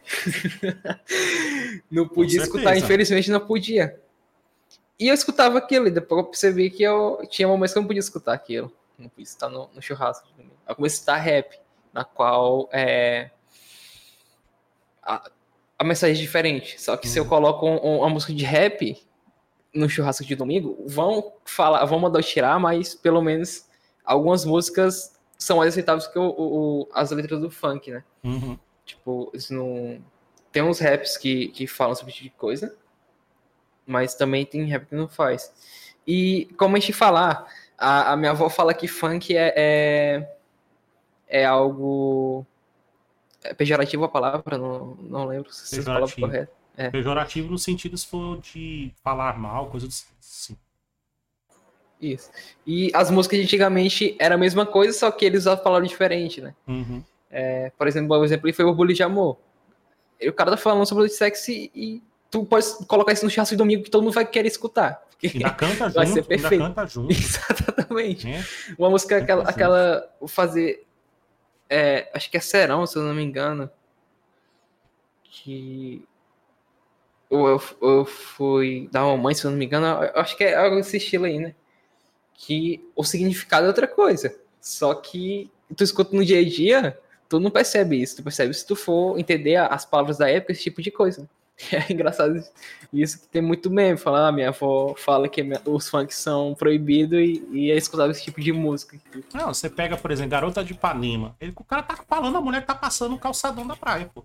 não 1.90 2.06
podia 2.06 2.40
escutar, 2.42 2.76
infelizmente 2.76 3.30
não 3.30 3.40
podia. 3.40 4.00
E 5.02 5.08
eu 5.08 5.14
escutava 5.14 5.58
aquilo, 5.58 5.88
e 5.88 5.90
depois 5.90 6.20
eu 6.20 6.30
percebi 6.30 6.70
que 6.70 6.84
eu 6.84 7.26
tinha 7.28 7.48
momentos 7.48 7.72
que 7.72 7.78
eu 7.78 7.82
não 7.82 7.88
podia 7.88 7.98
escutar 7.98 8.34
aquilo. 8.34 8.72
Não 8.96 9.08
podia 9.08 9.24
estar 9.24 9.48
no, 9.48 9.68
no 9.74 9.82
churrasco 9.82 10.28
de 10.28 10.32
domingo. 10.34 10.54
Eu 10.68 10.76
comecei 10.76 10.94
a 10.94 11.00
escutar 11.00 11.16
rap, 11.16 11.58
na 11.92 12.04
qual 12.04 12.68
é, 12.72 13.32
a, 15.02 15.28
a 15.76 15.82
mensagem 15.82 16.14
é 16.14 16.20
diferente. 16.20 16.80
Só 16.80 16.96
que 16.96 17.08
se 17.08 17.18
eu 17.18 17.24
uhum. 17.24 17.28
coloco 17.28 17.66
um, 17.66 17.84
um, 17.84 17.98
uma 17.98 18.10
música 18.10 18.32
de 18.32 18.44
rap 18.44 18.96
no 19.74 19.88
churrasco 19.88 20.24
de 20.24 20.36
domingo, 20.36 20.84
vão 20.86 21.32
falar, 21.44 21.84
vão 21.84 21.98
mandar 21.98 22.20
eu 22.20 22.22
tirar, 22.22 22.60
mas 22.60 22.94
pelo 22.94 23.20
menos 23.20 23.66
algumas 24.04 24.44
músicas 24.44 25.18
são 25.36 25.56
mais 25.56 25.70
aceitáveis 25.70 26.06
que 26.06 26.16
o, 26.16 26.28
o, 26.28 26.88
as 26.94 27.10
letras 27.10 27.40
do 27.40 27.50
funk, 27.50 27.90
né? 27.90 28.04
Uhum. 28.22 28.56
Tipo, 28.84 29.32
isso 29.34 29.52
não. 29.52 30.00
Tem 30.52 30.62
uns 30.62 30.78
raps 30.78 31.16
que, 31.16 31.48
que 31.48 31.66
falam 31.66 31.96
sobre 31.96 32.12
esse 32.12 32.22
tipo 32.22 32.36
de 32.36 32.38
coisa, 32.38 32.76
mas 33.86 34.14
também 34.14 34.44
tem 34.44 34.64
rap 34.64 34.86
que 34.86 34.94
não 34.94 35.08
faz. 35.08 35.52
E 36.06 36.48
como 36.56 36.76
a 36.76 36.80
gente 36.80 36.92
falar, 36.92 37.46
a, 37.78 38.12
a 38.12 38.16
minha 38.16 38.30
avó 38.30 38.48
fala 38.48 38.74
que 38.74 38.88
funk 38.88 39.36
é, 39.36 39.52
é, 39.56 40.36
é 41.28 41.44
algo. 41.44 42.46
É 43.44 43.52
pejorativo 43.52 44.04
a 44.04 44.08
palavra, 44.08 44.56
não, 44.56 44.96
não 45.00 45.26
lembro 45.26 45.52
se 45.52 45.78
é 45.78 45.80
a 45.80 45.84
palavra 45.84 46.14
correta. 46.14 46.52
É. 46.76 46.90
Pejorativo 46.90 47.50
no 47.50 47.58
sentido 47.58 47.96
se 47.98 48.06
for 48.06 48.38
de 48.40 48.92
falar 49.02 49.38
mal, 49.38 49.66
coisa 49.66 49.86
assim. 49.86 50.56
Isso. 52.00 52.30
E 52.66 52.90
as 52.94 53.10
músicas 53.10 53.40
antigamente 53.40 54.16
era 54.18 54.34
a 54.34 54.38
mesma 54.38 54.66
coisa, 54.66 54.96
só 54.96 55.10
que 55.10 55.24
eles 55.24 55.42
usavam 55.42 55.62
palavras 55.62 55.88
diferentes, 55.88 56.42
né? 56.42 56.54
Uhum. 56.66 57.02
É, 57.30 57.70
por 57.78 57.86
exemplo, 57.86 58.16
o 58.16 58.24
exemplo 58.24 58.52
foi 58.52 58.64
o 58.64 58.74
Bully 58.74 58.94
de 58.94 59.02
Amor. 59.02 59.38
E 60.20 60.28
o 60.28 60.32
cara 60.32 60.52
tá 60.52 60.56
falando 60.56 60.86
sobre 60.86 61.04
o 61.04 61.08
sexo 61.08 61.50
e 61.50 62.02
tu 62.32 62.46
pode 62.46 62.66
colocar 62.88 63.12
isso 63.12 63.26
no 63.26 63.30
chassi 63.30 63.50
de 63.52 63.58
domingo 63.58 63.84
que 63.84 63.90
todo 63.90 64.02
mundo 64.02 64.14
vai 64.14 64.26
querer 64.26 64.48
escutar. 64.48 65.06
Ainda 65.22 65.50
canta 65.50 65.88
vai 65.92 66.06
junto, 66.06 66.14
ser 66.14 66.22
perfeito. 66.24 66.64
canta 66.64 66.86
junto. 66.86 67.12
Exatamente. 67.12 68.26
É. 68.26 68.42
Uma 68.78 68.90
música, 68.90 69.18
aquela, 69.18 69.42
aquela 69.44 70.10
fazer. 70.26 70.84
É, 71.68 72.10
acho 72.14 72.30
que 72.30 72.38
é 72.38 72.40
Serão, 72.40 72.86
se 72.86 72.96
eu 72.96 73.02
não 73.02 73.14
me 73.14 73.22
engano. 73.22 73.70
Que. 75.24 76.02
Ou 77.28 77.48
eu, 77.48 77.62
eu 77.82 78.04
fui 78.06 78.88
dar 78.90 79.06
uma 79.06 79.16
mãe, 79.16 79.34
se 79.34 79.44
eu 79.44 79.50
não 79.50 79.58
me 79.58 79.66
engano. 79.66 79.86
Acho 80.14 80.34
que 80.34 80.44
é 80.44 80.56
algo 80.56 80.76
desse 80.76 80.96
estilo 80.96 81.26
aí, 81.26 81.38
né? 81.38 81.54
Que 82.34 82.82
o 82.96 83.04
significado 83.04 83.66
é 83.66 83.68
outra 83.68 83.86
coisa. 83.86 84.34
Só 84.58 84.94
que 84.94 85.50
tu 85.76 85.84
escuta 85.84 86.16
no 86.16 86.24
dia 86.24 86.40
a 86.40 86.44
dia, 86.44 86.98
tu 87.28 87.38
não 87.38 87.50
percebe 87.50 88.00
isso. 88.00 88.16
Tu 88.16 88.22
percebe 88.22 88.54
se 88.54 88.66
tu 88.66 88.74
for 88.74 89.18
entender 89.18 89.56
as 89.56 89.84
palavras 89.84 90.16
da 90.16 90.30
época, 90.30 90.52
esse 90.52 90.62
tipo 90.62 90.80
de 90.80 90.90
coisa. 90.90 91.28
É 91.72 91.92
engraçado 91.92 92.42
isso 92.92 93.20
que 93.20 93.26
tem 93.28 93.42
muito 93.42 93.70
meme. 93.70 93.98
Falar, 93.98 94.28
ah, 94.28 94.32
minha 94.32 94.48
avó 94.48 94.94
fala 94.96 95.28
que 95.28 95.42
os 95.66 95.88
funks 95.88 96.16
são 96.16 96.54
proibidos 96.54 97.18
e, 97.18 97.46
e 97.50 97.70
é 97.70 97.76
escutado 97.76 98.10
esse 98.10 98.22
tipo 98.22 98.40
de 98.40 98.52
música. 98.52 98.98
Não, 99.32 99.52
você 99.52 99.68
pega, 99.70 99.96
por 99.96 100.10
exemplo, 100.10 100.30
Garota 100.30 100.64
de 100.64 100.72
Ipanema. 100.72 101.36
Ele, 101.40 101.52
o 101.54 101.64
cara 101.64 101.82
tá 101.82 101.96
falando, 102.08 102.36
a 102.38 102.40
mulher 102.40 102.64
tá 102.64 102.74
passando 102.74 103.14
o 103.14 103.18
calçadão 103.18 103.66
da 103.66 103.76
praia, 103.76 104.10
pô. 104.12 104.24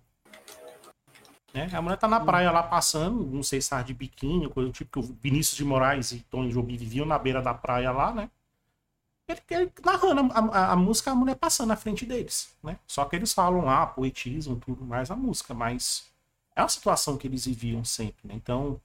Né? 1.54 1.70
A 1.74 1.82
mulher 1.82 1.98
tá 1.98 2.08
na 2.08 2.20
praia 2.20 2.52
lá 2.52 2.62
passando, 2.62 3.26
não 3.26 3.42
sei 3.42 3.62
se 3.62 3.70
tá 3.70 3.82
de 3.82 3.94
biquíni, 3.94 4.50
coisa 4.50 4.70
do 4.70 4.74
tipo, 4.74 4.92
que 4.92 5.00
o 5.00 5.18
Vinícius 5.22 5.58
de 5.58 5.66
Moraes 5.66 6.12
e 6.12 6.20
Tony 6.30 6.52
Jobim 6.52 6.78
viviam 6.78 7.06
na 7.06 7.18
beira 7.18 7.42
da 7.42 7.54
praia 7.54 7.92
lá, 7.92 8.14
né? 8.14 8.30
Ele, 9.28 9.42
ele 9.50 9.72
narrando 9.84 10.32
a, 10.34 10.40
a, 10.40 10.72
a, 10.74 10.76
música, 10.76 11.12
a 11.12 11.16
mulher 11.16 11.36
passando 11.36 11.70
na 11.70 11.76
frente 11.76 12.06
deles, 12.06 12.56
né? 12.64 12.78
Só 12.86 13.04
que 13.06 13.16
eles 13.16 13.34
falam, 13.34 13.70
ah, 13.70 13.86
poetismo, 13.86 14.56
tudo 14.58 14.86
mais 14.86 15.10
a 15.10 15.16
música, 15.16 15.54
mas 15.54 16.06
é 16.58 16.62
uma 16.62 16.70
situação 16.70 17.16
que 17.16 17.28
eles 17.28 17.46
viviam 17.46 17.86
sempre, 17.86 18.28
né? 18.28 18.34
Então, 18.34 18.82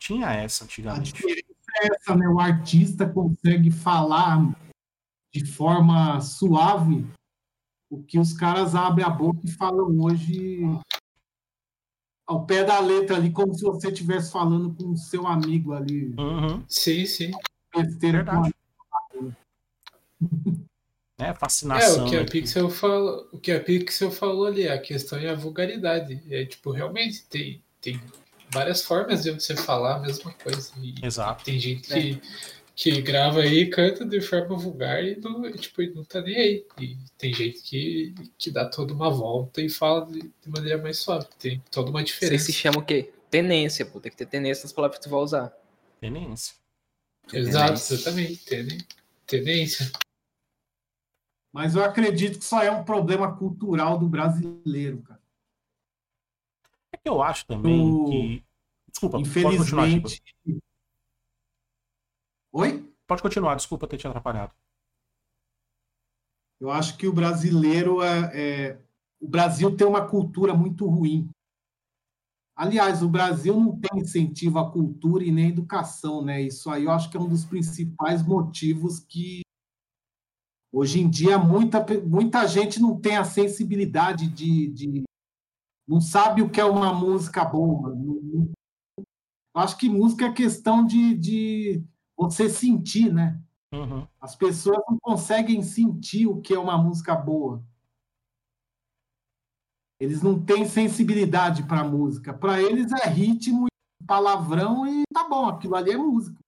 tinha 0.00 0.32
essa 0.32 0.64
antigamente. 0.64 1.12
A 1.12 1.16
diferença 1.16 1.46
é 1.80 1.86
essa, 1.94 2.16
né? 2.16 2.28
O 2.28 2.40
artista 2.40 3.08
consegue 3.08 3.70
falar 3.70 4.52
de 5.32 5.46
forma 5.46 6.20
suave 6.20 7.06
o 7.88 8.02
que 8.02 8.18
os 8.18 8.32
caras 8.32 8.74
abrem 8.74 9.06
a 9.06 9.10
boca 9.10 9.38
e 9.44 9.50
falam 9.50 9.96
hoje 10.00 10.60
ao 12.26 12.44
pé 12.44 12.64
da 12.64 12.80
letra 12.80 13.16
ali, 13.16 13.30
como 13.30 13.54
se 13.54 13.62
você 13.62 13.88
estivesse 13.88 14.32
falando 14.32 14.74
com 14.74 14.90
o 14.90 14.96
seu 14.96 15.24
amigo 15.24 15.72
ali. 15.72 16.12
Uhum. 16.18 16.64
Sim, 16.68 17.06
sim. 17.06 17.30
Besteira 17.72 18.24
Verdade. 18.24 18.54
É, 21.18 21.34
fascinação. 21.34 22.04
É, 22.04 22.06
o 22.06 22.10
que 22.10 22.16
a 22.16 22.24
Pixel 22.24 22.70
falou, 22.70 23.28
o 23.32 23.38
que 23.38 23.50
a 23.50 23.60
Pixel 23.60 24.10
falou 24.10 24.46
ali, 24.46 24.68
a 24.68 24.78
questão 24.78 25.18
é 25.18 25.28
a 25.28 25.34
vulgaridade. 25.34 26.22
É 26.30 26.44
tipo, 26.44 26.70
realmente 26.70 27.24
tem, 27.24 27.60
tem 27.80 28.00
várias 28.50 28.84
formas 28.84 29.24
de 29.24 29.32
você 29.32 29.56
falar 29.56 29.96
a 29.96 29.98
mesma 29.98 30.32
coisa. 30.32 30.70
E 30.80 30.94
Exato. 31.04 31.44
Tem 31.44 31.58
gente 31.58 31.88
que, 31.88 32.12
é. 32.12 32.20
que 32.74 33.02
grava 33.02 33.40
aí 33.40 33.62
e 33.62 33.66
canta 33.66 34.04
de 34.04 34.20
forma 34.20 34.56
vulgar 34.56 35.04
e 35.04 35.18
não, 35.18 35.50
tipo, 35.52 35.82
não 35.92 36.04
tá 36.04 36.20
nem 36.20 36.36
aí. 36.36 36.66
E 36.78 36.96
tem 37.18 37.34
gente 37.34 37.62
que, 37.62 38.14
que 38.38 38.52
dá 38.52 38.66
toda 38.66 38.94
uma 38.94 39.10
volta 39.10 39.60
e 39.60 39.68
fala 39.68 40.06
de, 40.06 40.20
de 40.20 40.48
maneira 40.48 40.80
mais 40.80 40.98
suave. 40.98 41.26
Tem 41.36 41.60
toda 41.68 41.90
uma 41.90 42.04
diferença. 42.04 42.44
Você 42.44 42.52
se 42.52 42.58
chama 42.58 42.78
o 42.78 42.84
quê? 42.84 43.12
Tenência, 43.28 43.84
pô. 43.84 44.00
Tem 44.00 44.12
que 44.12 44.18
ter 44.18 44.26
tenência 44.26 44.62
nas 44.62 44.72
palavras 44.72 44.98
que 44.98 45.04
tu 45.04 45.10
vai 45.10 45.20
usar. 45.20 45.52
Tenência. 46.00 46.54
Exato, 47.32 47.72
exatamente. 47.72 48.44
Tenência. 49.26 49.90
Mas 51.52 51.74
eu 51.74 51.84
acredito 51.84 52.38
que 52.38 52.44
só 52.44 52.62
é 52.62 52.70
um 52.70 52.84
problema 52.84 53.36
cultural 53.36 53.98
do 53.98 54.08
brasileiro, 54.08 55.02
cara. 55.02 55.22
É 56.92 56.96
que 56.96 57.08
eu 57.08 57.22
acho 57.22 57.46
também 57.46 58.04
que. 58.04 58.44
Desculpa, 58.90 59.18
infelizmente. 59.18 60.02
Pode 60.02 60.20
continuar, 60.20 60.60
Oi? 62.52 62.92
Pode 63.06 63.22
continuar, 63.22 63.54
desculpa 63.54 63.86
ter 63.86 63.96
te 63.96 64.06
atrapalhado. 64.06 64.52
Eu 66.60 66.70
acho 66.70 66.96
que 66.96 67.06
o 67.06 67.12
brasileiro 67.12 68.02
é, 68.02 68.30
é, 68.34 68.78
o 69.20 69.28
Brasil 69.28 69.76
tem 69.76 69.86
uma 69.86 70.06
cultura 70.06 70.54
muito 70.54 70.86
ruim. 70.86 71.30
Aliás, 72.56 73.02
o 73.02 73.08
Brasil 73.08 73.58
não 73.58 73.78
tem 73.78 74.00
incentivo 74.00 74.58
à 74.58 74.70
cultura 74.70 75.22
e 75.24 75.30
nem 75.30 75.46
à 75.46 75.48
educação, 75.48 76.20
né? 76.22 76.42
Isso 76.42 76.68
aí 76.68 76.84
eu 76.84 76.90
acho 76.90 77.08
que 77.08 77.16
é 77.16 77.20
um 77.20 77.28
dos 77.28 77.44
principais 77.44 78.26
motivos 78.26 78.98
que 78.98 79.42
Hoje 80.72 81.00
em 81.00 81.08
dia, 81.08 81.38
muita, 81.38 81.84
muita 82.04 82.46
gente 82.46 82.80
não 82.80 82.98
tem 83.00 83.16
a 83.16 83.24
sensibilidade 83.24 84.28
de, 84.28 84.68
de 84.68 85.04
não 85.86 86.00
sabe 86.00 86.42
o 86.42 86.50
que 86.50 86.60
é 86.60 86.64
uma 86.64 86.92
música 86.92 87.42
boa. 87.44 87.96
Acho 89.54 89.78
que 89.78 89.88
música 89.88 90.26
é 90.26 90.32
questão 90.32 90.84
de, 90.84 91.14
de 91.14 91.84
você 92.16 92.50
sentir, 92.50 93.12
né? 93.12 93.40
Uhum. 93.72 94.06
As 94.20 94.36
pessoas 94.36 94.78
não 94.88 94.98
conseguem 95.00 95.62
sentir 95.62 96.26
o 96.26 96.40
que 96.40 96.52
é 96.52 96.58
uma 96.58 96.76
música 96.76 97.14
boa. 97.14 97.64
Eles 99.98 100.22
não 100.22 100.40
têm 100.44 100.66
sensibilidade 100.66 101.62
para 101.62 101.82
música. 101.82 102.32
Para 102.32 102.62
eles 102.62 102.92
é 102.92 103.08
ritmo, 103.08 103.66
palavrão 104.06 104.86
e 104.86 105.02
tá 105.12 105.26
bom, 105.28 105.46
aquilo 105.46 105.74
ali 105.74 105.92
é 105.92 105.96
música. 105.96 106.38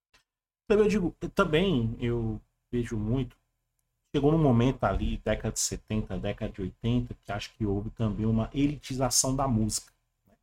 Eu 0.68 0.86
digo, 0.86 1.14
também 1.34 1.96
eu 1.98 2.40
vejo 2.70 2.96
muito 2.96 3.39
chegou 4.14 4.32
num 4.32 4.42
momento 4.42 4.84
ali, 4.84 5.18
década 5.18 5.52
de 5.52 5.60
70, 5.60 6.18
década 6.18 6.52
de 6.52 6.62
80, 6.62 7.14
que 7.14 7.32
acho 7.32 7.54
que 7.54 7.64
houve 7.64 7.90
também 7.90 8.26
uma 8.26 8.50
elitização 8.52 9.34
da 9.34 9.46
música. 9.46 9.92
Né? 10.26 10.34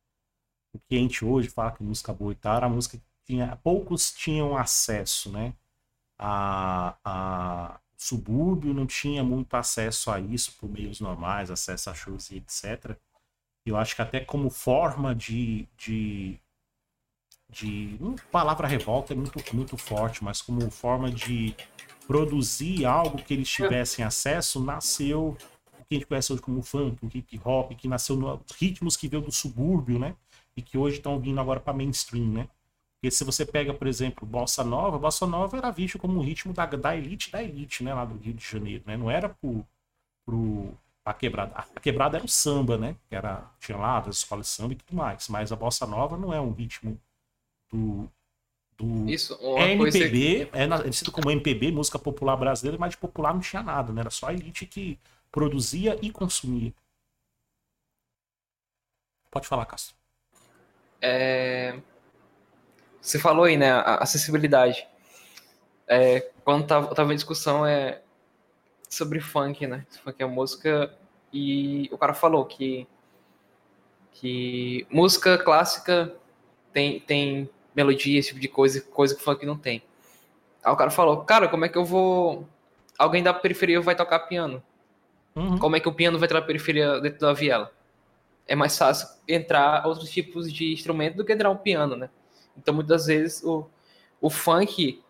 O 0.74 0.78
que 0.78 0.96
a 0.96 0.98
gente 0.98 1.24
hoje 1.24 1.48
fala 1.48 1.72
que 1.72 1.82
música 1.82 2.12
boa 2.12 2.32
e 2.32 2.36
tal, 2.36 2.56
era 2.56 2.66
a 2.66 2.70
música 2.70 2.96
que 2.96 3.04
tinha, 3.26 3.56
poucos 3.56 4.12
tinham 4.12 4.56
acesso, 4.56 5.30
né? 5.30 5.52
A, 6.18 6.96
a 7.04 7.80
subúrbio 7.96 8.72
não 8.72 8.86
tinha 8.86 9.22
muito 9.22 9.54
acesso 9.54 10.10
a 10.10 10.18
isso 10.18 10.56
por 10.58 10.68
meios 10.68 11.00
normais, 11.00 11.50
acesso 11.50 11.90
a 11.90 11.94
shows 11.94 12.30
e 12.30 12.36
etc. 12.36 12.96
Eu 13.66 13.76
acho 13.76 13.94
que 13.94 14.02
até 14.02 14.20
como 14.20 14.50
forma 14.50 15.14
de, 15.14 15.68
de, 15.76 16.40
de 17.50 17.98
palavra 18.32 18.66
revolta 18.66 19.12
é 19.12 19.16
muito, 19.16 19.54
muito 19.54 19.76
forte, 19.76 20.24
mas 20.24 20.40
como 20.40 20.70
forma 20.70 21.10
de 21.10 21.54
produzir 22.08 22.86
algo 22.86 23.22
que 23.22 23.34
eles 23.34 23.50
tivessem 23.50 24.02
acesso, 24.02 24.64
nasceu 24.64 25.36
o 25.78 25.84
que 25.84 25.94
a 25.94 25.94
gente 25.94 26.06
conhece 26.06 26.32
hoje 26.32 26.40
como 26.40 26.62
funk, 26.62 27.04
o 27.04 27.10
hip 27.14 27.38
hop, 27.44 27.72
que 27.72 27.86
nasceu 27.86 28.16
nos 28.16 28.40
ritmos 28.58 28.96
que 28.96 29.06
veio 29.06 29.22
do 29.22 29.30
subúrbio, 29.30 29.98
né? 29.98 30.16
E 30.56 30.62
que 30.62 30.78
hoje 30.78 30.96
estão 30.96 31.20
vindo 31.20 31.38
agora 31.38 31.60
para 31.60 31.74
mainstream, 31.74 32.26
né? 32.28 32.48
Porque 32.94 33.10
se 33.10 33.22
você 33.24 33.44
pega, 33.44 33.74
por 33.74 33.86
exemplo, 33.86 34.26
Bossa 34.26 34.64
Nova, 34.64 34.98
Bossa 34.98 35.26
Nova 35.26 35.58
era 35.58 35.70
visto 35.70 35.98
como 35.98 36.18
um 36.18 36.22
ritmo 36.22 36.54
da, 36.54 36.64
da 36.64 36.96
elite 36.96 37.30
da 37.30 37.44
elite, 37.44 37.84
né? 37.84 37.92
Lá 37.92 38.06
do 38.06 38.16
Rio 38.16 38.32
de 38.32 38.44
Janeiro, 38.44 38.82
né? 38.86 38.96
Não 38.96 39.10
era 39.10 39.28
pro, 39.28 39.64
pro, 40.24 40.72
a 41.04 41.12
quebrada. 41.12 41.52
A 41.56 41.80
quebrada 41.80 42.16
era 42.16 42.24
o 42.24 42.28
samba, 42.28 42.78
né? 42.78 42.96
Que 43.06 43.14
era, 43.14 43.50
tinha 43.60 43.76
lá 43.76 43.98
as 43.98 44.16
escolas 44.16 44.46
de 44.46 44.52
samba 44.52 44.72
e 44.72 44.76
tudo 44.76 44.96
mais. 44.96 45.28
Mas 45.28 45.52
a 45.52 45.56
Bossa 45.56 45.86
Nova 45.86 46.16
não 46.16 46.32
é 46.32 46.40
um 46.40 46.52
ritmo 46.52 46.98
do, 47.70 48.10
do 48.78 49.08
Isso, 49.10 49.34
uma 49.42 49.64
é 49.64 49.76
coisa 49.76 49.98
MPB, 49.98 50.48
é, 50.52 50.66
na- 50.66 50.76
é 50.78 50.90
tido 50.90 51.10
como 51.12 51.30
MPB, 51.30 51.72
música 51.72 51.98
popular 51.98 52.36
brasileira, 52.36 52.78
mas 52.78 52.90
de 52.92 52.96
popular 52.98 53.34
não 53.34 53.40
tinha 53.40 53.62
nada, 53.62 53.92
né? 53.92 54.00
Era 54.02 54.10
só 54.10 54.28
a 54.28 54.32
elite 54.32 54.66
que 54.66 54.98
produzia 55.30 55.98
e 56.00 56.10
consumia. 56.10 56.72
Pode 59.30 59.46
falar, 59.46 59.66
Castro. 59.66 59.94
É, 61.00 61.78
Você 63.00 63.18
falou 63.18 63.44
aí, 63.44 63.56
né? 63.56 63.70
A 63.70 63.96
acessibilidade. 63.96 64.86
É, 65.86 66.30
quando 66.44 66.66
tava, 66.66 66.94
tava 66.94 67.12
em 67.12 67.16
discussão 67.16 67.64
é 67.64 68.02
sobre 68.88 69.20
funk, 69.20 69.66
né? 69.66 69.86
Funk 70.02 70.22
é 70.22 70.26
música. 70.26 70.94
E 71.32 71.88
o 71.92 71.98
cara 71.98 72.14
falou 72.14 72.44
que, 72.44 72.86
que 74.12 74.86
música 74.90 75.38
clássica 75.38 76.14
tem, 76.72 77.00
tem 77.00 77.48
melodia, 77.78 78.18
esse 78.18 78.28
tipo 78.28 78.40
de 78.40 78.48
coisa, 78.48 78.80
coisa 78.80 79.14
que 79.14 79.22
funk 79.22 79.46
não 79.46 79.56
tem. 79.56 79.82
Aí 80.64 80.72
o 80.72 80.76
cara 80.76 80.90
falou, 80.90 81.18
cara, 81.24 81.48
como 81.48 81.64
é 81.64 81.68
que 81.68 81.78
eu 81.78 81.84
vou. 81.84 82.46
Alguém 82.98 83.22
da 83.22 83.32
periferia 83.32 83.80
vai 83.80 83.94
tocar 83.94 84.18
piano. 84.20 84.62
Uhum. 85.34 85.58
Como 85.58 85.76
é 85.76 85.80
que 85.80 85.88
o 85.88 85.94
piano 85.94 86.18
vai 86.18 86.26
entrar 86.26 86.40
na 86.40 86.46
periferia 86.46 87.00
dentro 87.00 87.20
da 87.20 87.32
viela? 87.32 87.72
É 88.46 88.56
mais 88.56 88.76
fácil 88.76 89.08
entrar 89.28 89.86
outros 89.86 90.10
tipos 90.10 90.52
de 90.52 90.72
instrumento 90.72 91.16
do 91.16 91.24
que 91.24 91.32
entrar 91.32 91.50
um 91.50 91.56
piano, 91.56 91.94
né? 91.94 92.10
Então, 92.56 92.74
muitas 92.74 93.06
vezes, 93.06 93.44
o, 93.44 93.64
o 94.20 94.28
funk, 94.28 95.00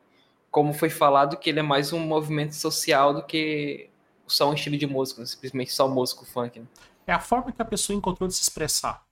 como 0.51 0.75
foi 0.75 0.91
falado, 0.91 1.37
que 1.39 1.49
ele 1.49 1.61
é 1.61 1.63
mais 1.63 1.93
um 1.93 1.99
movimento 1.99 2.55
social 2.55 3.15
do 3.15 3.23
que 3.23 3.89
só 4.27 4.51
um 4.51 4.55
estilo 4.55 4.77
de 4.77 4.87
música, 4.87 5.23
né? 5.23 5.27
simplesmente 5.27 5.73
só 5.73 5.89
música, 5.89 6.23
o 6.23 6.27
funk. 6.27 6.61
Né? 6.61 6.67
É 7.07 7.13
a 7.13 7.21
forma 7.21 7.51
que 7.51 7.63
a 7.63 7.65
pessoa 7.65 7.97
encontrou 7.97 8.29
de 8.29 8.35
se 8.35 8.43
expressar. 8.43 9.03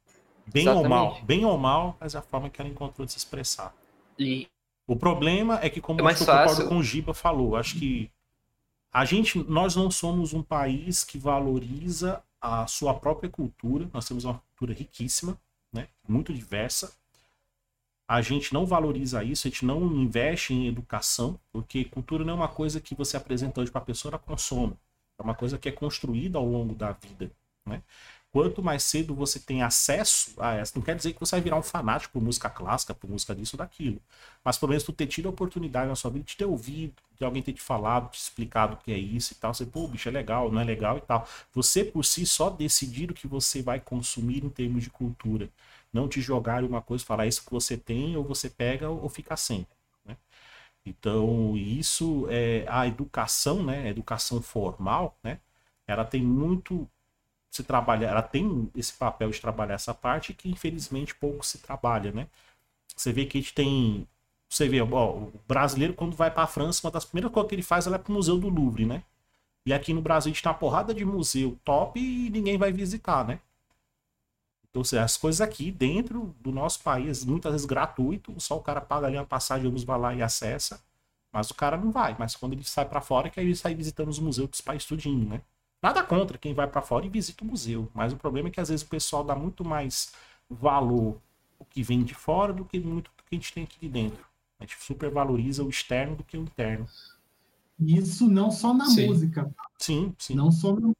Bem 0.46 0.68
ou 0.68 0.88
mal. 0.88 1.20
Bem 1.22 1.44
ou 1.44 1.58
mal, 1.58 1.96
mas 2.00 2.14
é 2.14 2.18
a 2.18 2.22
forma 2.22 2.48
que 2.48 2.60
ela 2.60 2.70
encontrou 2.70 3.04
de 3.04 3.12
se 3.12 3.18
expressar. 3.18 3.74
E 4.18 4.48
O 4.86 4.96
problema 4.96 5.58
é 5.62 5.68
que, 5.68 5.80
como 5.80 5.98
É 5.98 6.00
eu 6.00 6.04
mais 6.04 6.20
eu 6.20 6.26
concordo 6.26 6.68
com 6.68 6.78
o 6.78 6.82
Giba 6.82 7.12
falou, 7.12 7.56
acho 7.56 7.78
que 7.78 8.10
a 8.92 9.04
gente, 9.04 9.38
nós 9.44 9.76
não 9.76 9.90
somos 9.90 10.32
um 10.32 10.42
país 10.42 11.04
que 11.04 11.18
valoriza 11.18 12.22
a 12.40 12.66
sua 12.66 12.94
própria 12.94 13.28
cultura. 13.28 13.90
Nós 13.92 14.06
temos 14.06 14.24
uma 14.24 14.34
cultura 14.34 14.72
riquíssima, 14.72 15.38
né? 15.72 15.88
Muito 16.08 16.32
diversa. 16.32 16.92
A 18.08 18.22
gente 18.22 18.54
não 18.54 18.64
valoriza 18.64 19.24
isso, 19.24 19.46
a 19.46 19.50
gente 19.50 19.66
não 19.66 19.84
investe 19.84 20.54
em 20.54 20.68
educação, 20.68 21.38
porque 21.52 21.84
cultura 21.84 22.24
não 22.24 22.34
é 22.34 22.36
uma 22.36 22.48
coisa 22.48 22.80
que 22.80 22.94
você 22.94 23.16
apresenta 23.16 23.60
hoje 23.60 23.70
para 23.70 23.80
a 23.80 23.84
pessoa, 23.84 24.12
ela 24.12 24.18
consome. 24.18 24.78
É 25.18 25.22
uma 25.22 25.34
coisa 25.34 25.58
que 25.58 25.68
é 25.68 25.72
construída 25.72 26.38
ao 26.38 26.46
longo 26.46 26.74
da 26.74 26.92
vida, 26.92 27.32
né? 27.66 27.82
Quanto 28.36 28.62
mais 28.62 28.82
cedo 28.82 29.14
você 29.14 29.40
tem 29.40 29.62
acesso 29.62 30.34
a 30.36 30.56
essa, 30.56 30.74
não 30.76 30.84
quer 30.84 30.94
dizer 30.94 31.14
que 31.14 31.20
você 31.20 31.36
vai 31.36 31.40
virar 31.40 31.56
um 31.56 31.62
fanático 31.62 32.12
por 32.12 32.22
música 32.22 32.50
clássica, 32.50 32.92
por 32.92 33.08
música 33.08 33.34
disso 33.34 33.56
ou 33.56 33.58
daquilo. 33.58 33.98
Mas 34.44 34.58
pelo 34.58 34.68
menos 34.68 34.84
tu 34.84 34.92
ter 34.92 35.06
tido 35.06 35.24
a 35.24 35.30
oportunidade 35.30 35.88
na 35.88 35.96
sua 35.96 36.10
vida 36.10 36.26
de 36.26 36.36
ter 36.36 36.44
ouvido, 36.44 36.92
de 37.18 37.24
alguém 37.24 37.42
ter 37.42 37.54
te 37.54 37.62
falado, 37.62 38.10
te 38.10 38.20
explicado 38.20 38.74
o 38.74 38.76
que 38.76 38.92
é 38.92 38.98
isso 38.98 39.32
e 39.32 39.36
tal. 39.36 39.54
Você, 39.54 39.64
pô, 39.64 39.88
bicho, 39.88 40.10
é 40.10 40.12
legal, 40.12 40.52
não 40.52 40.60
é 40.60 40.64
legal 40.64 40.98
e 40.98 41.00
tal. 41.00 41.26
Você 41.54 41.82
por 41.82 42.04
si 42.04 42.26
só 42.26 42.50
decidir 42.50 43.10
o 43.10 43.14
que 43.14 43.26
você 43.26 43.62
vai 43.62 43.80
consumir 43.80 44.44
em 44.44 44.50
termos 44.50 44.84
de 44.84 44.90
cultura. 44.90 45.48
Não 45.90 46.06
te 46.06 46.20
jogar 46.20 46.62
uma 46.62 46.82
coisa 46.82 47.02
e 47.02 47.06
falar 47.06 47.26
isso 47.26 47.42
que 47.42 47.50
você 47.50 47.74
tem, 47.78 48.18
ou 48.18 48.22
você 48.22 48.50
pega 48.50 48.90
ou 48.90 49.08
fica 49.08 49.34
sem. 49.34 49.66
Né? 50.04 50.14
Então, 50.84 51.56
isso 51.56 52.26
é 52.28 52.66
a 52.68 52.86
educação, 52.86 53.62
né? 53.62 53.84
A 53.84 53.88
educação 53.88 54.42
formal, 54.42 55.16
né? 55.24 55.40
Ela 55.86 56.04
tem 56.04 56.22
muito 56.22 56.86
se 57.56 57.64
trabalha, 57.64 58.06
ela 58.06 58.22
tem 58.22 58.70
esse 58.76 58.92
papel 58.92 59.30
de 59.30 59.40
trabalhar 59.40 59.74
essa 59.74 59.94
parte 59.94 60.34
que 60.34 60.48
infelizmente 60.48 61.14
pouco 61.14 61.44
se 61.44 61.58
trabalha, 61.58 62.12
né? 62.12 62.28
Você 62.96 63.12
vê 63.12 63.26
que 63.26 63.38
a 63.38 63.40
gente 63.40 63.54
tem, 63.54 64.08
você 64.48 64.68
vê, 64.68 64.80
ó, 64.80 65.10
o 65.10 65.32
brasileiro 65.48 65.94
quando 65.94 66.16
vai 66.16 66.30
para 66.30 66.44
a 66.44 66.46
França, 66.46 66.86
uma 66.86 66.90
das 66.90 67.04
primeiras 67.04 67.32
coisas 67.32 67.48
que 67.48 67.54
ele 67.54 67.62
faz 67.62 67.86
é 67.86 67.98
para 67.98 68.10
o 68.10 68.14
Museu 68.14 68.38
do 68.38 68.48
Louvre, 68.48 68.86
né? 68.86 69.02
E 69.66 69.72
aqui 69.74 69.92
no 69.92 70.00
Brasil 70.00 70.30
a 70.30 70.32
gente 70.32 70.42
tem 70.42 70.50
uma 70.50 70.58
porrada 70.58 70.94
de 70.94 71.04
museu 71.04 71.58
top 71.64 71.98
e 72.00 72.30
ninguém 72.30 72.56
vai 72.56 72.72
visitar, 72.72 73.26
né? 73.26 73.40
Então, 74.70 74.82
assim, 74.82 74.98
as 74.98 75.16
coisas 75.16 75.40
aqui 75.40 75.72
dentro 75.72 76.34
do 76.40 76.52
nosso 76.52 76.82
país, 76.82 77.24
muitas 77.24 77.50
vezes 77.52 77.66
gratuito, 77.66 78.38
só 78.38 78.56
o 78.56 78.62
cara 78.62 78.80
paga 78.80 79.06
ali 79.06 79.16
uma 79.16 79.24
passagem, 79.24 79.70
vai 79.84 79.98
lá 79.98 80.14
e 80.14 80.22
acessa, 80.22 80.80
mas 81.32 81.50
o 81.50 81.54
cara 81.54 81.76
não 81.76 81.90
vai. 81.90 82.14
Mas 82.18 82.36
quando 82.36 82.52
ele 82.52 82.62
sai 82.64 82.84
para 82.84 83.00
fora, 83.00 83.30
que 83.30 83.40
aí 83.40 83.46
ele 83.46 83.56
sai 83.56 83.74
visitando 83.74 84.08
os 84.08 84.18
museus 84.18 84.48
dos 84.48 84.60
países 84.60 84.86
tudinho, 84.86 85.28
né? 85.28 85.42
Nada 85.86 86.02
contra 86.02 86.36
quem 86.36 86.52
vai 86.52 86.66
para 86.66 86.82
fora 86.82 87.06
e 87.06 87.08
visita 87.08 87.44
o 87.44 87.46
museu, 87.46 87.88
mas 87.94 88.12
o 88.12 88.16
problema 88.16 88.48
é 88.48 88.50
que 88.50 88.60
às 88.60 88.70
vezes 88.70 88.84
o 88.84 88.88
pessoal 88.88 89.22
dá 89.22 89.36
muito 89.36 89.64
mais 89.64 90.12
valor 90.50 91.22
o 91.60 91.64
que 91.64 91.80
vem 91.80 92.02
de 92.02 92.12
fora 92.12 92.52
do 92.52 92.64
que 92.64 92.80
muito 92.80 93.08
do 93.16 93.22
que 93.22 93.28
a 93.30 93.34
gente 93.36 93.52
tem 93.52 93.62
aqui 93.62 93.78
de 93.78 93.88
dentro. 93.88 94.26
A 94.58 94.64
gente 94.64 94.82
supervaloriza 94.82 95.62
o 95.62 95.68
externo 95.68 96.16
do 96.16 96.24
que 96.24 96.36
o 96.36 96.42
interno. 96.42 96.88
Isso 97.78 98.28
não 98.28 98.50
só 98.50 98.74
na 98.74 98.86
Sim. 98.86 99.06
música, 99.06 99.54
Sim, 99.78 100.12
sim. 100.18 100.34
não 100.34 100.50
só 100.50 100.74
na 100.74 100.90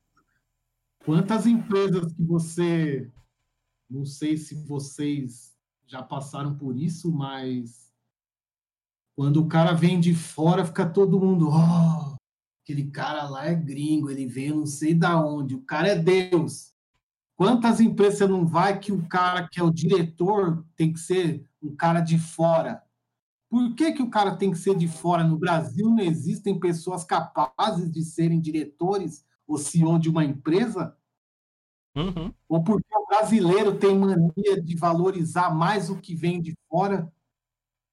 Quantas 1.05 1.49
empresas 1.49 2.13
que 2.13 2.23
você. 2.23 3.11
Não 3.91 4.05
sei 4.05 4.37
se 4.37 4.55
vocês 4.55 5.53
já 5.85 6.01
passaram 6.01 6.57
por 6.57 6.77
isso, 6.77 7.11
mas 7.11 7.93
quando 9.17 9.43
o 9.43 9.49
cara 9.49 9.73
vem 9.73 9.99
de 9.99 10.15
fora, 10.15 10.65
fica 10.65 10.89
todo 10.89 11.19
mundo. 11.19 11.49
Oh, 11.51 12.16
aquele 12.67 12.91
cara 12.91 13.29
lá 13.29 13.47
é 13.47 13.55
gringo, 13.55 14.11
ele 14.11 14.27
veio 14.27 14.57
não 14.57 14.67
sei 14.67 14.93
da 14.93 15.25
onde, 15.25 15.55
o 15.55 15.63
cara 15.63 15.87
é 15.87 15.95
Deus. 15.95 16.75
Quantas 17.37 17.81
empresas 17.81 18.29
não 18.29 18.45
vai 18.45 18.81
que 18.81 18.91
o 18.91 19.07
cara 19.07 19.47
que 19.47 19.61
é 19.61 19.63
o 19.63 19.71
diretor 19.71 20.67
tem 20.75 20.93
que 20.93 20.99
ser 20.99 21.49
um 21.63 21.77
cara 21.77 22.01
de 22.01 22.19
fora? 22.19 22.83
Por 23.49 23.73
que, 23.77 23.93
que 23.93 24.03
o 24.03 24.11
cara 24.11 24.35
tem 24.35 24.51
que 24.51 24.59
ser 24.59 24.77
de 24.77 24.89
fora? 24.89 25.23
No 25.23 25.39
Brasil 25.39 25.89
não 25.89 26.01
existem 26.01 26.59
pessoas 26.59 27.05
capazes 27.05 27.89
de 27.89 28.03
serem 28.03 28.41
diretores 28.41 29.25
ou 29.47 29.59
CEO 29.59 29.97
de 29.97 30.09
uma 30.09 30.25
empresa? 30.25 30.97
Uhum. 31.95 32.35
Ou 32.49 32.65
porque 32.65 32.97
o 32.97 33.07
brasileiro 33.07 33.79
tem 33.79 33.97
mania 33.97 34.61
de 34.61 34.77
valorizar 34.77 35.55
mais 35.55 35.89
o 35.89 36.01
que 36.01 36.17
vem 36.17 36.43
de 36.43 36.53
fora 36.69 37.13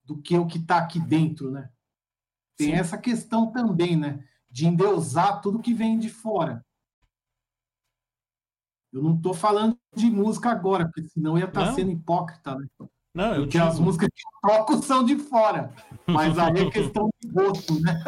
do 0.03 0.19
que 0.19 0.35
o 0.35 0.47
que 0.47 0.57
está 0.57 0.79
aqui 0.79 0.99
dentro, 0.99 1.51
né? 1.51 1.69
Tem 2.57 2.71
Sim. 2.71 2.73
essa 2.73 2.97
questão 2.97 3.51
também, 3.51 3.95
né? 3.95 4.23
De 4.53 4.67
endeusar 4.67 5.41
tudo 5.41 5.57
que 5.57 5.73
vem 5.73 5.97
de 5.97 6.09
fora. 6.09 6.63
Eu 8.93 9.01
não 9.01 9.15
estou 9.15 9.33
falando 9.33 9.75
de 9.95 10.05
música 10.05 10.51
agora, 10.51 10.85
porque 10.85 11.09
senão 11.09 11.39
ia 11.39 11.45
estar 11.45 11.65
Não. 11.65 11.73
sendo 11.73 11.89
hipócrita, 11.89 12.55
né? 12.55 12.67
Não, 13.15 13.33
eu 13.33 13.41
Porque 13.43 13.57
as 13.57 13.73
digo, 13.73 13.85
músicas 13.85 14.09
que 14.13 14.21
eu 14.21 14.49
toco 14.51 14.77
são 14.83 15.03
de 15.03 15.15
fora. 15.17 15.73
Mas 16.05 16.37
aí 16.37 16.51
é 16.59 16.69
questão 16.69 17.09
de 17.19 17.27
gosto, 17.29 17.79
né? 17.81 17.99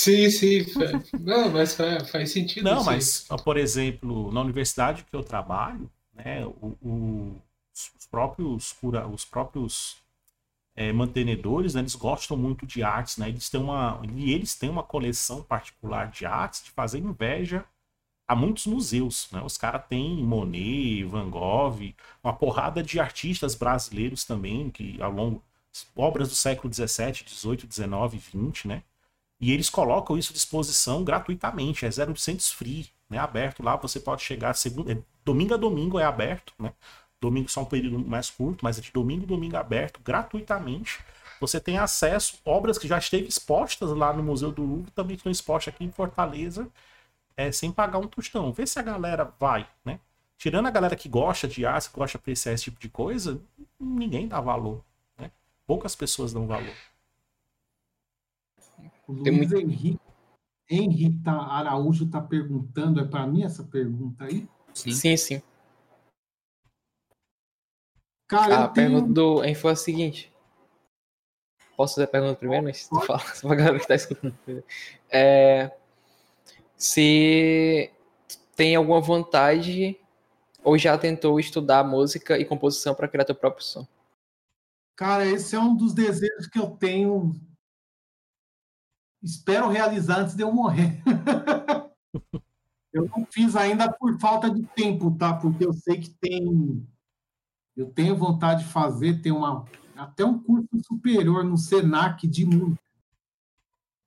Sim, 0.00 0.28
sim. 0.30 0.64
fa- 0.64 1.18
Não, 1.20 1.50
mas 1.50 1.74
fa- 1.76 2.04
faz 2.06 2.32
sentido. 2.32 2.64
Não, 2.64 2.80
sim. 2.80 2.86
mas, 2.86 3.28
por 3.44 3.56
exemplo, 3.56 4.32
na 4.32 4.40
universidade 4.40 5.04
que 5.04 5.14
eu 5.14 5.22
trabalho, 5.22 5.88
né, 6.12 6.44
o- 6.44 6.76
o- 6.82 7.42
os 7.72 8.06
próprios 8.08 8.72
cura, 8.72 9.06
os 9.06 9.24
próprios 9.24 9.96
é, 10.74 10.92
mantenedores, 10.92 11.74
né, 11.74 11.80
eles 11.80 11.94
gostam 11.94 12.36
muito 12.36 12.66
de 12.66 12.82
artes, 12.82 13.16
né? 13.18 13.28
Eles 13.28 13.50
têm 13.50 13.60
uma 13.60 14.00
e 14.14 14.32
eles 14.32 14.54
têm 14.54 14.70
uma 14.70 14.82
coleção 14.82 15.42
particular 15.42 16.10
de 16.10 16.24
artes 16.26 16.64
de 16.64 16.70
fazer 16.70 16.98
inveja 16.98 17.64
a 18.26 18.34
muitos 18.34 18.66
museus, 18.66 19.28
né? 19.32 19.42
Os 19.42 19.58
caras 19.58 19.84
têm 19.88 20.16
Monet, 20.24 21.04
Van 21.04 21.28
Gogh, 21.30 21.94
uma 22.24 22.32
porrada 22.34 22.82
de 22.82 22.98
artistas 23.00 23.54
brasileiros 23.54 24.24
também 24.24 24.70
que 24.70 25.00
ao 25.02 25.10
longo 25.12 25.42
obras 25.96 26.28
do 26.28 26.34
século 26.34 26.70
17, 26.70 27.24
18, 27.24 27.66
19, 27.66 28.18
20, 28.18 28.68
né? 28.68 28.82
E 29.40 29.52
eles 29.52 29.68
colocam 29.68 30.16
isso 30.16 30.32
à 30.32 30.34
disposição 30.34 31.04
gratuitamente, 31.04 31.84
é 31.84 31.88
0% 31.88 32.54
free, 32.54 32.90
né? 33.10 33.18
Aberto 33.18 33.62
lá, 33.62 33.76
você 33.76 34.00
pode 34.00 34.22
chegar 34.22 34.54
segunda, 34.54 34.92
é, 34.92 35.02
domingo 35.24 35.54
a 35.54 35.56
domingo 35.56 35.98
é 35.98 36.04
aberto, 36.04 36.54
né? 36.58 36.72
Domingo 37.22 37.48
só 37.48 37.62
um 37.62 37.64
período 37.64 38.00
mais 38.00 38.28
curto, 38.30 38.64
mas 38.64 38.78
é 38.78 38.80
de 38.80 38.90
domingo 38.90 39.22
a 39.22 39.26
domingo 39.28 39.56
aberto, 39.56 40.00
gratuitamente. 40.04 40.98
Você 41.40 41.60
tem 41.60 41.78
acesso 41.78 42.36
a 42.44 42.50
obras 42.50 42.78
que 42.78 42.88
já 42.88 42.98
esteve 42.98 43.28
expostas 43.28 43.90
lá 43.90 44.12
no 44.12 44.24
Museu 44.24 44.50
do 44.50 44.62
Louvre, 44.64 44.90
também 44.90 45.14
estão 45.14 45.30
expostas 45.30 45.72
aqui 45.72 45.84
em 45.84 45.90
Fortaleza, 45.92 46.68
é, 47.36 47.52
sem 47.52 47.70
pagar 47.70 47.98
um 47.98 48.08
tostão. 48.08 48.52
Vê 48.52 48.66
se 48.66 48.76
a 48.78 48.82
galera 48.82 49.32
vai, 49.38 49.68
né? 49.84 50.00
Tirando 50.36 50.66
a 50.66 50.70
galera 50.70 50.96
que 50.96 51.08
gosta 51.08 51.46
de 51.46 51.64
arte, 51.64 51.90
que 51.90 51.96
gosta 51.96 52.18
de 52.18 52.22
apreciar 52.22 52.52
esse 52.54 52.64
tipo 52.64 52.80
de 52.80 52.88
coisa, 52.88 53.40
ninguém 53.78 54.26
dá 54.26 54.40
valor, 54.40 54.84
né? 55.16 55.30
Poucas 55.64 55.94
pessoas 55.94 56.32
dão 56.32 56.46
valor. 56.48 56.74
O 59.06 59.22
Tem 59.22 59.36
Luiz 59.36 59.50
muito- 59.50 59.56
Henrique, 59.56 60.00
Henrique 60.68 61.28
Araújo 61.28 62.04
está 62.04 62.20
perguntando, 62.20 62.98
é 63.00 63.04
para 63.04 63.26
mim 63.28 63.44
essa 63.44 63.62
pergunta 63.62 64.24
aí? 64.24 64.48
Sim. 64.74 64.92
sim, 64.92 65.16
sim. 65.16 65.42
Cara, 68.32 68.60
A 68.60 68.62
eu 68.62 68.68
tenho... 68.68 68.88
pergunta 68.88 69.12
do 69.12 69.44
Enf 69.44 69.60
foi 69.60 69.72
a 69.72 69.76
seguinte. 69.76 70.32
Posso 71.76 71.96
fazer 71.96 72.06
a 72.06 72.10
pergunta 72.10 72.34
primeiro, 72.34 72.64
mas 72.64 72.88
tu 72.88 72.98
fala 73.02 73.18
só 73.36 73.46
pra 73.46 73.56
galera 73.56 73.78
que 73.78 73.86
tá 73.86 73.94
escutando. 73.94 74.34
É, 75.10 75.70
se 76.74 77.92
tem 78.56 78.74
alguma 78.74 79.02
vontade 79.02 80.00
ou 80.64 80.78
já 80.78 80.96
tentou 80.96 81.38
estudar 81.38 81.84
música 81.84 82.38
e 82.38 82.46
composição 82.46 82.94
para 82.94 83.06
criar 83.06 83.26
teu 83.26 83.34
próprio 83.34 83.62
som? 83.62 83.86
Cara, 84.96 85.26
esse 85.26 85.54
é 85.54 85.60
um 85.60 85.76
dos 85.76 85.92
desejos 85.92 86.46
que 86.46 86.58
eu 86.58 86.70
tenho. 86.70 87.34
Espero 89.22 89.68
realizar 89.68 90.20
antes 90.20 90.34
de 90.34 90.42
eu 90.42 90.50
morrer. 90.50 91.02
eu 92.94 93.06
não 93.14 93.26
fiz 93.26 93.54
ainda 93.56 93.92
por 93.92 94.18
falta 94.18 94.48
de 94.50 94.62
tempo, 94.68 95.14
tá? 95.18 95.34
Porque 95.34 95.66
eu 95.66 95.74
sei 95.74 96.00
que 96.00 96.08
tem. 96.08 96.88
Eu 97.76 97.90
tenho 97.90 98.16
vontade 98.16 98.64
de 98.64 98.70
fazer, 98.70 99.22
tem 99.22 99.32
uma 99.32 99.64
até 99.96 100.24
um 100.24 100.38
curso 100.38 100.68
superior 100.86 101.44
no 101.44 101.56
Senac 101.56 102.26
de 102.26 102.44
música. 102.44 102.82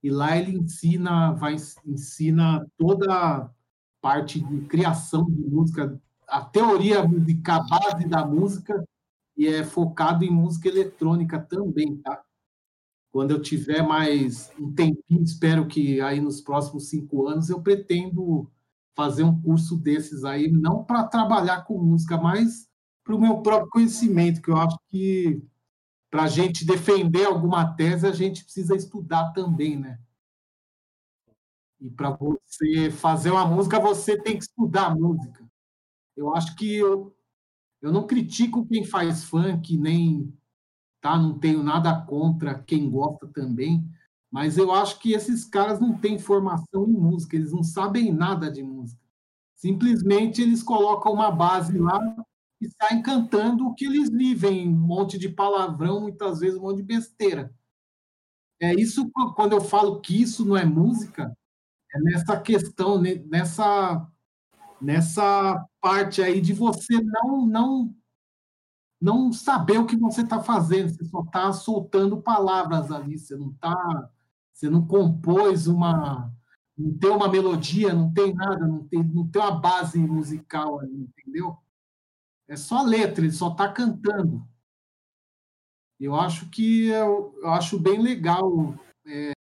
E 0.03 0.09
lá 0.09 0.37
ele 0.37 0.57
ensina, 0.57 1.31
vai 1.31 1.55
ensina 1.85 2.65
toda 2.77 3.11
a 3.13 3.49
parte 4.01 4.39
de 4.39 4.61
criação 4.67 5.25
de 5.25 5.41
música, 5.41 5.99
a 6.27 6.41
teoria 6.41 7.03
musical, 7.07 7.65
base 7.67 8.07
da 8.07 8.25
música 8.25 8.83
e 9.35 9.47
é 9.47 9.63
focado 9.63 10.23
em 10.23 10.29
música 10.29 10.67
eletrônica 10.67 11.39
também, 11.39 11.97
tá? 11.97 12.21
Quando 13.11 13.31
eu 13.31 13.41
tiver 13.41 13.81
mais 13.81 14.51
um 14.59 14.71
tempinho, 14.73 15.23
espero 15.23 15.67
que 15.67 15.99
aí 16.01 16.19
nos 16.19 16.41
próximos 16.41 16.89
cinco 16.89 17.27
anos 17.27 17.49
eu 17.49 17.61
pretendo 17.61 18.51
fazer 18.95 19.23
um 19.23 19.41
curso 19.41 19.75
desses 19.77 20.23
aí, 20.23 20.51
não 20.51 20.83
para 20.83 21.03
trabalhar 21.05 21.63
com 21.63 21.81
música, 21.81 22.17
mas 22.17 22.67
para 23.05 23.15
o 23.15 23.21
meu 23.21 23.37
próprio 23.37 23.69
conhecimento, 23.69 24.41
que 24.41 24.49
eu 24.49 24.57
acho 24.57 24.77
que 24.89 25.41
para 26.09 26.23
a 26.23 26.27
gente 26.27 26.65
defender 26.65 27.25
alguma 27.25 27.75
tese, 27.75 28.07
a 28.07 28.11
gente 28.11 28.43
precisa 28.43 28.75
estudar 28.75 29.31
também, 29.31 29.77
né? 29.77 29.99
E 31.79 31.89
para 31.89 32.09
você 32.09 32.89
fazer 32.89 33.29
uma 33.29 33.45
música, 33.45 33.79
você 33.79 34.19
tem 34.19 34.37
que 34.37 34.45
estudar 34.45 34.87
a 34.87 34.95
música. 34.95 35.47
Eu 36.17 36.35
acho 36.35 36.55
que 36.55 36.75
eu, 36.75 37.15
eu 37.79 37.91
não 37.91 38.07
critico 38.07 38.65
quem 38.65 38.83
faz 38.83 39.23
funk, 39.23 39.77
nem 39.77 40.33
tá, 40.99 41.15
não 41.15 41.37
tenho 41.37 41.61
nada 41.61 42.01
contra 42.01 42.57
quem 42.57 42.89
gosta 42.89 43.27
também, 43.27 43.87
mas 44.31 44.57
eu 44.57 44.71
acho 44.71 44.99
que 44.99 45.13
esses 45.13 45.45
caras 45.45 45.79
não 45.79 45.95
têm 45.95 46.17
formação 46.17 46.87
em 46.87 46.93
música, 46.93 47.35
eles 47.35 47.51
não 47.51 47.61
sabem 47.61 48.11
nada 48.11 48.49
de 48.49 48.63
música. 48.63 48.99
Simplesmente 49.55 50.41
eles 50.41 50.63
colocam 50.63 51.13
uma 51.13 51.29
base 51.29 51.77
lá 51.77 51.99
e 52.65 52.71
saem 52.81 53.01
cantando 53.01 53.67
o 53.67 53.73
que 53.73 53.85
eles 53.85 54.09
vivem, 54.09 54.67
um 54.67 54.71
monte 54.71 55.17
de 55.17 55.29
palavrão, 55.29 56.01
muitas 56.01 56.39
vezes 56.39 56.57
um 56.57 56.63
monte 56.63 56.77
de 56.77 56.83
besteira. 56.83 57.53
É 58.59 58.73
isso 58.73 59.09
quando 59.35 59.53
eu 59.53 59.61
falo 59.61 59.99
que 59.99 60.21
isso 60.21 60.45
não 60.45 60.55
é 60.55 60.65
música, 60.65 61.35
é 61.93 61.99
nessa 61.99 62.39
questão, 62.39 63.01
nessa 63.01 64.07
nessa 64.81 65.65
parte 65.81 66.21
aí 66.21 66.41
de 66.41 66.53
você 66.53 67.01
não 67.01 67.45
não 67.45 67.95
não 69.01 69.31
saber 69.31 69.77
o 69.77 69.85
que 69.85 69.95
você 69.97 70.21
está 70.21 70.41
fazendo, 70.41 70.89
você 70.89 71.05
só 71.05 71.21
está 71.21 71.51
soltando 71.53 72.21
palavras 72.21 72.91
ali, 72.91 73.19
você 73.19 73.35
não 73.35 73.53
tá, 73.53 74.09
você 74.53 74.69
não 74.69 74.87
compôs 74.87 75.67
uma, 75.67 76.33
não 76.77 76.97
tem 76.97 77.09
uma 77.11 77.27
melodia, 77.27 77.93
não 77.93 78.11
tem 78.11 78.33
nada, 78.33 78.65
não 78.65 78.83
tem, 78.87 79.03
não 79.03 79.27
tem 79.27 79.41
uma 79.41 79.59
base 79.59 79.99
musical 79.99 80.79
ali, 80.79 81.03
entendeu? 81.03 81.57
É 82.47 82.55
só 82.55 82.83
letra, 82.83 83.23
ele 83.25 83.33
só 83.33 83.51
está 83.51 83.71
cantando. 83.71 84.47
Eu 85.99 86.15
acho 86.15 86.49
que 86.49 86.87
eu, 86.87 87.33
eu 87.41 87.49
acho 87.49 87.79
bem 87.79 88.01
legal 88.01 88.75
é, 89.07 89.31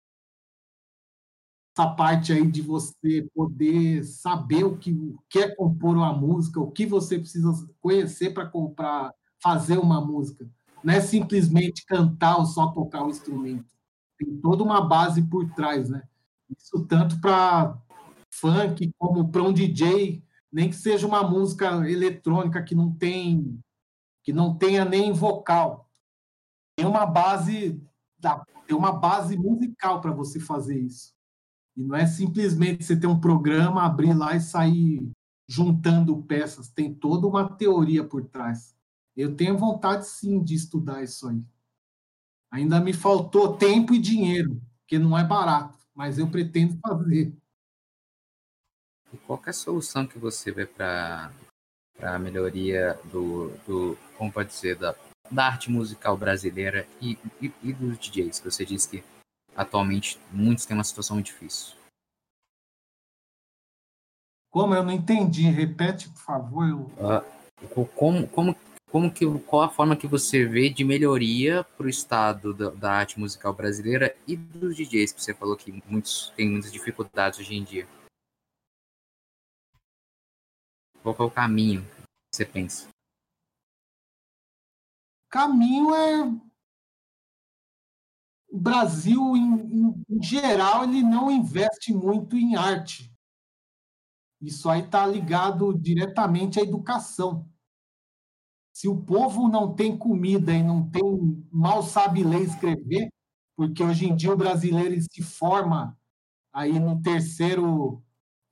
essa 1.77 1.91
parte 1.95 2.33
aí 2.33 2.47
de 2.47 2.63
você 2.63 3.29
poder 3.35 4.05
saber 4.05 4.65
o 4.65 4.79
que 4.79 4.95
quer 5.29 5.57
compor 5.57 5.97
uma 5.97 6.13
música, 6.13 6.61
o 6.61 6.71
que 6.71 6.87
você 6.87 7.19
precisa 7.19 7.51
conhecer 7.81 8.33
para 8.33 8.47
comprar, 8.49 9.13
fazer 9.43 9.79
uma 9.79 10.01
música. 10.01 10.49
Não 10.83 10.95
é 10.95 11.01
simplesmente 11.01 11.85
cantar 11.85 12.39
ou 12.39 12.47
só 12.47 12.69
tocar 12.69 13.05
o 13.05 13.11
instrumento. 13.11 13.67
Tem 14.17 14.37
toda 14.37 14.63
uma 14.63 14.81
base 14.87 15.23
por 15.23 15.51
trás, 15.55 15.89
né? 15.89 16.03
Isso 16.57 16.87
tanto 16.87 17.21
para 17.21 17.77
funk 18.33 18.93
como 18.97 19.29
para 19.29 19.43
um 19.43 19.53
DJ, 19.53 20.23
nem 20.55 20.69
que 20.71 20.77
seja 20.77 21.05
uma 21.05 21.29
música 21.29 21.67
eletrônica 21.91 22.63
que 22.63 22.77
não 22.77 22.95
tem 22.95 23.59
que 24.23 24.33
não 24.33 24.57
tenha 24.57 24.85
nem 24.85 25.13
vocal. 25.13 25.91
Tem 26.77 26.87
uma 26.87 27.05
base 27.05 27.83
da, 28.17 28.39
tem 28.67 28.75
uma 28.75 28.93
base 28.93 29.37
musical 29.37 30.01
para 30.01 30.13
você 30.13 30.39
fazer 30.39 30.79
isso. 30.79 31.13
E 31.77 31.83
não 31.83 31.97
é 31.97 32.07
simplesmente 32.07 32.85
você 32.85 32.97
ter 32.97 33.09
um 33.09 33.21
programa, 33.21 33.83
abrir 33.83 34.15
lá 34.15 34.37
e 34.37 34.41
sair 34.41 35.11
juntando 35.47 36.23
peças. 36.23 36.69
Tem 36.69 36.95
toda 36.95 37.27
uma 37.27 37.49
teoria 37.49 38.05
por 38.05 38.25
trás. 38.25 38.77
Eu 39.17 39.35
tenho 39.35 39.59
vontade, 39.59 40.07
sim, 40.07 40.43
de 40.43 40.55
estudar 40.55 41.03
isso 41.03 41.29
aí. 41.29 41.45
Ainda 42.51 42.81
me 42.81 42.93
faltou 42.93 43.57
tempo 43.57 43.93
e 43.93 43.99
dinheiro, 43.99 44.63
que 44.87 45.01
não 45.01 45.19
é 45.19 45.25
barato, 45.25 45.85
mas 45.93 46.17
eu 46.17 46.31
pretendo 46.31 46.79
fazer. 46.79 47.37
E 49.15 49.17
qual 49.19 49.41
é 49.47 49.51
a 49.51 49.53
solução 49.53 50.05
que 50.09 50.19
você 50.19 50.51
vê 50.51 50.67
para 50.67 51.31
a 52.03 52.19
melhoria 52.19 52.99
do, 53.05 53.51
do, 53.65 53.97
como 54.19 54.33
pode 54.33 54.49
dizer, 54.49 54.75
da, 54.75 54.93
da 55.31 55.47
arte 55.47 55.71
musical 55.71 56.17
brasileira 56.17 56.85
e, 57.01 57.17
e, 57.41 57.53
e 57.63 57.73
dos 57.73 57.97
DJs? 57.97 58.41
Você 58.41 58.65
disse 58.65 58.89
que 58.89 59.05
atualmente 59.55 60.19
muitos 60.33 60.67
têm 60.67 60.77
uma 60.77 60.83
situação 60.83 61.21
difícil. 61.21 61.77
Como 64.51 64.75
eu 64.75 64.83
não 64.83 64.91
entendi, 64.91 65.45
repete, 65.45 66.09
por 66.09 66.23
favor. 66.23 66.69
Eu... 66.69 66.79
Uh, 66.99 67.87
como, 67.95 68.27
como, 68.27 68.57
como 68.91 69.13
que, 69.13 69.25
qual 69.47 69.63
a 69.63 69.69
forma 69.69 69.95
que 69.95 70.09
você 70.09 70.45
vê 70.45 70.69
de 70.69 70.83
melhoria 70.83 71.63
para 71.63 71.87
o 71.87 71.89
estado 71.89 72.53
da, 72.53 72.71
da, 72.71 72.93
arte 72.93 73.21
musical 73.21 73.53
brasileira 73.53 74.17
e 74.27 74.37
dos 74.37 74.77
DJs, 74.77 75.13
que 75.13 75.23
você 75.23 75.33
falou 75.33 75.57
que 75.57 75.81
muitos 75.87 76.33
têm 76.37 76.51
muitas 76.51 76.73
dificuldades 76.73 77.39
hoje 77.39 77.55
em 77.55 77.63
dia? 77.63 77.87
Qual 81.05 81.15
é 81.19 81.23
o 81.23 81.31
caminho 81.31 81.83
que 81.83 82.35
você 82.35 82.47
pensa? 82.47 82.89
Caminho 85.29 85.95
é 85.95 86.23
o 88.49 88.59
Brasil, 88.59 89.37
em, 89.37 90.03
em, 90.09 90.23
geral, 90.23 90.85
ele 90.85 91.03
não 91.03 91.31
investe 91.31 91.93
muito 91.93 92.39
em 92.39 92.57
arte. 92.57 93.13
Isso 94.41 94.71
aí 94.71 94.81
está 94.81 95.07
ligado 95.07 95.79
diretamente 95.79 96.59
à 96.59 96.63
educação. 96.63 97.47
Se 98.73 98.89
o 98.89 99.03
povo 99.03 99.47
não 99.47 99.75
tem 99.75 99.99
comida 99.99 100.55
e 100.55 100.63
não 100.63 100.89
tem 100.89 101.03
mal 101.51 101.83
sabe 101.83 102.25
ler 102.25 102.43
e 102.43 102.47
escrever, 102.47 103.09
porque 103.57 103.83
hoje 103.83 104.07
em 104.07 104.17
dia 104.17 104.33
o 104.33 104.37
brasileiro 104.39 104.99
se 105.03 105.23
forma 105.23 105.99
aí 106.53 106.79
no 106.79 107.03
terceiro, 107.03 108.04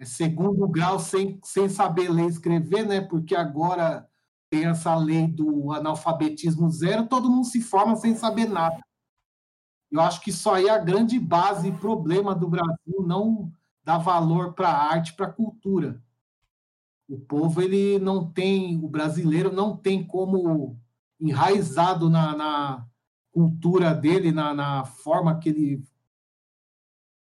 é, 0.03 0.05
segundo 0.05 0.67
grau 0.69 0.99
sem, 0.99 1.39
sem 1.45 1.69
saber 1.69 2.11
ler 2.11 2.25
e 2.25 2.29
escrever, 2.29 2.85
né? 2.85 3.01
Porque 3.01 3.35
agora 3.35 4.09
tem 4.51 4.67
essa 4.67 4.95
lei 4.97 5.29
do 5.29 5.73
analfabetismo 5.73 6.69
zero, 6.71 7.07
todo 7.07 7.31
mundo 7.31 7.47
se 7.47 7.61
forma 7.61 7.97
sem 7.97 8.15
saber 8.15 8.49
nada. 8.49 8.83
Eu 9.91 10.01
acho 10.01 10.21
que 10.21 10.31
isso 10.31 10.51
aí 10.51 10.67
é 10.67 10.71
a 10.71 10.79
grande 10.79 11.19
base 11.19 11.69
e 11.69 11.79
problema 11.79 12.35
do 12.35 12.49
Brasil 12.49 13.03
não 13.07 13.53
dar 13.85 13.99
valor 13.99 14.55
para 14.55 14.69
a 14.69 14.93
arte, 14.93 15.15
para 15.15 15.27
a 15.27 15.33
cultura. 15.33 16.03
O 17.09 17.19
povo 17.19 17.61
ele 17.61 17.99
não 17.99 18.31
tem, 18.31 18.83
o 18.83 18.89
brasileiro 18.89 19.53
não 19.53 19.77
tem 19.77 20.05
como 20.05 20.79
enraizado 21.21 22.09
na, 22.09 22.35
na 22.37 22.87
cultura 23.31 23.95
dele, 23.95 24.33
na, 24.33 24.55
na 24.55 24.85
forma 24.85 25.39
que 25.39 25.49
ele 25.49 25.85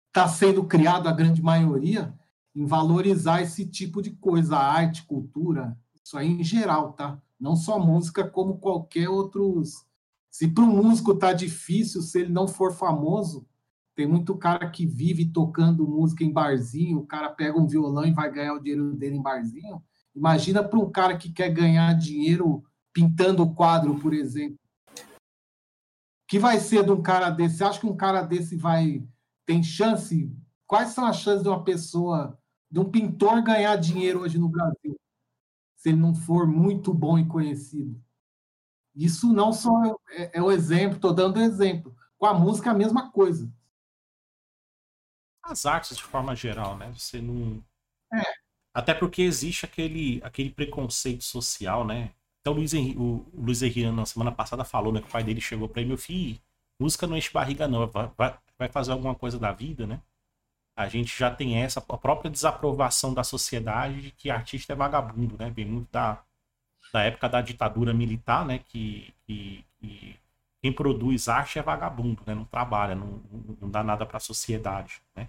está 0.08 0.28
sendo 0.28 0.64
criado, 0.66 1.08
a 1.08 1.14
grande 1.14 1.42
maioria, 1.42 2.19
em 2.56 2.66
valorizar 2.66 3.42
esse 3.42 3.66
tipo 3.66 4.02
de 4.02 4.12
coisa, 4.12 4.58
arte, 4.58 5.04
cultura, 5.04 5.78
isso 6.04 6.18
aí 6.18 6.28
em 6.28 6.44
geral, 6.44 6.94
tá? 6.94 7.22
Não 7.40 7.56
só 7.56 7.80
música, 7.80 8.28
como 8.28 8.58
qualquer 8.58 9.08
outros 9.08 9.86
se 10.30 10.48
para 10.48 10.64
um 10.64 10.84
músico 10.84 11.16
tá 11.16 11.34
difícil, 11.34 12.02
se 12.02 12.20
ele 12.20 12.32
não 12.32 12.48
for 12.48 12.74
famoso, 12.74 13.48
tem 13.96 14.08
muito 14.08 14.38
cara 14.38 14.70
que 14.70 14.86
vive 14.86 15.26
tocando 15.26 15.88
música 15.88 16.24
em 16.24 16.32
barzinho, 16.32 17.00
o 17.00 17.06
cara 17.06 17.30
pega 17.30 17.60
um 17.60 17.68
violão 17.68 18.06
e 18.06 18.14
vai 18.14 18.32
ganhar 18.32 18.54
o 18.54 18.60
dinheiro 18.60 18.96
dele 18.96 19.18
em 19.18 19.22
barzinho. 19.22 19.84
Imagina 20.16 20.64
para 20.64 20.80
um 20.80 20.90
cara 20.90 21.18
que 21.18 21.32
quer 21.32 21.50
ganhar 21.50 21.94
dinheiro 21.94 22.64
pintando 22.94 23.54
quadro, 23.54 24.00
por 24.00 24.14
exemplo. 24.14 24.58
que 26.28 26.40
vai 26.40 26.60
ser 26.60 26.86
de 26.86 26.92
um 26.92 27.02
cara 27.02 27.30
desse? 27.30 27.58
Você 27.58 27.64
acha 27.64 27.80
que 27.80 27.88
um 27.88 27.98
cara 27.98 28.22
desse 28.22 28.56
vai 28.56 29.04
tem 29.46 29.64
chance? 29.64 30.32
Quais 30.68 30.90
são 30.90 31.06
as 31.06 31.18
chances 31.18 31.42
de 31.42 31.50
uma 31.50 31.64
pessoa, 31.64 32.39
de 32.70 32.80
um 32.80 32.90
pintor 32.90 33.42
ganhar 33.42 33.76
dinheiro 33.76 34.22
hoje 34.22 34.38
no 34.38 34.50
Brasil? 34.50 35.00
Se 35.76 35.90
ele 35.90 35.98
não 36.00 36.14
for 36.14 36.48
muito 36.48 36.94
bom 36.94 37.18
e 37.18 37.26
conhecido. 37.26 38.02
Isso 38.96 39.32
não 39.32 39.54
só 39.54 39.72
é, 40.10 40.38
é 40.38 40.42
o 40.42 40.52
exemplo, 40.52 40.96
estou 40.96 41.14
dando 41.14 41.40
exemplo. 41.40 41.96
Com 42.18 42.26
a 42.26 42.34
música, 42.34 42.72
a 42.72 42.74
mesma 42.74 43.12
coisa. 43.12 43.52
As 45.42 45.66
artes, 45.66 45.96
de 45.96 46.04
forma 46.04 46.36
geral, 46.36 46.78
né? 46.78 46.92
Você 46.92 47.22
não. 47.22 47.64
É. 48.14 48.22
Até 48.74 48.94
porque 48.94 49.22
existe 49.22 49.66
aquele, 49.66 50.22
aquele 50.24 50.50
preconceito 50.50 51.24
social, 51.24 51.86
né? 51.86 52.12
Então 52.42 52.54
o 52.54 52.58
Luiz 52.58 52.74
Henrique, 52.74 53.00
o 53.00 53.26
Luiz 53.34 53.62
Henrique 53.62 53.90
na 53.90 54.06
semana 54.06 54.32
passada 54.32 54.64
falou, 54.64 54.92
né? 54.92 55.02
Que 55.02 55.08
o 55.08 55.12
pai 55.12 55.24
dele 55.24 55.42
chegou 55.42 55.68
para 55.68 55.82
ele, 55.82 55.90
meu 55.90 55.98
filho, 55.98 56.40
música 56.80 57.08
não 57.08 57.18
enche 57.18 57.32
barriga, 57.32 57.68
não. 57.68 57.88
Vai, 57.88 58.12
vai, 58.18 58.38
vai 58.58 58.70
fazer 58.70 58.92
alguma 58.92 59.16
coisa 59.16 59.40
da 59.40 59.52
vida, 59.52 59.88
né? 59.88 60.02
A 60.80 60.88
gente 60.88 61.20
já 61.20 61.30
tem 61.30 61.58
essa 61.58 61.82
a 61.82 61.98
própria 61.98 62.32
desaprovação 62.32 63.14
da 63.14 63.22
sociedade 63.22 64.02
de 64.02 64.12
que 64.12 64.30
artista 64.30 64.72
é 64.72 64.76
vagabundo, 64.78 65.36
né? 65.38 65.50
Vem 65.50 65.66
muito 65.66 65.92
da, 65.92 66.24
da 66.94 67.04
época 67.04 67.28
da 67.28 67.42
ditadura 67.42 67.94
militar, 67.94 68.46
né? 68.46 68.60
Que, 68.60 69.14
que, 69.28 69.66
que 69.78 70.16
quem 70.62 70.72
produz 70.72 71.28
arte 71.28 71.60
é 71.60 71.62
vagabundo, 71.62 72.24
né? 72.26 72.34
Não 72.34 72.46
trabalha, 72.46 72.96
não, 72.96 73.22
não 73.60 73.70
dá 73.70 73.84
nada 73.84 74.06
para 74.06 74.16
a 74.16 74.22
sociedade, 74.22 75.02
né? 75.14 75.28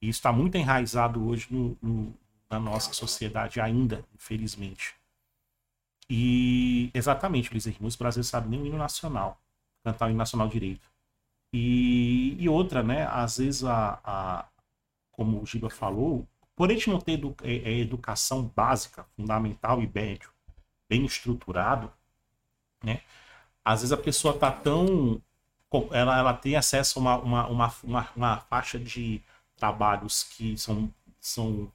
E 0.00 0.08
isso 0.08 0.20
está 0.20 0.32
muito 0.32 0.56
enraizado 0.56 1.26
hoje 1.26 1.48
no, 1.50 1.76
no, 1.82 2.14
na 2.48 2.60
nossa 2.60 2.92
sociedade 2.92 3.60
ainda, 3.60 4.04
infelizmente. 4.14 4.94
E 6.08 6.92
exatamente, 6.94 7.50
Luiz 7.50 7.66
Henrique, 7.66 7.84
o 7.84 7.98
Brasil 7.98 8.22
sabe 8.22 8.48
nem 8.48 8.62
o 8.62 8.66
hino 8.66 8.78
nacional, 8.78 9.36
cantar 9.82 10.06
o 10.06 10.10
hino 10.10 10.18
nacional 10.18 10.46
direito. 10.46 10.88
E, 11.52 12.36
e 12.38 12.48
outra, 12.48 12.84
né? 12.84 13.04
Às 13.10 13.38
vezes, 13.38 13.64
a, 13.64 13.98
a, 14.04 14.46
como 15.12 15.40
o 15.40 15.46
Giba 15.46 15.70
falou, 15.70 16.26
por 16.56 16.70
gente 16.70 16.90
não 16.90 16.98
ter 16.98 17.12
edu, 17.12 17.34
é, 17.42 17.56
é, 17.56 17.78
educação 17.78 18.44
básica, 18.54 19.06
fundamental 19.16 19.82
e 19.82 19.90
médio, 19.92 20.30
bem 20.88 21.04
estruturado, 21.04 21.92
né? 22.82 23.00
Às 23.64 23.80
vezes 23.80 23.92
a 23.92 23.96
pessoa 23.96 24.36
tá 24.36 24.50
tão. 24.50 25.20
Ela, 25.90 26.18
ela 26.18 26.34
tem 26.34 26.56
acesso 26.56 26.98
a 26.98 27.02
uma, 27.02 27.16
uma, 27.18 27.46
uma, 27.48 27.74
uma, 27.84 28.08
uma 28.14 28.40
faixa 28.40 28.78
de 28.78 29.22
trabalhos 29.56 30.24
que 30.24 30.56
são, 30.58 30.92
são 31.20 31.72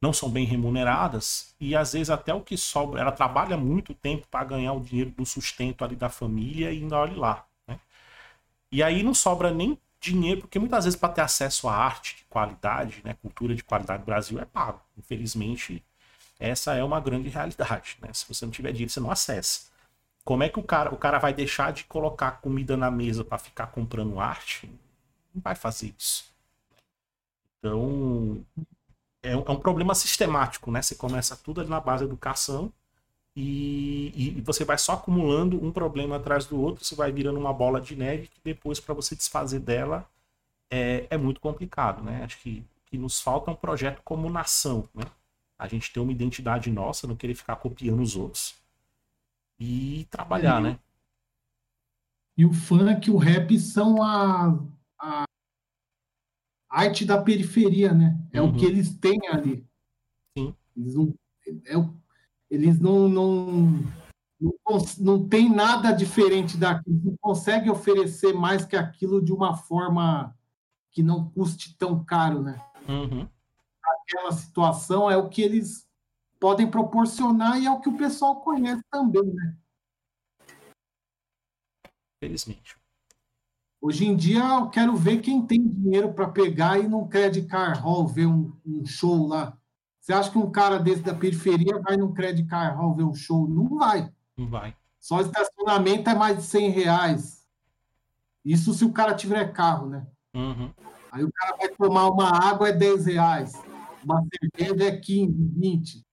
não 0.00 0.12
são 0.12 0.30
bem 0.30 0.46
remuneradas 0.46 1.54
e 1.60 1.74
às 1.76 1.92
vezes 1.92 2.08
até 2.08 2.32
o 2.32 2.40
que 2.40 2.56
sobra, 2.56 3.00
ela 3.00 3.12
trabalha 3.12 3.56
muito 3.56 3.92
tempo 3.94 4.26
para 4.28 4.44
ganhar 4.44 4.72
o 4.72 4.80
dinheiro 4.80 5.10
do 5.10 5.26
sustento 5.26 5.84
ali 5.84 5.96
da 5.96 6.08
família 6.08 6.72
e 6.72 6.78
ainda 6.78 6.96
olhe 6.96 7.16
lá. 7.16 7.44
Né? 7.66 7.78
E 8.72 8.82
aí 8.82 9.02
não 9.02 9.12
sobra 9.12 9.50
nem 9.52 9.78
dinheiro, 10.00 10.42
porque 10.42 10.58
muitas 10.58 10.84
vezes 10.84 10.98
para 10.98 11.12
ter 11.12 11.20
acesso 11.22 11.68
à 11.68 11.74
arte 11.74 12.16
de 12.16 12.24
qualidade, 12.24 13.00
né, 13.04 13.14
cultura 13.14 13.54
de 13.54 13.64
qualidade 13.64 14.00
no 14.00 14.06
Brasil 14.06 14.38
é 14.38 14.44
pago. 14.44 14.80
Infelizmente, 14.96 15.84
essa 16.38 16.74
é 16.74 16.84
uma 16.84 17.00
grande 17.00 17.28
realidade. 17.28 17.98
Né? 18.00 18.12
Se 18.12 18.26
você 18.26 18.44
não 18.44 18.52
tiver 18.52 18.72
dinheiro, 18.72 18.92
você 18.92 19.00
não 19.00 19.10
acessa. 19.10 19.68
Como 20.24 20.42
é 20.42 20.48
que 20.48 20.58
o 20.58 20.62
cara, 20.62 20.92
o 20.92 20.96
cara 20.96 21.18
vai 21.18 21.32
deixar 21.32 21.72
de 21.72 21.84
colocar 21.84 22.32
comida 22.42 22.76
na 22.76 22.90
mesa 22.90 23.24
para 23.24 23.38
ficar 23.38 23.68
comprando 23.68 24.20
arte? 24.20 24.66
Não 25.34 25.42
vai 25.42 25.54
fazer 25.54 25.94
isso. 25.98 26.26
Então, 27.58 28.44
é 29.22 29.34
um, 29.36 29.40
é 29.40 29.50
um, 29.50 29.58
problema 29.58 29.94
sistemático, 29.94 30.70
né? 30.70 30.82
Você 30.82 30.94
começa 30.94 31.34
tudo 31.36 31.60
ali 31.60 31.70
na 31.70 31.80
base 31.80 32.04
da 32.04 32.08
educação 32.08 32.72
e, 33.40 34.12
e, 34.16 34.40
você 34.40 34.64
vai 34.64 34.76
só 34.76 34.94
acumulando 34.94 35.64
um 35.64 35.70
problema 35.70 36.16
atrás 36.16 36.44
do 36.44 36.60
outro, 36.60 36.84
você 36.84 36.96
vai 36.96 37.12
virando 37.12 37.38
uma 37.38 37.52
bola 37.52 37.80
de 37.80 37.94
neve 37.94 38.26
que 38.26 38.40
depois, 38.42 38.80
para 38.80 38.92
você 38.92 39.14
desfazer 39.14 39.60
dela, 39.60 40.04
é, 40.68 41.06
é 41.08 41.16
muito 41.16 41.40
complicado, 41.40 42.02
né? 42.02 42.24
Acho 42.24 42.36
que, 42.40 42.64
que 42.86 42.98
nos 42.98 43.20
falta 43.20 43.52
um 43.52 43.54
projeto 43.54 44.02
como 44.02 44.28
nação, 44.28 44.88
né? 44.92 45.04
A 45.56 45.68
gente 45.68 45.92
ter 45.92 46.00
uma 46.00 46.10
identidade 46.10 46.68
nossa, 46.68 47.06
não 47.06 47.14
querer 47.14 47.36
ficar 47.36 47.54
copiando 47.54 48.00
os 48.00 48.16
outros. 48.16 48.56
E 49.56 50.04
trabalhar, 50.10 50.60
né? 50.60 50.76
E 52.36 52.44
o 52.44 52.52
funk, 52.52 53.08
o 53.08 53.18
rap 53.18 53.56
são 53.56 54.02
a, 54.02 54.58
a 54.98 55.24
arte 56.68 57.04
da 57.04 57.22
periferia, 57.22 57.94
né? 57.94 58.18
É 58.32 58.42
uhum. 58.42 58.48
o 58.48 58.56
que 58.56 58.64
eles 58.64 58.92
têm 58.96 59.20
ali. 59.30 59.64
Sim. 60.36 60.52
Eles 60.76 60.96
não, 60.96 61.14
é, 61.46 61.76
eles 62.50 62.80
não, 62.80 63.08
não, 63.08 63.36
não, 64.40 64.78
não 64.98 65.28
tem 65.28 65.48
nada 65.48 65.92
diferente 65.92 66.56
daquilo, 66.56 67.00
não 67.04 67.16
conseguem 67.20 67.70
oferecer 67.70 68.32
mais 68.32 68.64
que 68.64 68.76
aquilo 68.76 69.22
de 69.22 69.32
uma 69.32 69.56
forma 69.56 70.36
que 70.90 71.02
não 71.02 71.30
custe 71.30 71.76
tão 71.76 72.04
caro, 72.04 72.42
né? 72.42 72.60
Uhum. 72.88 73.28
Aquela 74.02 74.32
situação 74.32 75.10
é 75.10 75.16
o 75.16 75.28
que 75.28 75.42
eles 75.42 75.86
podem 76.40 76.70
proporcionar 76.70 77.60
e 77.60 77.66
é 77.66 77.70
o 77.70 77.80
que 77.80 77.88
o 77.88 77.96
pessoal 77.96 78.40
conhece 78.40 78.82
também, 78.90 79.24
né? 79.24 79.56
Felizmente. 82.20 82.76
Hoje 83.80 84.06
em 84.06 84.16
dia, 84.16 84.42
eu 84.42 84.68
quero 84.70 84.96
ver 84.96 85.20
quem 85.20 85.46
tem 85.46 85.66
dinheiro 85.66 86.12
para 86.12 86.28
pegar 86.28 86.78
e 86.78 86.88
não 86.88 87.06
Credit 87.06 87.46
Car 87.46 87.80
Hall 87.80 88.06
ver 88.06 88.26
um, 88.26 88.52
um, 88.66 88.84
show 88.84 89.26
lá. 89.26 89.56
Você 90.08 90.14
acha 90.14 90.30
que 90.30 90.38
um 90.38 90.50
cara 90.50 90.78
desse 90.78 91.02
da 91.02 91.12
periferia 91.12 91.82
vai 91.82 91.98
num 91.98 92.14
Credit 92.14 92.48
Car 92.48 92.74
Hall 92.78 92.94
ver 92.94 93.02
um 93.02 93.14
show? 93.14 93.46
Não 93.46 93.76
vai. 93.76 94.10
Não 94.38 94.48
vai. 94.48 94.74
Só 94.98 95.20
estacionamento 95.20 96.08
é 96.08 96.14
mais 96.14 96.38
de 96.38 96.44
100 96.44 96.70
reais. 96.70 97.46
Isso 98.42 98.72
se 98.72 98.86
o 98.86 98.92
cara 98.92 99.12
tiver 99.14 99.52
carro, 99.52 99.86
né? 99.86 100.06
Uhum. 100.32 100.72
Aí 101.12 101.22
o 101.22 101.30
cara 101.30 101.58
vai 101.58 101.68
tomar 101.68 102.08
uma 102.08 102.30
água 102.30 102.70
é 102.70 102.72
10 102.72 103.04
reais. 103.04 103.52
Uma 104.02 104.24
cerveja 104.56 104.88
é 104.88 104.96
15, 104.96 105.30
20. 105.54 106.06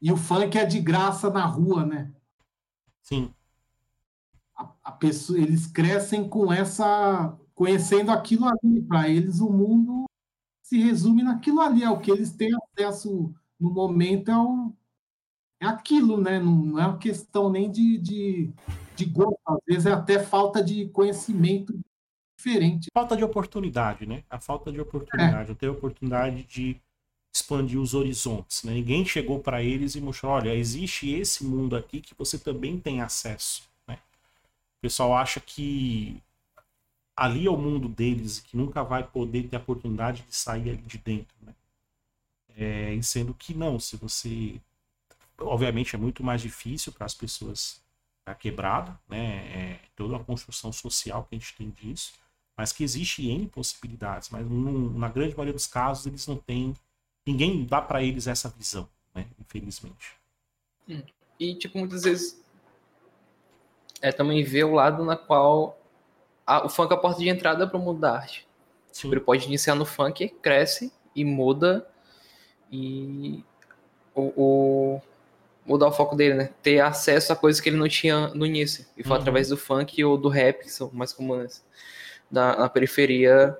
E 0.00 0.10
o 0.10 0.16
funk 0.16 0.58
é 0.58 0.64
de 0.64 0.80
graça 0.80 1.30
na 1.30 1.46
rua, 1.46 1.86
né? 1.86 2.12
Sim 3.02 3.32
a 4.84 4.92
pessoa, 4.92 5.38
eles 5.38 5.66
crescem 5.66 6.28
com 6.28 6.52
essa 6.52 7.36
conhecendo 7.54 8.10
aquilo 8.10 8.46
ali. 8.46 8.82
Para 8.82 9.08
eles, 9.08 9.40
o 9.40 9.50
mundo 9.50 10.06
se 10.62 10.78
resume 10.80 11.22
naquilo 11.22 11.60
ali, 11.60 11.82
é 11.82 11.90
o 11.90 11.98
que 11.98 12.10
eles 12.10 12.32
têm 12.32 12.50
acesso 12.54 13.34
no 13.58 13.70
momento 13.70 14.30
é, 14.30 14.38
o, 14.38 14.72
é 15.60 15.66
aquilo, 15.66 16.20
né? 16.20 16.38
Não, 16.38 16.78
é 16.78 16.86
uma 16.86 16.98
questão 16.98 17.50
nem 17.50 17.70
de, 17.70 17.98
de, 17.98 18.50
de 18.96 19.04
gosto, 19.04 19.38
às 19.46 19.58
vezes 19.66 19.86
é 19.86 19.92
até 19.92 20.18
falta 20.18 20.62
de 20.62 20.88
conhecimento 20.88 21.78
diferente. 22.36 22.88
Falta 22.92 23.16
de 23.16 23.24
oportunidade, 23.24 24.06
né? 24.06 24.24
A 24.30 24.40
falta 24.40 24.72
de 24.72 24.80
oportunidade, 24.80 25.52
é. 25.52 25.54
ter 25.54 25.68
oportunidade 25.68 26.44
de 26.44 26.80
expandir 27.34 27.80
os 27.80 27.94
horizontes. 27.94 28.62
Né? 28.64 28.74
Ninguém 28.74 29.04
chegou 29.04 29.38
para 29.40 29.62
eles 29.62 29.94
e 29.94 30.00
mostrou: 30.00 30.32
olha, 30.32 30.54
existe 30.54 31.10
esse 31.10 31.44
mundo 31.44 31.76
aqui 31.76 32.00
que 32.00 32.14
você 32.16 32.38
também 32.38 32.78
tem 32.78 33.00
acesso 33.00 33.70
pessoal 34.82 35.16
acha 35.16 35.38
que 35.38 36.20
ali 37.16 37.46
é 37.46 37.50
o 37.50 37.56
mundo 37.56 37.88
deles, 37.88 38.40
que 38.40 38.56
nunca 38.56 38.82
vai 38.82 39.06
poder 39.06 39.48
ter 39.48 39.56
a 39.56 39.60
oportunidade 39.60 40.22
de 40.22 40.34
sair 40.34 40.70
ali 40.70 40.82
de 40.82 40.98
dentro, 40.98 41.34
né? 41.42 41.54
É, 42.56 42.98
sendo 43.02 43.34
que 43.34 43.54
não, 43.54 43.78
se 43.78 43.96
você. 43.96 44.60
Obviamente 45.38 45.96
é 45.96 45.98
muito 45.98 46.22
mais 46.22 46.40
difícil 46.42 46.92
para 46.92 47.06
as 47.06 47.14
pessoas 47.14 47.82
a 48.24 48.34
quebrada, 48.34 48.98
né? 49.08 49.26
É 49.48 49.80
toda 49.96 50.14
uma 50.14 50.24
construção 50.24 50.72
social 50.72 51.24
que 51.24 51.34
a 51.34 51.38
gente 51.38 51.56
tem 51.56 51.70
disso, 51.70 52.12
mas 52.56 52.72
que 52.72 52.84
existe 52.84 53.28
N 53.28 53.48
possibilidades, 53.48 54.30
mas 54.30 54.46
num, 54.46 54.90
na 54.98 55.08
grande 55.08 55.34
maioria 55.34 55.52
dos 55.52 55.66
casos 55.66 56.06
eles 56.06 56.26
não 56.26 56.36
têm. 56.36 56.74
Ninguém 57.26 57.64
dá 57.64 57.80
para 57.80 58.02
eles 58.02 58.26
essa 58.26 58.48
visão, 58.48 58.88
né? 59.14 59.26
Infelizmente. 59.40 60.12
Hum. 60.88 61.02
E, 61.38 61.54
tipo, 61.56 61.78
muitas 61.78 62.02
vezes 62.02 62.40
é 64.00 64.12
também 64.12 64.44
ver 64.44 64.64
o 64.64 64.74
lado 64.74 65.04
na 65.04 65.16
qual 65.16 65.78
a, 66.52 66.66
o 66.66 66.68
funk 66.68 66.92
é 66.92 66.94
a 66.94 66.98
porta 66.98 67.20
de 67.20 67.28
entrada 67.28 67.66
para 67.66 67.78
o 67.78 67.80
mundo 67.80 68.00
da 68.00 68.12
arte. 68.12 68.46
Sim. 68.90 69.10
Ele 69.10 69.20
pode 69.20 69.46
iniciar 69.46 69.74
no 69.74 69.86
funk, 69.86 70.28
cresce 70.42 70.92
e 71.16 71.24
muda 71.24 71.86
e 72.70 73.42
o, 74.14 74.32
o, 74.36 75.00
mudar 75.64 75.88
o 75.88 75.92
foco 75.92 76.14
dele, 76.14 76.34
né? 76.34 76.50
Ter 76.62 76.80
acesso 76.80 77.32
a 77.32 77.36
coisas 77.36 77.60
que 77.60 77.70
ele 77.70 77.76
não 77.76 77.88
tinha 77.88 78.28
no 78.28 78.44
início. 78.44 78.84
E 78.96 79.02
foi 79.02 79.12
uhum. 79.12 79.20
através 79.20 79.48
do 79.48 79.56
funk 79.56 80.04
ou 80.04 80.18
do 80.18 80.28
rap, 80.28 80.62
que 80.62 80.70
são 80.70 80.90
mais 80.92 81.12
comuns 81.12 81.64
na, 82.30 82.56
na 82.56 82.68
periferia, 82.68 83.56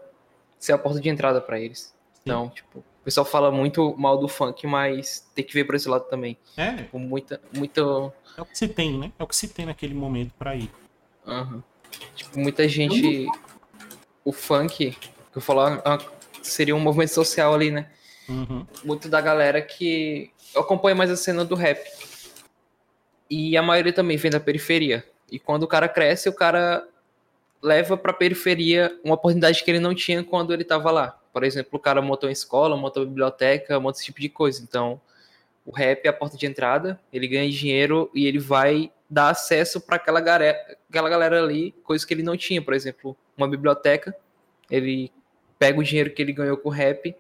ser 0.59 0.73
a 0.73 0.79
porta 0.79 1.01
de 1.01 1.09
entrada 1.09 1.41
para 1.41 1.59
eles. 1.59 1.95
Sim. 2.13 2.21
Então, 2.25 2.51
tipo, 2.51 2.81
o 2.81 3.05
pessoal 3.05 3.25
fala 3.25 3.51
muito 3.51 3.97
mal 3.97 4.19
do 4.19 4.29
funk, 4.29 4.67
mas 4.67 5.31
tem 5.35 5.45
que 5.45 5.55
ver 5.55 5.65
por 5.65 5.75
esse 5.75 5.89
lado 5.89 6.05
também. 6.05 6.37
É. 6.59 6.75
Tipo, 6.75 6.99
muita, 6.99 7.41
muita... 7.57 7.81
É 8.37 8.43
o 8.43 8.45
que 8.45 8.57
se 8.57 8.69
tem, 8.69 8.99
né? 8.99 9.13
É 9.19 9.23
o 9.25 9.27
que 9.27 9.37
se 9.37 9.49
tem 9.49 9.65
naquele 9.65 9.95
momento 9.95 10.33
para 10.39 10.55
ir. 10.55 10.71
Uhum. 11.27 11.63
Tipo, 12.15 12.39
muita 12.39 12.69
gente. 12.69 13.27
O 14.25 14.33
funk, 14.33 14.93
que 14.93 15.37
eu 15.37 15.43
falar, 15.43 15.83
ah, 15.85 15.99
seria 16.43 16.77
um 16.77 16.81
movimento 16.81 17.13
social 17.13 17.55
ali, 17.55 17.71
né? 17.71 17.91
Uhum. 18.29 18.67
Muito 18.85 19.09
da 19.09 19.21
galera 19.21 19.61
que 19.61 20.31
acompanha 20.57 20.95
mais 20.95 21.11
a 21.11 21.17
cena 21.17 21.45
do 21.45 21.55
rap. 21.55 21.81
E 23.29 23.57
a 23.57 23.63
maioria 23.63 23.93
também 23.93 24.17
vem 24.17 24.31
da 24.31 24.39
periferia. 24.39 25.05
E 25.31 25.39
quando 25.39 25.63
o 25.63 25.69
cara 25.69 25.89
cresce, 25.89 26.29
o 26.29 26.35
cara 26.35 26.87
leva 27.63 27.97
pra 27.97 28.13
periferia 28.13 28.99
uma 29.05 29.15
oportunidade 29.15 29.63
que 29.63 29.71
ele 29.71 29.81
não 29.81 29.95
tinha 29.95 30.23
quando 30.23 30.53
ele 30.53 30.65
tava 30.65 30.91
lá. 30.91 31.19
Por 31.33 31.45
exemplo, 31.45 31.71
o 31.73 31.79
cara 31.79 32.03
montou 32.03 32.29
uma 32.29 32.33
escola, 32.33 32.77
montou 32.77 33.03
uma 33.03 33.09
biblioteca, 33.09 33.81
monta 33.81 33.99
esse 33.99 34.05
tipo 34.05 34.21
de 34.21 34.29
coisa. 34.29 34.63
Então, 34.63 35.01
o 35.65 35.71
rap 35.71 36.05
é 36.05 36.09
a 36.09 36.13
porta 36.13 36.37
de 36.37 36.45
entrada, 36.45 37.01
ele 37.13 37.27
ganha 37.27 37.51
dinheiro 37.51 38.11
e 38.15 38.27
ele 38.27 38.39
vai 38.39 38.91
dar 39.13 39.29
acesso 39.29 39.79
para 39.79 39.97
aquela 39.97 40.21
aquela 40.21 41.09
galera 41.11 41.43
ali, 41.43 41.73
coisa 41.85 42.07
que 42.07 42.15
ele 42.15 42.23
não 42.23 42.35
tinha. 42.35 42.63
Por 42.63 42.73
exemplo, 42.73 43.15
uma 43.37 43.47
biblioteca, 43.47 44.17
ele 44.71 45.13
pega 45.59 45.79
o 45.79 45.85
dinheiro 45.85 46.11
que 46.11 46.23
ele 46.23 46.33
ganhou 46.33 46.57
com 46.57 46.71
o 46.71 46.73
rap, 46.73 47.15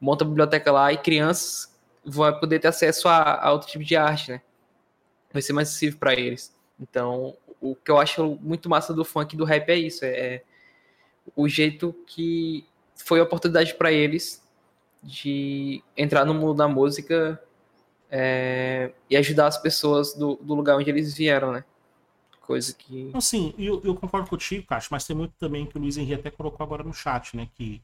monta 0.00 0.24
a 0.24 0.26
biblioteca 0.26 0.72
lá 0.72 0.92
e 0.92 0.98
crianças 0.98 1.72
vão 2.04 2.36
poder 2.40 2.58
ter 2.58 2.68
acesso 2.68 3.08
a, 3.08 3.46
a 3.46 3.52
outro 3.52 3.68
tipo 3.68 3.84
de 3.84 3.94
arte, 3.94 4.32
né? 4.32 4.42
vai 5.32 5.40
ser 5.40 5.52
mais 5.52 5.68
acessível 5.68 6.00
para 6.00 6.14
eles. 6.14 6.52
Então, 6.80 7.36
o 7.60 7.76
que 7.76 7.92
eu 7.92 7.98
acho 7.98 8.36
muito 8.40 8.68
massa 8.68 8.92
do 8.92 9.04
funk 9.04 9.34
e 9.34 9.38
do 9.38 9.44
rap 9.44 9.68
é 9.68 9.76
isso, 9.76 10.04
é, 10.04 10.10
é 10.10 10.42
o 11.36 11.48
jeito 11.48 11.94
que 12.06 12.66
foi 12.96 13.20
a 13.20 13.22
oportunidade 13.22 13.74
para 13.74 13.92
eles 13.92 14.42
de 15.00 15.80
entrar 15.96 16.24
no 16.24 16.34
mundo 16.34 16.54
da 16.54 16.66
música 16.66 17.40
é, 18.10 18.90
e 19.08 19.16
ajudar 19.16 19.46
as 19.46 19.56
pessoas 19.56 20.14
do, 20.14 20.36
do, 20.36 20.54
lugar 20.54 20.76
onde 20.76 20.90
eles 20.90 21.14
vieram, 21.14 21.52
né? 21.52 21.64
Coisa 22.40 22.74
que. 22.74 23.10
Não, 23.12 23.20
sim, 23.20 23.54
eu, 23.56 23.80
eu 23.84 23.94
concordo 23.94 24.28
contigo, 24.28 24.66
Cacho, 24.66 24.88
mas 24.90 25.04
tem 25.04 25.14
muito 25.14 25.32
também 25.38 25.64
que 25.64 25.76
o 25.78 25.80
Luiz 25.80 25.96
Henrique 25.96 26.14
até 26.20 26.30
colocou 26.30 26.64
agora 26.64 26.82
no 26.82 26.92
chat, 26.92 27.36
né? 27.36 27.48
Que 27.54 27.80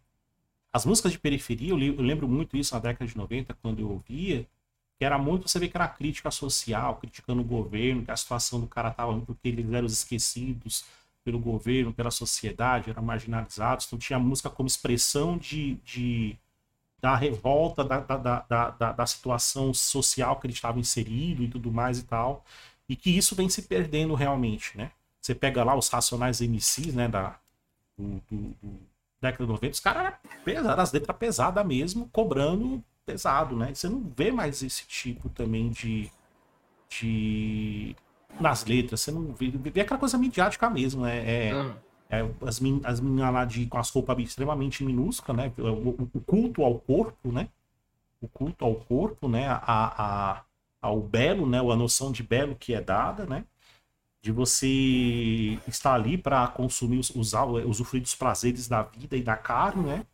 as 0.72 0.84
músicas 0.84 1.12
de 1.12 1.18
periferia, 1.18 1.70
eu, 1.70 1.78
eu 1.78 2.02
lembro 2.02 2.28
muito 2.28 2.56
isso 2.56 2.74
na 2.74 2.80
década 2.80 3.06
de 3.06 3.16
90, 3.16 3.54
quando 3.62 3.80
eu 3.80 3.88
ouvia, 3.88 4.46
que 4.98 5.04
era 5.04 5.16
muito, 5.16 5.48
você 5.48 5.58
vê 5.58 5.68
que 5.68 5.76
era 5.76 5.86
crítica 5.86 6.30
social, 6.30 6.96
criticando 6.96 7.42
o 7.42 7.44
governo, 7.44 8.04
que 8.04 8.10
a 8.10 8.16
situação 8.16 8.60
do 8.60 8.66
cara 8.66 8.90
tava 8.90 9.18
porque 9.20 9.48
eles 9.48 9.70
eram 9.72 9.86
esquecidos 9.86 10.84
pelo 11.24 11.38
governo, 11.38 11.92
pela 11.92 12.10
sociedade, 12.10 12.90
eram 12.90 13.02
marginalizados, 13.02 13.86
então 13.86 13.98
tinha 13.98 14.18
música 14.18 14.50
como 14.50 14.66
expressão 14.66 15.36
de, 15.36 15.74
de 15.84 16.36
da 17.06 17.14
revolta 17.14 17.84
da, 17.84 18.00
da, 18.00 18.16
da, 18.16 18.70
da, 18.70 18.92
da 18.92 19.06
situação 19.06 19.72
social 19.72 20.40
que 20.40 20.46
ele 20.48 20.52
estava 20.54 20.80
inserido 20.80 21.44
e 21.44 21.48
tudo 21.48 21.70
mais 21.70 22.00
e 22.00 22.02
tal, 22.02 22.44
e 22.88 22.96
que 22.96 23.16
isso 23.16 23.36
vem 23.36 23.48
se 23.48 23.62
perdendo 23.62 24.12
realmente, 24.14 24.76
né? 24.76 24.90
Você 25.20 25.32
pega 25.32 25.62
lá 25.62 25.76
os 25.76 25.88
Racionais 25.88 26.40
MCs, 26.40 26.94
né, 26.94 27.06
da, 27.06 27.38
do, 27.96 28.20
do, 28.28 28.36
do 28.60 28.80
década 29.20 29.44
de 29.44 29.52
90, 29.52 29.72
os 29.72 29.78
caras 29.78 30.02
eram 30.02 30.18
pesados, 30.44 30.78
as 30.80 30.92
letras 30.92 31.16
pesadas 31.16 31.64
mesmo, 31.64 32.08
cobrando 32.08 32.82
pesado, 33.04 33.54
né? 33.56 33.72
Você 33.72 33.88
não 33.88 34.12
vê 34.16 34.32
mais 34.32 34.60
esse 34.64 34.84
tipo 34.84 35.28
também 35.28 35.70
de, 35.70 36.10
de 36.88 37.94
nas 38.40 38.64
letras, 38.64 39.00
você 39.00 39.12
não 39.12 39.32
vê, 39.32 39.48
vê 39.48 39.80
aquela 39.80 40.00
coisa 40.00 40.18
midiática 40.18 40.68
mesmo, 40.68 41.02
né? 41.02 41.50
É, 41.50 41.54
uhum. 41.54 41.72
É 42.08 42.20
as, 42.42 42.60
as 42.84 43.00
meninas 43.00 43.32
lá 43.32 43.44
de, 43.44 43.66
com 43.66 43.78
as 43.78 43.90
roupas 43.90 44.18
extremamente 44.18 44.84
minúsculas, 44.84 45.36
né? 45.36 45.52
O, 45.58 45.90
o, 46.14 46.20
culto 46.20 46.62
ao 46.62 46.78
corpo, 46.78 47.32
né? 47.32 47.48
O 48.20 48.28
culto 48.28 48.64
ao 48.64 48.76
corpo, 48.76 49.28
né? 49.28 49.48
A, 49.48 49.60
a, 49.66 50.44
ao 50.80 51.00
belo, 51.00 51.46
né? 51.46 51.58
A 51.58 51.76
noção 51.76 52.12
de 52.12 52.22
belo 52.22 52.54
que 52.54 52.74
é 52.74 52.80
dada, 52.80 53.26
né? 53.26 53.44
De 54.22 54.32
você 54.32 55.58
estar 55.66 55.94
ali 55.94 56.16
para 56.16 56.46
consumir, 56.48 57.00
usar, 57.14 57.44
usufruir 57.44 58.02
dos 58.02 58.14
prazeres 58.14 58.68
da 58.68 58.82
vida 58.82 59.16
e 59.16 59.22
da 59.22 59.36
carne, 59.36 59.84
né? 59.84 60.06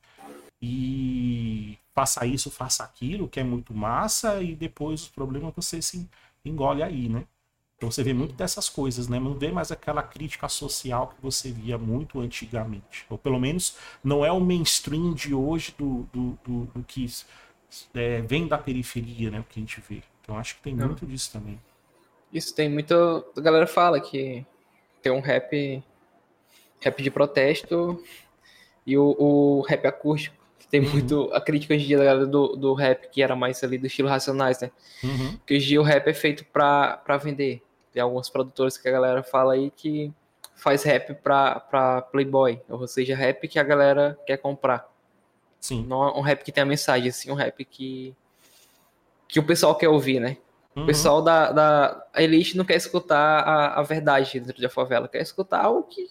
E 0.60 1.78
faça 1.94 2.24
isso, 2.26 2.50
faça 2.50 2.84
aquilo, 2.84 3.28
que 3.28 3.40
é 3.40 3.44
muito 3.44 3.74
massa, 3.74 4.42
e 4.42 4.54
depois 4.54 5.02
os 5.02 5.08
problemas 5.08 5.52
você 5.54 5.82
se 5.82 6.08
engole 6.44 6.82
aí, 6.82 7.08
né? 7.08 7.24
Então 7.82 7.90
você 7.90 8.04
vê 8.04 8.12
muito 8.12 8.34
dessas 8.34 8.68
coisas, 8.68 9.08
né? 9.08 9.18
Não 9.18 9.34
vê 9.34 9.50
mais 9.50 9.72
aquela 9.72 10.04
crítica 10.04 10.48
social 10.48 11.08
que 11.08 11.20
você 11.20 11.50
via 11.50 11.76
muito 11.76 12.20
antigamente. 12.20 13.04
Ou 13.10 13.18
pelo 13.18 13.40
menos 13.40 13.76
não 14.04 14.24
é 14.24 14.30
o 14.30 14.38
mainstream 14.38 15.12
de 15.12 15.34
hoje 15.34 15.74
do, 15.76 16.08
do, 16.12 16.38
do, 16.44 16.64
do 16.66 16.84
que 16.84 17.04
é, 17.92 18.20
vem 18.20 18.46
da 18.46 18.56
periferia, 18.56 19.32
né? 19.32 19.40
O 19.40 19.42
que 19.42 19.58
a 19.58 19.62
gente 19.62 19.82
vê. 19.88 20.00
Então 20.20 20.38
acho 20.38 20.54
que 20.54 20.62
tem 20.62 20.76
não. 20.76 20.86
muito 20.86 21.04
disso 21.04 21.32
também. 21.32 21.60
Isso 22.32 22.54
tem 22.54 22.68
muito. 22.68 22.94
A 23.36 23.40
galera 23.40 23.66
fala 23.66 24.00
que 24.00 24.46
tem 25.02 25.10
um 25.10 25.20
rap. 25.20 25.82
rap 26.80 27.02
de 27.02 27.10
protesto 27.10 28.00
e 28.86 28.96
o, 28.96 29.16
o 29.18 29.60
rap 29.62 29.86
acústico. 29.86 30.36
Tem 30.70 30.80
uhum. 30.82 30.90
muito 30.90 31.30
a 31.32 31.40
crítica 31.40 31.74
hoje 31.74 31.82
em 31.82 31.88
dia 31.88 31.98
da 31.98 32.04
galera 32.04 32.26
do, 32.28 32.54
do 32.54 32.74
rap, 32.74 33.10
que 33.10 33.20
era 33.20 33.34
mais 33.34 33.64
ali 33.64 33.76
do 33.76 33.88
estilo 33.88 34.08
Racionais, 34.08 34.60
né? 34.60 34.70
Uhum. 35.02 35.36
Que 35.44 35.56
hoje 35.56 35.64
em 35.64 35.68
dia 35.70 35.80
o 35.80 35.84
rap 35.84 36.06
é 36.06 36.14
feito 36.14 36.44
pra, 36.44 36.96
pra 36.98 37.16
vender. 37.16 37.60
Tem 37.92 38.02
alguns 38.02 38.30
produtores 38.30 38.78
que 38.78 38.88
a 38.88 38.92
galera 38.92 39.22
fala 39.22 39.52
aí 39.52 39.70
que 39.70 40.12
faz 40.54 40.82
rap 40.82 41.14
pra, 41.14 41.60
pra 41.60 42.02
Playboy, 42.02 42.60
ou 42.68 42.86
seja, 42.86 43.14
rap 43.14 43.46
que 43.46 43.58
a 43.58 43.62
galera 43.62 44.18
quer 44.26 44.38
comprar. 44.38 44.90
Sim. 45.60 45.84
Não 45.86 46.08
é 46.08 46.12
um 46.16 46.20
rap 46.20 46.42
que 46.42 46.50
tem 46.50 46.62
a 46.62 46.66
mensagem, 46.66 47.08
assim, 47.10 47.30
um 47.30 47.34
rap 47.34 47.64
que, 47.64 48.14
que 49.28 49.38
o 49.38 49.46
pessoal 49.46 49.74
quer 49.76 49.88
ouvir, 49.88 50.20
né? 50.20 50.38
Uhum. 50.74 50.84
O 50.84 50.86
pessoal 50.86 51.20
da, 51.20 51.52
da 51.52 52.06
elite 52.16 52.56
não 52.56 52.64
quer 52.64 52.76
escutar 52.76 53.40
a, 53.40 53.80
a 53.80 53.82
verdade 53.82 54.40
dentro 54.40 54.60
da 54.60 54.70
favela, 54.70 55.06
quer 55.06 55.20
escutar 55.20 55.64
algo 55.64 55.82
que, 55.82 56.10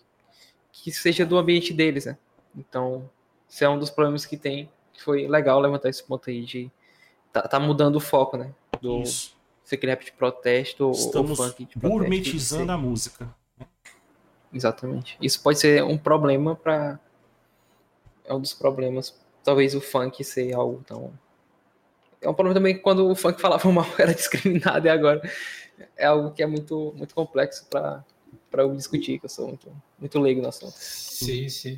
que 0.72 0.92
seja 0.92 1.26
do 1.26 1.38
ambiente 1.38 1.74
deles, 1.74 2.06
né? 2.06 2.18
Então, 2.56 3.10
isso 3.50 3.64
é 3.64 3.70
um 3.70 3.80
dos 3.80 3.90
problemas 3.90 4.26
que 4.26 4.38
tem, 4.38 4.70
que 4.94 5.02
foi 5.02 5.28
legal 5.28 5.60
levantar 5.60 5.90
esse 5.90 6.04
ponto 6.04 6.30
aí 6.30 6.44
de 6.44 6.72
tá, 7.34 7.42
tá 7.42 7.60
mudando 7.60 7.96
o 7.96 8.02
foco, 8.02 8.38
né? 8.38 8.54
Do, 8.80 9.02
Isso 9.02 9.41
ser 9.64 9.80
rap 9.86 10.04
de 10.04 10.12
protesto 10.12 10.92
Estamos 10.92 11.40
ou 11.40 11.46
funk 11.46 11.66
de 11.66 11.74
protesto. 11.74 11.90
gourmetizando 11.90 12.72
a 12.72 12.78
música. 12.78 13.34
Né? 13.58 13.66
Exatamente. 14.54 15.18
Isso 15.22 15.42
pode 15.42 15.60
ser 15.60 15.84
um 15.84 15.98
problema 15.98 16.56
para 16.56 17.00
é 18.26 18.34
um 18.34 18.40
dos 18.40 18.54
problemas. 18.54 19.20
Talvez 19.44 19.74
o 19.76 19.82
funk 19.82 20.24
ser 20.24 20.54
algo 20.54 20.84
tão 20.86 21.14
é 22.22 22.30
um 22.30 22.34
problema 22.34 22.54
também 22.54 22.76
que 22.76 22.82
quando 22.82 23.10
o 23.10 23.16
funk 23.16 23.40
falava 23.42 23.72
mal 23.72 23.88
era 23.98 24.14
discriminado 24.14 24.86
e 24.86 24.90
agora 24.90 25.22
é 25.98 26.06
algo 26.06 26.32
que 26.32 26.44
é 26.44 26.48
muito 26.48 26.94
muito 26.96 27.16
complexo 27.16 27.66
para 27.70 28.04
para 28.50 28.64
eu 28.64 28.76
discutir, 28.76 29.18
que 29.20 29.26
eu 29.26 29.30
sou 29.30 29.48
muito 29.48 29.72
muito 29.98 30.20
leigo 30.20 30.42
no 30.42 30.50
assunto. 30.50 30.74
Sim, 30.76 31.48
sim. 31.50 31.78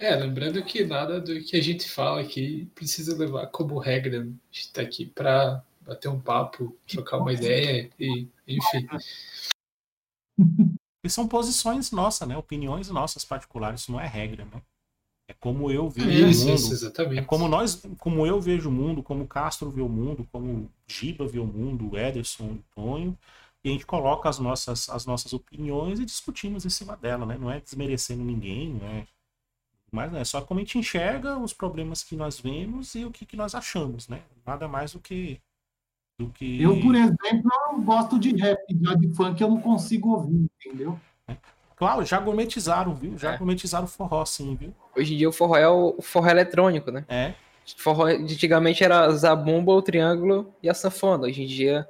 É, 0.00 0.16
lembrando 0.16 0.64
que 0.64 0.82
nada 0.82 1.20
do 1.20 1.44
que 1.44 1.54
a 1.54 1.62
gente 1.62 1.86
fala 1.86 2.22
aqui 2.22 2.64
precisa 2.74 3.14
levar 3.14 3.46
como 3.48 3.78
regra. 3.78 4.22
A 4.22 4.24
gente 4.24 4.40
está 4.50 4.80
aqui 4.80 5.04
para 5.04 5.62
bater 5.82 6.08
um 6.08 6.18
papo, 6.18 6.74
trocar 6.88 7.18
uma 7.18 7.34
ideia 7.34 7.90
e, 8.00 8.26
enfim. 8.48 8.88
E 11.04 11.10
são 11.10 11.28
posições 11.28 11.90
nossas, 11.90 12.26
né? 12.26 12.34
Opiniões 12.34 12.88
nossas 12.88 13.26
particulares, 13.26 13.82
isso 13.82 13.92
não 13.92 14.00
é 14.00 14.06
regra, 14.06 14.46
né? 14.46 14.62
É 15.28 15.34
como 15.34 15.70
eu 15.70 15.90
vejo 15.90 16.10
isso, 16.10 16.44
o 16.44 16.48
mundo. 16.48 16.56
Isso, 16.56 16.72
exatamente. 16.72 17.18
É 17.18 17.24
como 17.24 17.46
nós, 17.46 17.82
como 17.98 18.26
eu 18.26 18.40
vejo 18.40 18.70
o 18.70 18.72
mundo, 18.72 19.02
como 19.02 19.24
o 19.24 19.28
Castro 19.28 19.68
vê 19.68 19.82
o 19.82 19.88
mundo, 19.88 20.26
como 20.32 20.70
Giba 20.88 21.26
vê 21.26 21.38
o 21.38 21.46
mundo, 21.46 21.90
o 21.90 21.98
Ederson, 21.98 22.44
o 22.44 22.64
Tonho, 22.74 23.18
e 23.62 23.68
a 23.68 23.72
gente 23.72 23.84
coloca 23.84 24.30
as 24.30 24.38
nossas, 24.38 24.88
as 24.88 25.04
nossas 25.04 25.34
opiniões 25.34 26.00
e 26.00 26.06
discutimos 26.06 26.64
em 26.64 26.70
cima 26.70 26.96
dela, 26.96 27.26
né? 27.26 27.36
Não 27.36 27.50
é 27.50 27.60
desmerecendo 27.60 28.24
ninguém, 28.24 28.70
não 28.70 28.88
é 28.88 29.06
mas 29.90 30.14
é 30.14 30.24
só 30.24 30.40
como 30.40 30.60
a 30.60 30.62
gente 30.62 30.78
enxerga 30.78 31.38
os 31.38 31.52
problemas 31.52 32.02
que 32.02 32.16
nós 32.16 32.40
vemos 32.40 32.94
e 32.94 33.04
o 33.04 33.10
que, 33.10 33.26
que 33.26 33.36
nós 33.36 33.54
achamos, 33.54 34.08
né? 34.08 34.20
Nada 34.46 34.68
mais 34.68 34.92
do 34.92 35.00
que 35.00 35.40
do 36.18 36.28
que. 36.28 36.62
Eu, 36.62 36.78
por 36.80 36.94
exemplo, 36.94 37.50
eu 37.72 37.80
gosto 37.80 38.18
de 38.18 38.36
rap, 38.36 38.60
já 38.80 38.94
de 38.94 39.14
funk 39.14 39.40
eu 39.40 39.48
não 39.48 39.60
consigo 39.60 40.10
ouvir, 40.10 40.48
entendeu? 40.64 40.98
É. 41.26 41.34
Claro, 41.74 42.04
já 42.04 42.18
gourmetizaram, 42.18 42.94
viu? 42.94 43.16
Já 43.16 43.32
é. 43.32 43.38
gourmetizaram 43.38 43.86
o 43.86 43.88
forró, 43.88 44.24
sim, 44.26 44.54
viu? 44.54 44.74
Hoje 44.94 45.14
em 45.14 45.16
dia 45.16 45.28
o 45.28 45.32
forró 45.32 45.56
é 45.56 45.68
o 45.68 45.96
forró 46.02 46.28
eletrônico, 46.28 46.90
né? 46.90 47.04
É. 47.08 47.32
Forró 47.76 48.04
antigamente 48.04 48.84
era 48.84 49.06
a 49.06 49.12
zabumba, 49.12 49.72
o 49.72 49.80
triângulo 49.80 50.52
e 50.62 50.68
a 50.68 50.74
sanfona. 50.74 51.24
Hoje 51.24 51.42
em 51.42 51.46
dia 51.46 51.88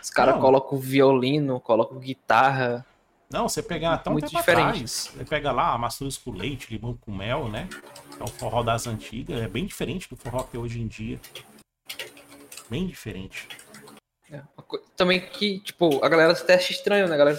os 0.00 0.10
caras 0.10 0.40
colocam 0.40 0.78
violino, 0.78 1.58
colocam 1.60 1.98
guitarra. 1.98 2.86
Não, 3.32 3.48
você 3.48 3.62
pegar 3.62 3.94
até 3.94 4.10
um 4.10 4.14
muito 4.14 4.28
diferente. 4.28 4.68
Atrás, 4.68 5.10
você 5.14 5.24
pega 5.24 5.50
lá 5.50 5.76
maçãs 5.78 6.18
com 6.18 6.32
leite, 6.32 6.72
limão 6.72 6.96
com 7.00 7.10
mel, 7.10 7.48
né? 7.48 7.68
É 8.20 8.22
o 8.22 8.26
forró 8.26 8.62
das 8.62 8.86
antigas, 8.86 9.40
é 9.40 9.48
bem 9.48 9.64
diferente 9.64 10.08
do 10.08 10.16
forró 10.16 10.42
que 10.42 10.56
é 10.56 10.60
hoje 10.60 10.80
em 10.80 10.86
dia. 10.86 11.18
Bem 12.68 12.86
diferente. 12.86 13.48
É, 14.30 14.40
também 14.96 15.20
que, 15.20 15.60
tipo, 15.60 16.04
a 16.04 16.08
galera 16.08 16.32
até 16.32 16.54
acha 16.54 16.72
estranho, 16.72 17.08
né, 17.08 17.16
galera? 17.16 17.38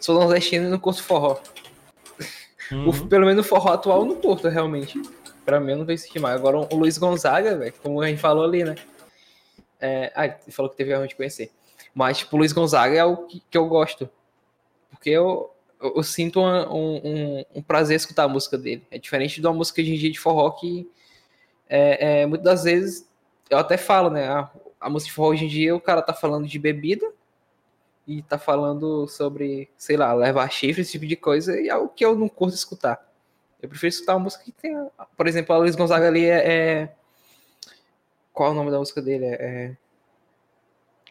Sou 0.00 0.18
nordestino 0.18 0.66
e 0.66 0.70
não 0.70 0.78
curto 0.78 1.02
forró. 1.02 1.40
Uhum. 2.72 2.88
O, 2.88 3.06
pelo 3.06 3.26
menos 3.26 3.46
o 3.46 3.48
forró 3.48 3.72
atual 3.72 4.00
eu 4.00 4.06
não 4.06 4.16
curto, 4.16 4.48
realmente. 4.48 5.00
Pra 5.44 5.60
mim 5.60 5.72
eu 5.72 5.78
não 5.78 5.86
vejo 5.86 6.04
isso 6.04 6.12
demais. 6.12 6.36
Agora 6.36 6.58
o 6.58 6.76
Luiz 6.76 6.98
Gonzaga, 6.98 7.56
velho, 7.56 7.74
como 7.82 8.00
a 8.00 8.08
gente 8.08 8.20
falou 8.20 8.44
ali, 8.44 8.64
né? 8.64 8.74
É... 9.80 10.12
Ah, 10.14 10.26
ele 10.26 10.36
falou 10.50 10.70
que 10.70 10.76
teve 10.76 10.92
a 10.92 11.06
de 11.06 11.14
conhecer. 11.14 11.50
Mas, 11.94 12.18
tipo, 12.18 12.36
o 12.36 12.38
Luiz 12.38 12.52
Gonzaga 12.52 12.96
é 12.96 13.04
o 13.04 13.16
que, 13.26 13.42
que 13.50 13.56
eu 13.56 13.66
gosto. 13.66 14.08
Porque 14.98 15.10
eu, 15.10 15.54
eu, 15.80 16.02
sinto 16.02 16.40
um, 16.40 16.74
um, 16.74 17.44
um, 17.54 17.62
prazer 17.62 17.96
escutar 17.96 18.24
a 18.24 18.28
música 18.28 18.58
dele. 18.58 18.84
É 18.90 18.98
diferente 18.98 19.40
de 19.40 19.46
uma 19.46 19.54
música 19.54 19.80
de, 19.80 19.96
de 19.96 20.18
forró 20.18 20.50
que 20.50 20.90
é, 21.68 22.22
é, 22.22 22.26
muitas 22.26 22.44
das 22.44 22.64
vezes 22.64 23.08
eu 23.48 23.58
até 23.58 23.76
falo, 23.76 24.10
né? 24.10 24.28
Ah, 24.28 24.50
a 24.80 24.90
música 24.90 25.10
de 25.10 25.14
forró 25.14 25.30
hoje 25.30 25.44
em 25.44 25.48
dia 25.48 25.74
o 25.74 25.80
cara 25.80 26.02
tá 26.02 26.12
falando 26.12 26.48
de 26.48 26.58
bebida 26.58 27.08
e 28.06 28.22
tá 28.22 28.38
falando 28.38 29.06
sobre, 29.06 29.70
sei 29.76 29.96
lá, 29.96 30.12
levar 30.12 30.50
chifre, 30.50 30.82
esse 30.82 30.92
tipo 30.92 31.06
de 31.06 31.14
coisa, 31.14 31.60
e 31.60 31.68
é 31.68 31.76
o 31.76 31.88
que 31.88 32.04
eu 32.04 32.16
não 32.16 32.28
curto 32.28 32.54
escutar. 32.54 33.06
Eu 33.60 33.68
prefiro 33.68 33.90
escutar 33.90 34.14
uma 34.16 34.24
música 34.24 34.44
que 34.44 34.52
tem. 34.52 34.74
Por 35.16 35.26
exemplo, 35.26 35.54
a 35.54 35.58
Luiz 35.58 35.76
Gonzaga 35.76 36.08
ali 36.08 36.24
é. 36.24 36.52
é... 36.52 36.94
Qual 38.32 38.48
é 38.48 38.52
o 38.52 38.54
nome 38.54 38.70
da 38.70 38.78
música 38.78 39.02
dele? 39.02 39.26
É... 39.26 39.34
é 39.34 39.76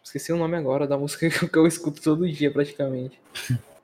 esqueci 0.03 0.31
o 0.31 0.38
nome 0.38 0.55
agora 0.55 0.88
da 0.88 0.97
música 0.97 1.30
que 1.47 1.57
eu 1.57 1.68
escuto 1.68 2.01
todo 2.01 2.30
dia, 2.30 2.51
praticamente. 2.51 3.19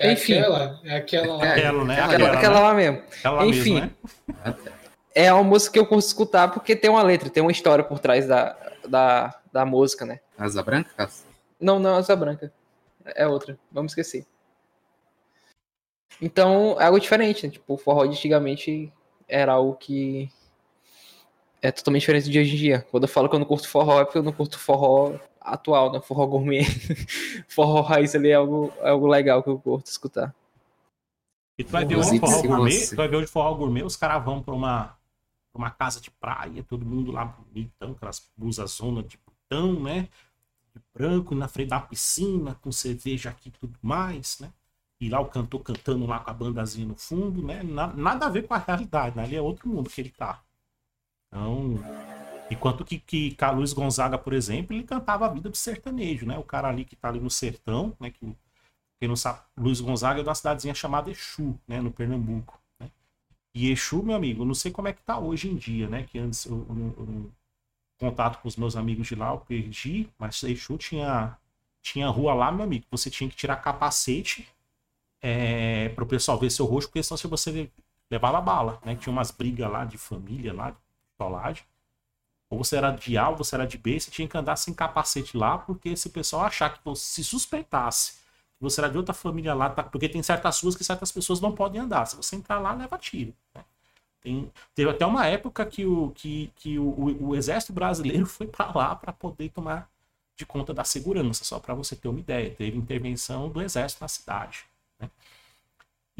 É 0.00 0.12
Enfim. 0.12 0.38
Aquela, 0.38 0.80
é 0.82 0.96
aquela 0.96 1.36
lá. 1.36 1.46
É, 1.46 1.50
aquela, 1.50 1.84
né? 1.84 1.94
Aquela, 2.00 2.14
aquela, 2.14 2.32
aquela 2.32 2.60
lá 2.60 2.74
mesmo. 2.74 3.02
Aquela 3.18 3.46
Enfim. 3.46 3.74
Mesmo, 3.74 3.90
né? 4.28 4.54
é 5.14 5.30
uma 5.30 5.44
música 5.44 5.74
que 5.74 5.78
eu 5.78 5.86
curto 5.86 6.06
escutar 6.06 6.48
porque 6.48 6.74
tem 6.74 6.88
uma 6.88 7.02
letra, 7.02 7.28
tem 7.28 7.42
uma 7.42 7.52
história 7.52 7.84
por 7.84 7.98
trás 7.98 8.26
da, 8.26 8.56
da, 8.88 9.38
da 9.52 9.66
música, 9.66 10.06
né? 10.06 10.20
Asa 10.38 10.62
Branca? 10.62 11.10
Não, 11.60 11.78
não, 11.78 11.96
Asa 11.96 12.16
Branca. 12.16 12.50
É 13.14 13.26
outra. 13.26 13.58
Vamos 13.70 13.92
esquecer. 13.92 14.24
Então, 16.18 16.80
é 16.80 16.86
algo 16.86 16.98
diferente, 16.98 17.46
né? 17.46 17.52
Tipo, 17.52 17.74
o 17.74 17.78
forró 17.78 18.06
de 18.06 18.12
antigamente 18.12 18.90
era 19.28 19.52
algo 19.52 19.74
que 19.74 20.30
é 21.62 21.70
totalmente 21.70 22.00
diferente 22.02 22.30
de 22.30 22.38
hoje 22.38 22.54
em 22.54 22.58
dia. 22.58 22.86
Quando 22.90 23.04
eu 23.04 23.08
falo 23.08 23.28
que 23.28 23.34
eu 23.34 23.38
não 23.38 23.46
curto 23.46 23.68
forró, 23.68 24.00
é 24.00 24.04
porque 24.04 24.18
eu 24.18 24.22
não 24.22 24.32
curto 24.32 24.58
forró 24.58 25.14
atual, 25.40 25.92
né? 25.92 26.00
Forró 26.00 26.26
gourmet. 26.26 26.64
forró 27.48 27.80
raiz 27.82 28.14
ali 28.14 28.30
é 28.30 28.34
algo, 28.34 28.72
é 28.80 28.90
algo 28.90 29.06
legal 29.06 29.42
que 29.42 29.50
eu 29.50 29.58
curto 29.58 29.86
escutar. 29.86 30.34
E 31.58 31.64
tu 31.64 31.70
vai 31.72 31.84
ver 31.84 31.96
hoje 31.96 32.18
forró 32.18 32.42
gourmet, 32.42 32.70
você- 32.72 32.94
tu 32.94 32.96
vai 32.96 33.08
ver 33.08 33.16
hoje 33.16 33.26
forró 33.26 33.54
gourmet, 33.54 33.82
os 33.82 33.96
caras 33.96 34.24
vão 34.24 34.42
pra 34.42 34.54
uma, 34.54 34.84
pra 35.52 35.58
uma 35.58 35.70
casa 35.70 36.00
de 36.00 36.10
praia, 36.10 36.62
todo 36.64 36.86
mundo 36.86 37.12
lá 37.12 37.24
bonitão, 37.24 37.92
aquelas 37.92 38.30
blusas 38.36 38.70
zona 38.72 39.02
de 39.02 39.18
botão, 39.18 39.78
né? 39.80 40.08
De 40.74 40.80
branco, 40.94 41.34
na 41.34 41.48
frente 41.48 41.68
da 41.68 41.80
piscina, 41.80 42.54
com 42.62 42.72
cerveja 42.72 43.28
aqui 43.30 43.48
e 43.48 43.52
tudo 43.52 43.78
mais, 43.82 44.38
né? 44.40 44.50
E 45.00 45.08
lá 45.08 45.20
o 45.20 45.26
cantor 45.26 45.60
cantando 45.62 46.06
lá 46.06 46.20
com 46.20 46.30
a 46.30 46.34
bandazinha 46.34 46.86
no 46.86 46.94
fundo, 46.94 47.42
né? 47.42 47.62
Na- 47.62 47.92
nada 47.92 48.26
a 48.26 48.30
ver 48.30 48.46
com 48.46 48.54
a 48.54 48.58
realidade, 48.58 49.16
né? 49.16 49.24
Ali 49.24 49.36
é 49.36 49.42
outro 49.42 49.68
mundo 49.68 49.90
que 49.90 50.00
ele 50.00 50.10
tá. 50.10 50.42
Então, 51.30 51.74
enquanto 52.50 52.84
que, 52.84 52.98
que 52.98 53.34
Carlos 53.36 53.72
Gonzaga, 53.72 54.18
por 54.18 54.32
exemplo, 54.32 54.74
ele 54.74 54.84
cantava 54.84 55.26
a 55.26 55.28
vida 55.28 55.48
do 55.48 55.56
sertanejo, 55.56 56.26
né? 56.26 56.38
O 56.38 56.44
cara 56.44 56.68
ali 56.68 56.84
que 56.84 56.96
tá 56.96 57.08
ali 57.08 57.20
no 57.20 57.30
sertão, 57.30 57.96
né? 58.00 58.10
Que 58.10 58.34
quem 59.00 59.08
não 59.08 59.16
sabe, 59.16 59.40
Luiz 59.56 59.80
Gonzaga 59.80 60.20
é 60.20 60.22
de 60.22 60.28
uma 60.28 60.34
cidadezinha 60.34 60.74
chamada 60.74 61.10
Exu, 61.10 61.58
né, 61.68 61.80
no 61.80 61.90
Pernambuco. 61.92 62.60
Né? 62.80 62.90
E 63.54 63.70
Exu, 63.70 64.02
meu 64.02 64.16
amigo, 64.16 64.42
eu 64.42 64.46
não 64.46 64.54
sei 64.54 64.72
como 64.72 64.88
é 64.88 64.92
que 64.92 65.02
tá 65.02 65.18
hoje 65.18 65.48
em 65.50 65.56
dia, 65.56 65.88
né? 65.88 66.04
Que 66.04 66.18
antes 66.18 66.46
eu- 66.46 66.66
eu- 66.70 66.94
eu- 66.98 67.32
contato 67.98 68.40
com 68.42 68.48
os 68.48 68.56
meus 68.56 68.76
amigos 68.76 69.06
de 69.08 69.14
lá, 69.14 69.30
eu 69.30 69.38
perdi, 69.40 70.08
mas 70.18 70.42
Exu 70.42 70.78
tinha, 70.78 71.36
tinha 71.82 72.08
rua 72.08 72.34
lá, 72.34 72.52
meu 72.52 72.64
amigo. 72.64 72.86
Você 72.90 73.10
tinha 73.10 73.28
que 73.30 73.36
tirar 73.36 73.56
capacete 73.56 74.48
é, 75.22 75.88
para 75.90 76.04
o 76.04 76.06
pessoal 76.06 76.38
ver 76.38 76.50
seu 76.50 76.66
rosto, 76.66 76.88
porque 76.88 77.02
senão 77.02 77.18
se 77.18 77.26
você 77.26 77.70
levava 78.10 78.40
bala, 78.40 78.80
né? 78.84 78.94
Tinha 78.96 79.12
umas 79.12 79.30
brigas 79.30 79.70
lá 79.70 79.84
de 79.84 79.98
família, 79.98 80.52
lá, 80.52 80.76
pistolagem. 81.20 81.64
Ou 82.48 82.58
você 82.58 82.76
era 82.76 82.90
de 82.90 83.16
A 83.16 83.28
ou 83.28 83.36
você 83.36 83.54
era 83.54 83.66
de 83.66 83.78
B, 83.78 84.00
você 84.00 84.10
tinha 84.10 84.26
que 84.26 84.36
andar 84.36 84.56
sem 84.56 84.74
capacete 84.74 85.36
lá, 85.36 85.58
porque 85.58 85.96
se 85.96 86.08
o 86.08 86.10
pessoal 86.10 86.42
achar 86.42 86.70
que 86.70 86.80
você 86.84 87.22
se 87.22 87.24
suspeitasse 87.24 88.18
que 88.58 88.62
você 88.64 88.80
era 88.80 88.90
de 88.90 88.98
outra 88.98 89.14
família 89.14 89.54
lá, 89.54 89.70
tá? 89.70 89.82
porque 89.82 90.08
tem 90.08 90.22
certas 90.22 90.60
ruas 90.60 90.76
que 90.76 90.84
certas 90.84 91.10
pessoas 91.10 91.40
não 91.40 91.54
podem 91.54 91.80
andar. 91.80 92.04
Se 92.06 92.16
você 92.16 92.36
entrar 92.36 92.58
lá, 92.58 92.74
leva 92.74 92.98
tiro. 92.98 93.32
né? 93.54 93.64
Tem, 94.20 94.52
teve 94.74 94.90
até 94.90 95.06
uma 95.06 95.26
época 95.26 95.64
que 95.64 95.86
o, 95.86 96.10
que, 96.10 96.52
que 96.56 96.78
o, 96.78 96.84
o, 96.84 97.28
o 97.28 97.36
exército 97.36 97.72
brasileiro 97.72 98.26
foi 98.26 98.46
para 98.46 98.70
lá 98.76 98.94
para 98.94 99.12
poder 99.12 99.48
tomar 99.50 99.88
de 100.36 100.44
conta 100.44 100.74
da 100.74 100.84
segurança, 100.84 101.42
só 101.42 101.58
para 101.58 101.72
você 101.72 101.96
ter 101.96 102.08
uma 102.08 102.20
ideia. 102.20 102.54
Teve 102.54 102.76
intervenção 102.76 103.48
do 103.48 103.62
exército 103.62 104.02
na 104.02 104.08
cidade. 104.08 104.64
né? 104.98 105.08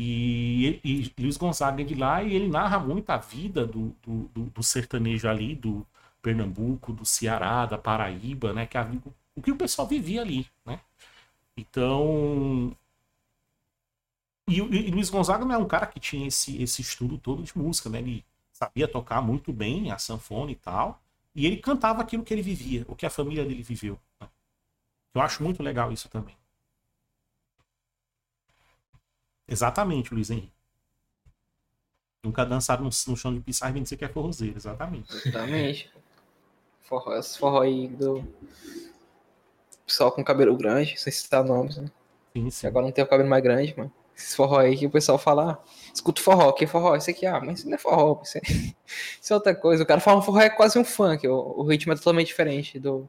E, 0.02 0.80
e 0.82 1.12
Luiz 1.20 1.36
Gonzaga 1.36 1.82
é 1.82 1.84
de 1.84 1.94
lá 1.94 2.22
e 2.22 2.34
ele 2.34 2.48
narra 2.48 2.78
muito 2.78 3.10
a 3.10 3.18
vida 3.18 3.66
do, 3.66 3.94
do, 4.02 4.46
do, 4.46 4.62
sertanejo 4.62 5.28
ali, 5.28 5.54
do 5.54 5.86
Pernambuco, 6.22 6.90
do 6.90 7.04
Ceará, 7.04 7.66
da 7.66 7.76
Paraíba, 7.76 8.54
né? 8.54 8.64
Que 8.64 8.78
a, 8.78 8.90
o 9.36 9.42
que 9.42 9.52
o 9.52 9.56
pessoal 9.56 9.86
vivia 9.86 10.22
ali, 10.22 10.48
né? 10.64 10.80
Então. 11.54 12.74
E, 14.48 14.56
e 14.56 14.90
Luiz 14.90 15.10
Gonzaga 15.10 15.44
não 15.44 15.54
é 15.54 15.58
um 15.58 15.68
cara 15.68 15.86
que 15.86 16.00
tinha 16.00 16.26
esse, 16.26 16.62
esse 16.62 16.80
estudo 16.80 17.18
todo 17.18 17.42
de 17.42 17.56
música, 17.56 17.90
né? 17.90 17.98
Ele 17.98 18.24
sabia 18.54 18.88
tocar 18.88 19.20
muito 19.20 19.52
bem 19.52 19.90
a 19.90 19.98
sanfona 19.98 20.50
e 20.50 20.56
tal. 20.56 20.98
E 21.34 21.44
ele 21.44 21.58
cantava 21.58 22.00
aquilo 22.00 22.24
que 22.24 22.32
ele 22.32 22.42
vivia, 22.42 22.86
o 22.88 22.96
que 22.96 23.04
a 23.04 23.10
família 23.10 23.44
dele 23.44 23.62
viveu. 23.62 23.98
né? 24.18 24.26
Eu 25.14 25.20
acho 25.20 25.42
muito 25.42 25.62
legal 25.62 25.92
isso 25.92 26.08
também. 26.08 26.39
Exatamente, 29.50 30.14
Luiz 30.14 30.30
Henrique. 30.30 30.52
Nunca 32.24 32.44
dançaram 32.44 32.84
no, 32.84 32.90
no 33.08 33.16
chão 33.16 33.34
de 33.34 33.40
pista 33.40 33.68
e 33.68 33.72
vem 33.72 33.82
dizer 33.82 33.96
que 33.96 34.04
é 34.04 34.08
forrozeiro, 34.08 34.56
exatamente. 34.56 35.12
Exatamente. 35.14 35.90
Forró, 36.82 37.16
esse 37.16 37.38
forró 37.38 37.60
aí 37.62 37.88
do. 37.88 38.24
Pessoal 39.86 40.12
com 40.12 40.22
cabelo 40.22 40.56
grande, 40.56 41.00
sem 41.00 41.12
citar 41.12 41.42
nomes, 41.44 41.76
né? 41.76 41.90
Sim, 42.32 42.50
sim. 42.50 42.66
agora 42.66 42.86
não 42.86 42.92
tem 42.92 43.02
o 43.02 43.08
cabelo 43.08 43.28
mais 43.28 43.42
grande, 43.42 43.74
mano. 43.76 43.92
Esse 44.16 44.36
forró 44.36 44.58
aí 44.58 44.76
que 44.76 44.86
o 44.86 44.90
pessoal 44.90 45.18
fala, 45.18 45.52
ah, 45.52 45.70
escuta 45.94 46.20
forró, 46.20 46.52
que 46.52 46.66
forró? 46.66 46.94
Esse 46.94 47.10
aqui, 47.10 47.26
ah, 47.26 47.40
mas 47.40 47.60
isso 47.60 47.68
não 47.68 47.74
é 47.74 47.78
forró, 47.78 48.20
isso 48.22 48.38
é, 48.38 48.40
isso 49.20 49.32
é 49.32 49.34
outra 49.34 49.54
coisa. 49.54 49.82
O 49.82 49.86
cara 49.86 50.00
fala 50.00 50.18
um 50.18 50.22
forró 50.22 50.40
é 50.40 50.50
quase 50.50 50.78
um 50.78 50.84
funk, 50.84 51.26
o, 51.26 51.34
o 51.34 51.62
ritmo 51.64 51.92
é 51.92 51.96
totalmente 51.96 52.26
diferente 52.28 52.78
do, 52.78 53.08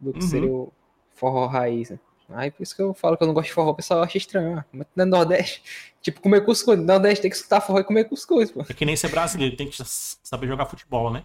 do 0.00 0.12
que 0.12 0.20
Uhum. 0.22 0.28
seria 0.28 0.50
o 0.50 0.72
forró 1.14 1.46
raiz, 1.46 1.90
né? 1.90 2.00
Aí 2.28 2.50
por 2.50 2.62
isso 2.62 2.74
que 2.74 2.82
eu 2.82 2.94
falo 2.94 3.16
que 3.16 3.22
eu 3.22 3.26
não 3.26 3.34
gosto 3.34 3.48
de 3.48 3.54
forró, 3.54 3.70
o 3.70 3.74
pessoal 3.74 4.02
acha 4.02 4.18
estranho, 4.18 4.58
ah, 4.58 4.64
mas 4.72 4.86
não 4.94 5.04
é 5.04 5.06
Nordeste. 5.06 5.62
Tipo, 6.02 6.20
comer 6.20 6.44
cuscuz. 6.44 6.76
No 6.76 6.84
Nordeste 6.84 7.22
tem 7.22 7.30
que 7.30 7.36
escutar 7.36 7.60
forró 7.60 7.78
e 7.78 7.84
comer 7.84 8.08
cuscuz, 8.08 8.50
pô. 8.50 8.62
É 8.68 8.74
que 8.74 8.84
nem 8.84 8.96
ser 8.96 9.08
brasileiro, 9.08 9.56
tem 9.56 9.70
que 9.70 9.76
saber 9.84 10.48
jogar 10.48 10.66
futebol, 10.66 11.12
né? 11.12 11.24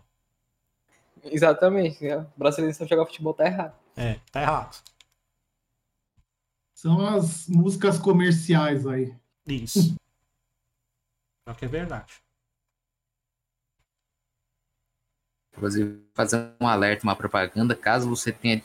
Exatamente. 1.23 2.03
né? 2.03 2.27
Brasileiro 2.37 2.75
só 2.75 2.85
jogar 2.85 3.05
futebol 3.07 3.33
tá 3.33 3.45
errado. 3.45 3.75
É, 3.95 4.19
tá 4.31 4.41
errado. 4.41 4.77
São 6.75 7.03
as 7.05 7.47
músicas 7.47 7.97
comerciais 7.97 8.85
aí. 8.85 9.15
Isso. 9.47 9.95
Só 11.47 11.53
que 11.55 11.65
é 11.65 11.67
verdade. 11.67 12.13
Inclusive, 15.53 16.05
fazer 16.13 16.53
um 16.61 16.67
alerta, 16.67 17.03
uma 17.03 17.15
propaganda, 17.15 17.75
caso 17.75 18.07
você 18.07 18.31
tenha 18.31 18.61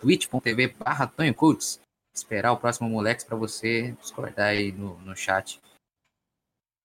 twitch.tv 0.00 0.68
barra 0.78 1.06
Tonho 1.06 1.34
Coates, 1.34 1.80
esperar 2.14 2.52
o 2.52 2.56
próximo 2.56 2.88
moleque 2.88 3.24
para 3.24 3.36
você 3.36 3.92
discordar 4.00 4.48
aí 4.48 4.72
no, 4.72 4.98
no 5.00 5.16
chat. 5.16 5.60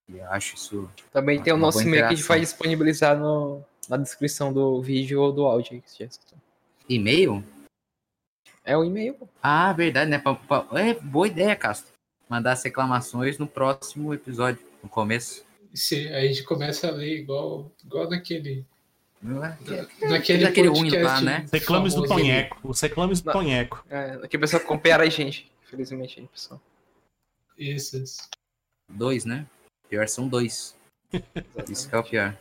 E 0.10 0.18
eu 0.18 0.30
acho 0.32 0.56
isso. 0.56 0.90
Também 1.12 1.42
tem 1.42 1.54
o 1.54 1.58
nosso 1.58 1.82
e-mail 1.82 2.08
que 2.08 2.14
a 2.14 2.16
gente 2.16 2.28
vai 2.28 2.40
disponibilizar 2.40 3.18
no, 3.18 3.64
na 3.90 3.98
descrição 3.98 4.54
do 4.54 4.82
vídeo 4.82 5.22
ou 5.22 5.32
do 5.32 5.46
áudio 5.46 5.74
aí 5.74 5.82
que 5.82 5.90
você 5.90 6.04
já 6.04 6.10
escutou. 6.10 6.38
E-mail? 6.88 7.44
É 8.64 8.78
o 8.78 8.84
e-mail. 8.84 9.16
Ah, 9.42 9.74
verdade, 9.74 10.10
né? 10.10 10.22
É 10.74 10.94
boa 10.96 11.28
ideia, 11.28 11.56
Castro. 11.56 11.94
Mandar 12.30 12.54
as 12.54 12.64
reclamações 12.64 13.38
no 13.38 13.48
próximo 13.48 14.14
episódio, 14.14 14.64
no 14.82 14.90
começo. 14.90 15.46
Se, 15.74 16.08
aí 16.08 16.26
a 16.26 16.28
gente 16.28 16.44
começa 16.44 16.88
a 16.88 16.92
ler 16.92 17.20
igual, 17.20 17.72
igual 17.84 18.10
naquele. 18.10 18.66
É, 19.24 20.08
Naquele, 20.08 20.44
Daquele 20.44 20.68
podcast 20.68 20.68
ruim 20.68 21.04
lá, 21.04 21.22
né? 21.22 21.46
Reclames 21.52 21.94
do. 21.94 22.08
Tonheco. 22.08 22.60
Os 22.64 22.80
reclames 22.80 23.22
do 23.22 23.26
Não. 23.28 23.34
Tonheco. 23.34 23.86
É, 23.90 24.20
aqui 24.24 24.38
a 24.38 24.40
pessoa 24.40 24.62
compara 24.62 25.04
a 25.04 25.10
gente. 25.10 25.52
Infelizmente, 25.64 26.20
aí, 26.20 26.28
pessoal. 26.28 26.62
Isso, 27.58 27.98
isso. 27.98 28.30
Dois, 28.88 29.26
né? 29.26 29.48
Pior 29.90 30.08
são 30.08 30.28
dois. 30.28 30.76
Isso 31.70 31.90
que 31.90 31.96
é 31.96 31.98
o 31.98 32.04
pior. 32.04 32.38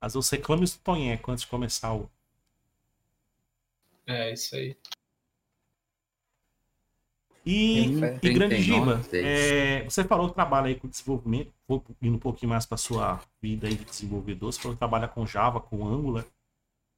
Mas 0.00 0.14
os 0.14 0.28
reclames 0.28 0.74
do 0.74 0.80
Tonheco 0.80 1.30
antes 1.30 1.44
de 1.44 1.50
começar 1.50 1.94
o. 1.94 2.10
É, 4.06 4.32
isso 4.32 4.54
aí. 4.54 4.76
E, 7.46 7.84
e 7.84 7.90
Grande 7.90 8.18
39, 8.18 8.56
Giba, 8.56 9.00
é, 9.12 9.84
você 9.84 10.02
falou 10.02 10.28
que 10.28 10.34
trabalha 10.34 10.66
aí 10.66 10.74
com 10.74 10.88
desenvolvimento, 10.88 11.54
vou 11.68 11.84
indo 12.02 12.16
um 12.16 12.18
pouquinho 12.18 12.50
mais 12.50 12.66
para 12.66 12.76
sua 12.76 13.20
vida 13.40 13.68
aí 13.68 13.76
de 13.76 13.84
desenvolvedor, 13.84 14.52
você 14.52 14.60
falou 14.60 14.74
que 14.74 14.80
trabalha 14.80 15.06
com 15.06 15.24
Java, 15.24 15.60
com 15.60 15.86
Angular, 15.86 16.26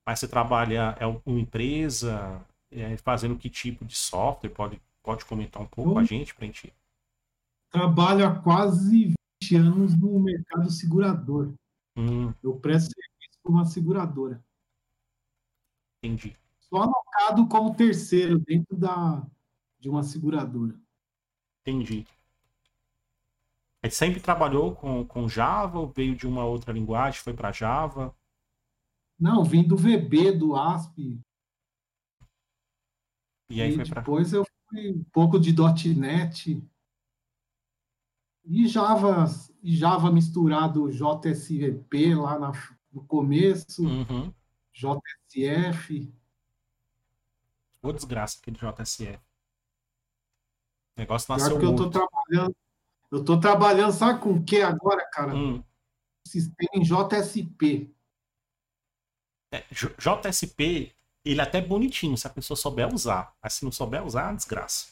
mas 0.06 0.20
você 0.20 0.26
trabalha 0.26 0.96
é 0.98 1.06
uma 1.06 1.38
empresa, 1.38 2.42
é, 2.72 2.96
fazendo 2.96 3.36
que 3.36 3.50
tipo 3.50 3.84
de 3.84 3.94
software? 3.94 4.48
Pode, 4.48 4.80
pode 5.02 5.22
comentar 5.26 5.62
um 5.62 5.66
pouco 5.66 5.92
com 5.92 5.98
a 5.98 6.04
gente 6.04 6.34
pra 6.34 6.46
gente. 6.46 6.72
Trabalho 7.70 8.26
há 8.26 8.34
quase 8.40 9.14
20 9.42 9.56
anos 9.56 9.94
no 9.94 10.18
mercado 10.18 10.70
segurador. 10.70 11.52
Hum, 11.94 12.32
Eu 12.42 12.56
presto 12.56 12.94
serviço 12.94 13.38
para 13.42 13.52
uma 13.52 13.66
seguradora. 13.66 14.42
entendi. 16.02 16.34
Só 16.58 16.82
alocado 16.82 17.46
como 17.48 17.74
terceiro 17.74 18.38
dentro 18.38 18.76
da, 18.78 19.26
de 19.78 19.88
uma 19.88 20.02
seguradora. 20.02 20.78
Entendi. 21.62 22.06
Ele 23.82 23.92
sempre 23.92 24.20
trabalhou 24.20 24.74
com, 24.74 25.06
com 25.06 25.28
Java 25.28 25.78
ou 25.78 25.86
veio 25.88 26.16
de 26.16 26.26
uma 26.26 26.44
outra 26.44 26.72
linguagem, 26.72 27.20
foi 27.20 27.32
para 27.34 27.52
Java? 27.52 28.14
Não, 29.18 29.44
vim 29.44 29.62
do 29.66 29.76
VB, 29.76 30.32
do 30.32 30.56
ASP. 30.56 31.20
E 33.50 33.62
aí 33.62 33.70
E 33.72 33.76
foi 33.76 33.84
para. 33.86 34.00
depois 34.00 34.32
eu 34.32 34.44
fui 34.68 34.92
um 34.92 35.04
pouco 35.12 35.38
de 35.38 35.52
.NET. 35.96 36.62
E 38.44 38.66
Java, 38.66 39.26
e 39.62 39.76
Java 39.76 40.10
misturado 40.10 40.90
JSVP 40.90 42.14
lá 42.14 42.38
na- 42.38 42.52
no 42.92 43.04
começo, 43.06 43.84
Uhum. 43.86 44.32
JSF. 44.72 46.12
Ô 47.82 47.92
desgraça 47.92 48.38
aquele 48.40 48.56
JSF. 48.56 49.18
O 50.98 51.00
negócio 51.00 51.28
Pior 51.28 51.38
nasceu 51.38 51.58
que 51.60 51.64
eu 51.64 51.76
tô 51.76 51.88
trabalhando. 51.88 52.56
Eu 53.10 53.24
tô 53.24 53.40
trabalhando, 53.40 53.92
sabe 53.92 54.20
com 54.20 54.32
o 54.32 54.44
que 54.44 54.60
agora, 54.60 55.08
cara? 55.12 55.32
Hum, 55.32 55.62
Sistema 56.26 56.70
em 56.74 56.82
JSP. 56.82 57.94
É, 59.54 59.64
JSP, 59.70 60.92
ele 61.24 61.40
é 61.40 61.44
até 61.44 61.60
bonitinho, 61.60 62.18
se 62.18 62.26
a 62.26 62.30
pessoa 62.30 62.56
souber 62.56 62.92
usar. 62.92 63.32
Mas 63.40 63.54
se 63.54 63.64
não 63.64 63.70
souber 63.70 64.04
usar, 64.04 64.22
é 64.22 64.24
uma 64.24 64.36
desgraça. 64.36 64.88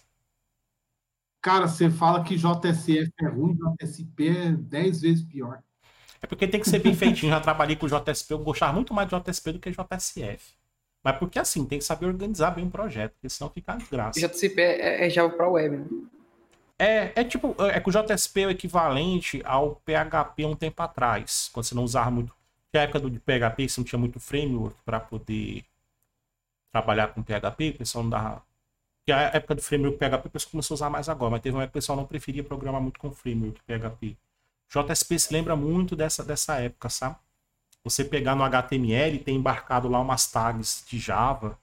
Cara, 1.42 1.66
você 1.66 1.90
fala 1.90 2.22
que 2.24 2.36
JSF 2.36 3.12
é 3.20 3.26
ruim, 3.26 3.58
JSP 3.80 4.28
é 4.28 4.52
10 4.52 5.00
vezes 5.00 5.24
pior. 5.24 5.60
É 6.22 6.26
porque 6.26 6.48
tem 6.48 6.60
que 6.60 6.70
ser 6.70 6.78
bem 6.78 6.94
feitinho. 6.94 7.32
Já 7.32 7.40
trabalhei 7.40 7.76
com 7.76 7.88
JSP, 7.88 8.32
eu 8.32 8.38
gostava 8.38 8.72
muito 8.72 8.94
mais 8.94 9.08
de 9.08 9.20
JSP 9.20 9.52
do 9.52 9.58
que 9.58 9.70
JSF. 9.70 10.54
Mas 11.06 11.18
porque 11.18 11.38
assim, 11.38 11.64
tem 11.64 11.78
que 11.78 11.84
saber 11.84 12.06
organizar 12.06 12.50
bem 12.50 12.66
o 12.66 12.70
projeto, 12.70 13.12
porque 13.12 13.28
senão 13.28 13.48
fica 13.48 13.76
desgraça. 13.76 14.18
JCP 14.18 14.60
é, 14.60 15.06
é 15.06 15.08
Java 15.08 15.30
para 15.36 15.48
web, 15.48 15.76
né? 15.76 15.86
É, 16.76 17.12
é 17.20 17.22
tipo, 17.22 17.54
é 17.62 17.78
que 17.78 17.88
o 17.88 17.92
JSP 17.92 18.40
é 18.40 18.46
o 18.48 18.50
equivalente 18.50 19.40
ao 19.44 19.76
PHP 19.76 20.44
um 20.46 20.56
tempo 20.56 20.82
atrás, 20.82 21.48
quando 21.52 21.64
você 21.64 21.76
não 21.76 21.84
usava 21.84 22.10
muito. 22.10 22.34
Na 22.74 22.80
época 22.80 22.98
do 22.98 23.08
PHP, 23.20 23.68
você 23.68 23.80
não 23.80 23.84
tinha 23.84 24.00
muito 24.00 24.18
framework 24.18 24.76
para 24.84 24.98
poder 24.98 25.64
trabalhar 26.72 27.14
com 27.14 27.22
PHP, 27.22 27.68
o 27.68 27.78
pessoal 27.78 28.02
não 28.02 28.10
dava. 28.10 28.42
Porque 28.98 29.12
a 29.12 29.20
época 29.32 29.54
do 29.54 29.62
framework 29.62 29.98
PHP, 29.98 30.26
o 30.26 30.30
pessoal 30.30 30.50
começou 30.50 30.74
a 30.74 30.76
usar 30.76 30.90
mais 30.90 31.08
agora, 31.08 31.30
mas 31.30 31.40
teve 31.40 31.54
uma 31.54 31.62
época 31.62 31.74
que 31.74 31.78
o 31.78 31.82
pessoal 31.82 31.96
não 31.96 32.04
preferia 32.04 32.42
programar 32.42 32.82
muito 32.82 32.98
com 32.98 33.12
framework 33.12 33.60
PHP. 33.62 34.16
JSP 34.68 35.20
se 35.20 35.32
lembra 35.32 35.54
muito 35.54 35.94
dessa, 35.94 36.24
dessa 36.24 36.56
época, 36.56 36.88
sabe? 36.88 37.14
Você 37.86 38.04
pegar 38.04 38.34
no 38.34 38.42
HTML 38.42 39.14
e 39.14 39.18
ter 39.20 39.30
embarcado 39.30 39.86
lá 39.86 40.00
umas 40.00 40.26
tags 40.26 40.84
de 40.88 40.98
Java 40.98 41.56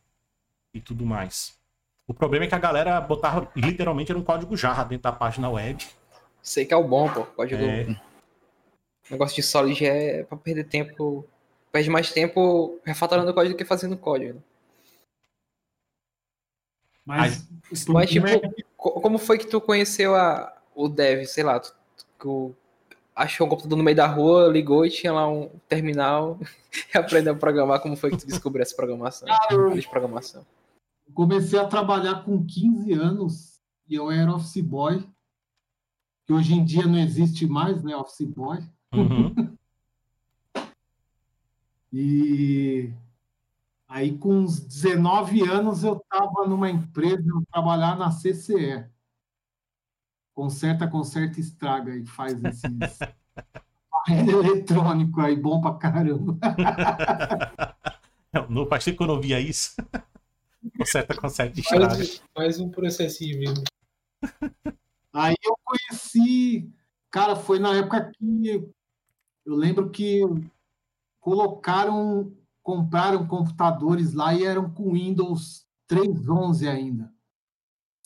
e 0.73 0.79
tudo 0.79 1.05
mais. 1.05 1.53
O 2.07 2.13
problema 2.13 2.45
é 2.45 2.47
que 2.47 2.55
a 2.55 2.59
galera 2.59 3.01
botava 3.01 3.51
literalmente 3.53 4.09
era 4.09 4.17
um 4.17 4.23
código 4.23 4.55
Java 4.55 4.85
dentro 4.85 5.03
da 5.03 5.11
página 5.11 5.49
web. 5.49 5.85
Sei 6.41 6.65
que 6.65 6.73
é 6.73 6.77
o 6.77 6.87
bom, 6.87 7.11
pô. 7.13 7.25
Código. 7.25 7.61
É, 7.61 7.87
Negócio 9.11 9.35
de 9.35 9.43
Solid 9.43 9.85
é 9.85 10.23
pra 10.23 10.37
perder 10.37 10.63
tempo. 10.63 11.27
Perde 11.73 11.89
mais 11.89 12.13
tempo 12.13 12.79
refatorando 12.85 13.33
código 13.33 13.55
do 13.55 13.57
que 13.57 13.65
fazendo 13.65 13.97
código. 13.97 14.35
né? 14.35 14.41
Mas, 17.05 17.39
o 17.39 17.47
Mas, 17.69 17.85
problema 17.85 18.07
tipo, 18.07 18.27
é 18.27 18.63
co- 18.77 19.01
como 19.01 19.17
foi 19.17 19.37
que 19.37 19.47
tu 19.47 19.59
conheceu 19.59 20.15
a, 20.15 20.55
o 20.73 20.87
dev? 20.87 21.25
Sei 21.25 21.43
lá, 21.43 21.59
tu, 21.59 21.75
tu 22.17 22.55
achou 23.15 23.45
um 23.47 23.49
computador 23.49 23.77
no 23.77 23.83
meio 23.83 23.95
da 23.97 24.07
rua, 24.07 24.47
ligou 24.47 24.85
e 24.85 24.89
tinha 24.89 25.13
lá 25.13 25.27
um 25.29 25.49
terminal 25.67 26.39
e 26.93 26.97
aprendeu 26.97 27.33
a 27.33 27.37
programar. 27.37 27.79
Como 27.81 27.95
foi 27.95 28.11
que 28.11 28.17
tu 28.17 28.25
descobriu 28.27 28.63
essa 28.63 28.75
programação? 28.75 29.27
eu- 29.51 29.73
de 29.73 29.87
programação. 29.87 30.45
comecei 31.13 31.59
a 31.59 31.65
trabalhar 31.67 32.23
com 32.25 32.43
15 32.45 32.93
anos 32.93 33.59
e 33.87 33.95
eu 33.95 34.09
era 34.09 34.33
office 34.33 34.61
boy, 34.63 35.05
que 36.25 36.33
hoje 36.33 36.53
em 36.53 36.63
dia 36.63 36.85
não 36.87 36.97
existe 36.97 37.45
mais, 37.45 37.83
né, 37.83 37.95
office 37.95 38.27
boy. 38.27 38.59
uhum. 38.93 39.33
E 41.95 42.91
aí 43.87 44.17
com 44.17 44.39
uns 44.39 44.59
19 44.59 45.47
anos 45.47 45.83
eu 45.83 45.97
estava 45.97 46.47
numa 46.47 46.67
empresa, 46.69 47.23
eu 47.27 47.43
trabalhava 47.51 47.99
na 47.99 48.09
CCE. 48.11 48.83
Conserta, 50.33 50.87
conserta, 50.87 51.39
e 51.39 51.41
estraga 51.41 51.95
e 51.95 52.05
faz 52.05 52.43
esses 52.43 52.63
eletrônico 54.09 55.21
aí, 55.21 55.35
bom 55.35 55.61
pra 55.61 55.75
caramba. 55.75 56.37
Não 58.49 58.65
faz 58.65 58.83
tempo 58.83 58.97
que 58.97 59.03
eu 59.03 59.07
não 59.07 59.21
via 59.21 59.39
isso. 59.39 59.75
Conserta, 60.77 61.15
conserta, 61.15 61.59
estraga. 61.59 61.87
Mais, 61.87 62.23
mais 62.35 62.59
um 62.59 62.69
processinho 62.69 63.37
mesmo. 63.37 63.63
Aí 65.11 65.35
eu 65.43 65.57
conheci, 65.63 66.71
cara, 67.11 67.35
foi 67.35 67.59
na 67.59 67.75
época 67.75 68.11
que 68.17 68.69
eu 69.45 69.55
lembro 69.55 69.89
que 69.89 70.21
colocaram, 71.19 72.33
compraram 72.63 73.27
computadores 73.27 74.13
lá 74.13 74.33
e 74.33 74.45
eram 74.45 74.69
com 74.69 74.93
Windows 74.93 75.67
3.11 75.87 76.67
ainda. 76.67 77.12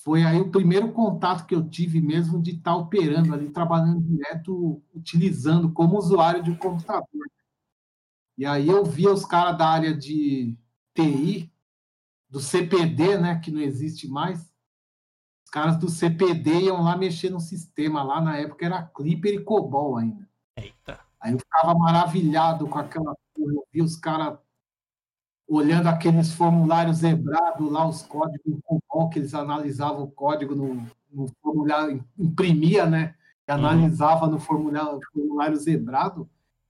Foi 0.08 0.24
aí 0.24 0.40
o 0.40 0.50
primeiro 0.50 0.94
contato 0.94 1.46
que 1.46 1.54
eu 1.54 1.68
tive 1.68 2.00
mesmo 2.00 2.42
de 2.42 2.52
estar 2.52 2.78
operando 2.78 3.34
ali, 3.34 3.50
trabalhando 3.50 4.00
direto, 4.00 4.82
utilizando 4.96 5.70
como 5.74 5.98
usuário 5.98 6.42
de 6.42 6.50
um 6.50 6.56
computador. 6.56 7.30
E 8.38 8.46
aí 8.46 8.70
eu 8.70 8.86
via 8.86 9.12
os 9.12 9.26
caras 9.26 9.58
da 9.58 9.68
área 9.68 9.94
de 9.94 10.58
TI, 10.94 11.52
do 12.30 12.40
CPD, 12.40 13.18
né, 13.18 13.38
que 13.38 13.52
não 13.52 13.60
existe 13.60 14.08
mais, 14.08 14.50
os 15.44 15.52
caras 15.52 15.76
do 15.76 15.90
CPD 15.90 16.62
iam 16.62 16.84
lá 16.84 16.96
mexer 16.96 17.30
no 17.30 17.42
sistema. 17.42 18.02
Lá 18.02 18.22
na 18.22 18.38
época 18.38 18.66
era 18.66 18.84
Clipper 18.84 19.34
e 19.34 19.44
Cobol 19.44 19.98
ainda. 19.98 20.26
Eita. 20.56 21.02
Aí 21.20 21.34
eu 21.34 21.40
ficava 21.40 21.78
maravilhado 21.78 22.66
com 22.66 22.80
aquela 22.80 23.14
coisa. 23.34 23.54
Eu 23.54 23.68
via 23.74 23.84
os 23.84 23.98
caras 23.98 24.40
olhando 25.48 25.88
aqueles 25.88 26.34
formulários 26.34 26.98
zebrados 26.98 27.72
lá, 27.72 27.88
os 27.88 28.02
códigos 28.02 28.60
Cobol, 28.64 29.10
que 29.10 29.20
eles 29.20 29.34
analisavam 29.34 30.04
o 30.04 30.12
código 30.12 30.54
no, 30.56 30.86
no 31.12 31.28
formulário, 31.42 32.04
imprimia, 32.18 32.86
né? 32.86 33.16
E 33.48 33.52
analisava 33.52 34.28
no 34.28 34.40
formulário, 34.40 35.00
formulário 35.14 35.56
zebrado. 35.58 36.30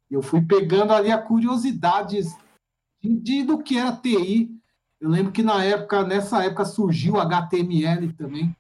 Eu 0.10 0.22
fui 0.22 0.42
pegando 0.42 0.94
ali 0.94 1.12
a 1.12 1.18
curiosidade 1.22 2.20
de, 3.02 3.16
de- 3.20 3.44
do 3.44 3.58
que 3.64 3.78
era 3.78 3.92
TI. 3.96 4.56
Eu 5.00 5.10
lembro 5.10 5.32
que 5.32 5.42
na 5.44 5.64
época, 5.64 6.04
nessa 6.06 6.44
época, 6.44 6.66
surgiu 6.66 7.20
HTML 7.20 8.14
também. 8.14 8.56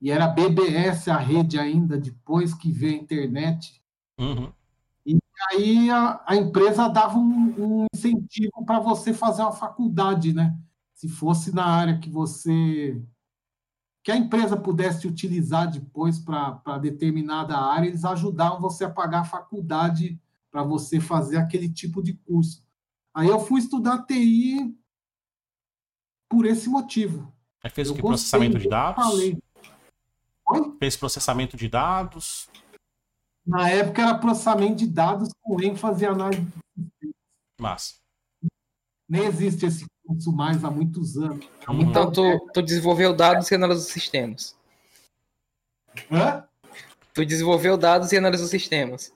E 0.00 0.10
era 0.10 0.26
BBS 0.28 1.08
a 1.08 1.16
rede 1.16 1.58
ainda, 1.58 1.96
depois 1.96 2.54
que 2.54 2.72
veio 2.72 2.94
a 2.98 3.02
internet. 3.02 3.80
Uhum. 4.18 4.52
Aí 5.50 5.90
a, 5.90 6.22
a 6.26 6.36
empresa 6.36 6.88
dava 6.88 7.18
um, 7.18 7.54
um 7.58 7.86
incentivo 7.94 8.64
para 8.64 8.78
você 8.78 9.12
fazer 9.12 9.42
uma 9.42 9.52
faculdade, 9.52 10.32
né? 10.32 10.56
Se 10.94 11.08
fosse 11.08 11.54
na 11.54 11.64
área 11.64 11.98
que 11.98 12.08
você. 12.08 13.00
que 14.02 14.12
a 14.12 14.16
empresa 14.16 14.56
pudesse 14.56 15.06
utilizar 15.06 15.70
depois 15.70 16.18
para 16.18 16.78
determinada 16.78 17.56
área, 17.56 17.88
eles 17.88 18.04
ajudavam 18.04 18.60
você 18.60 18.84
a 18.84 18.90
pagar 18.90 19.20
a 19.20 19.24
faculdade 19.24 20.20
para 20.50 20.62
você 20.62 21.00
fazer 21.00 21.38
aquele 21.38 21.68
tipo 21.68 22.02
de 22.02 22.12
curso. 22.12 22.62
Aí 23.14 23.28
eu 23.28 23.40
fui 23.40 23.60
estudar 23.60 24.04
TI 24.04 24.76
por 26.28 26.46
esse 26.46 26.68
motivo. 26.68 27.32
Aí 27.62 27.70
fez 27.70 27.90
o 27.90 27.94
que? 27.94 28.00
Processamento 28.00 28.58
de 28.58 28.68
dados? 28.68 29.04
falei. 29.04 29.38
Fez 30.78 30.96
processamento 30.96 31.56
de 31.56 31.68
dados. 31.68 32.48
Na 33.46 33.68
época 33.68 34.02
era 34.02 34.14
processamento 34.18 34.76
de 34.76 34.86
dados 34.86 35.30
com 35.42 35.60
ênfase 35.60 36.04
em 36.04 36.08
análise. 36.08 36.46
Massa. 37.60 37.94
Nem 39.08 39.24
existe 39.26 39.66
esse 39.66 39.84
curso 40.06 40.32
mais 40.32 40.64
há 40.64 40.70
muitos 40.70 41.16
anos. 41.16 41.46
Há 41.66 41.70
Uhum. 41.70 41.76
muito 41.76 41.90
Então 41.90 42.10
tu, 42.10 42.50
tu 42.52 42.62
desenvolveu 42.62 43.14
dados 43.14 43.50
e 43.50 43.54
analisou 43.54 43.84
sistemas. 43.84 44.56
Hã? 46.10 46.46
Tu 47.12 47.26
desenvolveu 47.26 47.76
dados 47.76 48.12
e 48.12 48.16
analisou 48.16 48.46
sistemas. 48.46 49.12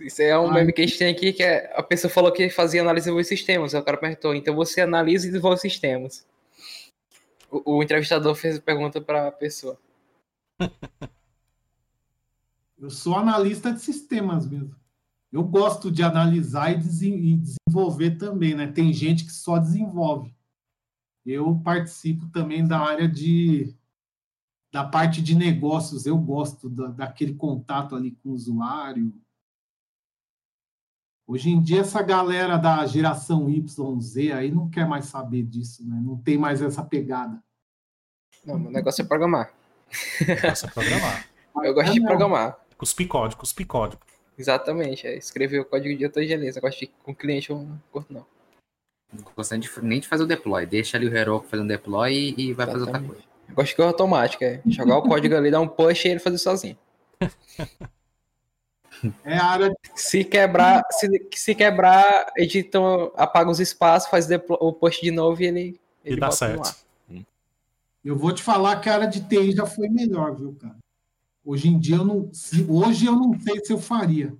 Isso 0.00 0.22
é 0.22 0.38
um 0.38 0.48
Ai. 0.48 0.54
meme 0.54 0.72
que 0.72 0.82
a 0.82 0.86
gente 0.86 0.98
tem 0.98 1.10
aqui, 1.12 1.32
que 1.32 1.42
é, 1.42 1.72
a 1.74 1.82
pessoa 1.82 2.10
falou 2.10 2.30
que 2.30 2.50
fazia 2.50 2.82
análise 2.82 3.04
e 3.04 3.06
desenvolve 3.06 3.24
sistemas. 3.24 3.74
O 3.74 3.82
cara 3.82 3.96
perguntou, 3.96 4.34
então 4.34 4.54
você 4.54 4.80
analisa 4.82 5.26
e 5.26 5.30
desenvolve 5.30 5.58
sistemas. 5.60 6.26
O, 7.50 7.76
o 7.76 7.82
entrevistador 7.82 8.34
fez 8.34 8.58
a 8.58 8.62
pergunta 8.62 9.00
para 9.00 9.28
a 9.28 9.32
pessoa. 9.32 9.78
Eu 12.78 12.90
sou 12.90 13.16
analista 13.16 13.72
de 13.72 13.80
sistemas 13.80 14.46
mesmo. 14.46 14.74
Eu 15.32 15.42
gosto 15.44 15.90
de 15.90 16.02
analisar 16.02 16.72
e, 16.72 16.76
desen- 16.76 17.38
desenvolver 17.38 18.12
também, 18.16 18.54
né? 18.54 18.66
Tem 18.70 18.92
gente 18.92 19.24
que 19.24 19.32
só 19.32 19.58
desenvolve. 19.58 20.34
Eu 21.26 21.58
participo 21.58 22.28
também 22.28 22.66
da 22.66 22.78
área 22.78 23.08
de 23.08 23.74
da 24.72 24.84
parte 24.84 25.20
de 25.20 25.34
negócios. 25.34 26.06
Eu 26.06 26.16
gosto 26.16 26.70
da, 26.70 26.88
daquele 26.88 27.34
contato 27.34 27.96
ali 27.96 28.12
com 28.12 28.30
o 28.30 28.32
usuário. 28.32 29.12
Hoje 31.28 31.50
em 31.50 31.60
dia 31.60 31.82
essa 31.82 32.02
galera 32.02 32.56
da 32.56 32.86
geração 32.86 33.50
YZ 33.50 34.16
aí 34.34 34.50
não 34.50 34.70
quer 34.70 34.88
mais 34.88 35.04
saber 35.04 35.42
disso, 35.42 35.86
né? 35.86 36.00
Não 36.02 36.16
tem 36.16 36.38
mais 36.38 36.62
essa 36.62 36.82
pegada. 36.82 37.38
Não, 38.46 38.58
meu 38.58 38.70
negócio 38.70 39.02
é 39.02 39.04
programar. 39.04 39.52
Começa 40.18 40.66
a 40.66 40.70
programar. 40.70 41.28
Eu 41.62 41.74
gosto 41.74 41.92
de 41.92 42.00
Não. 42.00 42.06
programar. 42.06 42.58
Cuspir 42.78 43.06
código, 43.08 43.40
cuspir 43.40 43.66
código. 43.66 44.00
Exatamente. 44.38 45.06
É 45.06 45.16
escrever 45.18 45.58
o 45.60 45.64
código 45.66 45.98
de 45.98 46.04
outra 46.06 46.24
beleza. 46.24 46.58
Eu 46.58 46.62
gosto 46.62 46.78
de 46.80 46.86
com 47.02 47.12
o 47.12 47.14
cliente, 47.14 47.50
eu 47.50 47.58
não 47.58 47.82
curto 47.92 48.10
não. 48.12 48.24
Não 49.12 49.24
gosto 49.36 49.58
de- 49.58 49.70
nem 49.82 50.00
de 50.00 50.08
fazer 50.08 50.22
o 50.22 50.26
deploy. 50.26 50.64
Deixa 50.64 50.96
ali 50.96 51.08
o 51.08 51.14
Heroku 51.14 51.46
fazer 51.48 51.62
um 51.62 51.66
deploy 51.66 52.12
e, 52.12 52.40
e 52.50 52.52
vai 52.54 52.66
fazer 52.66 52.84
outra 52.84 53.00
coisa. 53.02 53.22
Eu 53.48 53.54
gosto 53.54 53.68
de 53.70 53.76
coisa 53.76 53.90
automática. 53.90 54.44
É 54.46 54.62
jogar 54.66 54.96
o 54.98 55.02
código 55.02 55.34
ali, 55.34 55.50
dar 55.50 55.60
um 55.60 55.68
push 55.68 56.04
e 56.04 56.08
ele 56.08 56.20
fazer 56.20 56.38
sozinho. 56.38 56.78
É 59.24 59.36
a 59.36 59.44
área 59.44 59.74
Se 59.94 60.24
quebrar, 60.24 60.82
se, 60.90 61.28
se 61.34 61.54
quebrar, 61.54 62.32
edita, 62.36 62.78
apaga 63.16 63.50
os 63.50 63.60
espaços, 63.60 64.08
faz 64.10 64.28
o 64.48 64.72
push 64.72 65.00
de 65.00 65.10
novo 65.10 65.42
e 65.42 65.46
ele, 65.46 65.80
E 66.04 66.10
ele 66.10 66.20
dá 66.20 66.28
volta 66.28 66.56
no 66.56 66.64
certo. 66.64 66.88
Eu 68.04 68.16
vou 68.16 68.32
te 68.32 68.42
falar 68.42 68.80
que 68.80 68.88
a 68.88 68.94
área 68.94 69.06
de 69.06 69.20
TI 69.20 69.52
já 69.52 69.66
foi 69.66 69.88
melhor, 69.88 70.34
viu, 70.34 70.54
cara? 70.54 70.76
Hoje 71.44 71.68
em 71.68 71.78
dia 71.78 71.96
eu 71.96 72.04
não, 72.04 72.32
se, 72.32 72.64
hoje 72.68 73.06
eu 73.06 73.16
não 73.16 73.38
sei 73.38 73.62
se 73.64 73.72
eu 73.72 73.78
faria. 73.78 74.36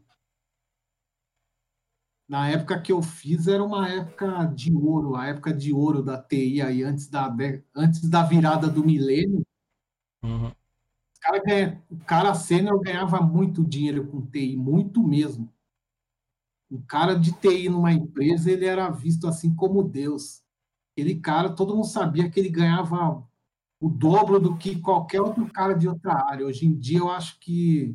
Na 2.29 2.51
época 2.51 2.81
que 2.81 2.93
eu 2.93 3.01
fiz 3.03 3.49
era 3.49 3.65
uma 3.65 3.89
época 3.89 4.45
de 4.55 4.73
ouro, 4.75 5.17
a 5.17 5.27
época 5.27 5.53
de 5.53 5.73
ouro 5.73 6.03
da 6.03 6.21
TI 6.21 6.61
aí 6.61 6.83
antes 6.83 7.09
da 7.09 7.35
antes 7.75 8.09
da 8.09 8.23
virada 8.23 8.69
do 8.69 8.85
milênio. 8.85 9.43
Uhum. 10.23 10.53
O 11.29 11.31
cara, 11.31 11.43
ganha, 11.45 11.83
o 11.91 11.97
cara 11.99 12.35
sênior 12.35 12.81
ganhava 12.81 13.21
muito 13.21 13.63
dinheiro 13.63 14.07
com 14.07 14.25
TI, 14.25 14.57
muito 14.57 15.03
mesmo. 15.03 15.53
O 16.71 16.81
cara 16.81 17.15
de 17.15 17.33
TI 17.33 17.69
numa 17.69 17.93
empresa, 17.93 18.51
ele 18.51 18.65
era 18.65 18.89
visto 18.89 19.29
assim 19.29 19.55
como 19.55 19.83
Deus. 19.83 20.43
Aquele 20.93 21.17
cara, 21.17 21.51
todo 21.51 21.75
mundo 21.75 21.87
sabia 21.87 22.31
que 22.31 22.41
ele 22.41 22.49
ganhava 22.49 23.23
o 23.79 23.91
dobro 23.91 24.41
do 24.41 24.57
que 24.57 24.81
qualquer 24.81 25.21
outro 25.21 25.47
cara 25.53 25.75
de 25.75 25.87
outra 25.87 26.15
área. 26.15 26.47
Hoje 26.47 26.67
em 26.67 26.75
dia, 26.75 26.99
eu 26.99 27.11
acho 27.11 27.39
que. 27.39 27.95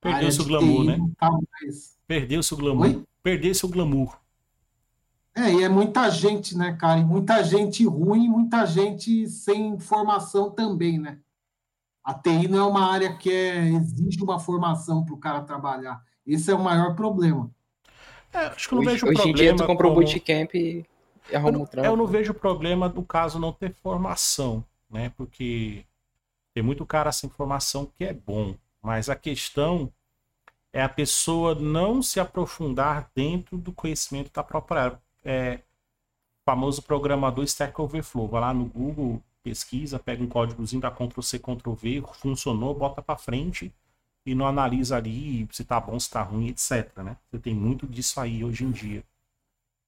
Perdeu-se 0.00 0.40
o 0.40 0.44
glamour, 0.44 0.84
né? 0.84 0.98
Tá 1.18 1.30
mais... 1.30 1.98
Perdeu-se 2.06 2.52
o 2.52 2.56
glamour. 2.56 2.86
Oi? 2.86 3.04
Perdeu-se 3.22 3.64
o 3.64 3.68
glamour. 3.68 4.20
É, 5.34 5.54
e 5.54 5.62
é 5.62 5.68
muita 5.68 6.10
gente, 6.10 6.56
né, 6.56 6.74
cara? 6.74 7.00
E 7.00 7.04
muita 7.04 7.42
gente 7.42 7.84
ruim, 7.86 8.28
muita 8.28 8.66
gente 8.66 9.26
sem 9.26 9.78
formação 9.78 10.50
também, 10.50 10.98
né? 10.98 11.18
A 12.08 12.14
TI 12.14 12.48
não 12.48 12.58
é 12.58 12.64
uma 12.64 12.90
área 12.90 13.14
que 13.14 13.30
é, 13.30 13.58
exige 13.68 14.22
uma 14.22 14.40
formação 14.40 15.04
para 15.04 15.14
o 15.14 15.18
cara 15.18 15.42
trabalhar. 15.42 16.02
Esse 16.26 16.50
é 16.50 16.54
o 16.54 16.58
maior 16.58 16.96
problema. 16.96 17.50
É, 18.32 18.46
acho 18.46 18.66
que 18.66 18.74
eu 18.74 18.76
não 18.76 18.82
hoje, 18.86 18.92
vejo 18.92 19.06
hoje 19.08 19.14
problema. 19.14 19.22
Hoje 19.22 19.30
em 19.30 19.34
dia 19.34 19.56
tu 19.56 19.66
comprou 19.66 19.92
como... 19.92 20.06
bootcamp 20.06 20.54
e 20.54 20.86
arruma 21.34 21.58
um 21.58 21.66
trampo. 21.66 21.86
Eu 21.86 21.96
não 21.98 22.06
vejo 22.06 22.32
problema 22.32 22.88
do 22.88 23.02
caso 23.02 23.38
não 23.38 23.52
ter 23.52 23.74
formação, 23.74 24.64
né? 24.88 25.12
Porque 25.18 25.84
tem 26.54 26.62
muito 26.62 26.86
cara 26.86 27.12
sem 27.12 27.28
formação 27.28 27.84
que 27.84 28.04
é 28.04 28.14
bom, 28.14 28.54
mas 28.80 29.10
a 29.10 29.14
questão 29.14 29.92
é 30.72 30.82
a 30.82 30.88
pessoa 30.88 31.54
não 31.54 32.00
se 32.00 32.18
aprofundar 32.18 33.10
dentro 33.14 33.58
do 33.58 33.70
conhecimento 33.70 34.32
da 34.32 34.42
própria 34.42 34.80
área. 34.80 35.02
É, 35.22 35.58
famoso 36.42 36.80
programador 36.80 37.44
Stack 37.44 37.78
Overflow. 37.78 38.28
Vai 38.28 38.40
lá 38.40 38.54
no 38.54 38.64
Google, 38.64 39.22
pesquisa, 39.48 39.98
pega 39.98 40.22
um 40.22 40.28
códigozinho 40.28 40.82
da 40.82 40.90
Ctrl-C, 40.90 41.38
Ctrl-V, 41.38 42.02
funcionou, 42.14 42.74
bota 42.74 43.00
para 43.00 43.16
frente 43.16 43.72
e 44.26 44.34
não 44.34 44.46
analisa 44.46 44.96
ali 44.96 45.48
se 45.50 45.64
tá 45.64 45.80
bom, 45.80 45.98
se 45.98 46.10
tá 46.10 46.22
ruim, 46.22 46.48
etc. 46.48 46.98
Né? 46.98 47.16
Você 47.30 47.38
tem 47.38 47.54
muito 47.54 47.86
disso 47.86 48.20
aí 48.20 48.44
hoje 48.44 48.64
em 48.64 48.70
dia. 48.70 49.02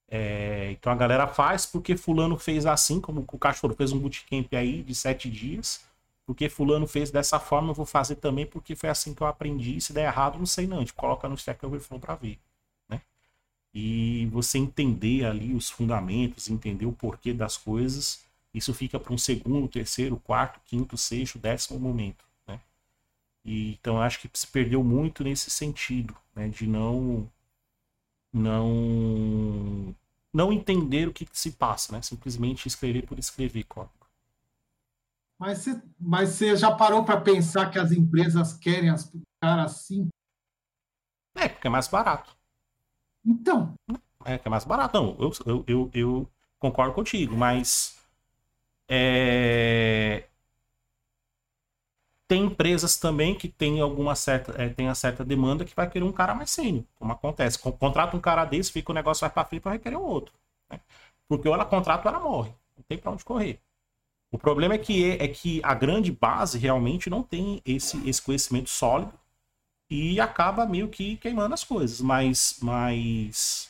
É, 0.08 0.72
então 0.72 0.92
a 0.92 0.96
galera 0.96 1.26
faz 1.28 1.66
porque 1.66 1.96
fulano 1.96 2.36
fez 2.36 2.66
assim, 2.66 3.00
como 3.00 3.24
o 3.30 3.38
cachorro 3.38 3.74
fez 3.74 3.92
um 3.92 3.98
bootcamp 3.98 4.52
aí 4.54 4.82
de 4.82 4.94
sete 4.94 5.30
dias, 5.30 5.84
porque 6.26 6.48
fulano 6.48 6.86
fez 6.86 7.10
dessa 7.10 7.38
forma, 7.38 7.70
eu 7.70 7.74
vou 7.74 7.86
fazer 7.86 8.16
também 8.16 8.46
porque 8.46 8.74
foi 8.74 8.88
assim 8.88 9.14
que 9.14 9.22
eu 9.22 9.26
aprendi, 9.26 9.80
se 9.80 9.92
der 9.92 10.06
errado, 10.06 10.38
não 10.38 10.46
sei 10.46 10.66
não, 10.66 10.78
a 10.78 10.80
gente 10.80 10.94
coloca 10.94 11.28
no 11.28 11.36
Stack 11.36 11.64
Overflow 11.64 12.00
para 12.00 12.16
ver, 12.16 12.38
né? 12.88 13.00
E 13.74 14.26
você 14.32 14.58
entender 14.58 15.24
ali 15.26 15.54
os 15.54 15.70
fundamentos, 15.70 16.48
entender 16.48 16.86
o 16.86 16.92
porquê 16.92 17.32
das 17.32 17.56
coisas, 17.56 18.24
isso 18.52 18.74
fica 18.74 18.98
para 18.98 19.12
um 19.12 19.18
segundo, 19.18 19.68
terceiro, 19.68 20.16
quarto, 20.18 20.60
quinto, 20.66 20.96
sexto, 20.96 21.38
décimo 21.38 21.78
momento. 21.78 22.30
E, 23.44 23.72
então 23.72 24.00
acho 24.00 24.20
que 24.20 24.30
se 24.34 24.46
perdeu 24.46 24.84
muito 24.84 25.24
nesse 25.24 25.50
sentido, 25.50 26.16
né, 26.34 26.48
de 26.48 26.66
não 26.66 27.30
não 28.32 29.94
não 30.32 30.52
entender 30.52 31.08
o 31.08 31.12
que, 31.12 31.24
que, 31.24 31.38
se 31.38 31.52
passa, 31.52 31.92
né? 31.92 32.02
Simplesmente 32.02 32.68
escrever 32.68 33.04
por 33.04 33.18
escrever 33.18 33.64
código. 33.64 34.06
Mas 35.36 35.58
você, 35.58 35.82
mas 35.98 36.28
você 36.28 36.56
já 36.56 36.70
parou 36.70 37.04
para 37.04 37.20
pensar 37.20 37.68
que 37.70 37.78
as 37.78 37.90
empresas 37.90 38.52
querem 38.56 38.90
as 38.90 39.10
caras 39.42 39.72
assim? 39.72 40.08
É, 41.34 41.48
porque 41.48 41.66
é 41.66 41.70
mais 41.70 41.88
barato. 41.88 42.36
Então. 43.24 43.74
É, 44.24 44.38
que 44.38 44.46
é 44.46 44.50
mais 44.50 44.64
barato. 44.64 45.00
Não, 45.00 45.16
eu, 45.18 45.32
eu, 45.46 45.64
eu, 45.66 45.90
eu 45.92 46.30
concordo 46.60 46.94
contigo, 46.94 47.36
mas 47.36 47.99
é, 48.90 50.24
tem 52.26 52.44
empresas 52.44 52.96
também 52.96 53.34
que 53.34 53.48
tem 53.48 53.80
alguma 53.80 54.14
certa, 54.16 54.52
é, 54.60 54.68
tem 54.68 54.88
a 54.88 54.94
certa 54.94 55.24
demanda 55.24 55.64
que 55.64 55.74
vai 55.74 55.88
querer 55.88 56.04
um 56.04 56.12
cara 56.12 56.34
mais 56.34 56.50
sênior, 56.50 56.84
como 56.96 57.12
acontece. 57.12 57.58
Contrata 57.58 58.16
um 58.16 58.20
cara 58.20 58.44
desse, 58.44 58.72
fica 58.72 58.92
o 58.92 58.94
negócio 58.94 59.20
vai 59.22 59.30
para 59.30 59.44
frente 59.44 59.62
para 59.62 59.72
requerer 59.72 59.98
um 59.98 60.02
outro. 60.02 60.34
Né? 60.70 60.80
Porque 61.28 61.48
ou 61.48 61.54
ela 61.54 61.64
contrata 61.64 62.08
ou 62.08 62.14
ela 62.14 62.24
morre. 62.24 62.50
Não 62.76 62.84
tem 62.88 62.98
para 62.98 63.12
onde 63.12 63.24
correr. 63.24 63.60
O 64.32 64.38
problema 64.38 64.74
é 64.74 64.78
que, 64.78 65.04
é, 65.10 65.24
é, 65.24 65.28
que 65.28 65.60
a 65.64 65.74
grande 65.74 66.12
base 66.12 66.58
realmente 66.58 67.10
não 67.10 67.22
tem 67.22 67.60
esse, 67.64 68.08
esse 68.08 68.22
conhecimento 68.22 68.70
sólido 68.70 69.12
e 69.90 70.20
acaba 70.20 70.66
meio 70.66 70.88
que 70.88 71.16
queimando 71.16 71.54
as 71.54 71.64
coisas. 71.64 72.00
Mas, 72.00 72.58
mas 72.62 73.69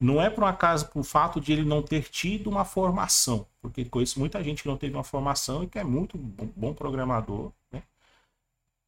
não 0.00 0.20
é 0.20 0.30
por 0.30 0.42
um 0.42 0.46
acaso 0.46 0.88
por 0.88 1.04
fato 1.04 1.38
de 1.38 1.52
ele 1.52 1.64
não 1.64 1.82
ter 1.82 2.04
tido 2.08 2.48
uma 2.48 2.64
formação. 2.64 3.46
Porque 3.60 3.84
conheço 3.84 4.18
muita 4.18 4.42
gente 4.42 4.62
que 4.62 4.68
não 4.68 4.78
teve 4.78 4.94
uma 4.94 5.04
formação 5.04 5.62
e 5.62 5.66
que 5.66 5.78
é 5.78 5.84
muito 5.84 6.16
bom 6.16 6.72
programador 6.72 7.52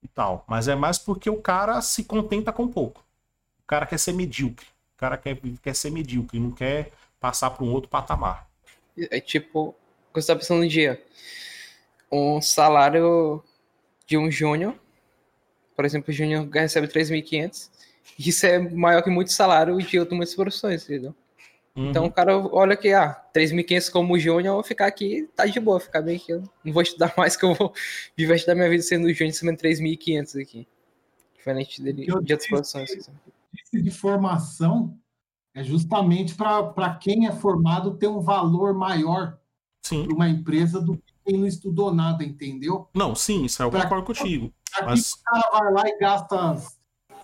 e 0.02 0.08
tal. 0.08 0.44
Mas 0.48 0.68
é 0.68 0.74
mais 0.74 0.98
porque 0.98 1.28
o 1.28 1.40
cara 1.40 1.80
se 1.82 2.04
contenta 2.04 2.50
com 2.50 2.66
pouco. 2.66 3.04
O 3.60 3.66
cara 3.66 3.84
quer 3.84 3.98
ser 3.98 4.12
medíocre. 4.12 4.66
O 4.96 4.98
cara 4.98 5.18
quer, 5.18 5.38
quer 5.62 5.74
ser 5.74 5.90
medíocre, 5.90 6.40
não 6.40 6.50
quer 6.50 6.90
passar 7.20 7.50
para 7.50 7.64
um 7.64 7.72
outro 7.72 7.90
patamar. 7.90 8.48
É 8.96 9.20
tipo, 9.20 9.68
o 9.68 9.72
que 10.12 10.14
você 10.14 10.20
está 10.20 10.36
pensando 10.36 10.62
no 10.62 10.68
dia. 10.68 11.02
Um 12.10 12.40
salário 12.40 13.42
de 14.06 14.16
um 14.16 14.30
júnior, 14.30 14.74
por 15.74 15.84
exemplo, 15.84 16.10
o 16.10 16.12
júnior 16.12 16.48
recebe 16.50 16.86
3.500, 16.86 17.70
isso 18.18 18.46
é 18.46 18.58
maior 18.58 19.02
que 19.02 19.10
muito 19.10 19.32
salário 19.32 19.76
de 19.78 19.98
outras 19.98 20.34
profissões, 20.34 20.84
entendeu? 20.84 21.14
Uhum. 21.74 21.88
Então 21.88 22.04
o 22.04 22.12
cara 22.12 22.36
olha 22.36 22.76
que, 22.76 22.92
ah, 22.92 23.20
3.500 23.34 23.90
como 23.90 24.18
júnior, 24.18 24.46
eu 24.46 24.54
vou 24.54 24.62
ficar 24.62 24.86
aqui, 24.86 25.28
tá 25.34 25.46
de 25.46 25.58
boa, 25.58 25.80
ficar 25.80 26.02
bem 26.02 26.16
aqui. 26.16 26.32
Eu 26.32 26.42
não 26.64 26.72
vou 26.72 26.82
estudar 26.82 27.12
mais, 27.16 27.36
que 27.36 27.44
eu 27.44 27.54
vou 27.54 27.72
viver 28.16 28.44
da 28.44 28.54
minha 28.54 28.68
vida 28.68 28.82
sendo 28.82 29.12
júnior, 29.12 29.28
recebendo 29.28 29.58
3.500 29.58 30.42
aqui. 30.42 30.68
Diferente 31.36 31.82
dele, 31.82 32.06
de 32.06 32.12
outras 32.12 32.46
profissões. 32.46 33.10
De 33.72 33.90
formação 33.90 34.96
é 35.54 35.62
justamente 35.62 36.34
para 36.34 36.94
quem 37.00 37.26
é 37.26 37.32
formado 37.32 37.96
ter 37.96 38.06
um 38.06 38.20
valor 38.20 38.74
maior 38.74 39.38
para 39.88 40.14
uma 40.14 40.28
empresa 40.28 40.80
do 40.80 40.96
que 40.96 41.12
quem 41.24 41.38
não 41.38 41.46
estudou 41.46 41.94
nada, 41.94 42.24
entendeu? 42.24 42.88
Não, 42.94 43.14
sim, 43.14 43.44
isso 43.44 43.62
é 43.62 43.66
eu 43.66 43.70
pra, 43.70 43.82
concordo 43.82 44.06
contigo. 44.06 44.52
Mas... 44.84 45.12
o 45.12 45.22
cara 45.22 45.50
vai 45.50 45.72
lá 45.72 45.88
e 45.88 45.98
gasta 45.98 46.56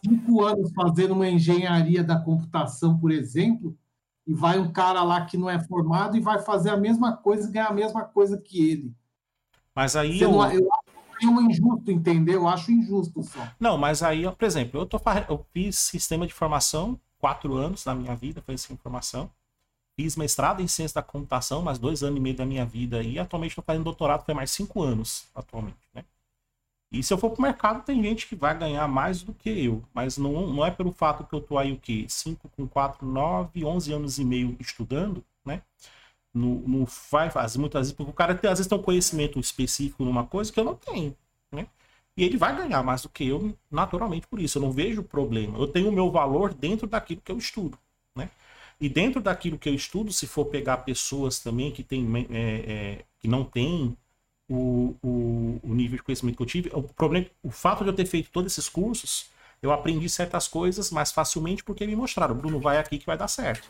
cinco 0.05 0.45
anos 0.45 0.73
fazendo 0.73 1.15
uma 1.15 1.29
engenharia 1.29 2.03
da 2.03 2.19
computação, 2.19 2.99
por 2.99 3.11
exemplo, 3.11 3.77
e 4.27 4.35
vai 4.35 4.59
um 4.59 4.70
cara 4.70 5.03
lá 5.03 5.25
que 5.25 5.37
não 5.37 5.49
é 5.49 5.59
formado 5.59 6.16
e 6.16 6.20
vai 6.20 6.39
fazer 6.41 6.70
a 6.70 6.77
mesma 6.77 7.16
coisa 7.16 7.49
e 7.49 7.53
ganhar 7.53 7.69
a 7.69 7.75
mesma 7.75 8.05
coisa 8.05 8.39
que 8.39 8.70
ele. 8.70 8.95
Mas 9.75 9.97
aí 9.97 10.20
eu... 10.20 10.33
Não, 10.33 10.53
eu 10.53 10.69
acho 11.16 11.31
um 11.31 11.41
injusto, 11.51 11.91
entendeu? 11.91 12.43
Eu 12.43 12.49
acho 12.49 12.70
injusto 12.70 13.23
só. 13.23 13.49
Não, 13.59 13.79
mas 13.79 14.03
aí, 14.03 14.31
por 14.31 14.45
exemplo, 14.45 14.81
eu, 14.81 14.87
tô, 14.87 15.01
eu 15.29 15.47
fiz 15.53 15.79
sistema 15.79 16.27
de 16.27 16.35
formação 16.35 17.01
quatro 17.19 17.55
anos 17.57 17.85
na 17.85 17.95
minha 17.95 18.15
vida, 18.15 18.43
foi 18.43 18.55
essa 18.55 18.73
informação. 18.73 19.31
Fiz 19.97 20.15
mestrado 20.15 20.62
em 20.62 20.69
ciência 20.69 20.97
da 20.97 21.03
computação, 21.03 21.61
mais 21.61 21.79
dois 21.79 22.05
anos 22.05 22.19
e 22.19 22.20
meio 22.20 22.37
da 22.37 22.47
minha 22.47 22.65
vida 22.65 23.03
e 23.03 23.19
atualmente 23.19 23.51
estou 23.51 23.65
fazendo 23.65 23.85
doutorado, 23.85 24.25
foi 24.25 24.35
mais 24.35 24.51
cinco 24.51 24.81
anos 24.81 25.27
atualmente, 25.35 25.79
né? 25.93 26.05
E 26.90 27.02
se 27.02 27.12
eu 27.12 27.19
for 27.19 27.31
pro 27.31 27.43
mercado, 27.43 27.85
tem 27.85 28.02
gente 28.02 28.27
que 28.27 28.35
vai 28.35 28.56
ganhar 28.59 28.89
mais 28.89 29.23
do 29.23 29.35
que 29.35 29.51
eu. 29.51 29.85
Mas 29.93 30.16
não, 30.16 30.47
não 30.47 30.65
é 30.65 30.70
pelo 30.70 30.93
fato 30.93 31.24
que 31.24 31.35
eu 31.35 31.40
tô 31.40 31.59
aí 31.59 31.73
o 31.73 31.78
quê? 31.78 32.06
5 32.09 32.48
com 32.56 32.66
4, 32.66 33.06
9, 33.06 33.65
11 33.65 33.93
anos 33.93 34.19
e 34.19 34.24
meio 34.24 34.56
estudando, 34.59 35.23
né? 35.44 35.62
Não, 36.32 36.86
vai 37.10 37.31
fazer 37.31 37.59
muitas 37.59 37.81
vezes, 37.82 37.93
porque 37.93 38.10
o 38.10 38.15
cara 38.15 38.35
tem, 38.35 38.51
às 38.51 38.59
vezes 38.59 38.69
tem 38.69 38.78
um 38.78 38.82
conhecimento 38.82 39.40
específico 39.40 40.05
numa 40.05 40.27
coisa 40.27 40.52
que 40.52 40.60
eu 40.60 40.65
não 40.65 40.74
tenho, 40.77 41.16
né? 41.52 41.66
E 42.16 42.24
ele 42.24 42.36
vai 42.36 42.56
ganhar 42.56 42.82
mais 42.82 43.02
do 43.02 43.09
que 43.09 43.27
eu, 43.27 43.55
naturalmente, 43.70 44.27
por 44.27 44.40
isso. 44.40 44.59
Eu 44.59 44.62
não 44.62 44.73
vejo 44.73 45.02
problema. 45.02 45.59
Eu 45.59 45.69
tenho 45.69 45.89
o 45.89 45.93
meu 45.93 46.10
valor 46.10 46.55
dentro 46.55 46.86
daquilo 46.86 47.20
que 47.23 47.32
eu 47.32 47.39
estudo, 47.39 47.78
né? 48.15 48.31
E 48.81 48.89
dentro 48.89 49.20
daquilo 49.20 49.59
que 49.59 49.69
eu 49.69 49.74
estudo, 49.74 50.12
se 50.12 50.27
for 50.27 50.47
pegar 50.47 50.78
pessoas 50.78 51.40
também 51.40 51.73
que, 51.73 51.82
tem, 51.82 52.06
é, 52.31 52.98
é, 53.01 53.05
que 53.20 53.28
não 53.28 53.44
têm 53.44 53.97
o, 54.49 54.97
o, 55.03 55.61
o, 55.62 55.75
nível 55.75 55.97
de 55.99 56.03
conhecimento 56.03 56.37
que 56.37 56.43
eu 56.43 56.47
tive. 56.47 56.70
O 56.73 56.83
problema, 56.83 57.27
o 57.43 57.51
fato 57.51 57.85
de 57.85 57.91
eu 57.91 57.95
ter 57.95 58.07
feito 58.07 58.31
todos 58.31 58.53
esses 58.53 58.69
cursos, 58.69 59.31
eu 59.61 59.73
aprendi 59.73 60.09
certas 60.09 60.49
coisas 60.49 60.91
mais 60.91 61.12
facilmente 61.12 61.62
porque 61.62 61.87
me 61.87 61.95
mostraram. 61.95 62.35
Bruno, 62.35 62.59
vai 62.59 62.79
aqui 62.79 62.99
que 62.99 63.07
vai 63.07 63.16
dar 63.16 63.29
certo. 63.29 63.69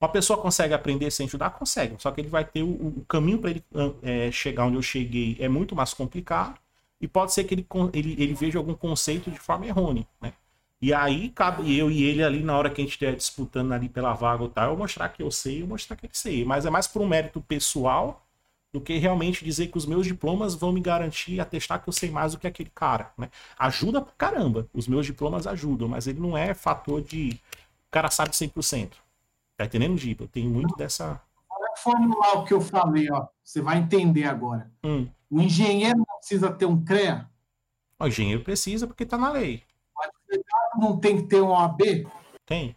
Uma 0.00 0.08
pessoa 0.08 0.40
consegue 0.40 0.72
aprender 0.72 1.10
sem 1.10 1.26
ajudar? 1.26 1.50
Consegue. 1.50 1.96
Só 1.98 2.10
que 2.10 2.20
ele 2.20 2.28
vai 2.28 2.44
ter 2.44 2.62
o, 2.62 2.68
o 2.68 3.04
caminho 3.08 3.38
para 3.38 3.50
ele 3.50 3.64
é, 4.02 4.30
chegar 4.30 4.64
onde 4.64 4.76
eu 4.76 4.82
cheguei 4.82 5.36
é 5.40 5.48
muito 5.48 5.74
mais 5.74 5.92
complicado. 5.92 6.58
E 7.00 7.06
pode 7.06 7.32
ser 7.32 7.44
que 7.44 7.54
ele, 7.54 7.66
ele, 7.92 8.22
ele 8.22 8.34
veja 8.34 8.58
algum 8.58 8.74
conceito 8.74 9.30
de 9.30 9.38
forma 9.38 9.66
errônea, 9.66 10.06
né? 10.20 10.32
E 10.80 10.94
aí 10.94 11.30
cabe 11.30 11.76
eu 11.76 11.90
e 11.90 12.04
ele 12.04 12.22
ali 12.22 12.42
na 12.42 12.56
hora 12.56 12.70
que 12.70 12.80
a 12.80 12.84
gente 12.84 12.92
estiver 12.92 13.14
disputando 13.16 13.72
ali 13.72 13.88
pela 13.88 14.14
vaga 14.14 14.44
ou 14.44 14.48
tal, 14.48 14.70
eu 14.70 14.76
mostrar 14.76 15.08
que 15.08 15.22
eu 15.22 15.30
sei, 15.30 15.62
eu 15.62 15.66
mostrar 15.66 15.96
que 15.96 16.06
ele 16.06 16.12
sei. 16.14 16.44
Mas 16.44 16.66
é 16.66 16.70
mais 16.70 16.86
por 16.86 17.02
um 17.02 17.08
mérito 17.08 17.40
pessoal 17.40 18.24
do 18.72 18.80
que 18.80 18.98
realmente 18.98 19.44
dizer 19.44 19.68
que 19.68 19.78
os 19.78 19.86
meus 19.86 20.06
diplomas 20.06 20.54
vão 20.54 20.72
me 20.72 20.80
garantir 20.80 21.40
atestar 21.40 21.82
que 21.82 21.88
eu 21.88 21.92
sei 21.92 22.10
mais 22.10 22.32
do 22.32 22.38
que 22.38 22.46
aquele 22.46 22.70
cara, 22.74 23.12
né? 23.16 23.30
Ajuda 23.58 24.02
pra 24.02 24.12
caramba, 24.16 24.68
os 24.74 24.86
meus 24.86 25.06
diplomas 25.06 25.46
ajudam, 25.46 25.88
mas 25.88 26.06
ele 26.06 26.20
não 26.20 26.36
é 26.36 26.52
fator 26.54 27.00
de 27.00 27.40
o 27.88 27.90
cara 27.90 28.10
sabe 28.10 28.30
100%. 28.30 28.92
Tá 29.56 29.64
entendendo, 29.64 29.96
Giba? 29.96 30.24
Eu 30.24 30.28
tenho 30.28 30.50
muito 30.50 30.76
dessa... 30.76 31.20
Para 31.48 31.76
formular 31.76 32.34
o 32.34 32.44
que 32.44 32.52
eu 32.52 32.60
falei, 32.60 33.10
ó, 33.10 33.26
você 33.42 33.62
vai 33.62 33.78
entender 33.78 34.24
agora. 34.24 34.70
Hum. 34.84 35.08
O 35.30 35.40
engenheiro 35.40 35.98
não 35.98 36.18
precisa 36.18 36.52
ter 36.52 36.66
um 36.66 36.84
CREA? 36.84 37.28
O 37.98 38.06
engenheiro 38.06 38.44
precisa 38.44 38.86
porque 38.86 39.06
tá 39.06 39.16
na 39.16 39.32
lei. 39.32 39.64
O 39.96 40.02
advogado 40.02 40.80
não 40.80 41.00
tem 41.00 41.16
que 41.16 41.28
ter 41.28 41.40
um 41.40 41.48
OAB? 41.48 42.06
Tem. 42.44 42.76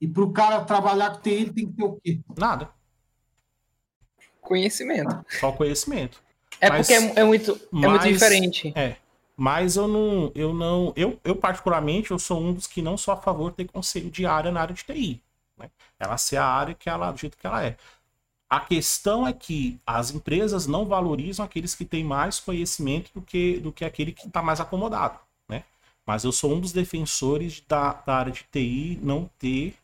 E 0.00 0.06
para 0.06 0.22
o 0.22 0.32
cara 0.32 0.64
trabalhar 0.64 1.10
com 1.10 1.20
TI, 1.20 1.30
ele 1.30 1.52
tem 1.52 1.66
que 1.66 1.72
ter 1.72 1.84
o 1.84 2.00
quê? 2.00 2.20
Nada. 2.38 2.70
Conhecimento. 4.46 5.24
Só 5.40 5.50
conhecimento. 5.52 6.22
É 6.60 6.68
Mas- 6.70 6.86
porque 6.86 6.92
é, 6.94 7.20
é 7.20 7.24
muito, 7.24 7.52
é 7.52 7.76
muito 7.76 7.90
mas- 7.96 8.04
diferente. 8.04 8.72
É. 8.76 8.96
Mas 9.36 9.76
eu 9.76 9.86
não, 9.86 10.32
eu 10.34 10.54
não, 10.54 10.92
eu, 10.96 11.20
eu 11.22 11.36
particularmente, 11.36 12.10
eu 12.10 12.18
sou 12.18 12.40
um 12.40 12.54
dos 12.54 12.66
que 12.66 12.80
não 12.80 12.96
sou 12.96 13.12
a 13.12 13.16
favor 13.18 13.50
de 13.50 13.56
ter 13.58 13.68
conselho 13.68 14.10
de 14.10 14.24
área 14.24 14.50
na 14.50 14.62
área 14.62 14.74
de 14.74 14.82
TI. 14.82 15.20
Né? 15.58 15.68
Ela 15.98 16.16
ser 16.16 16.36
a 16.38 16.46
área 16.46 16.74
que 16.74 16.88
ela, 16.88 17.10
do 17.12 17.18
jeito 17.18 17.36
que 17.36 17.46
ela 17.46 17.62
é. 17.62 17.76
A 18.48 18.60
questão 18.60 19.26
é 19.26 19.32
que 19.34 19.78
as 19.86 20.10
empresas 20.12 20.66
não 20.66 20.86
valorizam 20.86 21.44
aqueles 21.44 21.74
que 21.74 21.84
têm 21.84 22.02
mais 22.04 22.38
conhecimento 22.40 23.10
do 23.12 23.20
que, 23.20 23.58
do 23.58 23.72
que 23.72 23.84
aquele 23.84 24.12
que 24.12 24.26
está 24.26 24.40
mais 24.40 24.58
acomodado. 24.60 25.18
Né? 25.48 25.64
Mas 26.06 26.24
eu 26.24 26.32
sou 26.32 26.54
um 26.54 26.60
dos 26.60 26.72
defensores 26.72 27.62
da, 27.68 27.92
da 27.92 28.14
área 28.16 28.32
de 28.32 28.44
TI 28.50 28.98
não 29.02 29.28
ter 29.38 29.74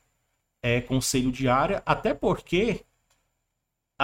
é, 0.62 0.80
conselho 0.80 1.30
de 1.32 1.46
área, 1.48 1.82
até 1.84 2.14
porque 2.14 2.84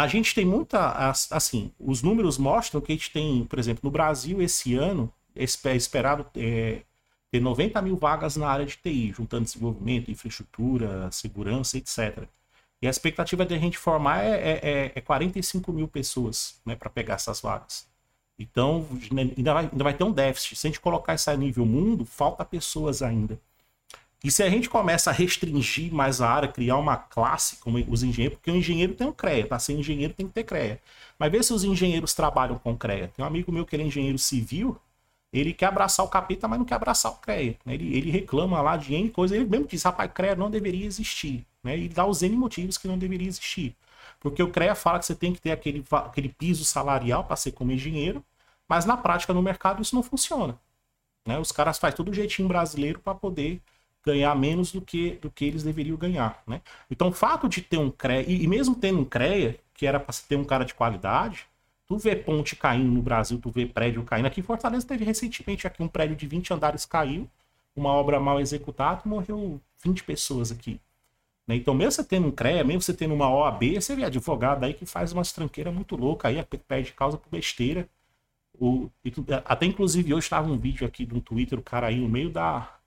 a 0.03 0.07
gente 0.09 0.35
tem 0.35 0.45
muita. 0.45 0.91
as- 0.93 1.31
Assim, 1.33 1.73
os 1.79 2.03
números 2.03 2.39
mostram 2.39 2.81
que 2.81 2.93
a 2.93 2.95
gente 2.95 3.11
tem, 3.13 3.45
por 3.45 3.59
exemplo, 3.59 3.81
no 3.85 3.91
Brasil, 3.91 4.41
esse 4.43 4.75
ano, 4.75 5.13
é 5.35 5.45
espe- 5.45 5.69
é 5.71 5.77
esperado 5.77 6.27
é, 6.37 6.83
ter 7.31 7.41
90 7.41 7.81
mil 7.83 7.97
vagas 7.97 8.37
na 8.37 8.49
área 8.49 8.67
de 8.67 8.77
TI, 8.77 9.13
juntando 9.13 9.45
desenvolvimento, 9.45 10.11
infraestrutura, 10.11 11.11
segurança, 11.13 11.77
etc. 11.79 12.29
E 12.83 12.87
a 12.87 12.91
expectativa 12.91 13.45
de 13.45 13.55
a 13.55 13.59
gente 13.59 13.77
formar 13.79 14.23
é, 14.25 14.31
é, 14.31 14.61
é- 14.87 14.93
é 14.97 15.01
45 15.01 15.73
mil 15.73 15.89
pessoas 15.89 16.61
né, 16.65 16.77
para 16.77 16.89
pegar 16.91 17.15
essas 17.15 17.41
vagas. 17.41 17.87
Então, 18.39 18.87
ainda 19.37 19.53
vai, 19.55 19.65
ainda 19.71 19.85
vai 19.85 19.95
ter 19.95 20.05
um 20.05 20.13
déficit. 20.13 20.57
Se 20.57 20.67
a 20.67 20.71
gente 20.71 20.81
colocar 20.81 21.15
isso 21.15 21.29
a 21.31 21.37
nível 21.37 21.67
mundo, 21.67 22.05
falta 22.05 22.45
pessoas 22.45 23.03
ainda. 23.03 23.39
E 24.25 24.31
se 24.33 24.43
a 24.43 24.51
gente 24.51 24.69
começa 24.69 25.11
a 25.11 25.13
restringir 25.13 25.93
mais 25.93 26.21
a 26.21 26.29
área, 26.29 26.49
criar 26.49 26.77
uma 26.77 26.97
classe 26.97 27.57
como 27.57 27.79
os 27.89 28.03
engenheiros, 28.03 28.37
porque 28.39 28.51
o 28.51 28.57
engenheiro 28.57 28.95
tem 28.95 29.07
um 29.07 29.13
CREA, 29.13 29.47
para 29.47 29.59
ser 29.61 29.75
engenheiro 29.75 30.13
tem 30.13 30.27
que 30.27 30.33
ter 30.33 30.45
CREA. 30.45 30.81
Mas 31.19 31.31
vê 31.31 31.43
se 31.43 31.53
os 31.53 31.63
engenheiros 31.65 32.15
trabalham 32.15 32.59
com 32.59 32.77
CREA. 32.77 33.09
Tem 33.15 33.25
um 33.25 33.29
amigo 33.29 33.53
meu 33.53 33.65
que 33.65 33.77
ele 33.77 33.85
é 33.85 33.87
engenheiro 33.87 34.19
civil, 34.19 34.77
ele 35.33 35.53
quer 35.53 35.67
abraçar 35.67 36.05
o 36.05 36.09
capeta, 36.09 36.49
mas 36.49 36.59
não 36.59 36.67
quer 36.67 36.75
abraçar 36.75 37.13
o 37.13 37.17
CREA. 37.17 37.57
né? 37.65 37.75
Ele, 37.75 37.97
ele 37.97 38.11
reclama 38.11 38.61
lá 38.61 38.77
de 38.77 38.95
N 38.95 39.11
coisa, 39.11 39.37
ele 39.37 39.45
mesmo 39.45 39.67
diz, 39.69 39.83
rapaz, 39.85 40.11
CREA 40.13 40.35
não 40.35 40.51
deveria 40.51 40.87
existir. 40.87 41.47
Né? 41.63 41.79
E 41.79 41.89
dá 41.89 42.05
os 42.07 42.23
N 42.23 42.37
motivos 42.37 42.77
que 42.79 42.89
não 42.89 42.99
deveria 42.99 43.29
existir. 43.29 43.77
Porque 44.21 44.43
o 44.43 44.51
CREA 44.51 44.75
fala 44.75 44.99
que 44.99 45.07
você 45.07 45.15
tem 45.15 45.33
que 45.33 45.41
ter 45.41 45.53
aquele, 45.53 45.85
aquele 45.93 46.29
piso 46.29 46.65
salarial 46.65 47.25
para 47.25 47.37
ser 47.37 47.53
como 47.53 47.71
engenheiro, 47.73 48.25
mas 48.69 48.85
na 48.85 48.97
prática, 48.97 49.33
no 49.33 49.43
mercado, 49.43 49.81
isso 49.83 49.95
não 49.95 50.03
funciona. 50.03 50.59
né? 51.27 51.39
Os 51.39 51.53
caras 51.53 51.79
fazem 51.79 51.97
todo 51.97 52.13
jeitinho 52.13 52.49
brasileiro 52.49 52.99
para 53.01 53.15
poder 53.15 53.61
ganhar 54.09 54.35
menos 54.35 54.73
do 54.73 54.81
que, 54.81 55.13
do 55.23 55.31
que 55.31 55.45
eles 55.45 55.63
deveriam 55.63 55.97
ganhar. 55.97 56.43
Né? 56.47 56.63
Então, 56.91 57.09
o 57.09 57.13
fato 57.13 57.49
de 57.49 57.61
ter 57.61 57.79
um 57.79 57.91
CREA, 57.91 58.23
e, 58.27 58.45
e 58.45 58.47
mesmo 58.49 58.75
tendo 58.75 59.01
um 59.01 59.05
CREA, 59.05 59.59
que 59.75 59.87
era 59.87 60.01
para 60.01 60.15
ter 60.27 60.37
um 60.37 60.45
cara 60.45 60.65
de 60.65 60.75
qualidade, 60.75 61.47
tu 61.87 61.99
vê 61.99 62.17
ponte 62.17 62.57
caindo 62.57 62.91
no 62.91 63.03
Brasil, 63.03 63.39
tu 63.39 63.51
vê 63.51 63.67
prédio 63.67 64.03
caindo. 64.05 64.27
Aqui 64.27 64.41
em 64.41 64.43
Fortaleza 64.43 64.87
teve 64.87 65.05
recentemente 65.05 65.67
aqui 65.67 65.83
um 65.83 65.89
prédio 65.89 66.17
de 66.17 66.27
20 66.27 66.55
andares 66.55 66.85
caiu, 66.87 67.29
uma 67.77 67.91
obra 67.91 68.19
mal 68.19 68.41
executada, 68.41 69.03
morreu 69.05 69.61
20 69.85 70.05
pessoas 70.05 70.51
aqui. 70.51 70.81
né? 71.47 71.57
Então, 71.57 71.75
mesmo 71.75 71.93
você 71.93 72.05
tendo 72.05 72.29
um 72.29 72.33
CREA, 72.33 72.65
mesmo 72.65 72.83
você 72.83 72.95
tendo 72.95 73.15
uma 73.15 73.31
OAB, 73.31 73.75
você 73.81 73.95
vê 73.95 74.05
advogado 74.05 74.65
aí 74.65 74.75
que 74.75 74.87
faz 74.87 75.13
umas 75.13 75.33
tranqueiras 75.33 75.75
muito 75.75 75.97
loucas 75.97 76.31
aí, 76.31 76.45
perde 76.67 76.93
causa 76.93 77.19
por 77.19 77.31
besteira. 77.31 77.89
O, 78.61 78.91
até 79.45 79.67
inclusive 79.67 80.13
hoje 80.13 80.27
estava 80.27 80.51
um 80.51 80.59
vídeo 80.59 80.87
aqui 80.87 81.07
do 81.07 81.21
Twitter, 81.21 81.59
o 81.59 81.63
cara 81.63 81.87
aí 81.89 82.01
no 82.01 82.09
meio 82.09 82.31
da 82.31 82.78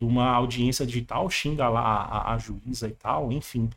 de 0.00 0.06
uma 0.06 0.28
audiência 0.30 0.86
digital 0.86 1.28
xinga 1.30 1.68
lá 1.68 1.82
a, 1.82 2.34
a 2.34 2.38
juíza 2.38 2.88
e 2.88 2.92
tal, 2.92 3.32
enfim. 3.32 3.70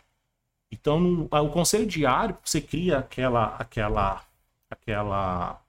Então, 0.72 1.00
no- 1.00 1.26
o 1.32 1.50
conselho 1.52 1.86
diário, 1.88 2.38
você 2.44 2.62
cria 2.62 3.00
aquela 3.00 3.56
aquela 3.58 4.24
aquela 4.70 5.62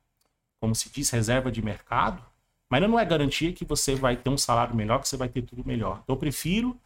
como 0.61 0.75
se 0.75 0.91
diz, 0.91 1.11
reserva 1.11 1.51
de 1.51 1.63
mercado, 1.63 2.23
mas 2.71 2.83
não 2.83 2.99
é 2.99 3.05
garantia 3.05 3.53
que 3.53 3.65
você 3.65 3.95
vai 3.95 4.17
ter 4.17 4.31
um 4.31 4.39
salário 4.39 4.75
melhor, 4.77 5.01
que 5.01 5.09
você 5.09 5.17
vai 5.17 5.29
ter 5.29 5.43
tudo 5.43 5.65
melhor. 5.67 6.01
Então, 6.05 6.15
eu 6.17 6.21
prefiro 6.21 6.77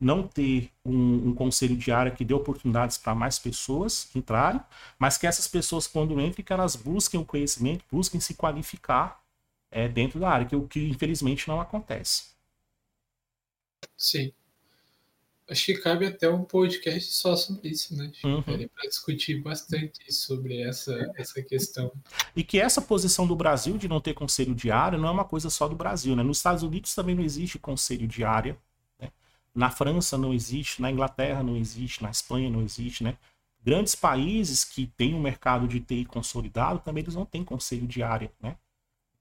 não 0.00 0.26
ter 0.26 0.70
um, 0.84 1.28
um 1.30 1.34
conselho 1.34 1.76
de 1.76 1.90
área 1.92 2.12
que 2.12 2.24
dê 2.24 2.34
oportunidades 2.34 2.98
para 2.98 3.14
mais 3.14 3.38
pessoas 3.38 4.08
entrarem, 4.14 4.60
mas 4.98 5.16
que 5.18 5.26
essas 5.26 5.48
pessoas, 5.48 5.86
quando 5.86 6.20
entrem, 6.20 6.44
que 6.44 6.52
elas 6.52 6.76
busquem 6.76 7.20
o 7.20 7.24
conhecimento, 7.24 7.84
busquem 7.90 8.20
se 8.20 8.34
qualificar 8.34 9.20
é, 9.70 9.88
dentro 9.88 10.20
da 10.20 10.30
área, 10.30 10.46
que 10.46 10.56
o 10.56 10.68
que 10.68 10.88
infelizmente 10.88 11.48
não 11.48 11.60
acontece. 11.60 12.33
Sim. 13.96 14.32
Acho 15.48 15.66
que 15.66 15.74
cabe 15.74 16.06
até 16.06 16.28
um 16.28 16.42
podcast 16.42 17.12
só 17.12 17.36
sobre 17.36 17.68
isso, 17.68 17.94
né? 17.94 18.10
Uhum. 18.24 18.42
Para 18.42 18.88
discutir 18.88 19.42
bastante 19.42 20.10
sobre 20.10 20.62
essa, 20.62 21.12
essa 21.16 21.42
questão. 21.42 21.92
E 22.34 22.42
que 22.42 22.58
essa 22.58 22.80
posição 22.80 23.26
do 23.26 23.36
Brasil 23.36 23.76
de 23.76 23.86
não 23.86 24.00
ter 24.00 24.14
conselho 24.14 24.54
de 24.54 24.70
área 24.70 24.96
não 24.96 25.08
é 25.08 25.12
uma 25.12 25.24
coisa 25.24 25.50
só 25.50 25.68
do 25.68 25.76
Brasil, 25.76 26.16
né? 26.16 26.22
Nos 26.22 26.38
Estados 26.38 26.62
Unidos 26.62 26.94
também 26.94 27.14
não 27.14 27.22
existe 27.22 27.58
conselho 27.58 28.08
de 28.08 28.24
área, 28.24 28.56
né? 28.98 29.12
Na 29.54 29.70
França 29.70 30.16
não 30.16 30.32
existe, 30.32 30.80
na 30.80 30.90
Inglaterra 30.90 31.42
não 31.42 31.58
existe, 31.58 32.02
na 32.02 32.10
Espanha 32.10 32.48
não 32.48 32.62
existe, 32.62 33.04
né? 33.04 33.18
Grandes 33.62 33.94
países 33.94 34.64
que 34.64 34.86
têm 34.96 35.14
um 35.14 35.20
mercado 35.20 35.68
de 35.68 35.78
TI 35.78 36.06
consolidado 36.06 36.78
também 36.78 37.02
eles 37.02 37.14
não 37.14 37.26
têm 37.26 37.44
conselho 37.44 37.86
de 37.86 38.02
área, 38.02 38.32
né? 38.40 38.56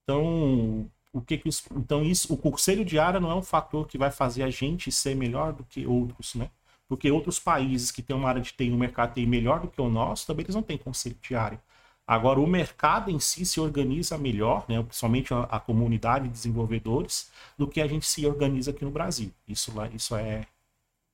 Então, 0.03 0.89
o 1.13 1.21
que 1.21 1.37
que 1.37 1.49
então 1.75 2.03
isso, 2.03 2.33
o 2.33 2.37
conselho 2.37 2.83
de 2.83 2.99
área 2.99 3.19
não 3.19 3.31
é 3.31 3.35
um 3.35 3.43
fator 3.43 3.87
que 3.87 3.97
vai 3.97 4.11
fazer 4.11 4.43
a 4.43 4.49
gente 4.49 4.91
ser 4.91 5.15
melhor 5.15 5.53
do 5.53 5.63
que 5.63 5.85
outros, 5.85 6.35
né? 6.35 6.49
Porque 6.87 7.09
outros 7.11 7.39
países 7.39 7.91
que 7.91 8.01
têm 8.01 8.15
uma 8.15 8.27
área 8.27 8.41
de 8.41 8.51
TI, 8.51 8.71
um 8.71 8.77
mercado 8.77 9.09
de 9.09 9.21
TI 9.21 9.27
melhor 9.27 9.59
do 9.61 9.67
que 9.67 9.79
o 9.79 9.89
nosso, 9.89 10.27
também 10.27 10.43
eles 10.43 10.55
não 10.55 10.63
têm 10.63 10.77
conselho 10.77 11.17
de 11.21 11.35
área. 11.35 11.61
Agora, 12.05 12.39
o 12.39 12.47
mercado 12.47 13.09
em 13.09 13.19
si 13.19 13.45
se 13.45 13.59
organiza 13.59 14.17
melhor, 14.17 14.65
né, 14.67 14.81
principalmente 14.83 15.33
a, 15.33 15.43
a 15.43 15.59
comunidade 15.59 16.25
de 16.25 16.31
desenvolvedores, 16.31 17.31
do 17.57 17.67
que 17.67 17.79
a 17.79 17.87
gente 17.87 18.05
se 18.05 18.25
organiza 18.25 18.71
aqui 18.71 18.83
no 18.83 18.91
Brasil. 18.91 19.31
Isso, 19.47 19.73
lá, 19.73 19.87
isso 19.87 20.15
é 20.15 20.45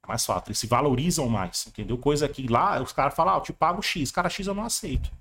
mais 0.07 0.25
fato. 0.25 0.49
Eles 0.49 0.57
se 0.59 0.67
valorizam 0.67 1.29
mais, 1.29 1.67
entendeu? 1.67 1.97
Coisa 1.97 2.27
que 2.27 2.47
lá 2.47 2.81
os 2.81 2.91
caras 2.91 3.13
falam, 3.15 3.35
ah, 3.35 3.37
eu 3.37 3.41
te 3.41 3.53
pago 3.53 3.81
X. 3.81 4.11
Cara, 4.11 4.29
X 4.29 4.47
eu 4.47 4.55
não 4.55 4.63
aceito. 4.63 5.11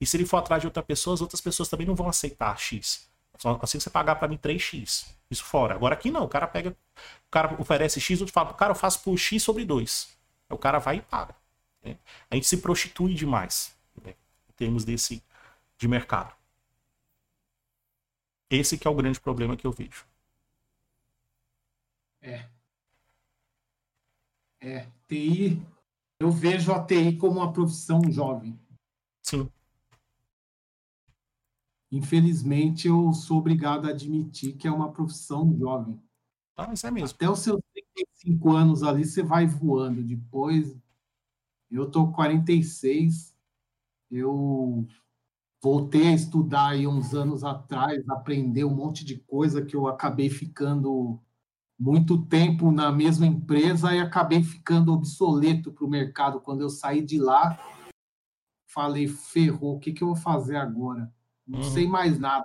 E 0.00 0.06
se 0.06 0.16
ele 0.16 0.26
for 0.26 0.36
atrás 0.38 0.60
de 0.60 0.66
outra 0.66 0.82
pessoa, 0.82 1.14
as 1.14 1.22
outras 1.22 1.40
pessoas 1.40 1.68
também 1.68 1.86
não 1.86 1.94
vão 1.94 2.08
aceitar 2.08 2.58
X. 2.58 3.08
Só 3.38 3.54
consigo 3.56 3.82
você 3.82 3.90
pagar 3.90 4.16
para 4.16 4.28
mim 4.28 4.38
3X. 4.38 5.06
Isso 5.30 5.44
fora. 5.44 5.74
Agora 5.74 5.94
aqui 5.94 6.10
não, 6.10 6.24
o 6.24 6.28
cara 6.28 6.46
pega, 6.46 6.70
o 6.70 7.30
cara 7.30 7.60
oferece 7.60 8.00
X, 8.00 8.20
eu 8.20 8.26
te 8.26 8.32
falo, 8.32 8.54
cara, 8.54 8.70
eu 8.72 8.76
faço 8.76 9.02
por 9.02 9.16
X 9.18 9.42
sobre 9.42 9.64
2. 9.64 10.08
Aí 10.48 10.54
o 10.54 10.58
cara 10.58 10.78
vai 10.78 10.96
e 10.96 11.02
paga. 11.02 11.34
né? 11.82 11.96
A 12.30 12.34
gente 12.34 12.46
se 12.46 12.58
prostitui 12.58 13.14
demais 13.14 13.76
né? 14.04 14.14
em 14.48 14.52
termos 14.52 14.84
desse 14.84 15.22
de 15.78 15.88
mercado. 15.88 16.34
Esse 18.48 18.78
que 18.78 18.86
é 18.86 18.90
o 18.90 18.94
grande 18.94 19.20
problema 19.20 19.56
que 19.56 19.66
eu 19.66 19.72
vejo. 19.72 20.06
É. 22.22 22.48
É, 24.60 24.86
TI, 25.06 25.62
eu 26.18 26.30
vejo 26.30 26.72
a 26.72 26.82
TI 26.84 27.16
como 27.16 27.40
uma 27.40 27.52
profissão 27.52 28.00
jovem. 28.10 28.58
Sim, 29.22 29.50
Infelizmente, 31.90 32.88
eu 32.88 33.12
sou 33.12 33.38
obrigado 33.38 33.86
a 33.86 33.90
admitir 33.90 34.56
que 34.56 34.66
é 34.66 34.70
uma 34.70 34.92
profissão 34.92 35.56
jovem. 35.56 36.00
ah, 36.56 36.66
mas 36.68 36.82
é 36.84 36.90
mesmo. 36.90 37.14
Até 37.14 37.30
os 37.30 37.38
seus 37.38 37.60
35 37.72 38.52
anos 38.52 38.82
ali, 38.82 39.04
você 39.04 39.22
vai 39.22 39.46
voando. 39.46 40.02
Depois, 40.02 40.76
eu 41.70 41.90
tô 41.90 42.06
com 42.06 42.12
46, 42.12 43.36
eu 44.10 44.86
voltei 45.62 46.08
a 46.08 46.14
estudar 46.14 46.68
aí 46.68 46.86
uns 46.86 47.14
anos 47.14 47.44
atrás, 47.44 48.08
aprender 48.08 48.64
um 48.64 48.74
monte 48.74 49.04
de 49.04 49.18
coisa 49.18 49.64
que 49.64 49.74
eu 49.74 49.86
acabei 49.86 50.30
ficando 50.30 51.20
muito 51.78 52.24
tempo 52.26 52.70
na 52.70 52.90
mesma 52.90 53.26
empresa 53.26 53.94
e 53.94 54.00
acabei 54.00 54.42
ficando 54.42 54.92
obsoleto 54.92 55.72
para 55.72 55.84
o 55.84 55.90
mercado. 55.90 56.40
Quando 56.40 56.62
eu 56.62 56.70
saí 56.70 57.02
de 57.02 57.18
lá, 57.18 57.58
falei, 58.66 59.08
ferrou, 59.08 59.76
o 59.76 59.78
que, 59.78 59.92
que 59.92 60.02
eu 60.02 60.08
vou 60.08 60.16
fazer 60.16 60.56
agora? 60.56 61.12
Não 61.46 61.60
Uhum. 61.60 61.62
sei 61.62 61.86
mais 61.86 62.18
nada. 62.18 62.44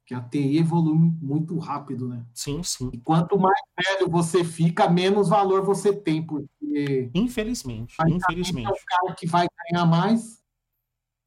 Porque 0.00 0.14
a 0.14 0.20
TI 0.20 0.58
evolui 0.58 0.94
muito 0.94 1.58
rápido, 1.58 2.08
né? 2.08 2.24
Sim, 2.32 2.62
sim. 2.62 2.90
E 2.92 2.98
quanto 2.98 3.36
mais 3.36 3.60
velho 3.76 4.08
você 4.08 4.44
fica, 4.44 4.88
menos 4.88 5.28
valor 5.28 5.64
você 5.64 5.92
tem, 5.92 6.24
porque 6.24 7.10
Infelizmente, 7.12 7.96
infelizmente. 8.06 8.68
é 8.68 8.70
o 8.70 8.74
cara 8.86 9.16
que 9.16 9.26
vai 9.26 9.48
ganhar 9.72 9.84
mais 9.84 10.40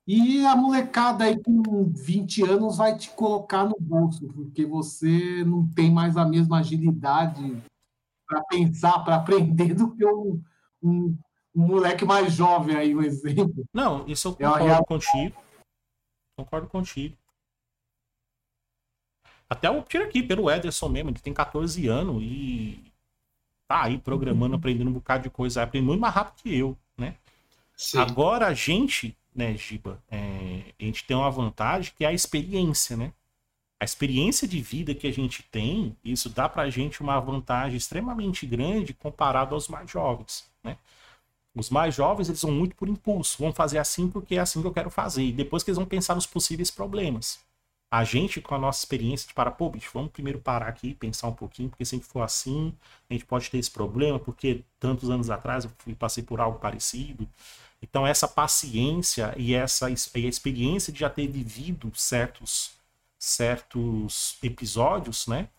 E 0.08 0.46
a 0.46 0.56
molecada 0.56 1.26
aí 1.26 1.38
com 1.44 1.92
20 1.94 2.42
anos 2.42 2.78
vai 2.78 2.98
te 2.98 3.10
colocar 3.12 3.66
no 3.66 3.76
bolso, 3.80 4.28
porque 4.34 4.66
você 4.66 5.44
não 5.44 5.68
tem 5.68 5.92
mais 5.92 6.16
a 6.18 6.26
mesma 6.26 6.60
agilidade 6.60 7.62
para 8.26 8.42
pensar, 8.46 9.00
para 9.00 9.16
aprender 9.18 9.74
do 9.76 9.94
que 9.96 10.06
um, 10.06 10.42
um, 10.82 11.18
um, 11.56 11.68
moleque 11.68 12.06
mais 12.06 12.34
jovem 12.34 12.76
aí, 12.76 12.96
um 12.96 13.02
exemplo. 13.02 13.66
Não, 13.74 14.08
isso 14.08 14.30
eu 14.40 14.52
concordo 14.52 14.84
é 14.84 14.86
contigo. 14.86 15.36
Concordo 16.44 16.68
contigo. 16.68 17.16
Até 19.50 19.70
o 19.70 19.82
tiro 19.82 20.04
aqui 20.04 20.22
pelo 20.22 20.50
Ederson 20.50 20.90
mesmo, 20.90 21.10
ele 21.10 21.20
tem 21.20 21.34
14 21.34 21.88
anos 21.88 22.22
e 22.24 22.92
tá 23.68 23.84
aí 23.84 23.98
programando, 23.98 24.56
aprendendo 24.56 24.90
um 24.90 24.94
bocado 24.94 25.24
de 25.24 25.30
coisa, 25.30 25.64
aprende 25.64 25.86
muito 25.86 26.00
mais 26.00 26.14
rápido 26.14 26.42
que 26.44 26.56
eu, 26.56 26.78
né? 26.98 27.16
Sim. 27.76 27.98
Agora 27.98 28.48
a 28.48 28.54
gente 28.54 29.18
né, 29.34 29.56
Giba, 29.56 30.02
é, 30.10 30.74
a 30.80 30.84
gente 30.84 31.06
tem 31.06 31.16
uma 31.16 31.32
vantagem 31.32 31.94
que 31.96 32.04
é 32.04 32.08
a 32.08 32.14
experiência, 32.14 32.98
né? 32.98 33.14
A 33.80 33.86
experiência 33.86 34.46
de 34.46 34.62
vida 34.62 34.94
que 34.94 35.08
a 35.08 35.14
gente 35.14 35.42
tem, 35.44 35.96
isso 36.04 36.30
dá 36.30 36.50
pra 36.50 36.70
gente 36.70 37.02
uma 37.02 37.18
vantagem 37.20 37.78
extremamente 37.78 38.46
grande 38.46 38.94
comparado 38.94 39.56
aos 39.56 39.70
mais 39.70 39.90
jovens, 39.90 40.50
né? 40.62 40.78
Os 41.56 41.70
mais 41.70 41.96
jovens, 41.96 42.30
eles 42.30 42.42
vão 42.42 42.52
muito 42.52 42.76
por 42.76 42.88
impulso, 42.88 43.38
vão 43.40 43.52
fazer 43.52 43.80
assim 43.80 44.10
porque 44.10 44.36
é 44.36 44.40
assim 44.40 44.62
que 44.62 44.68
eu 44.68 44.74
quero 44.74 44.90
fazer, 44.90 45.24
e 45.24 45.32
depois 45.32 45.64
que 45.64 45.72
eles 45.72 45.78
vão 45.78 45.86
pensar 45.86 46.16
nos 46.16 46.26
possíveis 46.26 46.72
problemas. 46.72 47.40
A 47.92 48.04
gente, 48.04 48.40
com 48.40 48.54
a 48.54 48.60
nossa 48.60 48.80
experiência 48.80 49.28
de 49.28 49.34
para, 49.34 49.50
pô, 49.50 49.68
bicho, 49.70 49.90
vamos 49.94 50.12
primeiro 50.12 50.40
parar 50.40 50.68
aqui, 50.68 50.94
pensar 50.94 51.28
um 51.28 51.34
pouquinho, 51.34 51.70
porque 51.70 51.84
se 51.84 51.96
a 51.96 51.98
gente 51.98 52.08
for 52.08 52.22
assim, 52.22 52.72
a 53.10 53.14
gente 53.14 53.26
pode 53.26 53.50
ter 53.50 53.58
esse 53.58 53.72
problema, 53.72 54.20
porque 54.20 54.64
tantos 54.80 55.10
anos 55.10 55.30
atrás 55.32 55.64
eu 55.66 55.72
fui, 55.80 55.96
passei 55.96 56.24
por 56.24 56.40
algo 56.40 56.60
parecido. 56.60 57.28
Então, 57.82 58.06
essa 58.06 58.28
paciência 58.28 59.34
e 59.38 59.56
essa 59.56 59.90
e 59.90 59.96
a 60.26 60.30
experiência 60.30 60.94
de 60.94 61.00
já 61.00 61.10
ter 61.10 61.28
vivido 61.28 61.92
certos, 61.96 62.72
certos 63.18 64.38
episódios, 64.44 65.26
né? 65.28 65.50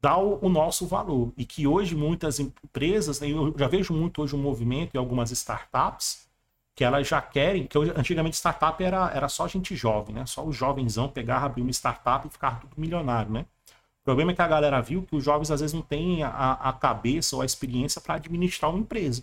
Dá 0.00 0.16
o, 0.16 0.48
nosso 0.48 0.86
valor. 0.86 1.32
E 1.36 1.44
que 1.44 1.66
hoje 1.66 1.94
muitas 1.94 2.40
empresas, 2.40 3.20
né, 3.20 3.28
eu 3.30 3.54
já 3.56 3.68
vejo 3.68 3.92
muito 3.92 4.22
hoje 4.22 4.34
um 4.34 4.38
movimento 4.38 4.94
em 4.94 4.98
algumas 4.98 5.30
startups, 5.30 6.26
que 6.74 6.84
elas 6.84 7.06
já 7.06 7.20
querem, 7.20 7.66
que 7.66 7.76
antigamente 7.78 8.36
startup 8.36 8.82
era, 8.82 9.10
era 9.10 9.28
só 9.28 9.46
gente 9.46 9.76
jovem, 9.76 10.14
né? 10.14 10.24
Só 10.24 10.44
o 10.44 10.52
jovenzão 10.52 11.08
pegava, 11.08 11.46
abrir 11.46 11.62
uma 11.62 11.70
startup 11.70 12.26
e 12.26 12.30
ficar 12.30 12.60
tudo 12.60 12.72
milionário, 12.78 13.30
né? 13.30 13.44
O 14.00 14.04
problema 14.04 14.32
é 14.32 14.34
que 14.34 14.40
a 14.40 14.48
galera 14.48 14.80
viu 14.80 15.02
que 15.02 15.14
os 15.14 15.22
jovens 15.22 15.50
às 15.50 15.60
vezes 15.60 15.74
não 15.74 15.82
têm 15.82 16.22
a, 16.22 16.52
a 16.52 16.72
cabeça 16.72 17.36
ou 17.36 17.42
a 17.42 17.44
experiência 17.44 18.00
para 18.00 18.14
administrar 18.14 18.70
uma 18.70 18.80
empresa. 18.80 19.22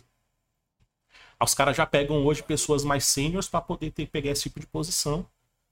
Os 1.41 1.53
caras 1.53 1.75
já 1.75 1.85
pegam 1.85 2.25
hoje 2.25 2.43
pessoas 2.43 2.83
mais 2.83 3.05
sêniores 3.05 3.47
para 3.47 3.61
poder 3.61 3.91
ter, 3.91 4.07
pegar 4.07 4.31
esse 4.31 4.43
tipo 4.43 4.59
de 4.59 4.67
posição 4.67 5.25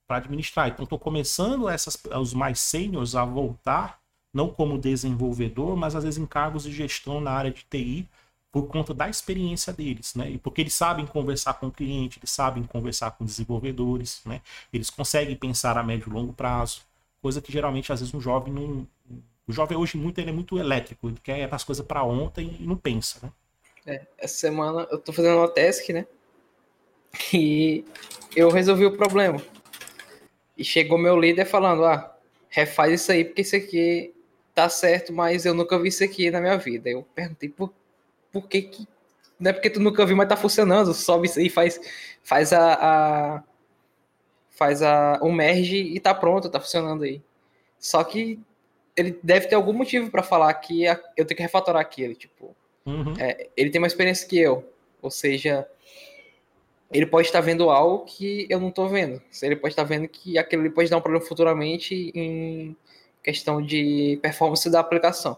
para 0.08 0.18
administrar. 0.18 0.70
Então, 0.70 0.84
estou 0.84 1.00
começando 1.00 1.68
essas, 1.70 2.02
os 2.20 2.34
mais 2.34 2.60
sêniores 2.60 3.16
a 3.16 3.26
voltar, 3.26 4.00
não 4.36 4.50
como 4.50 4.78
desenvolvedor, 4.78 5.78
mas 5.78 5.96
às 5.96 6.04
vezes 6.04 6.20
em 6.20 6.26
cargos 6.26 6.64
de 6.64 6.72
gestão 6.74 7.22
na 7.22 7.32
área 7.32 7.50
de 7.50 7.64
TI, 7.64 8.06
por 8.52 8.68
conta 8.68 8.94
da 8.94 9.10
experiência 9.10 9.72
deles, 9.72 10.14
né? 10.14 10.30
E 10.30 10.38
porque 10.38 10.60
eles 10.60 10.74
sabem 10.74 11.08
conversar 11.08 11.54
com 11.54 11.68
o 11.68 11.72
cliente, 11.72 12.20
eles 12.20 12.32
sabem 12.32 12.64
conversar 12.64 13.12
com 13.12 13.24
desenvolvedores, 13.24 14.22
né? 14.26 14.42
Eles 14.74 14.90
conseguem 14.90 15.38
pensar 15.38 15.78
a 15.78 15.84
médio 15.84 16.10
e 16.10 16.14
longo 16.14 16.34
prazo, 16.34 16.82
coisa 17.22 17.42
que 17.42 17.50
geralmente 17.50 17.94
às 17.94 18.02
vezes 18.02 18.14
um 18.14 18.20
jovem 18.20 18.54
não. 18.54 18.86
O 19.48 19.54
jovem 19.54 19.78
hoje 19.78 19.98
muito 19.98 20.20
ele 20.20 20.32
é 20.32 20.34
muito 20.34 20.58
elétrico, 20.58 21.08
ele 21.08 21.20
quer 21.24 21.54
as 21.54 21.64
coisas 21.64 21.86
para 21.86 22.04
ontem 22.04 22.58
e 22.60 22.68
não 22.68 22.76
pensa, 22.76 23.20
né? 23.24 23.32
É, 23.88 24.06
essa 24.18 24.36
semana 24.36 24.86
eu 24.92 25.00
tô 25.00 25.14
fazendo 25.14 25.38
uma 25.38 25.48
task, 25.48 25.90
né? 25.90 26.06
E 27.34 27.86
eu 28.36 28.50
resolvi 28.50 28.86
o 28.86 28.98
problema. 28.98 29.42
E 30.58 30.64
chegou 30.64 30.98
meu 30.98 31.18
líder 31.18 31.46
falando: 31.46 31.86
ah, 31.86 32.18
refaz 32.50 33.02
isso 33.02 33.12
aí, 33.12 33.24
porque 33.24 33.42
isso 33.42 33.56
aqui 33.56 34.15
tá 34.56 34.70
certo, 34.70 35.14
mas 35.14 35.46
eu 35.46 35.54
nunca 35.54 35.78
vi 35.78 35.90
isso 35.90 36.04
aqui 36.04 36.32
na 36.32 36.42
minha 36.42 36.58
vida. 36.58 36.90
Eu 36.90 37.04
perguntei 37.14 37.50
por, 37.50 37.74
por 38.32 38.48
que 38.48 38.64
que. 38.64 38.88
Não 39.40 39.52
é 39.52 39.54
porque 39.54 39.70
tu 39.70 39.80
nunca 39.80 40.06
viu, 40.06 40.16
mas 40.16 40.30
tá 40.30 40.38
funcionando. 40.38 40.94
Sobe 40.94 41.28
isso 41.28 41.40
aí, 41.40 41.50
faz, 41.50 41.80
faz 42.24 42.54
a, 42.54 42.74
a. 42.74 43.44
faz 44.50 44.82
a, 44.82 45.20
o 45.22 45.32
merge 45.32 45.78
e 45.78 46.00
tá 46.00 46.16
pronto, 46.16 46.50
tá 46.50 46.60
funcionando 46.60 47.04
aí. 47.04 47.22
Só 47.78 48.04
que 48.04 48.40
ele 48.96 49.20
deve 49.22 49.48
ter 49.48 49.56
algum 49.56 49.74
motivo 49.74 50.10
para 50.10 50.24
falar 50.24 50.54
que 50.56 50.86
eu 51.18 51.26
tenho 51.26 51.36
que 51.36 51.44
refatorar 51.44 51.82
aquilo, 51.82 52.16
tipo 52.16 52.56
Uhum. 52.86 53.14
É, 53.18 53.50
ele 53.58 53.72
tem 53.72 53.82
mais 53.82 53.94
experiência 53.94 54.28
que 54.28 54.38
eu. 54.38 54.72
Ou 55.02 55.10
seja, 55.10 55.68
ele 56.92 57.06
pode 57.06 57.28
estar 57.28 57.42
vendo 57.42 57.70
algo 57.70 58.06
que 58.06 58.46
eu 58.50 58.60
não 58.60 58.70
estou 58.70 58.88
vendo. 58.88 59.22
Ele 59.42 59.56
pode 59.56 59.72
estar 59.72 59.84
vendo 59.84 60.08
que 60.08 60.38
aquilo 60.38 60.70
pode 60.72 60.90
dar 60.90 60.98
um 60.98 61.02
problema 61.02 61.26
futuramente 61.26 62.12
em 62.14 62.76
questão 63.26 63.62
de 63.62 64.20
performance 64.22 64.70
da 64.70 64.80
aplicação. 64.80 65.36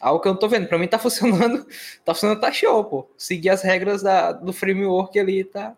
Algo 0.00 0.20
que 0.20 0.26
eu 0.26 0.30
não 0.30 0.36
estou 0.36 0.48
vendo. 0.48 0.66
Para 0.66 0.78
mim 0.78 0.86
está 0.86 0.98
funcionando, 1.00 1.64
tá 2.04 2.12
funcionando, 2.12 2.40
tá 2.40 2.52
show, 2.52 2.84
pô. 2.84 3.06
Seguir 3.16 3.50
as 3.50 3.62
regras 3.62 4.02
da, 4.02 4.32
do 4.32 4.52
framework 4.52 5.18
ali 5.18 5.44
tá, 5.44 5.76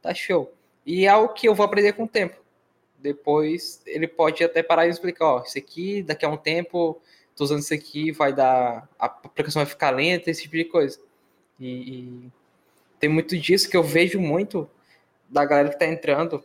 tá 0.00 0.14
show. 0.14 0.52
E 0.86 1.04
é 1.04 1.08
algo 1.08 1.34
que 1.34 1.46
eu 1.46 1.54
vou 1.54 1.66
aprender 1.66 1.92
com 1.92 2.04
o 2.04 2.08
tempo. 2.08 2.36
Depois 2.98 3.82
ele 3.86 4.08
pode 4.08 4.42
até 4.42 4.62
parar 4.62 4.86
e 4.86 4.90
explicar, 4.90 5.26
ó, 5.26 5.42
isso 5.42 5.58
aqui 5.58 6.02
daqui 6.02 6.24
a 6.24 6.28
um 6.28 6.36
tempo 6.36 7.00
tô 7.36 7.44
usando 7.44 7.60
isso 7.60 7.74
aqui, 7.74 8.10
vai 8.10 8.32
dar. 8.32 8.88
A 8.98 9.04
aplicação 9.04 9.60
vai 9.60 9.66
ficar 9.66 9.90
lenta, 9.90 10.30
esse 10.30 10.42
tipo 10.42 10.56
de 10.56 10.64
coisa. 10.64 10.98
E, 11.60 11.68
e 11.68 12.32
tem 12.98 13.10
muito 13.10 13.38
disso 13.38 13.68
que 13.68 13.76
eu 13.76 13.82
vejo 13.82 14.18
muito 14.18 14.68
da 15.28 15.44
galera 15.44 15.68
que 15.68 15.78
tá 15.78 15.86
entrando. 15.86 16.42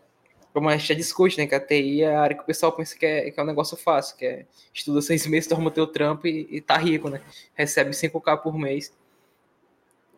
Como 0.54 0.68
a 0.68 0.76
gente 0.76 0.90
já 0.90 0.96
discute, 0.96 1.38
né? 1.38 1.48
Que 1.48 1.56
a 1.56 1.60
TI 1.60 2.04
é 2.04 2.16
a 2.16 2.22
área 2.22 2.36
que 2.36 2.44
o 2.44 2.46
pessoal 2.46 2.72
pensa 2.72 2.98
que 2.98 3.06
é, 3.06 3.32
que 3.32 3.40
é 3.40 3.44
um 3.44 3.46
negócio 3.46 3.78
fácil, 3.78 4.18
que 4.18 4.26
é 4.26 4.46
estuda 4.74 5.02
seis 5.02 5.26
meses, 5.28 5.48
toma 5.48 5.72
teu 5.72 5.88
trampo 5.88 6.28
e, 6.28 6.48
e 6.52 6.62
tá 6.62 6.78
rico, 6.78 7.10
né? 7.10 7.22
Recebe 7.54 7.92
5k 7.92 8.38
por 8.42 8.58
mês 8.58 8.94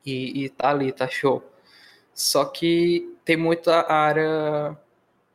e, 0.05 0.45
e 0.45 0.49
tá 0.49 0.69
ali, 0.69 0.91
tá 0.91 1.07
show. 1.07 1.43
Só 2.13 2.45
que 2.45 3.11
tem 3.25 3.37
muita 3.37 3.91
área, 3.91 4.77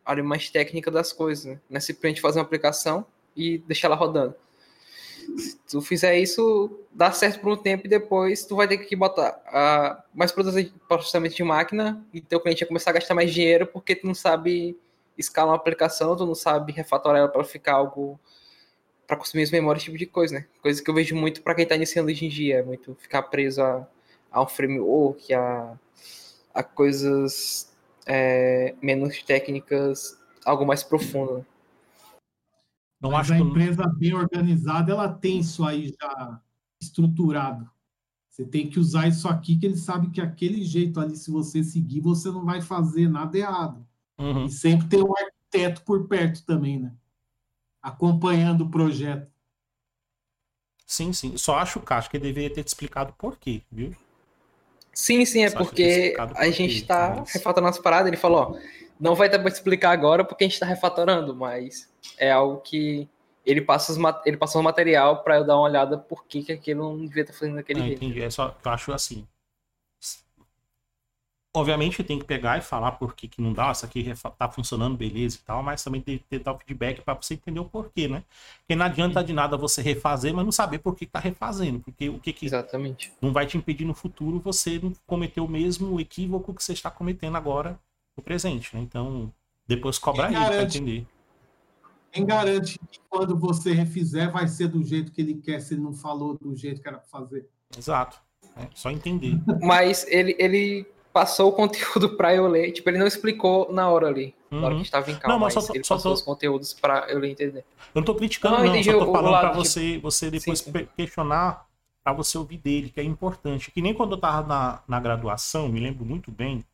área 0.04 0.22
mais 0.24 0.48
técnica 0.50 0.90
das 0.90 1.12
coisas, 1.12 1.44
né? 1.44 1.60
Não 1.68 1.78
é 1.78 1.80
simplesmente 1.80 2.20
fazer 2.20 2.38
uma 2.38 2.44
aplicação 2.44 3.06
e 3.36 3.58
deixar 3.58 3.88
ela 3.88 3.96
rodando. 3.96 4.34
Se 5.36 5.58
tu 5.68 5.80
fizer 5.82 6.18
isso, 6.18 6.80
dá 6.92 7.12
certo 7.12 7.40
por 7.40 7.52
um 7.52 7.56
tempo 7.56 7.86
e 7.86 7.90
depois 7.90 8.44
tu 8.44 8.56
vai 8.56 8.66
ter 8.66 8.78
que 8.78 8.96
botar 8.96 9.42
uh, 9.48 10.02
mais 10.14 10.32
processamento 10.32 11.36
de 11.36 11.44
máquina 11.44 12.02
e 12.14 12.20
teu 12.20 12.40
cliente 12.40 12.60
vai 12.60 12.68
começar 12.68 12.90
a 12.90 12.94
gastar 12.94 13.14
mais 13.14 13.32
dinheiro 13.32 13.66
porque 13.66 13.94
tu 13.94 14.06
não 14.06 14.14
sabe 14.14 14.78
escalar 15.18 15.50
uma 15.50 15.56
aplicação, 15.56 16.16
tu 16.16 16.24
não 16.24 16.34
sabe 16.34 16.72
refatorar 16.72 17.18
ela 17.18 17.28
para 17.28 17.44
ficar 17.44 17.74
algo 17.74 18.18
para 19.06 19.16
consumir 19.16 19.42
as 19.42 19.50
memórias, 19.50 19.82
tipo 19.82 19.96
de 19.96 20.04
coisa, 20.04 20.34
né? 20.34 20.46
Coisa 20.60 20.82
que 20.82 20.90
eu 20.90 20.94
vejo 20.94 21.16
muito 21.16 21.42
para 21.42 21.54
quem 21.54 21.62
está 21.62 21.74
iniciando 21.74 22.10
hoje 22.10 22.26
em 22.26 22.28
dia, 22.28 22.58
é 22.58 22.62
muito 22.62 22.94
ficar 22.96 23.22
preso 23.22 23.62
a, 23.62 23.88
a 24.30 24.42
um 24.42 24.46
framework, 24.46 25.32
a, 25.32 25.78
a 26.52 26.62
coisas 26.62 27.74
é, 28.06 28.74
menos 28.82 29.22
técnicas, 29.22 30.18
algo 30.44 30.66
mais 30.66 30.82
profundo. 30.82 31.44
Não 33.00 33.12
Mas 33.12 33.30
acho 33.30 33.34
a 33.34 33.38
empresa 33.38 33.86
bem 33.96 34.12
organizada, 34.12 34.92
ela 34.92 35.08
tem 35.08 35.38
isso 35.38 35.64
aí 35.64 35.94
já 35.98 36.38
estruturado. 36.78 37.70
Você 38.28 38.44
tem 38.44 38.68
que 38.68 38.78
usar 38.78 39.08
isso 39.08 39.26
aqui, 39.26 39.56
que 39.56 39.66
ele 39.66 39.76
sabe 39.76 40.10
que 40.10 40.20
aquele 40.20 40.62
jeito 40.64 41.00
ali, 41.00 41.16
se 41.16 41.30
você 41.30 41.64
seguir, 41.64 42.00
você 42.00 42.28
não 42.30 42.44
vai 42.44 42.60
fazer 42.60 43.08
nada 43.08 43.36
errado. 43.38 43.87
Uhum. 44.18 44.46
E 44.46 44.50
sempre 44.50 44.88
tem 44.88 45.02
um 45.02 45.14
arquiteto 45.16 45.82
por 45.82 46.06
perto 46.08 46.44
também, 46.44 46.78
né? 46.78 46.92
Acompanhando 47.80 48.62
o 48.62 48.70
projeto. 48.70 49.30
Sim, 50.86 51.12
sim. 51.12 51.36
Só 51.36 51.58
acho, 51.58 51.80
Cássio, 51.80 52.10
que 52.10 52.16
ele 52.16 52.24
deveria 52.24 52.52
ter 52.52 52.64
te 52.64 52.68
explicado 52.68 53.12
por 53.16 53.38
quê, 53.38 53.62
viu? 53.70 53.94
Sim, 54.92 55.24
sim, 55.24 55.44
é 55.44 55.50
Só 55.50 55.58
porque 55.58 56.16
a 56.34 56.50
gente 56.50 56.76
está 56.76 57.16
mas... 57.18 57.32
refatorando 57.32 57.70
as 57.70 57.78
paradas. 57.78 58.08
Ele 58.08 58.16
falou, 58.16 58.40
ó, 58.40 58.58
não 58.98 59.14
vai 59.14 59.28
dar 59.28 59.38
para 59.38 59.48
explicar 59.48 59.90
agora 59.90 60.24
porque 60.24 60.44
a 60.44 60.46
gente 60.46 60.54
está 60.54 60.66
refatorando, 60.66 61.36
mas 61.36 61.88
é 62.16 62.32
algo 62.32 62.60
que 62.62 63.08
ele 63.46 63.60
passa, 63.60 63.92
os, 63.92 63.98
ele 64.26 64.36
passa 64.36 64.58
o 64.58 64.62
material 64.62 65.22
para 65.22 65.36
eu 65.36 65.44
dar 65.44 65.56
uma 65.56 65.68
olhada 65.68 65.96
por 65.96 66.26
que, 66.26 66.42
que 66.42 66.52
aquilo 66.52 66.96
não 66.96 67.06
devia 67.06 67.22
estar 67.22 67.32
fazendo 67.32 67.56
daquele 67.56 67.80
jeito. 67.80 68.04
Entendi, 68.04 68.22
é 68.22 68.28
só 68.28 68.48
que 68.48 68.66
eu 68.66 68.72
acho 68.72 68.92
assim. 68.92 69.26
Obviamente 71.54 72.04
tem 72.04 72.18
que 72.18 72.26
pegar 72.26 72.58
e 72.58 72.60
falar 72.60 72.92
por 72.92 73.14
que, 73.14 73.26
que 73.26 73.40
não 73.40 73.54
dá, 73.54 73.72
isso 73.72 73.84
aqui 73.84 74.12
tá 74.36 74.48
funcionando, 74.50 74.96
beleza 74.96 75.36
e 75.36 75.40
tal, 75.40 75.62
mas 75.62 75.82
também 75.82 76.00
tem 76.00 76.18
que 76.18 76.38
dar 76.38 76.52
o 76.52 76.58
feedback 76.58 77.00
para 77.00 77.14
você 77.14 77.34
entender 77.34 77.58
o 77.58 77.64
porquê, 77.64 78.06
né? 78.06 78.22
Porque 78.58 78.76
não 78.76 78.84
adianta 78.84 79.24
de 79.24 79.32
nada 79.32 79.56
você 79.56 79.80
refazer, 79.80 80.34
mas 80.34 80.44
não 80.44 80.52
saber 80.52 80.78
por 80.78 80.94
que 80.94 81.06
tá 81.06 81.18
refazendo, 81.18 81.80
porque 81.80 82.10
o 82.10 82.18
que 82.18 82.34
que 82.34 82.46
Exatamente. 82.46 83.12
não 83.20 83.32
vai 83.32 83.46
te 83.46 83.56
impedir 83.56 83.86
no 83.86 83.94
futuro 83.94 84.38
você 84.38 84.78
não 84.78 84.92
cometer 85.06 85.40
o 85.40 85.48
mesmo 85.48 85.98
equívoco 85.98 86.52
que 86.52 86.62
você 86.62 86.74
está 86.74 86.90
cometendo 86.90 87.36
agora 87.36 87.78
no 88.14 88.22
presente, 88.22 88.76
né? 88.76 88.82
Então, 88.82 89.32
depois 89.66 89.98
cobrar 89.98 90.30
ele 90.30 90.44
para 90.44 90.62
entender. 90.62 91.06
Quem 92.12 92.26
garante 92.26 92.78
que 92.90 93.00
quando 93.08 93.38
você 93.38 93.72
refizer 93.72 94.30
vai 94.30 94.48
ser 94.48 94.68
do 94.68 94.82
jeito 94.82 95.12
que 95.12 95.20
ele 95.20 95.34
quer, 95.34 95.60
se 95.60 95.74
ele 95.74 95.82
não 95.82 95.94
falou 95.94 96.36
do 96.36 96.54
jeito 96.54 96.82
que 96.82 96.88
era 96.88 96.98
para 96.98 97.08
fazer? 97.08 97.48
Exato. 97.76 98.20
É 98.56 98.66
só 98.74 98.90
entender. 98.90 99.38
Mas 99.62 100.06
ele, 100.08 100.34
ele 100.38 100.86
passou 101.18 101.48
o 101.48 101.52
conteúdo 101.52 102.10
para 102.16 102.34
eu 102.34 102.46
ler, 102.46 102.70
tipo, 102.72 102.88
ele 102.88 102.98
não 102.98 103.06
explicou 103.06 103.72
na 103.72 103.88
hora 103.90 104.06
ali. 104.08 104.34
Na 104.50 104.58
hora 104.66 104.74
Uhum. 104.74 104.80
que 104.80 104.86
estava 104.86 105.10
em 105.10 105.14
calma, 105.18 105.34
Não, 105.34 105.40
mas 105.40 105.52
só 105.54 105.74
ele 105.74 105.84
só 105.84 105.96
passou 105.96 106.12
tô- 106.12 106.14
os 106.14 106.22
conteúdos 106.22 106.72
pra 106.72 107.06
eu 107.10 107.22
entender. 107.24 107.64
Eu 107.94 108.00
não 108.00 108.02
tô 108.04 108.14
criticando, 108.14 108.54
Não, 108.56 108.64
não, 108.64 108.70
entendi 108.70 108.90
só 108.90 108.98
tô 109.04 109.12
falando 109.12 109.50
de- 109.52 109.56
você, 109.56 109.98
você 109.98 110.30
depois 110.30 110.60
Sim, 110.60 110.72
sim. 110.72 110.88
questionar, 110.96 111.66
pra 112.02 112.12
você 112.12 112.38
ouvir 112.38 112.56
dele, 112.58 112.88
que 112.90 113.00
é 113.00 113.02
importante. 113.04 113.70
Que 113.70 113.82
nem 113.82 113.92
quando 113.92 114.12
eu 114.12 114.18
tava 114.20 114.46
na, 114.46 114.82
na 114.88 115.00
graduação, 115.00 115.68
me 115.68 115.80
lembro 115.80 116.04
muito 116.04 116.30
bem, 116.30 116.64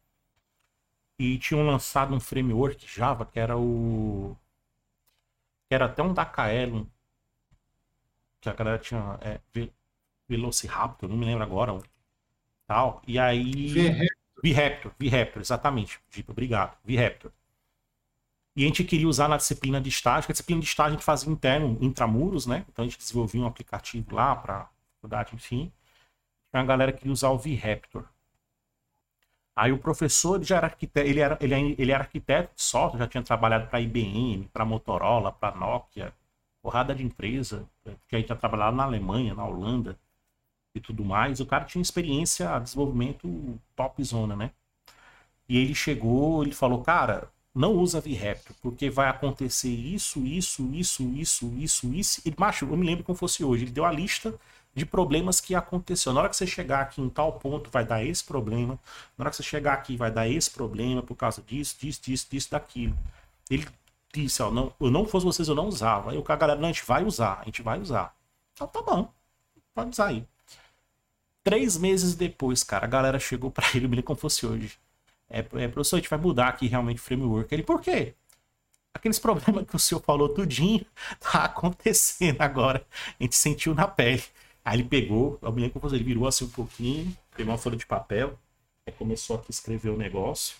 e 1.19 1.39
tinham 1.39 1.65
lançado 1.67 2.15
um 2.15 2.21
framework 2.21 2.87
Java, 2.89 3.25
que 3.25 3.39
era 3.41 3.57
o. 3.57 4.37
que 5.69 5.75
era 5.75 5.87
até 5.87 6.03
um 6.03 6.13
da 6.13 6.25
Kaelon, 6.25 6.85
que 8.41 8.49
a 8.49 8.53
galera 8.53 8.79
tinha. 8.79 9.19
É, 9.21 9.41
Ve- 9.53 9.73
Velociraptor, 10.29 11.09
não 11.09 11.17
me 11.17 11.25
lembro 11.27 11.43
agora. 11.45 11.77
Tal. 12.67 13.03
E 13.07 13.19
aí. 13.19 13.75
V-Raptor, 14.45 14.93
V-Raptor, 14.99 15.41
exatamente. 15.41 15.99
Dipa, 16.11 16.33
obrigado. 16.33 16.77
V-Raptor. 16.85 17.33
E 18.55 18.63
a 18.63 18.67
gente 18.67 18.85
queria 18.85 19.09
usar 19.09 19.27
na 19.27 19.39
disciplina 19.39 19.81
de 19.81 19.89
estágio, 19.89 20.27
que 20.27 20.33
a 20.33 20.35
disciplina 20.35 20.61
de 20.61 20.67
estágio 20.67 20.91
a 20.91 20.97
gente 20.97 21.05
fazia 21.05 21.33
interno, 21.33 21.79
intramuros, 21.81 22.45
né? 22.47 22.67
Então 22.69 22.85
a 22.85 22.87
gente 22.87 22.99
desenvolvia 22.99 23.41
um 23.41 23.47
aplicativo 23.47 24.15
lá 24.15 24.37
para 24.37 24.69
faculdade, 24.97 25.35
enfim. 25.35 25.73
Tinha 26.51 26.61
uma 26.61 26.67
galera 26.67 26.93
que 26.93 26.99
queria 26.99 27.13
usar 27.15 27.31
o 27.31 27.39
V-Raptor. 27.39 28.05
Aí 29.57 29.73
o 29.73 29.79
professor 29.79 30.43
já 30.45 30.59
era 30.59 30.67
arquiteto, 30.67 31.09
ele 31.09 31.21
era, 31.21 31.39
ele, 31.41 31.75
ele 31.79 31.91
era 31.93 32.05
arquiteto 32.05 32.55
de 32.55 32.63
software, 32.63 32.99
já 32.99 33.07
tinha 33.07 33.23
trabalhado 33.23 33.69
para 33.69 33.81
IBM, 33.81 34.47
para 34.53 34.67
Motorola, 34.67 35.33
para 35.33 35.57
Nokia, 35.57 36.13
porrada 36.61 36.95
de 36.95 37.03
empresa, 37.03 37.67
que 38.07 38.15
a 38.15 38.19
gente 38.19 38.27
tinha 38.27 38.37
trabalhado 38.37 38.77
na 38.77 38.85
Alemanha, 38.85 39.33
na 39.33 39.47
Holanda 39.47 39.99
e 40.75 40.81
tudo 40.81 41.05
mais. 41.05 41.41
O 41.41 41.47
cara 41.47 41.65
tinha 41.65 41.83
experiência 41.83 42.47
de 42.59 42.65
desenvolvimento 42.65 43.61
topzona, 43.77 44.37
né? 44.37 44.51
E 45.49 45.59
ele 45.59 45.75
chegou, 45.75 46.43
ele 46.43 46.53
falou, 46.53 46.83
cara, 46.83 47.31
não 47.55 47.73
usa 47.75 48.01
VRaptor, 48.01 48.57
porque 48.61 48.91
vai 48.91 49.09
acontecer 49.09 49.69
isso, 49.69 50.25
isso, 50.27 50.69
isso, 50.75 51.03
isso, 51.15 51.47
isso, 51.59 51.95
isso. 51.95 52.23
Ele, 52.25 52.35
macho, 52.39 52.65
eu 52.67 52.77
me 52.77 52.87
lembro 52.87 53.05
como 53.05 53.17
fosse 53.17 53.45
hoje. 53.45 53.65
Ele 53.65 53.71
deu 53.71 53.85
a 53.85 53.93
lista 53.93 54.35
de 54.75 54.85
problemas 54.85 55.41
que 55.41 55.55
aconteceu. 55.55 56.13
Na 56.13 56.21
hora 56.21 56.29
que 56.29 56.37
você 56.37 56.47
chegar 56.47 56.81
aqui 56.81 57.01
em 57.01 57.09
tal 57.09 57.35
ponto, 57.35 57.71
vai 57.71 57.85
dar 57.87 58.05
esse 58.05 58.25
problema. 58.25 58.79
Na 59.17 59.25
hora 59.25 59.31
que 59.31 59.37
você 59.37 59.43
chegar 59.43 59.75
aqui, 59.75 59.97
vai 59.97 60.11
dar 60.11 60.29
esse 60.29 60.51
problema 60.51 61.03
por 61.03 61.15
causa 61.17 61.43
disso, 61.43 61.77
disso, 61.79 62.01
disso, 62.03 62.27
disso, 62.31 62.51
daquilo. 62.51 62.97
Ele 63.51 63.67
disse, 64.13 64.43
ó, 64.43 64.51
não, 64.51 64.73
eu 64.81 64.91
não 64.91 65.07
fosse 65.07 65.27
vocês, 65.27 65.49
eu 65.49 65.55
não 65.55 65.69
usava. 65.69 66.11
Aí 66.13 66.19
o 66.19 66.23
cara, 66.23 66.41
galera, 66.41 66.61
não, 66.61 66.69
a 66.69 66.73
gente 66.73 66.85
vai 66.87 67.05
usar, 67.05 67.41
a 67.41 67.45
gente 67.45 67.63
vai 67.63 67.81
usar. 67.81 68.15
Então 68.53 68.67
tá 68.69 68.83
bom, 68.83 69.13
pode 69.75 69.91
usar 69.91 70.07
aí. 70.09 70.27
Três 71.45 71.77
meses 71.77 72.15
depois, 72.15 72.65
cara, 72.65 72.87
a 72.87 72.89
galera 72.89 73.19
chegou 73.21 73.51
pra 73.51 73.67
ele, 73.75 73.87
me 73.87 74.03
como 74.03 74.19
fosse 74.19 74.47
hoje. 74.47 74.79
É, 75.29 75.41
é, 75.41 75.69
professor, 75.69 75.97
a 75.97 75.99
gente 76.01 76.09
vai 76.09 76.19
mudar 76.19 76.49
aqui 76.49 76.67
realmente 76.67 76.99
o 76.99 77.03
framework. 77.03 77.55
Ele, 77.55 77.63
por 77.63 77.81
quê? 77.81 78.15
Aqueles 78.95 79.19
problemas 79.19 79.67
que 79.67 79.77
o 79.77 79.79
senhor 79.79 80.01
falou 80.01 80.29
tudinho, 80.29 80.87
tá 81.21 81.45
acontecendo 81.45 82.41
agora. 82.41 82.87
A 83.21 83.23
gente 83.23 83.37
sentiu 83.37 83.75
na 83.75 83.87
pele. 83.87 84.23
Aí 84.65 84.77
ele 84.79 84.85
pegou, 84.89 85.39
eu 85.43 85.53
me 85.53 85.61
lembro 85.61 85.79
como 85.79 85.95
ele 85.95 86.03
virou 86.03 86.27
assim 86.27 86.47
um 86.47 86.49
pouquinho, 86.49 87.15
pegou 87.37 87.53
uma 87.53 87.59
folha 87.59 87.77
de 87.77 87.85
papel, 87.85 88.39
aí 88.87 88.93
começou 88.95 89.37
a 89.37 89.43
escrever 89.51 89.91
o 89.91 89.97
negócio. 89.99 90.57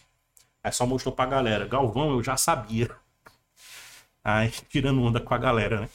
Aí 0.63 0.73
só 0.73 0.87
mostrou 0.87 1.15
pra 1.15 1.25
galera, 1.27 1.67
Galvão, 1.67 2.11
eu 2.11 2.23
já 2.23 2.37
sabia. 2.37 2.91
Aí, 4.25 4.51
tirando 4.71 5.03
onda 5.03 5.21
com 5.21 5.35
a 5.35 5.39
galera, 5.39 5.83
né? 5.83 5.89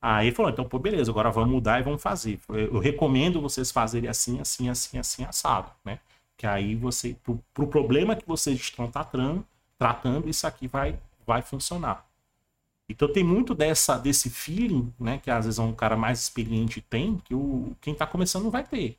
Aí 0.00 0.30
falou, 0.32 0.50
então, 0.52 0.64
pô, 0.68 0.78
beleza, 0.78 1.10
agora 1.10 1.30
vamos 1.30 1.50
mudar 1.50 1.80
e 1.80 1.82
vamos 1.82 2.00
fazer. 2.02 2.38
Eu 2.48 2.78
recomendo 2.78 3.40
vocês 3.40 3.70
fazerem 3.72 4.08
assim, 4.08 4.40
assim, 4.40 4.68
assim, 4.68 4.98
assim, 4.98 5.24
assado, 5.24 5.70
né? 5.84 5.98
Que 6.36 6.46
aí 6.46 6.74
você, 6.76 7.14
pro, 7.24 7.42
pro 7.52 7.66
problema 7.66 8.14
que 8.14 8.26
vocês 8.26 8.58
estão 8.60 8.88
tratando, 8.90 9.44
tratando, 9.76 10.28
isso 10.28 10.46
aqui 10.46 10.68
vai, 10.68 10.98
vai 11.26 11.42
funcionar. 11.42 12.06
Então 12.88 13.12
tem 13.12 13.24
muito 13.24 13.54
dessa, 13.54 13.98
desse 13.98 14.30
feeling, 14.30 14.92
né? 14.98 15.18
Que 15.18 15.30
às 15.30 15.44
vezes 15.44 15.58
um 15.58 15.74
cara 15.74 15.96
mais 15.96 16.20
experiente 16.22 16.80
tem, 16.80 17.18
que 17.18 17.34
o, 17.34 17.76
quem 17.80 17.94
tá 17.94 18.06
começando 18.06 18.44
não 18.44 18.50
vai 18.50 18.64
ter. 18.64 18.96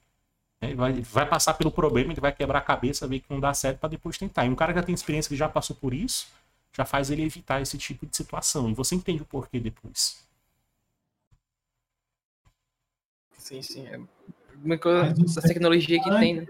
né? 0.62 0.76
Vai, 0.76 0.94
vai 1.02 1.26
passar 1.28 1.54
pelo 1.56 1.72
problema, 1.72 2.14
ele 2.14 2.22
vai 2.22 2.32
quebrar 2.34 2.60
a 2.60 2.62
cabeça, 2.62 3.08
ver 3.08 3.20
que 3.22 3.32
não 3.32 3.40
dá 3.40 3.54
certo 3.54 3.80
para 3.80 3.90
depois 3.90 4.18
tentar. 4.18 4.46
E 4.46 4.50
um 4.50 4.56
cara 4.56 4.74
que 4.74 4.80
já 4.80 4.86
tem 4.86 4.96
experiência, 4.96 5.30
que 5.30 5.36
já 5.36 5.50
passou 5.50 5.76
por 5.76 5.94
isso, 5.94 6.28
já 6.76 6.86
faz 6.86 7.10
ele 7.12 7.24
evitar 7.24 7.62
esse 7.62 7.78
tipo 7.78 8.06
de 8.06 8.16
situação. 8.18 8.70
E 8.70 8.74
você 8.74 8.96
entende 8.96 9.22
o 9.24 9.26
porquê 9.26 9.60
depois. 9.60 10.20
Sim, 13.40 13.62
sim. 13.62 13.88
É 13.88 14.00
uma 14.64 14.78
coisa 14.78 15.14
da 15.14 15.42
tecnologia 15.42 16.00
que 16.00 16.20
tem, 16.20 16.36
né? 16.36 16.46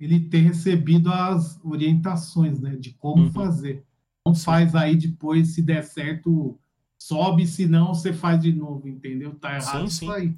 ele 0.00 0.28
ter 0.28 0.38
recebido 0.38 1.12
as 1.12 1.62
orientações, 1.64 2.60
né, 2.60 2.76
de 2.76 2.92
como 2.94 3.24
Uhum. 3.24 3.32
fazer. 3.32 3.84
Não 4.24 4.34
faz 4.34 4.74
aí 4.74 4.96
depois, 4.96 5.54
se 5.54 5.62
der 5.62 5.82
certo, 5.82 6.58
sobe, 6.98 7.46
se 7.46 7.66
não, 7.66 7.94
você 7.94 8.12
faz 8.12 8.40
de 8.40 8.52
novo, 8.52 8.88
entendeu? 8.88 9.34
Tá 9.34 9.56
errado 9.56 9.80
Sim, 9.80 9.86
isso 9.86 10.04
sim. 10.04 10.10
aí. 10.12 10.34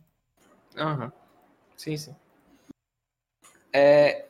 Aham. 0.76 1.12
Sim, 1.76 1.96
sim. 1.96 2.16
É, 3.72 4.28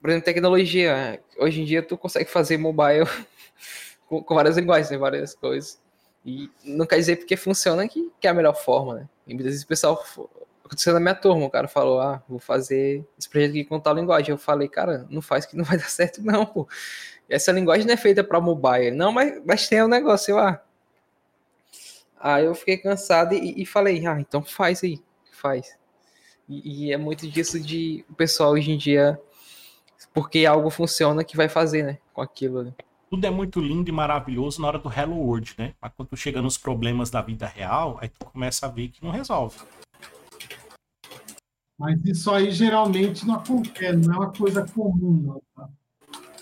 por 0.00 0.10
exemplo, 0.10 0.24
tecnologia. 0.24 1.22
Hoje 1.38 1.62
em 1.62 1.64
dia 1.64 1.82
tu 1.82 1.96
consegue 1.98 2.30
fazer 2.30 2.56
mobile 2.56 3.04
com, 4.06 4.22
com 4.22 4.34
várias 4.34 4.56
linguagens, 4.56 4.90
né? 4.90 4.98
Várias 4.98 5.34
coisas. 5.34 5.80
E 6.24 6.50
não 6.64 6.86
quer 6.86 6.96
dizer 6.96 7.16
porque 7.16 7.36
funciona 7.36 7.88
que, 7.88 8.10
que 8.20 8.26
é 8.26 8.30
a 8.30 8.34
melhor 8.34 8.54
forma, 8.54 8.94
né? 8.94 9.08
E 9.26 9.34
muitas 9.34 9.52
vezes 9.52 9.64
o 9.64 9.68
pessoal. 9.68 10.04
Aconteceu 10.64 10.94
na 10.94 11.00
minha 11.00 11.16
turma, 11.16 11.46
o 11.46 11.50
cara 11.50 11.66
falou, 11.66 12.00
ah, 12.00 12.22
vou 12.28 12.38
fazer 12.38 13.04
esse 13.18 13.28
projeto 13.28 13.50
aqui 13.50 13.64
com 13.64 13.80
tal 13.80 13.94
linguagem. 13.94 14.30
Eu 14.30 14.38
falei, 14.38 14.68
cara, 14.68 15.04
não 15.10 15.20
faz 15.20 15.44
que 15.44 15.56
não 15.56 15.64
vai 15.64 15.76
dar 15.78 15.88
certo, 15.88 16.22
não, 16.22 16.46
pô. 16.46 16.68
Essa 17.28 17.50
linguagem 17.50 17.86
não 17.86 17.94
é 17.94 17.96
feita 17.96 18.22
para 18.22 18.40
mobile. 18.40 18.92
Não, 18.92 19.10
mas, 19.10 19.42
mas 19.44 19.68
tem 19.68 19.82
um 19.82 19.88
negócio, 19.88 20.38
ah. 20.38 20.62
Aí 22.20 22.44
eu 22.44 22.54
fiquei 22.54 22.76
cansado 22.76 23.34
e, 23.34 23.62
e 23.62 23.66
falei, 23.66 24.06
ah, 24.06 24.20
então 24.20 24.42
faz 24.42 24.84
aí, 24.84 25.02
faz. 25.32 25.76
E, 26.48 26.86
e 26.86 26.92
é 26.92 26.96
muito 26.96 27.28
disso 27.28 27.58
de 27.58 28.04
o 28.10 28.14
pessoal 28.14 28.52
hoje 28.52 28.70
em 28.70 28.76
dia, 28.76 29.20
porque 30.12 30.44
algo 30.44 30.70
funciona 30.70 31.24
que 31.24 31.36
vai 31.36 31.48
fazer, 31.48 31.82
né? 31.82 31.98
Com 32.12 32.20
aquilo. 32.20 32.64
Né? 32.64 32.74
Tudo 33.10 33.24
é 33.26 33.30
muito 33.30 33.58
lindo 33.58 33.88
e 33.88 33.92
maravilhoso 33.92 34.62
na 34.62 34.68
hora 34.68 34.78
do 34.78 34.88
Hello 34.88 35.16
World, 35.16 35.56
né? 35.58 35.74
Mas 35.82 35.92
quando 35.96 36.10
tu 36.10 36.16
chega 36.16 36.40
nos 36.40 36.56
problemas 36.56 37.10
da 37.10 37.20
vida 37.20 37.44
real, 37.44 37.98
aí 38.00 38.08
tu 38.08 38.24
começa 38.24 38.66
a 38.66 38.68
ver 38.68 38.88
que 38.88 39.02
não 39.02 39.10
resolve. 39.10 39.58
Mas 41.76 42.00
isso 42.04 42.30
aí 42.30 42.52
geralmente 42.52 43.26
não 43.26 43.34
acontece, 43.34 44.06
não 44.06 44.14
é 44.14 44.18
uma 44.18 44.32
coisa 44.32 44.64
comum, 44.64 45.22
não. 45.22 45.42
Tá? 45.56 45.68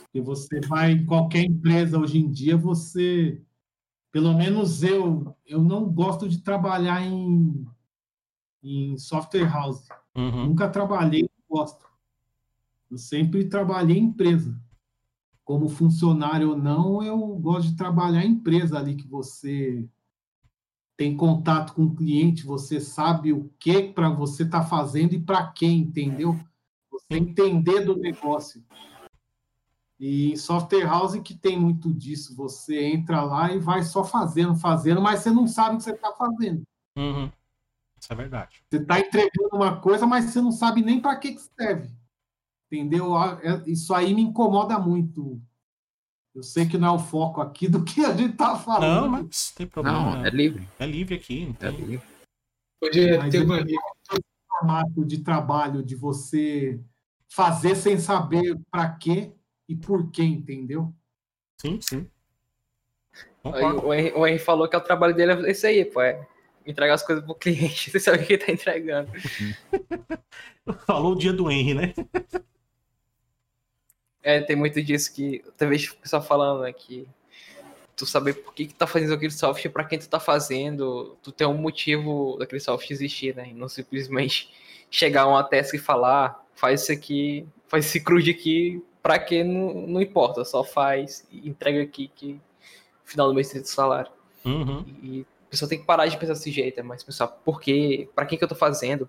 Porque 0.02 0.20
você 0.20 0.60
vai 0.60 0.92
em 0.92 1.06
qualquer 1.06 1.44
empresa 1.44 1.98
hoje 1.98 2.18
em 2.18 2.30
dia, 2.30 2.54
você. 2.54 3.40
Pelo 4.12 4.34
menos 4.34 4.82
eu, 4.82 5.34
eu 5.46 5.62
não 5.62 5.88
gosto 5.88 6.28
de 6.28 6.42
trabalhar 6.42 7.00
em, 7.02 7.66
em 8.62 8.98
software 8.98 9.50
house. 9.50 9.88
Uhum. 10.14 10.48
Nunca 10.48 10.68
trabalhei, 10.68 11.22
não 11.22 11.56
gosto. 11.56 11.88
Eu 12.90 12.98
sempre 12.98 13.46
trabalhei 13.46 13.96
em 13.96 14.04
empresa. 14.04 14.67
Como 15.48 15.66
funcionário 15.66 16.50
ou 16.50 16.58
não, 16.58 17.02
eu 17.02 17.18
gosto 17.36 17.70
de 17.70 17.76
trabalhar 17.76 18.22
em 18.22 18.32
empresa 18.32 18.78
ali 18.78 18.94
que 18.94 19.08
você 19.08 19.88
tem 20.94 21.16
contato 21.16 21.72
com 21.72 21.84
o 21.84 21.94
cliente, 21.96 22.44
você 22.44 22.78
sabe 22.78 23.32
o 23.32 23.50
que 23.58 23.84
para 23.84 24.10
você 24.10 24.42
está 24.42 24.62
fazendo 24.62 25.14
e 25.14 25.18
para 25.18 25.50
quem, 25.50 25.78
entendeu? 25.78 26.38
Você 26.92 27.16
entender 27.16 27.80
do 27.80 27.96
negócio. 27.96 28.62
E 29.98 30.32
em 30.32 30.36
software 30.36 30.84
house 30.84 31.18
que 31.20 31.34
tem 31.34 31.58
muito 31.58 31.94
disso, 31.94 32.36
você 32.36 32.84
entra 32.84 33.22
lá 33.22 33.50
e 33.50 33.58
vai 33.58 33.82
só 33.84 34.04
fazendo, 34.04 34.54
fazendo, 34.54 35.00
mas 35.00 35.20
você 35.20 35.30
não 35.30 35.48
sabe 35.48 35.76
o 35.76 35.78
que 35.78 35.84
você 35.84 35.92
está 35.92 36.12
fazendo. 36.12 36.62
Uhum. 36.94 37.32
Isso 37.98 38.12
é 38.12 38.14
verdade. 38.14 38.62
Você 38.68 38.82
está 38.82 39.00
entregando 39.00 39.48
uma 39.54 39.80
coisa, 39.80 40.06
mas 40.06 40.26
você 40.26 40.42
não 40.42 40.52
sabe 40.52 40.82
nem 40.82 41.00
para 41.00 41.16
que, 41.16 41.32
que 41.32 41.40
serve. 41.40 41.88
Entendeu? 42.70 43.16
É- 43.16 43.62
Isso 43.66 43.94
aí 43.94 44.14
me 44.14 44.22
incomoda 44.22 44.78
muito. 44.78 45.40
Eu 46.34 46.42
sei 46.42 46.68
que 46.68 46.76
não 46.78 46.88
é 46.88 46.90
o 46.92 46.98
foco 46.98 47.40
aqui 47.40 47.66
do 47.68 47.82
que 47.82 48.04
a 48.04 48.14
gente 48.14 48.32
está 48.32 48.56
falando. 48.56 49.02
Não, 49.02 49.08
mas 49.08 49.50
tem 49.52 49.66
problema. 49.66 50.16
Não, 50.16 50.26
é 50.26 50.30
livre. 50.30 50.68
É 50.78 50.86
livre 50.86 51.14
aqui. 51.14 51.46
Não 51.46 51.68
É 51.68 51.72
tem... 51.72 51.84
livre. 51.84 52.06
Hoje 52.80 53.18
Mas 53.18 53.34
uma 53.34 53.58
amiga. 53.58 53.80
formato 54.48 55.04
de 55.04 55.18
trabalho 55.18 55.82
de 55.82 55.96
você 55.96 56.78
fazer 57.28 57.74
sem 57.74 57.98
saber 57.98 58.56
para 58.70 58.88
quê 58.90 59.32
e 59.68 59.74
por 59.74 60.10
quê, 60.10 60.22
entendeu? 60.22 60.94
Sim, 61.60 61.80
sim. 61.80 62.08
Aí 63.44 63.64
o 63.64 63.92
Henry, 63.92 64.12
o 64.12 64.26
Henry 64.26 64.38
falou 64.38 64.68
que 64.68 64.76
o 64.76 64.80
trabalho 64.80 65.14
dele 65.14 65.32
é 65.32 65.50
esse 65.50 65.66
aí, 65.66 65.84
pô. 65.84 66.00
É 66.00 66.26
entregar 66.64 66.94
as 66.94 67.02
coisas 67.02 67.24
pro 67.24 67.34
cliente. 67.34 67.90
Você 67.90 67.98
sabe 67.98 68.18
o 68.22 68.26
que 68.26 68.34
ele 68.34 68.44
tá 68.44 68.52
entregando. 68.52 69.10
Falou 70.86 71.12
o 71.12 71.18
dia 71.18 71.32
do 71.32 71.50
Henry, 71.50 71.74
né? 71.74 71.94
É, 74.28 74.42
tem 74.42 74.54
muito 74.54 74.82
disso 74.82 75.10
que. 75.14 75.42
Vejo 75.58 75.94
o 75.94 75.96
pessoal 75.96 76.20
falando, 76.20 76.60
né? 76.60 76.70
Que 76.70 77.08
tu 77.96 78.04
saber 78.04 78.34
por 78.34 78.52
que, 78.52 78.66
que 78.66 78.74
tá 78.74 78.86
fazendo 78.86 79.14
aquele 79.14 79.32
software, 79.32 79.70
pra 79.70 79.84
quem 79.84 79.98
tu 79.98 80.06
tá 80.06 80.20
fazendo, 80.20 81.16
tu 81.22 81.32
tem 81.32 81.46
um 81.46 81.56
motivo 81.56 82.36
daquele 82.38 82.60
software 82.60 82.92
existir, 82.94 83.34
né? 83.34 83.48
E 83.48 83.54
não 83.54 83.70
simplesmente 83.70 84.50
chegar 84.90 85.22
a 85.22 85.28
uma 85.28 85.42
task 85.42 85.72
e 85.72 85.78
falar, 85.78 86.26
"Ah, 86.26 86.40
faz 86.54 86.82
isso 86.82 86.92
aqui, 86.92 87.48
faz 87.68 87.86
esse 87.86 88.04
crude 88.04 88.30
aqui, 88.30 88.84
pra 89.02 89.18
que 89.18 89.42
não, 89.42 89.72
não 89.86 90.02
importa, 90.02 90.44
só 90.44 90.62
faz 90.62 91.26
e 91.32 91.48
entrega 91.48 91.82
aqui 91.82 92.08
que 92.14 92.34
no 92.34 92.40
final 93.06 93.28
do 93.28 93.34
mês 93.34 93.48
tem 93.48 93.62
o 93.62 93.64
salário. 93.64 94.12
Uhum. 94.44 94.84
E 95.02 95.26
a 95.46 95.50
pessoa 95.50 95.70
tem 95.70 95.78
que 95.78 95.86
parar 95.86 96.06
de 96.06 96.18
pensar 96.18 96.34
desse 96.34 96.50
jeito, 96.50 96.78
é 96.78 96.82
mais 96.82 97.02
pensar 97.02 97.28
por 97.28 97.62
quê, 97.62 98.10
pra 98.14 98.26
que 98.26 98.36
que 98.36 98.44
eu 98.44 98.48
tô 98.48 98.54
fazendo. 98.54 99.08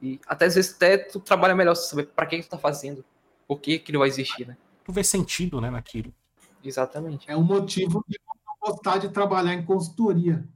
E 0.00 0.20
até 0.28 0.44
às 0.44 0.54
vezes 0.54 0.76
até 0.76 0.96
tu 0.96 1.18
trabalha 1.18 1.56
melhor 1.56 1.74
se 1.74 1.90
saber 1.90 2.06
pra 2.06 2.24
que 2.24 2.36
que 2.36 2.44
tu 2.44 2.50
tá 2.50 2.58
fazendo. 2.58 3.04
Por 3.50 3.58
que 3.58 3.80
que 3.80 3.90
não 3.90 3.98
vai 3.98 4.08
existir, 4.08 4.46
né? 4.46 4.56
Tu 4.84 4.92
vê 4.92 5.02
sentido, 5.02 5.60
né, 5.60 5.72
naquilo. 5.72 6.14
Exatamente. 6.62 7.28
É 7.28 7.36
um 7.36 7.42
motivo 7.42 8.04
de 8.06 8.16
gostar 8.60 8.98
de 8.98 9.08
trabalhar 9.08 9.54
em 9.54 9.64
consultoria. 9.64 10.48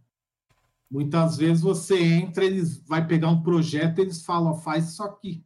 Muitas 0.88 1.36
vezes 1.36 1.60
você 1.60 2.00
entra, 2.00 2.44
eles 2.44 2.78
vai 2.86 3.04
pegar 3.04 3.30
um 3.30 3.42
projeto, 3.42 3.98
eles 3.98 4.24
falam, 4.24 4.52
ó, 4.52 4.54
faz 4.54 4.90
isso 4.90 5.02
aqui. 5.02 5.44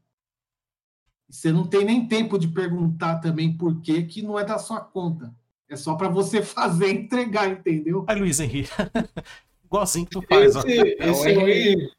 E 1.26 1.34
Você 1.34 1.50
não 1.50 1.66
tem 1.66 1.86
nem 1.86 2.06
tempo 2.06 2.38
de 2.38 2.48
perguntar 2.48 3.20
também 3.20 3.56
por 3.56 3.80
que 3.80 4.02
que 4.02 4.20
não 4.20 4.38
é 4.38 4.44
da 4.44 4.58
sua 4.58 4.82
conta. 4.82 5.34
É 5.70 5.74
só 5.74 5.94
para 5.94 6.10
você 6.10 6.42
fazer 6.44 6.88
e 6.88 6.98
entregar, 6.98 7.48
entendeu? 7.48 8.04
Aí, 8.06 8.20
Luiz 8.20 8.40
Henrique. 8.40 8.68
Igualzinho 9.64 10.04
que 10.04 10.10
tu 10.10 10.20
faz. 10.20 10.54
Esse, 10.54 10.96
esse 11.00 11.28
É 11.30 11.42
aí, 11.42 11.90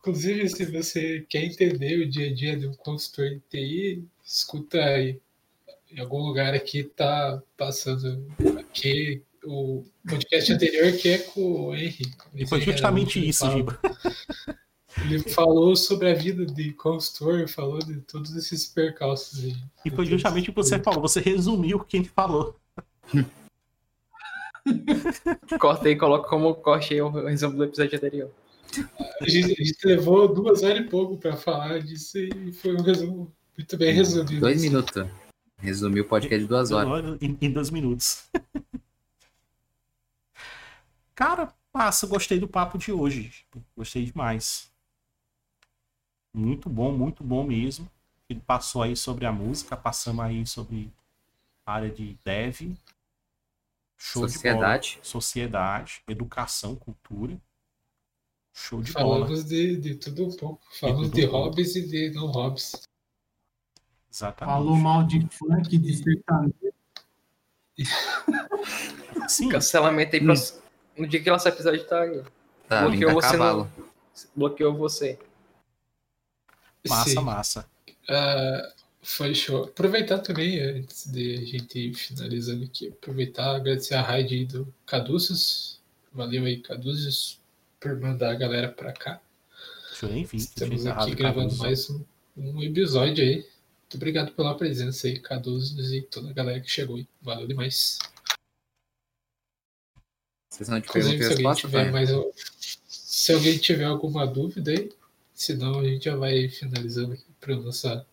inclusive, 0.00 0.48
se 0.48 0.64
você 0.64 1.24
quer 1.28 1.44
entender 1.44 2.00
o 2.00 2.10
dia 2.10 2.28
a 2.28 2.34
dia 2.34 2.58
de 2.58 2.66
um 2.66 2.74
consultor 2.74 3.30
de 3.30 3.40
TI, 3.48 4.08
escuta 4.28 4.78
aí. 4.78 5.18
Em 5.90 6.00
algum 6.00 6.18
lugar 6.18 6.54
aqui 6.54 6.84
tá 6.84 7.42
passando 7.56 8.30
aqui 8.58 9.22
o 9.42 9.82
podcast 10.06 10.52
anterior 10.52 10.92
que 10.92 11.08
é 11.08 11.18
com 11.18 11.40
o 11.40 11.74
Henry. 11.74 12.12
E 12.34 12.46
foi 12.46 12.60
justamente 12.60 13.26
isso, 13.26 13.40
fala- 13.40 13.56
Giba. 13.56 13.80
Ele 15.04 15.20
falou 15.20 15.76
sobre 15.76 16.10
a 16.10 16.14
vida 16.14 16.44
de 16.44 16.72
consultor, 16.72 17.48
falou 17.48 17.78
de 17.78 18.00
todos 18.00 18.34
esses 18.34 18.66
percalços 18.66 19.44
aí. 19.44 19.56
E 19.84 19.90
foi 19.90 20.04
justamente 20.04 20.50
o 20.50 20.52
que 20.52 20.56
você 20.56 20.76
falou. 20.78 21.00
Você 21.02 21.20
resumiu 21.20 21.76
o 21.76 21.84
que 21.84 21.98
ele 21.98 22.08
falou. 22.08 22.56
Corta 25.60 25.86
aí 25.86 25.94
e 25.94 25.96
coloca 25.96 26.28
como 26.28 26.52
corte 26.56 26.94
aí 26.94 27.00
o 27.00 27.08
resumo 27.08 27.56
do 27.56 27.64
episódio 27.64 27.96
anterior. 27.96 28.30
A 29.20 29.28
gente, 29.28 29.52
a 29.52 29.64
gente 29.64 29.86
levou 29.86 30.26
duas 30.26 30.64
horas 30.64 30.80
e 30.80 30.88
pouco 30.88 31.16
para 31.16 31.36
falar 31.36 31.80
disso 31.80 32.18
e 32.18 32.52
foi 32.52 32.74
um 32.74 32.82
resumo 32.82 33.32
muito 33.58 33.76
bem 33.76 33.92
resumido. 33.92 34.40
Dois 34.40 34.62
minutos. 34.62 34.92
Resumiu 35.58 36.04
o 36.04 36.06
podcast 36.06 36.40
de 36.40 36.46
duas 36.46 36.70
horas. 36.70 37.20
Em, 37.20 37.36
em 37.40 37.50
dois 37.50 37.70
minutos. 37.70 38.30
Cara, 41.12 41.52
massa, 41.74 42.06
gostei 42.06 42.38
do 42.38 42.46
papo 42.46 42.78
de 42.78 42.92
hoje. 42.92 43.44
Gostei 43.76 44.04
demais. 44.04 44.70
Muito 46.32 46.70
bom, 46.70 46.92
muito 46.92 47.24
bom 47.24 47.42
mesmo. 47.42 47.90
Ele 48.28 48.40
passou 48.40 48.82
aí 48.82 48.94
sobre 48.94 49.26
a 49.26 49.32
música, 49.32 49.76
passamos 49.76 50.24
aí 50.24 50.46
sobre 50.46 50.92
a 51.66 51.72
área 51.72 51.90
de 51.90 52.16
dev. 52.24 52.76
Show 53.96 54.26
de 54.26 54.32
Sociedade. 54.34 54.92
bola. 54.92 55.04
Sociedade, 55.04 56.02
educação, 56.06 56.76
cultura. 56.76 57.36
Show 58.54 58.80
de 58.80 58.92
bola. 58.92 59.26
Falamos 59.26 59.44
de, 59.44 59.76
de 59.76 59.96
tudo 59.96 60.26
um 60.26 60.36
pouco. 60.36 60.62
Falamos 60.78 61.10
de 61.10 61.22
pouco. 61.22 61.36
hobbies 61.36 61.74
e 61.74 61.88
de 61.88 62.10
não 62.10 62.28
hobbies. 62.28 62.87
Exatamente. 64.12 64.54
Falou 64.54 64.76
mal 64.76 65.04
de 65.04 65.26
funk, 65.30 65.78
de 65.78 65.96
sertanejo. 65.96 66.54
Sim, 69.28 69.48
Cancelamento 69.48 70.16
aí 70.16 70.24
pra... 70.24 70.34
No 70.96 71.06
dia 71.06 71.22
que 71.22 71.30
lançar 71.30 71.50
o 71.50 71.54
episódio 71.54 71.84
tá 71.86 72.00
aí. 72.00 72.22
Tá, 72.68 72.88
Bloqueou 72.88 73.10
a 73.10 73.14
você 73.14 73.36
no... 73.36 73.70
Bloqueou 74.34 74.74
você. 74.74 75.18
massa, 76.88 77.10
Sim. 77.10 77.20
massa. 77.20 77.66
Ah, 78.08 78.72
foi 79.02 79.34
show. 79.34 79.64
Aproveitar 79.64 80.18
também, 80.18 80.60
antes 80.60 81.06
de 81.10 81.34
a 81.34 81.44
gente 81.44 81.78
ir 81.78 81.94
finalizando 81.94 82.64
aqui, 82.64 82.88
aproveitar 82.88 83.56
agradecer 83.56 83.94
a 83.94 84.02
raid 84.02 84.34
aí 84.34 84.44
do 84.44 84.74
Caduceus. 84.86 85.80
Valeu 86.12 86.44
aí, 86.44 86.58
Caduceus, 86.60 87.40
por 87.78 87.98
mandar 88.00 88.32
a 88.32 88.34
galera 88.34 88.68
pra 88.68 88.92
cá. 88.92 89.20
Deixa 89.90 90.06
eu 90.06 90.10
nem. 90.10 90.28
Estamos 90.32 90.86
aqui 90.86 91.14
gravando 91.14 91.56
mais 91.56 91.88
um, 91.90 92.02
um 92.36 92.62
episódio 92.62 93.22
aí. 93.22 93.46
Muito 93.88 93.96
obrigado 93.96 94.32
pela 94.32 94.54
presença 94.54 95.06
aí, 95.06 95.18
Caduceus 95.18 95.90
e 95.92 96.02
toda 96.02 96.28
a 96.28 96.32
galera 96.34 96.60
que 96.60 96.68
chegou 96.68 96.96
aí. 96.96 97.08
Valeu 97.22 97.46
demais. 97.48 97.98
Sessão 100.52 100.78
de 100.78 100.86
Inclusive, 100.86 101.16
se 101.16 101.24
alguém, 101.24 101.36
resposta, 101.36 101.66
tiver 101.66 101.90
Tonho? 101.90 101.92
mais, 101.94 102.10
se 102.86 103.32
alguém 103.32 103.56
tiver 103.56 103.84
alguma 103.86 104.26
dúvida 104.26 104.72
aí, 104.72 104.92
senão 105.32 105.80
a 105.80 105.84
gente 105.84 106.04
já 106.04 106.14
vai 106.16 106.50
finalizando 106.50 107.14
aqui 107.14 107.32
para 107.40 107.56
nossa 107.56 108.06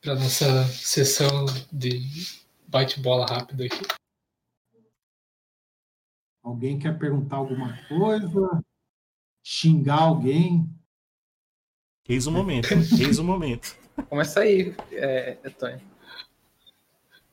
para 0.00 0.16
nossa 0.16 0.66
sessão 0.66 1.46
de 1.72 2.02
bate-bola 2.66 3.26
rápida 3.26 3.66
aqui. 3.66 3.86
Alguém 6.42 6.76
quer 6.76 6.98
perguntar 6.98 7.36
alguma 7.36 7.78
coisa? 7.86 8.64
Xingar 9.44 10.02
alguém? 10.02 10.68
Eis 12.08 12.26
o 12.26 12.32
momento. 12.32 12.68
Eis 13.00 13.20
o 13.20 13.24
momento. 13.24 13.83
Começa 14.08 14.40
aí, 14.40 14.74
é, 14.92 15.32
Tonho. 15.50 15.80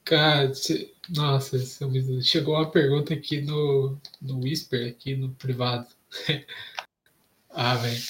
Cara, 0.04 0.54
se- 0.54 0.94
nossa, 1.10 1.58
é 1.58 2.22
chegou 2.22 2.56
uma 2.56 2.70
pergunta 2.70 3.14
aqui 3.14 3.42
no, 3.42 3.98
no 4.22 4.40
Whisper, 4.40 4.90
aqui 4.90 5.16
no 5.16 5.34
privado. 5.36 5.88
ah, 7.50 7.76
velho. 7.76 8.02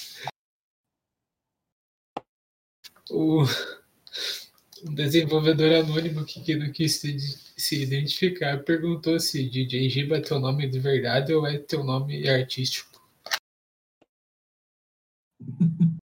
O, 3.09 3.43
um 4.85 4.93
desenvolvedor 4.93 5.71
anônimo 5.73 6.25
que, 6.25 6.41
que 6.41 6.55
não 6.55 6.71
quis 6.71 6.95
se, 6.95 7.17
se 7.57 7.83
identificar 7.83 8.63
perguntou 8.63 9.19
se 9.19 9.47
DJ 9.49 9.89
Giba 9.89 10.17
é 10.17 10.21
teu 10.21 10.39
nome 10.39 10.67
de 10.67 10.79
verdade 10.79 11.33
ou 11.33 11.45
é 11.45 11.57
teu 11.59 11.83
nome 11.83 12.27
artístico. 12.27 13.01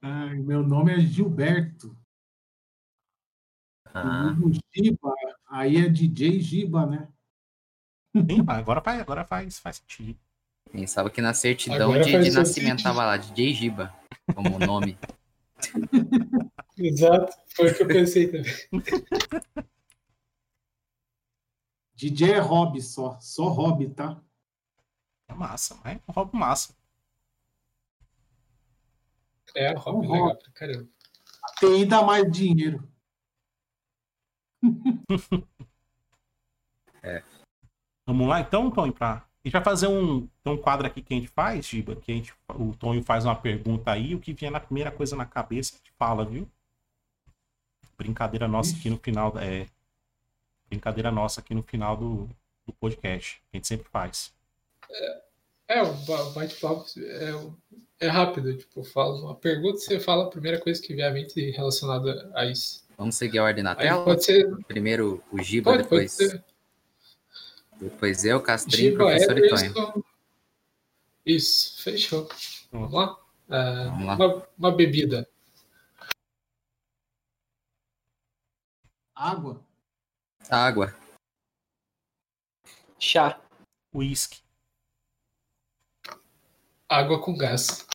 Ai, 0.00 0.36
meu 0.36 0.62
nome 0.62 0.92
é 0.94 1.00
Gilberto. 1.00 1.96
Ah, 3.94 4.36
O 4.40 4.52
Giba, 4.52 5.14
aí 5.48 5.76
é 5.76 5.88
DJ 5.88 6.40
Giba, 6.40 6.86
né? 6.86 7.08
Sim, 8.14 8.44
agora 8.46 8.80
faz, 8.80 9.00
agora 9.00 9.24
faz, 9.24 9.58
faz 9.58 9.76
sentido. 9.76 10.18
pensava 10.70 11.10
que 11.10 11.20
na 11.20 11.34
certidão 11.34 11.90
Agora 11.92 12.04
de, 12.04 12.10
de 12.12 12.30
nascimento 12.30 12.78
sentido. 12.78 12.82
tava 12.84 13.04
lá, 13.04 13.16
DJ 13.16 13.54
Giba, 13.54 13.94
como 14.34 14.58
nome. 14.64 14.96
Exato, 16.76 17.36
foi 17.56 17.70
o 17.72 17.76
que 17.76 17.82
eu 17.82 17.88
pensei 17.88 18.30
também. 18.30 18.52
DJ 21.94 22.34
é 22.34 22.38
hobby 22.38 22.80
só, 22.80 23.18
só 23.20 23.48
hobby, 23.48 23.88
tá? 23.90 24.22
É 25.26 25.34
massa, 25.34 25.76
mas 25.82 25.96
é 25.96 26.00
um 26.08 26.12
hobby 26.12 26.36
massa. 26.38 26.77
É, 29.54 29.72
hobby 29.74 30.06
legal 30.06 30.36
pra 30.36 30.52
caramba. 30.52 30.88
A 31.44 31.52
TI 31.54 31.86
dá 31.86 32.02
mais 32.02 32.30
dinheiro. 32.30 32.88
Vamos 38.06 38.26
lá 38.26 38.40
então, 38.40 38.70
Tonho, 38.70 38.92
pra. 38.92 39.16
A 39.16 39.48
gente 39.48 39.52
vai 39.52 39.62
fazer 39.62 39.86
um, 39.86 40.26
tem 40.42 40.52
um 40.52 40.56
quadro 40.60 40.86
aqui 40.86 41.02
que 41.02 41.14
a 41.14 41.16
gente 41.16 41.28
faz, 41.28 41.66
Giba, 41.66 41.94
que 41.96 42.10
a 42.10 42.14
gente, 42.14 42.34
o 42.54 42.74
Tonho 42.74 43.02
faz 43.02 43.24
uma 43.24 43.36
pergunta 43.36 43.92
aí, 43.92 44.14
o 44.14 44.20
que 44.20 44.32
vier 44.32 44.50
na 44.50 44.60
primeira 44.60 44.90
coisa 44.90 45.14
na 45.14 45.24
cabeça, 45.24 45.74
a 45.74 45.78
gente 45.78 45.92
fala, 45.98 46.24
viu? 46.24 46.50
Brincadeira 47.96 48.48
nossa 48.48 48.74
aqui 48.76 48.90
no 48.90 48.98
final, 48.98 49.38
é, 49.38 49.66
brincadeira 50.68 51.10
nossa 51.10 51.40
aqui 51.40 51.54
no 51.54 51.62
final 51.62 51.96
do, 51.96 52.28
do 52.66 52.72
podcast, 52.80 53.36
que 53.36 53.42
a 53.52 53.56
gente 53.56 53.68
sempre 53.68 53.88
faz. 53.88 54.34
É, 55.68 55.82
o 55.82 55.94
ba- 56.04 56.30
bate-papo 56.30 56.84
é, 56.98 57.32
é 58.00 58.08
rápido, 58.08 58.56
tipo, 58.56 58.84
fala 58.84 59.20
uma 59.20 59.34
pergunta, 59.34 59.78
você 59.78 59.98
fala 59.98 60.24
a 60.24 60.30
primeira 60.30 60.60
coisa 60.60 60.80
que 60.80 60.94
vier 60.94 61.10
à 61.10 61.12
mente 61.12 61.50
relacionada 61.50 62.30
a 62.34 62.44
isso. 62.46 62.86
Vamos 62.96 63.14
seguir 63.16 63.38
a 63.38 63.44
ordem 63.44 63.62
na 63.62 63.72
Aí 63.72 63.88
tela? 63.88 64.04
pode 64.04 64.24
ser, 64.24 64.56
Primeiro 64.66 65.22
o 65.30 65.42
Giba, 65.42 65.72
pode, 65.72 65.88
pode 65.88 66.06
depois, 66.06 66.12
ser 66.12 66.44
depois 67.80 68.24
eu, 68.24 68.40
Castrinho, 68.42 68.92
Giba, 68.92 69.04
professor 69.04 69.38
e 69.38 69.48
Tonho. 69.48 70.04
Isso, 71.24 71.82
fechou. 71.82 72.28
Vamos 72.72 72.92
lá? 72.92 73.16
Ah, 73.50 73.84
Vamos 73.90 74.06
lá. 74.06 74.16
Uma, 74.16 74.48
uma 74.58 74.72
bebida. 74.72 75.28
Água. 79.14 79.60
Água, 80.48 80.94
Chá. 82.98 83.40
Whisky. 83.94 84.40
Água 86.90 87.20
com 87.20 87.36
gás. 87.36 87.86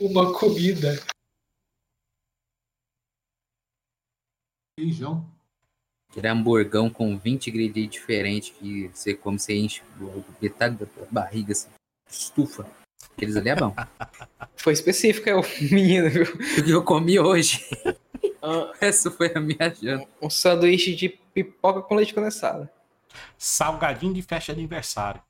uma 0.00 0.36
comida. 0.36 1.00
Feijão. 4.76 5.24
aquele 6.10 6.26
hamburgão 6.26 6.90
com 6.90 7.16
20 7.16 7.46
ingredientes 7.50 8.00
diferentes 8.00 8.50
que 8.58 8.88
você 8.88 9.14
come, 9.14 9.38
você 9.38 9.54
enche 9.54 9.82
metade 10.42 10.76
da 10.76 10.86
barriga, 11.08 11.52
assim, 11.52 11.68
estufa. 12.10 12.68
Aqueles 13.12 13.36
ali 13.36 13.50
é 13.50 13.54
bom. 13.54 13.72
Foi 14.56 14.72
específico, 14.72 15.28
é 15.28 15.36
o 15.36 15.42
menino, 15.70 16.10
viu? 16.10 16.24
O 16.24 16.64
que 16.64 16.70
eu 16.70 16.82
comi 16.82 17.20
hoje. 17.20 17.64
Ah, 18.42 18.72
Essa 18.82 19.08
foi 19.08 19.32
a 19.32 19.40
minha 19.40 19.72
janta. 19.72 20.08
Um 20.20 20.28
sanduíche 20.28 20.96
de 20.96 21.08
pipoca 21.08 21.80
com 21.80 21.94
leite 21.94 22.12
condensado. 22.12 22.68
Salgadinho 23.38 24.12
de 24.12 24.22
festa 24.22 24.52
de 24.52 24.58
aniversário. 24.58 25.22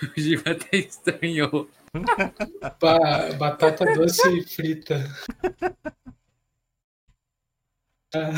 O 0.16 0.20
Giba 0.20 0.50
até 0.52 0.76
estranhou. 0.76 1.68
Ba- 2.80 3.32
batata 3.38 3.84
doce 3.94 4.42
frita. 4.46 4.96
Ah, 8.14 8.32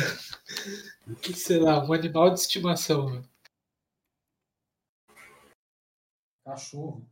sei 1.35 1.59
lá, 1.59 1.85
um 1.85 1.93
animal 1.93 2.31
de 2.33 2.41
estimação. 2.41 3.11
né? 3.11 3.23
Cachorro. 6.45 7.07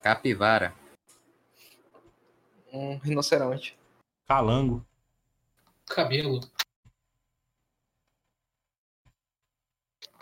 Capivara. 0.00 0.74
Um 2.72 2.98
rinoceronte. 2.98 3.78
Calango. 4.26 4.86
Camelo. 5.86 6.40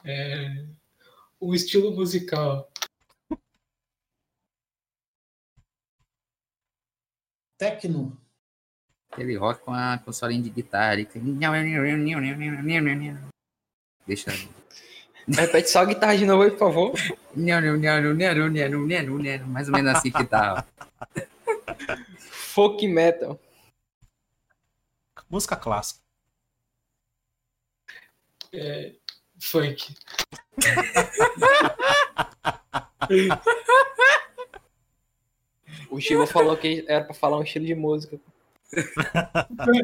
É, 0.04 0.64
um 1.40 1.54
estilo 1.54 1.92
musical. 1.94 2.70
Tecno. 7.58 8.16
Aquele 9.10 9.36
rock 9.36 9.62
com 9.64 9.72
a 9.72 9.98
com 9.98 10.12
solinho 10.12 10.42
de 10.42 10.50
guitarra. 10.50 10.92
ali 10.92 11.06
que- 11.06 11.18
Deixa. 14.06 14.30
Repete 15.28 15.68
só 15.70 15.80
a 15.80 15.84
guitarra 15.86 16.16
de 16.16 16.26
novo 16.26 16.42
aí, 16.42 16.50
por 16.50 16.58
favor. 16.58 16.94
Mais 19.46 19.68
ou 19.68 19.74
menos 19.74 19.94
assim 19.96 20.10
que 20.12 20.24
tá. 20.24 20.64
Folk 22.18 22.86
metal. 22.86 23.40
Música 25.28 25.56
clássica. 25.56 26.00
É, 28.52 28.94
funk. 29.40 29.94
O 35.90 36.00
Chico 36.00 36.26
falou 36.26 36.56
que 36.56 36.84
era 36.88 37.04
pra 37.04 37.14
falar 37.14 37.38
um 37.38 37.42
estilo 37.42 37.66
de 37.66 37.74
música. 37.74 38.18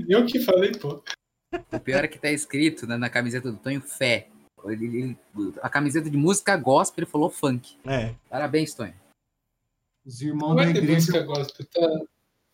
Eu 0.09 0.27
que 0.27 0.41
falei, 0.41 0.73
pô. 0.73 1.03
O 1.73 1.81
pior 1.81 2.05
é 2.05 2.09
que 2.09 2.19
tá 2.19 2.31
escrito 2.31 2.87
né, 2.87 2.97
na 2.97 3.11
camiseta 3.11 3.51
do 3.51 3.59
Tonho 3.59 3.81
Fé. 3.81 4.29
Ele- 4.65 4.87
ele- 4.87 5.19
a 5.61 5.69
camiseta 5.69 6.09
de 6.09 6.17
música 6.17 6.57
gospel, 6.57 7.03
ele 7.05 7.11
falou 7.11 7.29
funk. 7.31 7.77
É. 7.85 8.15
Parabéns, 8.29 8.75
Tonho. 8.75 8.95
Os 10.05 10.21
irmãos 10.23 10.49
Não 10.51 10.57
da 10.57 10.63
é 10.65 10.73
que 10.73 10.79
igreja. 10.79 10.95
música 10.95 11.23
gospel. 11.23 11.67
Tá, 11.67 12.05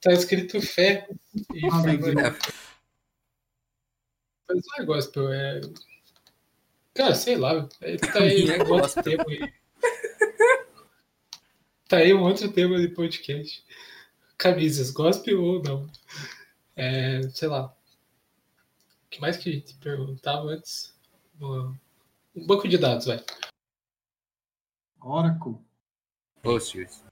tá 0.01 0.13
escrito 0.13 0.61
fé 0.61 1.09
e 1.55 1.67
Ah, 1.71 1.83
da 1.83 1.95
igreja. 1.95 2.37
Mas 4.49 4.63
não 4.67 4.83
é 4.83 4.87
gospel, 4.87 5.33
é. 5.33 5.61
Cara, 6.99 7.15
sei 7.15 7.37
lá. 7.37 7.69
é- 7.81 7.97
Tá 7.97 8.19
aí 8.19 8.51
É 8.51 8.65
um 8.65 8.73
outro 8.73 9.03
tema 9.05 9.25
aí. 9.29 9.55
Tá 11.89 11.99
aí 11.99 12.13
um 12.13 12.23
outro 12.25 12.53
tema 12.53 12.77
de 12.81 12.89
podcast. 12.89 13.65
Camisas, 14.37 14.91
gospel 14.91 15.41
ou 15.41 15.63
não? 15.63 15.89
É, 16.75 17.23
sei 17.31 17.47
lá. 17.47 17.67
O 17.67 19.09
que 19.11 19.21
mais 19.21 19.37
que 19.37 19.49
a 19.49 19.53
gente 19.53 19.75
perguntava 19.77 20.49
antes? 20.49 20.93
Um 21.41 21.79
banco 22.49 22.67
de 22.67 22.77
dados, 22.77 23.07
vai. 23.07 23.25
Oracle. 25.01 25.55
Posters. 26.43 27.05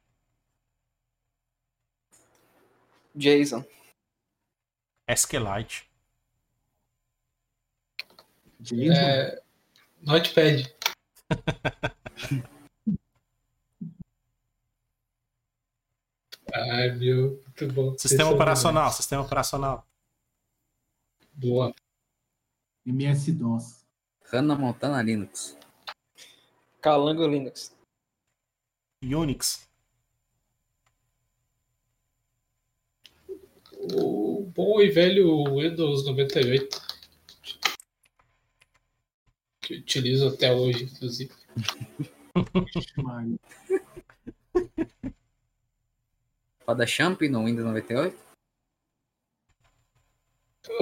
Jason. 3.14 3.64
Esquelite. 5.06 5.88
Jason. 8.60 8.92
É, 8.92 9.45
Notepad. 10.02 10.72
Ai, 16.52 16.90
meu, 16.92 17.42
muito 17.44 17.74
bom. 17.74 17.98
Sistema 17.98 18.30
operacional. 18.30 18.90
Sistema 18.92 19.22
operacional. 19.22 19.86
Boa. 21.34 21.74
MS-DOS. 22.86 23.84
Hannah 24.32 24.56
Montana 24.56 25.02
Linux. 25.02 25.56
Calango 26.80 27.26
Linux. 27.26 27.76
Unix. 29.02 29.68
O 33.92 34.50
bom 34.54 34.80
e 34.80 34.88
velho 34.88 35.44
Windows 35.44 36.06
98. 36.06 36.85
Que 39.66 39.74
eu 39.74 39.78
utilizo 39.80 40.28
até 40.28 40.52
hoje, 40.54 40.84
inclusive. 40.84 41.32
Roda 46.64 46.86
Champ 46.86 47.20
no 47.22 47.44
Windows 47.44 47.66
98. 47.66 48.16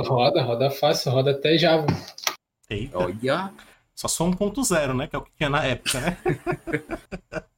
Roda, 0.01 0.43
roda 0.43 0.71
fácil, 0.71 1.13
roda 1.13 1.31
até 1.31 1.57
Java. 1.57 1.87
Eita. 2.69 2.99
Olha. 2.99 3.55
Só 3.95 4.07
só 4.07 4.27
1.0, 4.29 4.95
né? 4.95 5.07
Que 5.07 5.17
é 5.17 5.19
o 5.19 5.23
que 5.23 5.33
tinha 5.33 5.49
na 5.49 5.65
época, 5.65 6.01
né? 6.01 6.19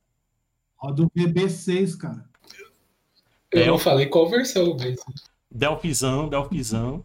Roda 0.79 1.03
o 1.03 1.11
VB6, 1.11 1.97
cara. 1.99 2.25
Eu 3.51 3.67
não 3.67 3.75
eu- 3.75 3.79
falei 3.79 4.07
qual 4.07 4.29
versão, 4.29 4.77
mas 4.79 5.01
Delphizão, 5.51 6.29
Delphizão. 6.29 7.05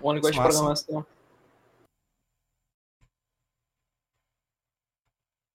Uma 0.00 0.14
linguagem 0.14 0.40
de 0.40 0.46
Massa. 0.46 0.84
programação. 0.84 1.06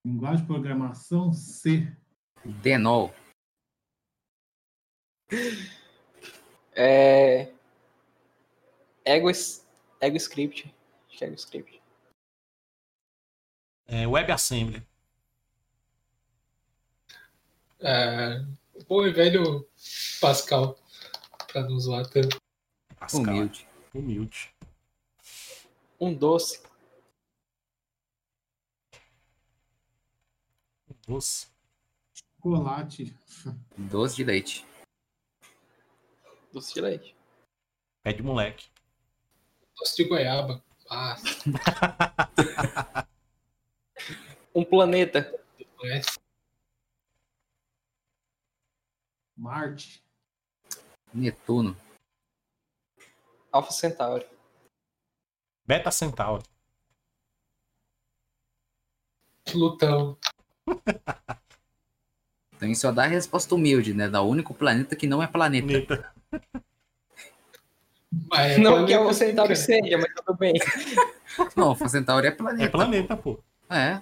Linguagem 0.05 0.41
de 0.41 0.47
programação 0.47 1.34
C. 1.34 1.95
Denol. 2.61 3.14
É. 6.73 7.51
Ego, 9.03 9.30
Ego 9.99 10.18
Script. 10.18 10.73
Acho 11.09 11.18
que 11.18 11.23
é 11.23 11.27
Ego 11.27 11.35
Script. 11.35 11.81
É, 13.88 14.05
WebAssembly. 14.05 14.85
é, 17.80 18.39
bom 18.88 19.05
e 19.05 19.11
velho 19.11 19.68
Pascal. 20.22 20.77
Pra 21.51 21.64
não 21.64 21.80
zoar 21.80 22.05
tanto. 22.09 22.38
Pascal. 22.99 23.22
Humilde. 23.22 23.66
Humilde. 23.97 24.53
Um 25.99 26.13
doce. 26.13 26.61
Doce. 31.07 31.47
Chocolate. 32.13 33.11
Doce 33.75 34.17
de 34.17 34.23
leite. 34.23 34.65
Doce 36.53 36.75
de 36.75 36.81
leite. 36.81 37.15
Pé 38.03 38.13
de 38.13 38.21
moleque. 38.21 38.69
Doce 39.75 40.03
de 40.03 40.07
goiaba. 40.07 40.63
Ah, 40.87 41.17
Um 44.53 44.63
planeta. 44.63 45.33
Marte. 49.35 50.03
Netuno. 51.11 51.75
Alpha 53.57 53.71
Centauri. 53.71 54.25
Beta 55.65 55.91
Centauri. 55.91 56.43
Plutão. 59.45 60.17
Então 62.55 62.67
isso 62.67 62.81
só 62.81 62.91
dá 62.91 63.03
a 63.03 63.07
resposta 63.07 63.53
humilde, 63.53 63.93
né? 63.93 64.09
Da 64.09 64.23
único 64.23 64.51
planeta 64.51 64.95
que 64.95 65.05
não 65.05 65.21
é 65.21 65.27
planeta. 65.27 65.67
Planeta. 65.67 66.11
Mas 68.31 68.53
é 68.53 68.57
não 68.57 68.84
que 68.84 68.93
planeta, 68.93 69.11
o 69.11 69.13
Centauri 69.13 69.55
seja, 69.55 69.97
mas 69.99 70.11
tudo 70.15 70.35
bem. 70.35 70.53
Não, 71.55 71.73
o 71.73 71.88
Centauri 71.88 72.25
é 72.27 72.31
planeta. 72.31 72.63
É 72.65 72.69
planeta, 72.69 73.15
pô. 73.15 73.39
É. 73.69 74.01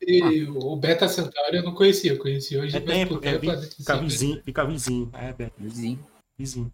E 0.00 0.44
o 0.44 0.76
Beta 0.76 1.08
Centauri 1.08 1.56
eu 1.56 1.62
não 1.64 1.74
conhecia, 1.74 2.12
eu 2.12 2.18
conheci 2.18 2.56
hoje, 2.56 2.76
É 2.76 2.80
tempo, 2.80 3.18
é, 3.24 3.30
é 3.34 3.38
planeta. 3.40 3.74
fica 3.74 3.96
vizinho, 3.96 4.42
fica 4.44 4.64
vizinho. 4.64 5.10
É, 5.12 5.32
Beto, 5.32 5.54
Vizinho. 5.58 6.06
vizinho. 6.38 6.72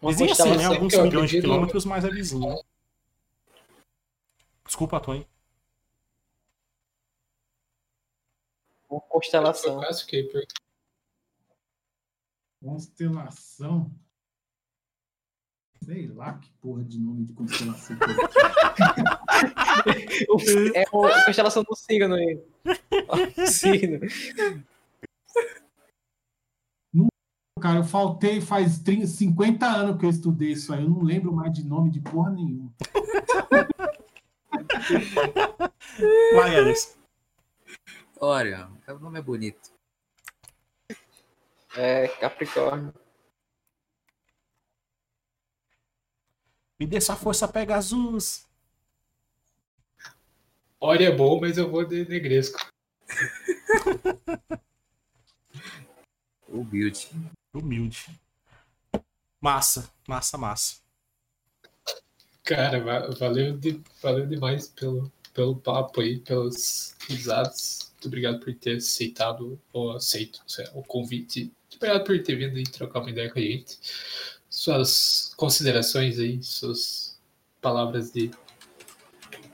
Uma 0.00 0.12
Vizinho 0.12 0.32
assim, 0.32 0.56
né? 0.56 0.64
Alguns 0.64 0.94
milhões 0.96 1.30
de 1.30 1.40
quilômetros, 1.40 1.84
mas 1.84 2.04
é 2.04 2.08
vizinho. 2.08 2.62
Desculpa, 4.64 5.00
Tony. 5.00 5.26
Uma 8.88 9.00
constelação. 9.02 9.80
Constelação. 12.62 13.90
Sei 15.84 16.06
lá 16.08 16.34
que 16.38 16.50
porra 16.60 16.84
de 16.84 16.98
nome 16.98 17.24
de 17.24 17.32
constelação. 17.32 17.96
que 17.98 18.04
é. 19.90 20.26
O- 20.28 20.76
É 20.76 20.84
o- 20.92 21.06
a 21.06 21.24
constelação 21.24 21.62
do 21.62 21.74
signo 21.74 22.14
aí. 22.14 22.38
Ó, 23.08 23.16
Signo. 23.46 23.98
Cara, 27.60 27.80
eu 27.80 27.84
faltei 27.84 28.40
faz 28.40 28.78
30, 28.78 29.06
50 29.06 29.66
anos 29.66 29.98
que 29.98 30.06
eu 30.06 30.10
estudei 30.10 30.52
isso 30.52 30.72
aí. 30.72 30.82
Eu 30.82 30.90
não 30.90 31.02
lembro 31.02 31.32
mais 31.32 31.52
de 31.52 31.64
nome 31.64 31.90
de 31.90 32.00
porra 32.00 32.30
nenhuma. 32.30 32.72
Vai, 36.34 36.56
Alex. 36.56 36.98
Olha, 38.18 38.70
o 38.88 38.98
nome 38.98 39.18
é 39.18 39.22
bonito. 39.22 39.70
É, 41.76 42.08
Capricórnio. 42.08 42.94
Me 46.78 46.86
dê 46.86 47.00
sua 47.00 47.14
força 47.14 47.46
Pegasus. 47.46 48.46
Ori 50.80 51.04
é 51.04 51.14
bom, 51.14 51.38
mas 51.38 51.58
eu 51.58 51.70
vou 51.70 51.84
de 51.84 52.08
Negresco. 52.08 52.58
O 56.52 56.64
build. 56.64 57.08
Humilde. 57.52 58.06
Massa, 59.40 59.90
massa, 60.06 60.38
massa. 60.38 60.76
Cara, 62.44 62.80
va- 62.82 63.10
valeu, 63.10 63.56
de- 63.56 63.80
valeu 64.02 64.26
demais 64.26 64.68
pelo, 64.68 65.10
pelo 65.32 65.56
papo 65.56 66.00
aí, 66.00 66.18
pelas 66.20 66.94
risadas. 67.08 67.90
Muito 67.92 68.06
obrigado 68.06 68.40
por 68.40 68.54
ter 68.54 68.76
aceitado 68.76 69.60
ou 69.72 69.92
aceito 69.92 70.40
o 70.74 70.82
convite. 70.82 71.44
Muito 71.44 71.76
obrigado 71.76 72.04
por 72.04 72.22
ter 72.22 72.36
vindo 72.36 72.56
aí 72.56 72.64
trocar 72.64 73.00
uma 73.00 73.10
ideia 73.10 73.30
com 73.32 73.38
a 73.38 73.42
gente. 73.42 73.78
Suas 74.48 75.32
considerações 75.36 76.18
aí, 76.18 76.42
suas 76.42 77.18
palavras 77.60 78.10
de, 78.10 78.30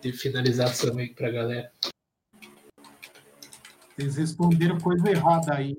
de 0.00 0.12
finalização 0.12 0.96
aí 0.98 1.12
pra 1.12 1.30
galera. 1.30 1.72
Vocês 3.96 4.16
responderam 4.16 4.78
coisa 4.78 5.08
errada 5.10 5.54
aí. 5.54 5.76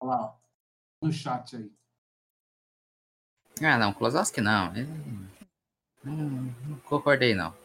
Olha 0.00 0.10
lá, 0.10 0.24
ó, 0.26 0.43
no 1.00 1.12
chat 1.12 1.56
aí. 1.56 1.70
Ah, 3.62 3.78
não, 3.78 3.92
Klosowski 3.92 4.40
não. 4.40 4.72
Não, 6.02 6.14
não 6.14 6.78
concordei, 6.80 7.34
não. 7.34 7.56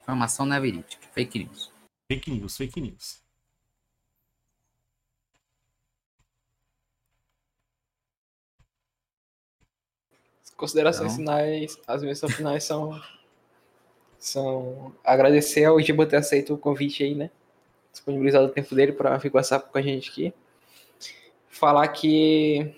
Informação 0.00 0.44
não 0.46 0.56
é 0.56 0.60
verídica. 0.60 1.06
Fake 1.12 1.38
news. 1.38 1.72
Fake 2.10 2.30
news, 2.30 2.56
fake 2.56 2.80
news. 2.80 3.22
As 10.42 10.50
considerações 10.50 11.12
Então. 11.12 11.24
finais, 11.24 11.78
as 11.86 12.02
menções 12.02 12.34
finais 12.34 12.64
são, 12.64 13.00
são 14.18 14.94
agradecer 15.04 15.64
ao 15.64 15.80
Giba 15.80 16.06
ter 16.06 16.16
aceito 16.16 16.54
o 16.54 16.58
convite 16.58 17.02
aí, 17.02 17.14
né? 17.14 17.30
Disponibilizado 17.92 18.46
o 18.46 18.50
tempo 18.50 18.74
dele 18.74 18.92
para 18.92 19.16
vir 19.18 19.30
conversar 19.30 19.60
com 19.60 19.78
a 19.78 19.82
gente 19.82 20.10
aqui. 20.10 20.34
Falar 21.56 21.88
que 21.88 22.70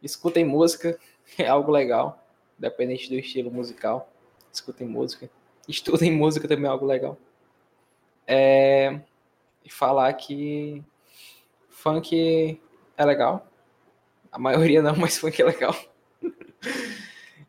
escutem 0.00 0.44
música, 0.44 0.96
é 1.36 1.48
algo 1.48 1.72
legal, 1.72 2.24
independente 2.56 3.08
do 3.08 3.16
estilo 3.16 3.50
musical. 3.50 4.08
Escutem 4.52 4.86
música. 4.86 5.28
Estudem 5.66 6.12
música 6.12 6.46
também 6.46 6.66
é 6.66 6.68
algo 6.68 6.86
legal. 6.86 7.18
É, 8.28 9.00
e 9.64 9.70
falar 9.72 10.12
que 10.12 10.84
funk 11.68 12.60
é 12.96 13.04
legal. 13.04 13.44
A 14.30 14.38
maioria 14.38 14.80
não, 14.80 14.94
mas 14.96 15.18
funk 15.18 15.42
é 15.42 15.44
legal. 15.44 15.74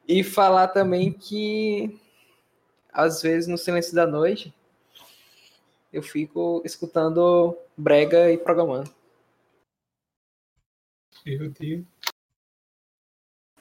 E 0.07 0.23
falar 0.23 0.69
também 0.69 1.13
que 1.13 2.01
às 2.91 3.21
vezes 3.21 3.47
no 3.47 3.59
silêncio 3.59 3.93
da 3.93 4.07
noite 4.07 4.51
eu 5.93 6.01
fico 6.01 6.63
escutando 6.65 7.55
brega 7.77 8.31
e 8.31 8.39
programando. 8.39 8.94
Meu 11.25 11.49
Deus. 11.49 11.85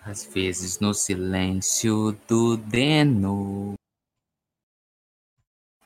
Às 0.02 0.24
vezes 0.26 0.80
no 0.80 0.92
silêncio 0.92 2.12
do 2.28 2.56
Deno. 2.58 3.74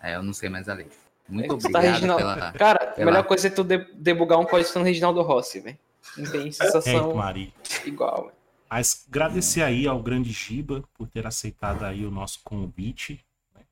É, 0.01 0.17
eu 0.17 0.23
não 0.23 0.33
sei 0.33 0.49
mais 0.49 0.69
a 0.69 0.75
letra. 0.75 0.97
Muito 1.29 1.49
tá 1.49 1.55
obrigado 1.55 1.83
Reginaldo- 1.85 2.25
pela. 2.25 2.53
Cara, 2.53 2.95
a 3.01 3.05
melhor 3.05 3.25
coisa 3.27 3.47
é 3.47 3.51
tu 3.51 3.63
de- 3.63 3.93
debugar 3.95 4.39
um 4.41 4.47
código 4.47 4.77
no 4.79 4.85
Reginaldo 4.85 5.23
Rossi, 5.23 5.61
velho. 5.61 5.79
Não 6.17 6.31
tem 6.31 6.49
É, 6.49 6.53
sensação 6.53 7.15
Maria. 7.15 7.53
igual, 7.85 8.25
velho. 8.27 8.39
Mas 8.71 9.07
agradecer 9.09 9.63
aí 9.63 9.87
ao 9.87 10.03
grande 10.03 10.31
Giba 10.33 10.83
por 10.95 11.09
ter 11.09 11.27
aceitado 11.27 11.85
aí 11.85 12.05
o 12.05 12.11
nosso 12.11 12.41
convite. 12.43 13.25
né? 13.55 13.65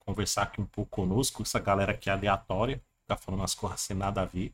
Conversar 0.00 0.42
aqui 0.44 0.60
um 0.60 0.66
pouco 0.66 0.90
conosco, 0.90 1.42
essa 1.42 1.58
galera 1.60 1.92
aqui 1.92 2.08
aleatória, 2.08 2.80
tá 3.06 3.16
falando 3.16 3.42
as 3.44 3.54
coisas 3.54 3.80
sem 3.80 3.96
nada 3.96 4.22
a 4.22 4.24
ver. 4.24 4.52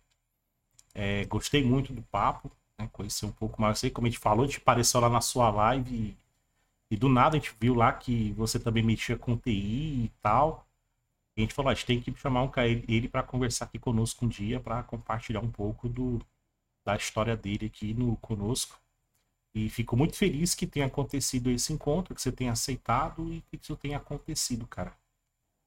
É, 0.94 1.24
gostei 1.26 1.62
muito 1.64 1.92
do 1.92 2.02
papo, 2.02 2.50
né? 2.78 2.88
conhecer 2.92 3.26
um 3.26 3.32
pouco 3.32 3.60
mais. 3.60 3.78
Sei 3.78 3.90
como 3.90 4.06
a 4.06 4.10
gente 4.10 4.18
falou, 4.18 4.44
a 4.44 4.46
gente 4.46 4.58
apareceu 4.58 5.00
lá 5.00 5.08
na 5.08 5.20
sua 5.20 5.50
live 5.50 5.94
e, 5.94 6.16
e 6.94 6.96
do 6.96 7.08
nada 7.08 7.36
a 7.36 7.40
gente 7.40 7.54
viu 7.60 7.74
lá 7.74 7.92
que 7.92 8.32
você 8.32 8.58
também 8.58 8.82
mexia 8.82 9.16
com 9.16 9.36
TI 9.36 10.04
e 10.04 10.12
tal. 10.20 10.66
E 11.36 11.40
a 11.40 11.44
gente 11.44 11.54
falou, 11.54 11.70
"Ah, 11.70 11.72
a 11.72 11.74
gente 11.74 11.86
tem 11.86 12.00
que 12.00 12.14
chamar 12.18 12.42
um 12.42 12.50
ele 12.88 13.08
para 13.08 13.22
conversar 13.22 13.64
aqui 13.66 13.78
conosco 13.78 14.24
um 14.24 14.28
dia, 14.28 14.60
para 14.60 14.82
compartilhar 14.84 15.40
um 15.40 15.50
pouco 15.50 15.88
do, 15.88 16.20
da 16.84 16.96
história 16.96 17.36
dele 17.36 17.66
aqui 17.66 17.94
no, 17.94 18.16
conosco. 18.18 18.80
E 19.54 19.68
fico 19.70 19.96
muito 19.96 20.16
feliz 20.16 20.54
que 20.54 20.66
tenha 20.66 20.86
acontecido 20.86 21.50
esse 21.50 21.72
encontro, 21.72 22.14
que 22.14 22.20
você 22.20 22.32
tenha 22.32 22.52
aceitado 22.52 23.32
e 23.32 23.40
que 23.42 23.56
isso 23.56 23.76
tenha 23.76 23.98
acontecido, 23.98 24.66
cara. 24.66 24.92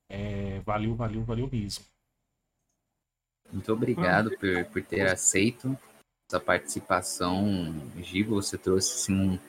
É, 0.09 0.59
valeu, 0.59 0.95
valeu, 0.95 1.23
valeu 1.23 1.49
mesmo. 1.51 1.85
Muito 3.51 3.71
obrigado 3.71 4.29
por, 4.37 4.65
por 4.65 4.83
ter 4.83 5.09
aceito 5.09 5.77
essa 6.27 6.39
participação, 6.39 7.73
Giba. 8.01 8.35
Você 8.35 8.57
trouxe 8.57 8.93
assim, 8.93 9.39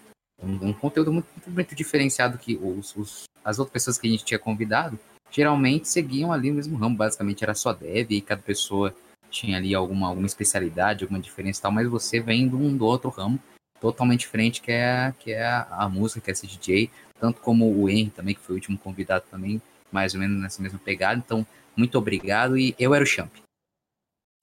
um, 0.40 0.68
um, 0.68 0.72
conteúdo 0.72 1.12
muito, 1.12 1.26
muito, 1.46 1.74
diferenciado 1.74 2.38
que 2.38 2.56
os, 2.56 2.94
os- 2.96 3.24
as 3.44 3.58
outras 3.58 3.72
pessoas 3.72 3.98
que 3.98 4.06
a 4.06 4.10
gente 4.10 4.24
tinha 4.24 4.38
convidado 4.38 4.98
geralmente 5.30 5.88
seguiam 5.88 6.32
ali 6.32 6.50
o 6.50 6.54
mesmo 6.54 6.76
ramo. 6.76 6.96
Basicamente 6.96 7.42
era 7.42 7.54
só 7.54 7.72
dev 7.72 8.10
e 8.12 8.20
cada 8.20 8.40
pessoa 8.40 8.94
tinha 9.30 9.56
ali 9.58 9.74
alguma, 9.74 10.08
alguma 10.08 10.26
especialidade, 10.26 11.04
alguma 11.04 11.20
diferença 11.20 11.58
e 11.58 11.62
tal, 11.62 11.72
mas 11.72 11.88
você 11.88 12.18
vem 12.20 12.48
de 12.48 12.54
um 12.56 12.74
do 12.76 12.86
outro 12.86 13.10
ramo 13.10 13.38
totalmente 13.78 14.20
diferente 14.20 14.60
que 14.62 14.72
é, 14.72 15.12
que 15.18 15.32
é 15.32 15.46
a, 15.46 15.88
música, 15.88 16.20
que 16.20 16.30
é 16.30 16.34
ser 16.34 16.46
DJ, 16.46 16.90
tanto 17.20 17.40
como 17.40 17.70
o 17.70 17.88
Henry 17.88 18.10
também, 18.10 18.34
que 18.34 18.40
foi 18.40 18.54
o 18.54 18.58
último 18.58 18.78
convidado 18.78 19.24
também, 19.30 19.60
mais 19.92 20.14
ou 20.14 20.20
menos 20.20 20.40
nessa 20.40 20.62
mesma 20.62 20.78
pegada. 20.78 21.22
Então, 21.24 21.46
muito 21.76 21.96
obrigado 21.98 22.58
e 22.58 22.74
eu 22.78 22.94
era 22.94 23.04
o 23.04 23.06
Champ. 23.06 23.30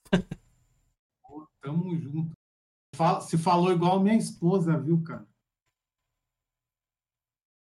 Tamo 1.65 1.97
junto. 1.97 2.31
Fala- 2.95 3.21
Se 3.21 3.37
falou 3.39 3.71
igual 3.71 3.99
minha 3.99 4.15
esposa, 4.15 4.77
viu, 4.77 5.01
cara? 5.01 5.25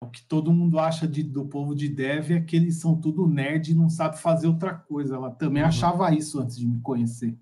O 0.02 0.10
que 0.10 0.20
todo 0.24 0.52
mundo 0.52 0.80
acha 0.80 1.06
de- 1.06 1.22
do 1.22 1.46
povo 1.46 1.72
de 1.74 1.88
dev 1.88 2.32
é 2.32 2.40
que 2.40 2.56
eles 2.56 2.80
são 2.80 3.00
tudo 3.00 3.28
nerd 3.28 3.70
e 3.70 3.74
não 3.74 3.88
sabe 3.88 4.18
fazer 4.18 4.48
outra 4.48 4.74
coisa. 4.74 5.14
Ela 5.14 5.30
também 5.30 5.62
Uhum. 5.62 5.68
achava 5.68 6.12
isso 6.12 6.40
antes 6.40 6.58
de 6.58 6.66
me 6.66 6.80
conhecer. 6.80 7.38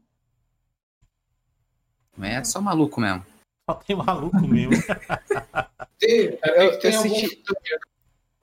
É 2.20 2.44
só 2.44 2.60
maluco 2.60 3.00
mesmo. 3.00 3.24
Só 3.68 3.74
tem 3.76 3.96
maluco 3.96 4.46
mesmo. 4.46 4.72
Tem, 5.98 6.38
Eu- 6.44 6.78
tem 6.78 6.92
eu 6.92 6.98
algum- 6.98 7.14
senti- 7.14 7.42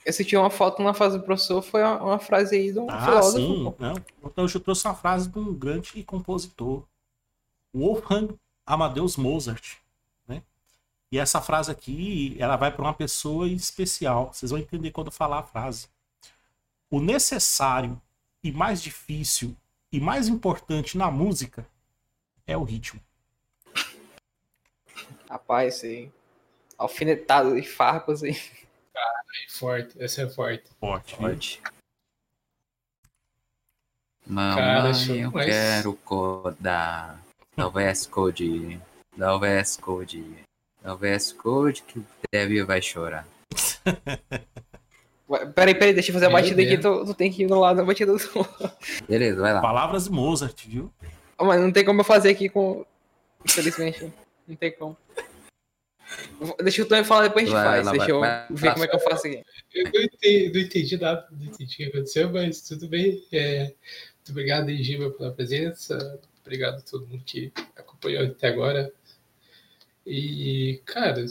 Eu 0.05 0.13
senti 0.13 0.37
uma 0.37 0.49
foto 0.49 0.81
na 0.81 0.93
fase 0.93 1.17
do 1.17 1.23
professor, 1.25 1.61
foi 1.61 1.81
uma, 1.83 2.01
uma 2.01 2.19
frase 2.19 2.55
aí 2.55 2.71
de 2.71 2.79
um 2.79 2.89
Ah, 2.89 3.01
filósofo. 3.01 3.37
sim. 3.37 3.75
Não. 3.79 3.93
Então 4.23 4.45
eu 4.45 4.59
trouxe 4.59 4.87
uma 4.87 4.95
frase 4.95 5.27
de 5.29 5.37
um 5.37 5.53
grande 5.53 6.01
compositor, 6.03 6.87
Wolfgang 7.77 8.35
Amadeus 8.65 9.15
Mozart, 9.17 9.77
né? 10.27 10.41
E 11.11 11.19
essa 11.19 11.41
frase 11.41 11.71
aqui, 11.71 12.35
ela 12.39 12.55
vai 12.55 12.71
para 12.71 12.81
uma 12.81 12.93
pessoa 12.93 13.47
especial. 13.47 14.33
Vocês 14.33 14.51
vão 14.51 14.59
entender 14.59 14.91
quando 14.91 15.07
eu 15.07 15.13
falar 15.13 15.39
a 15.39 15.43
frase. 15.43 15.87
O 16.89 16.99
necessário 16.99 18.01
e 18.43 18.51
mais 18.51 18.81
difícil 18.81 19.55
e 19.91 19.99
mais 19.99 20.27
importante 20.27 20.97
na 20.97 21.09
música 21.11 21.65
é 22.45 22.57
o 22.57 22.63
ritmo. 22.63 23.01
Rapaz, 25.29 25.75
esse 25.83 26.11
alfinetado 26.77 27.55
de 27.59 27.67
farpas 27.67 28.23
aí. 28.23 28.39
Forte, 29.49 30.01
essa 30.01 30.21
é 30.23 30.29
forte. 30.29 30.65
Forte. 30.79 31.15
Cara, 31.15 31.73
Mamãe, 34.25 34.93
show 34.93 35.15
eu 35.15 35.29
demais. 35.29 35.45
quero 35.45 35.93
codar. 35.97 37.26
Dá 37.57 37.67
o 37.67 37.71
VS 37.71 38.05
Code. 38.05 38.79
Dá 39.17 39.35
o 39.35 39.39
VS 39.39 39.77
Code. 39.77 40.23
Dá 40.83 40.93
o 40.93 40.97
VS 40.97 41.33
Code 41.33 41.81
que 41.81 41.97
o 41.97 42.05
Dev 42.31 42.63
vai 42.67 42.81
chorar. 42.83 43.27
Vai- 45.27 45.51
Peraí, 45.51 45.73
peraí, 45.73 45.93
deixa 45.93 46.11
eu 46.11 46.13
fazer 46.13 46.27
a 46.27 46.29
Meu 46.29 46.37
batida 46.37 46.61
aqui, 46.61 46.77
tu, 46.77 47.03
tu 47.05 47.13
tem 47.15 47.31
que 47.31 47.43
ir 47.43 47.47
do 47.47 47.59
lado 47.59 47.77
da 47.77 47.83
batida 47.83 48.13
do. 48.13 48.19
Beleza, 49.09 49.41
vai 49.41 49.53
lá. 49.53 49.61
Palavras 49.61 50.03
de 50.05 50.11
Mozart, 50.11 50.67
viu? 50.67 50.93
Ah, 51.37 51.43
Mas 51.43 51.59
não 51.59 51.71
tem 51.71 51.83
como 51.83 51.99
eu 52.01 52.05
fazer 52.05 52.29
aqui 52.29 52.47
com. 52.47 52.85
Infelizmente. 53.43 54.13
Não 54.47 54.55
tem 54.55 54.71
como. 54.71 54.95
Deixa 56.61 56.81
eu 56.81 56.87
também 56.87 57.03
falar 57.03 57.23
depois 57.23 57.43
a 57.45 57.47
gente 57.49 57.55
Vai, 57.55 57.65
faz. 57.65 57.85
lá, 57.85 57.91
Deixa 57.91 58.05
vai, 58.05 58.15
eu 58.15 58.19
vai. 58.19 58.47
ver 58.51 58.71
como 58.73 58.85
é 58.85 58.87
que 58.87 58.95
eu 58.95 58.99
faço 58.99 59.27
aqui. 59.27 59.43
Eu 59.73 59.83
não 59.91 60.01
entendi, 60.01 60.51
não 60.53 60.61
entendi 60.61 60.97
nada, 60.97 61.27
não 61.31 61.45
entendi 61.45 61.73
o 61.73 61.77
que 61.77 61.83
aconteceu, 61.85 62.31
mas 62.31 62.61
tudo 62.61 62.87
bem. 62.87 63.21
É, 63.33 63.63
muito 63.63 64.29
obrigado, 64.29 64.69
Giba, 64.77 65.09
pela 65.11 65.31
presença. 65.31 66.19
Obrigado 66.47 66.77
a 66.77 66.81
todo 66.81 67.05
mundo 67.05 67.25
que 67.25 67.51
acompanhou 67.75 68.25
até 68.25 68.47
agora. 68.47 68.89
E, 70.05 70.81
cara, 70.85 71.25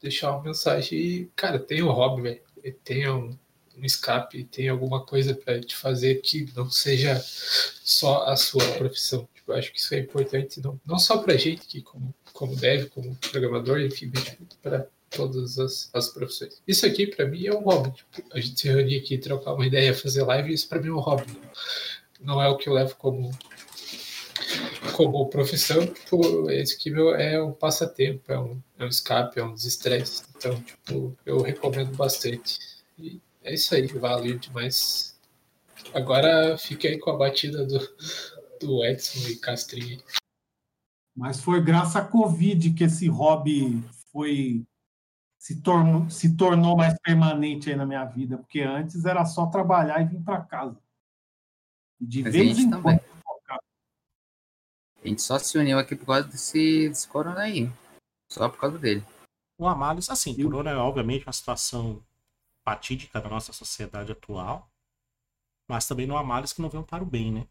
deixar 0.00 0.32
uma 0.32 0.42
mensagem. 0.42 1.30
Cara, 1.36 1.58
tem 1.58 1.82
um 1.82 1.92
hobby, 1.92 2.22
velho. 2.22 2.40
Tenha 2.82 3.14
um, 3.14 3.38
um 3.76 3.84
escape, 3.84 4.44
tem 4.44 4.70
alguma 4.70 5.04
coisa 5.04 5.34
para 5.34 5.60
te 5.60 5.76
fazer 5.76 6.22
que 6.22 6.50
não 6.56 6.70
seja 6.70 7.22
só 7.22 8.24
a 8.24 8.34
sua 8.34 8.66
profissão. 8.78 9.28
Tipo, 9.34 9.52
eu 9.52 9.56
acho 9.56 9.70
que 9.70 9.78
isso 9.78 9.94
é 9.94 9.98
importante, 9.98 10.58
não, 10.62 10.80
não 10.84 10.98
só 10.98 11.18
pra 11.18 11.36
gente 11.36 11.66
que, 11.66 11.82
como, 11.82 12.14
como 12.32 12.56
dev, 12.56 12.88
como 12.88 13.14
programador, 13.16 13.78
enfim, 13.80 14.10
para 14.62 14.88
todas 15.10 15.58
as, 15.58 15.90
as 15.92 16.08
profissões. 16.08 16.62
Isso 16.66 16.86
aqui, 16.86 17.06
para 17.06 17.26
mim, 17.26 17.46
é 17.46 17.54
um 17.54 17.60
hobby. 17.60 17.92
Tipo, 17.92 18.22
a 18.32 18.40
gente 18.40 18.58
se 18.58 18.68
reunir 18.68 18.96
aqui, 18.96 19.18
trocar 19.18 19.52
uma 19.52 19.66
ideia, 19.66 19.94
fazer 19.94 20.22
live, 20.22 20.54
isso 20.54 20.66
para 20.66 20.80
mim 20.80 20.88
é 20.88 20.92
um 20.92 20.98
hobby. 20.98 21.26
Não 22.18 22.40
é 22.40 22.48
o 22.48 22.56
que 22.56 22.68
eu 22.68 22.72
levo 22.72 22.96
como 22.96 23.30
como 24.96 25.28
profissão, 25.28 25.86
tipo, 25.86 26.50
esse 26.50 26.76
aqui 26.76 26.90
meu 26.90 27.14
é 27.14 27.42
um 27.42 27.52
passatempo, 27.52 28.32
é 28.32 28.38
um, 28.38 28.62
é 28.78 28.84
um 28.84 28.88
escape, 28.88 29.38
é 29.38 29.44
um 29.44 29.54
desestresse. 29.54 30.24
Então, 30.36 30.60
tipo, 30.62 31.16
eu 31.24 31.40
recomendo 31.42 31.94
bastante. 31.96 32.58
E 32.98 33.20
é 33.42 33.54
isso 33.54 33.74
aí, 33.74 33.86
valeu 33.86 34.38
demais. 34.38 35.18
Agora 35.94 36.56
fica 36.58 36.88
aí 36.88 36.98
com 36.98 37.10
a 37.10 37.16
batida 37.16 37.64
do, 37.66 37.78
do 38.60 38.84
Edson 38.84 39.28
e 39.28 39.36
Castrinho. 39.36 40.00
Mas 41.14 41.40
foi 41.40 41.62
graças 41.62 41.96
à 41.96 42.04
Covid 42.04 42.72
que 42.74 42.84
esse 42.84 43.08
hobby 43.08 43.82
foi 44.12 44.66
se 45.38 45.60
tornou, 45.62 46.10
se 46.10 46.36
tornou 46.36 46.76
mais 46.76 46.98
permanente 47.00 47.70
aí 47.70 47.76
na 47.76 47.86
minha 47.86 48.04
vida, 48.04 48.36
porque 48.36 48.62
antes 48.62 49.04
era 49.04 49.24
só 49.24 49.46
trabalhar 49.46 50.02
e 50.02 50.06
vir 50.06 50.20
para 50.22 50.40
casa. 50.40 50.76
E 52.00 52.06
de 52.06 52.22
Mas 52.24 52.32
vez 52.32 52.48
gente 52.48 52.66
em 52.66 52.70
também. 52.70 52.98
quando. 52.98 53.05
A 55.06 55.08
gente 55.08 55.22
só 55.22 55.38
se 55.38 55.56
uniu 55.56 55.78
aqui 55.78 55.94
por 55.94 56.04
causa 56.06 56.26
desse, 56.26 56.88
desse 56.88 57.06
corona 57.06 57.42
aí. 57.42 57.70
Só 58.28 58.48
por 58.48 58.58
causa 58.58 58.76
dele. 58.76 59.04
O 59.56 59.68
Amálios, 59.68 60.10
assim, 60.10 60.34
E 60.36 60.44
o- 60.44 60.50
Corona 60.50 60.70
é 60.72 60.76
obviamente 60.76 61.24
uma 61.24 61.32
situação 61.32 62.02
fatídica 62.64 63.20
da 63.20 63.28
nossa 63.28 63.52
sociedade 63.52 64.10
atual, 64.10 64.68
mas 65.68 65.86
também 65.86 66.08
no 66.08 66.16
Amálios 66.16 66.52
que 66.52 66.60
não 66.60 66.68
veio 66.68 66.82
para 66.82 67.04
o 67.04 67.06
bem, 67.06 67.30
né? 67.32 67.46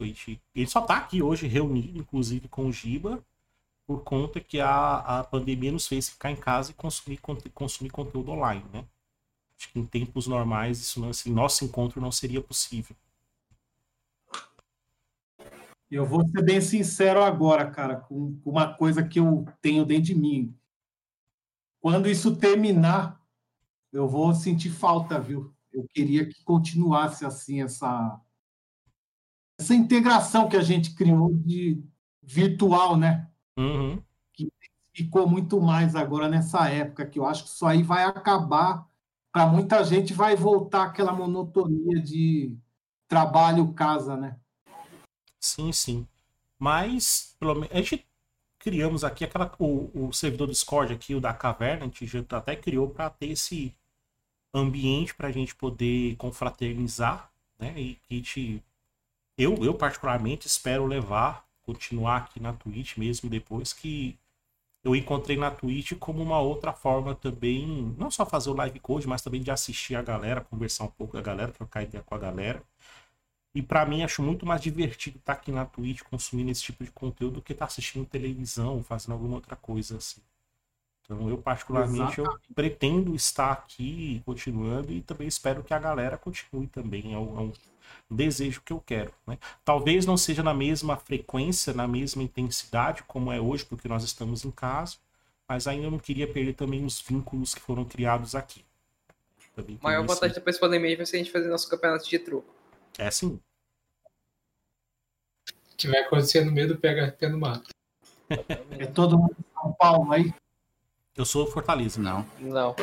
A 0.00 0.04
gente- 0.04 0.42
Ele 0.52 0.66
só 0.66 0.80
tá 0.80 0.96
aqui 0.96 1.22
hoje 1.22 1.46
reunido, 1.46 1.96
inclusive 1.96 2.48
com 2.48 2.66
o 2.66 2.72
Giba, 2.72 3.24
por 3.86 4.02
conta 4.02 4.40
que 4.40 4.58
a, 4.60 5.20
a 5.20 5.24
pandemia 5.24 5.70
nos 5.70 5.86
fez 5.86 6.08
ficar 6.08 6.32
em 6.32 6.36
casa 6.36 6.72
e 6.72 6.74
consumir, 6.74 7.20
consumir 7.54 7.90
conteúdo 7.90 8.32
online, 8.32 8.64
né? 8.72 8.84
Acho 9.56 9.70
que 9.72 9.78
em 9.78 9.86
tempos 9.86 10.26
normais, 10.26 10.80
isso 10.80 10.98
não, 11.00 11.10
assim, 11.10 11.32
nosso 11.32 11.64
encontro 11.64 12.00
não 12.00 12.10
seria 12.10 12.40
possível. 12.42 12.96
Eu 15.90 16.04
vou 16.04 16.26
ser 16.28 16.42
bem 16.42 16.60
sincero 16.60 17.22
agora, 17.22 17.70
cara, 17.70 17.96
com, 17.96 18.38
uma 18.44 18.74
coisa 18.74 19.02
que 19.02 19.18
eu 19.18 19.46
tenho 19.62 19.86
dentro 19.86 20.04
de 20.04 20.14
mim. 20.14 20.54
Quando 21.80 22.08
isso 22.08 22.36
terminar, 22.36 23.18
eu 23.92 24.06
vou 24.06 24.34
sentir 24.34 24.70
falta, 24.70 25.18
viu? 25.18 25.54
Eu 25.72 25.86
queria 25.88 26.26
que 26.26 26.42
continuasse 26.44 27.24
assim 27.24 27.62
essa 27.62 28.20
essa 29.58 29.74
integração 29.74 30.48
que 30.48 30.56
a 30.56 30.62
gente 30.62 30.94
criou 30.94 31.34
de 31.34 31.82
virtual, 32.22 32.96
né? 32.96 33.28
Uhum. 33.58 34.00
Ficou 34.92 35.28
muito 35.28 35.60
mais 35.60 35.96
agora 35.96 36.28
nessa 36.28 36.68
época 36.68 37.06
que 37.06 37.18
eu 37.18 37.26
acho 37.26 37.44
que 37.44 37.50
isso 37.50 37.66
aí 37.66 37.82
vai 37.82 38.04
acabar. 38.04 38.86
Para 39.32 39.46
muita 39.46 39.82
gente 39.84 40.12
vai 40.12 40.36
voltar 40.36 40.84
aquela 40.84 41.12
monotonia 41.12 42.00
de 42.00 42.56
trabalho 43.08 43.72
casa, 43.72 44.16
né? 44.16 44.38
Sim, 45.40 45.72
sim. 45.72 46.06
Mas, 46.58 47.36
pelo 47.38 47.54
menos, 47.54 47.70
a 47.72 47.76
gente 47.80 48.06
criamos 48.58 49.04
aqui 49.04 49.24
aquela, 49.24 49.52
o, 49.58 50.08
o 50.08 50.12
servidor 50.12 50.48
Discord 50.48 50.92
aqui, 50.92 51.14
o 51.14 51.20
da 51.20 51.32
caverna, 51.34 51.84
a 51.84 51.86
gente 51.86 52.06
já 52.06 52.20
até 52.30 52.56
criou 52.56 52.90
para 52.90 53.10
ter 53.10 53.28
esse 53.28 53.74
ambiente 54.54 55.14
para 55.14 55.28
a 55.28 55.32
gente 55.32 55.54
poder 55.54 56.16
confraternizar, 56.16 57.32
né? 57.58 57.74
E 57.80 57.94
que 57.96 58.16
gente, 58.16 58.64
eu, 59.38 59.56
eu 59.64 59.74
particularmente 59.74 60.46
espero 60.46 60.86
levar, 60.86 61.46
continuar 61.64 62.18
aqui 62.18 62.40
na 62.40 62.52
Twitch 62.54 62.96
mesmo 62.98 63.30
depois 63.30 63.72
que 63.72 64.18
eu 64.84 64.94
encontrei 64.96 65.36
na 65.36 65.50
Twitch 65.50 65.92
como 65.98 66.22
uma 66.22 66.40
outra 66.40 66.72
forma 66.72 67.14
também, 67.14 67.66
não 67.98 68.10
só 68.10 68.24
fazer 68.24 68.50
o 68.50 68.54
live 68.54 68.80
code, 68.80 69.06
mas 69.08 69.22
também 69.22 69.42
de 69.42 69.50
assistir 69.50 69.96
a 69.96 70.02
galera, 70.02 70.40
conversar 70.42 70.84
um 70.84 70.88
pouco 70.88 71.12
com 71.12 71.18
a 71.18 71.22
galera, 71.22 71.52
trocar 71.52 71.82
ideia 71.82 72.02
com 72.04 72.14
a 72.14 72.18
galera. 72.18 72.62
E 73.54 73.62
pra 73.62 73.86
mim 73.86 74.02
acho 74.02 74.22
muito 74.22 74.44
mais 74.44 74.60
divertido 74.60 75.18
estar 75.18 75.32
aqui 75.32 75.50
na 75.50 75.64
Twitch 75.64 76.02
consumindo 76.02 76.50
esse 76.50 76.62
tipo 76.62 76.84
de 76.84 76.90
conteúdo 76.90 77.34
do 77.34 77.42
que 77.42 77.52
estar 77.52 77.64
assistindo 77.64 78.06
televisão, 78.06 78.82
fazendo 78.82 79.12
alguma 79.12 79.36
outra 79.36 79.56
coisa 79.56 79.96
assim. 79.96 80.20
Então 81.04 81.28
eu 81.30 81.38
particularmente 81.38 82.18
eu 82.18 82.38
pretendo 82.54 83.14
estar 83.14 83.50
aqui 83.50 84.22
continuando 84.26 84.92
e 84.92 85.00
também 85.00 85.26
espero 85.26 85.64
que 85.64 85.72
a 85.72 85.78
galera 85.78 86.18
continue 86.18 86.66
também. 86.66 87.14
É 87.14 87.18
um, 87.18 87.40
é 87.40 87.40
um 87.40 87.52
desejo 88.10 88.60
que 88.62 88.72
eu 88.72 88.80
quero. 88.80 89.12
Né? 89.26 89.38
Talvez 89.64 90.04
não 90.04 90.18
seja 90.18 90.42
na 90.42 90.52
mesma 90.52 90.98
frequência, 90.98 91.72
na 91.72 91.88
mesma 91.88 92.22
intensidade 92.22 93.02
como 93.04 93.32
é 93.32 93.40
hoje, 93.40 93.64
porque 93.64 93.88
nós 93.88 94.04
estamos 94.04 94.44
em 94.44 94.50
casa, 94.50 94.96
mas 95.48 95.66
ainda 95.66 95.90
não 95.90 95.98
queria 95.98 96.26
perder 96.26 96.52
também 96.52 96.84
os 96.84 97.00
vínculos 97.00 97.54
que 97.54 97.60
foram 97.62 97.86
criados 97.86 98.34
aqui. 98.34 98.62
Também 99.56 99.78
A 99.80 99.84
maior 99.84 100.06
vantagem 100.06 100.34
depois 100.34 100.56
da 100.56 100.60
pandemia 100.60 100.96
vai 100.96 101.06
ser 101.06 101.16
a 101.16 101.18
gente 101.20 101.32
fazer 101.32 101.48
nosso 101.48 101.70
campeonato 101.70 102.06
de 102.06 102.18
truco. 102.18 102.57
É 102.98 103.10
sim. 103.10 103.40
Que 105.76 105.86
vai 105.88 106.00
acontecer 106.00 106.44
no 106.44 106.50
meio 106.52 106.68
do 106.68 106.76
PHP 106.76 107.28
no 107.28 107.38
mato. 107.38 107.70
É 108.78 108.86
todo 108.86 109.16
mundo 109.16 109.36
em 109.38 109.44
São 109.62 109.72
Paulo 109.74 110.12
aí. 110.12 110.34
Eu 111.16 111.24
sou 111.24 111.46
Fortaleza. 111.46 112.00
Não. 112.00 112.26
Não. 112.40 112.74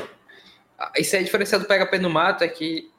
Ah, 0.77 0.91
Isso 0.97 1.15
é 1.15 1.19
a 1.19 1.23
diferença 1.23 1.59
do 1.59 1.65
PHP 1.65 1.99
no 1.99 2.09
mato, 2.09 2.43
é 2.43 2.47
que 2.47 2.91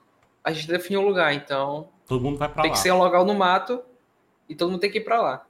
a 0.44 0.52
gente 0.52 0.68
definiu 0.68 1.00
um 1.00 1.06
lugar, 1.06 1.32
então 1.34 1.88
Todo 2.06 2.22
mundo 2.22 2.38
vai 2.38 2.48
pra 2.48 2.62
tem 2.62 2.70
lá. 2.70 2.76
que 2.76 2.82
ser 2.82 2.92
um 2.92 2.98
local 2.98 3.24
no 3.24 3.34
mato 3.34 3.82
e 4.48 4.54
todo 4.54 4.70
mundo 4.70 4.80
tem 4.80 4.90
que 4.90 4.98
ir 4.98 5.04
pra 5.04 5.20
lá. 5.20 5.46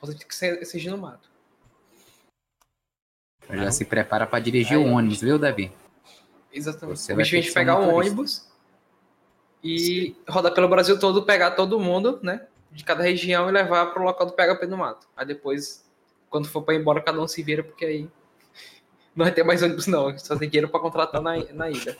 Você 0.00 0.14
tem 0.14 0.26
que 0.28 0.34
ser, 0.34 0.64
seja 0.64 0.90
no 0.90 0.98
mato. 0.98 1.28
Já 3.50 3.72
se 3.72 3.84
prepara 3.84 4.26
para 4.26 4.38
dirigir 4.40 4.76
o 4.78 4.82
Aí. 4.84 4.90
ônibus, 4.90 5.20
viu, 5.22 5.38
Davi? 5.38 5.72
Exatamente. 6.52 7.00
Você 7.00 7.12
o 7.12 7.16
vai 7.16 7.24
bicho 7.24 7.52
pegar 7.54 7.76
um 7.76 7.86
motorista. 7.86 8.12
ônibus 8.12 8.47
e 9.62 10.14
rodar 10.28 10.52
pelo 10.54 10.68
Brasil 10.68 10.98
todo, 10.98 11.22
pegar 11.24 11.52
todo 11.52 11.80
mundo, 11.80 12.18
né? 12.22 12.46
De 12.70 12.84
cada 12.84 13.02
região 13.02 13.48
e 13.48 13.52
levar 13.52 13.86
pro 13.86 14.02
local 14.04 14.26
do 14.26 14.32
PHP 14.32 14.66
no 14.66 14.76
mato. 14.76 15.06
Aí 15.16 15.26
depois, 15.26 15.84
quando 16.30 16.46
for 16.48 16.62
pra 16.62 16.74
ir 16.74 16.80
embora, 16.80 17.00
cada 17.00 17.20
um 17.20 17.26
se 17.28 17.42
vira, 17.42 17.62
porque 17.64 17.84
aí 17.84 18.02
não 19.16 19.24
vai 19.24 19.32
ter 19.32 19.42
mais 19.42 19.62
ônibus, 19.62 19.86
não. 19.86 20.16
Só 20.18 20.36
tem 20.36 20.48
dinheiro 20.48 20.68
pra 20.68 20.80
contratar 20.80 21.20
na, 21.20 21.36
na 21.52 21.70
ida. 21.70 21.96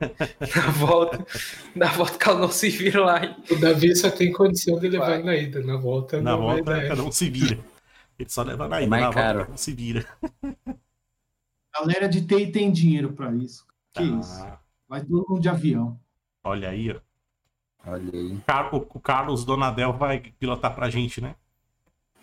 Na 0.54 0.70
volta, 0.70 1.26
na 1.74 1.88
volta, 1.90 2.16
cada 2.18 2.46
um 2.46 2.50
se 2.52 2.68
vira 2.70 3.04
lá. 3.04 3.20
e- 3.24 3.52
O 3.52 3.58
Davi 3.60 3.96
só 3.96 4.08
tem 4.08 4.30
condição 4.32 4.78
de 4.78 4.88
levar 4.88 5.06
Vai. 5.08 5.22
na 5.24 5.34
ida, 5.36 5.60
na 5.60 5.76
volta 5.76 6.22
Na 6.22 6.36
volta, 6.36 6.86
cada 6.86 7.02
um 7.02 7.10
se 7.10 7.28
vira. 7.28 7.58
Ele 8.16 8.28
só 8.30 8.44
leva 8.44 8.68
na 8.68 8.80
ida. 8.80 8.88
mais 8.90 9.02
na 9.02 9.10
volta, 9.10 9.38
cada 9.40 9.52
um 9.52 9.56
se 9.56 9.72
vira. 9.72 10.06
Galera 11.74 12.08
de 12.08 12.24
TI 12.24 12.52
tem 12.52 12.70
dinheiro 12.70 13.12
para 13.12 13.32
isso. 13.34 13.66
Que 13.92 14.04
isso? 14.04 14.40
Ah, 14.40 14.60
Vai 14.88 15.00
todo 15.02 15.26
mundo 15.28 15.40
de 15.40 15.48
avião. 15.48 15.98
Olha 16.48 16.70
aí, 16.70 16.90
ó. 16.90 17.00
Olha 17.86 18.12
aí. 18.12 18.38
Car- 18.46 18.74
O 18.74 18.78
o 18.78 19.00
Carlos 19.00 19.44
Donadel 19.44 19.92
vai 19.92 20.20
pilotar 20.20 20.74
pra 20.74 20.90
gente, 20.90 21.20
né? 21.20 21.34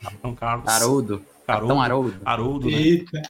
Capitão 0.02 0.35
Carlos. 0.35 0.68
Haroldo. 0.68 1.26
Capitão 1.47 1.81
Haroldo. 1.81 2.22
Haroldo, 2.26 2.68
né? 2.69 2.73
Eita, 2.77 3.22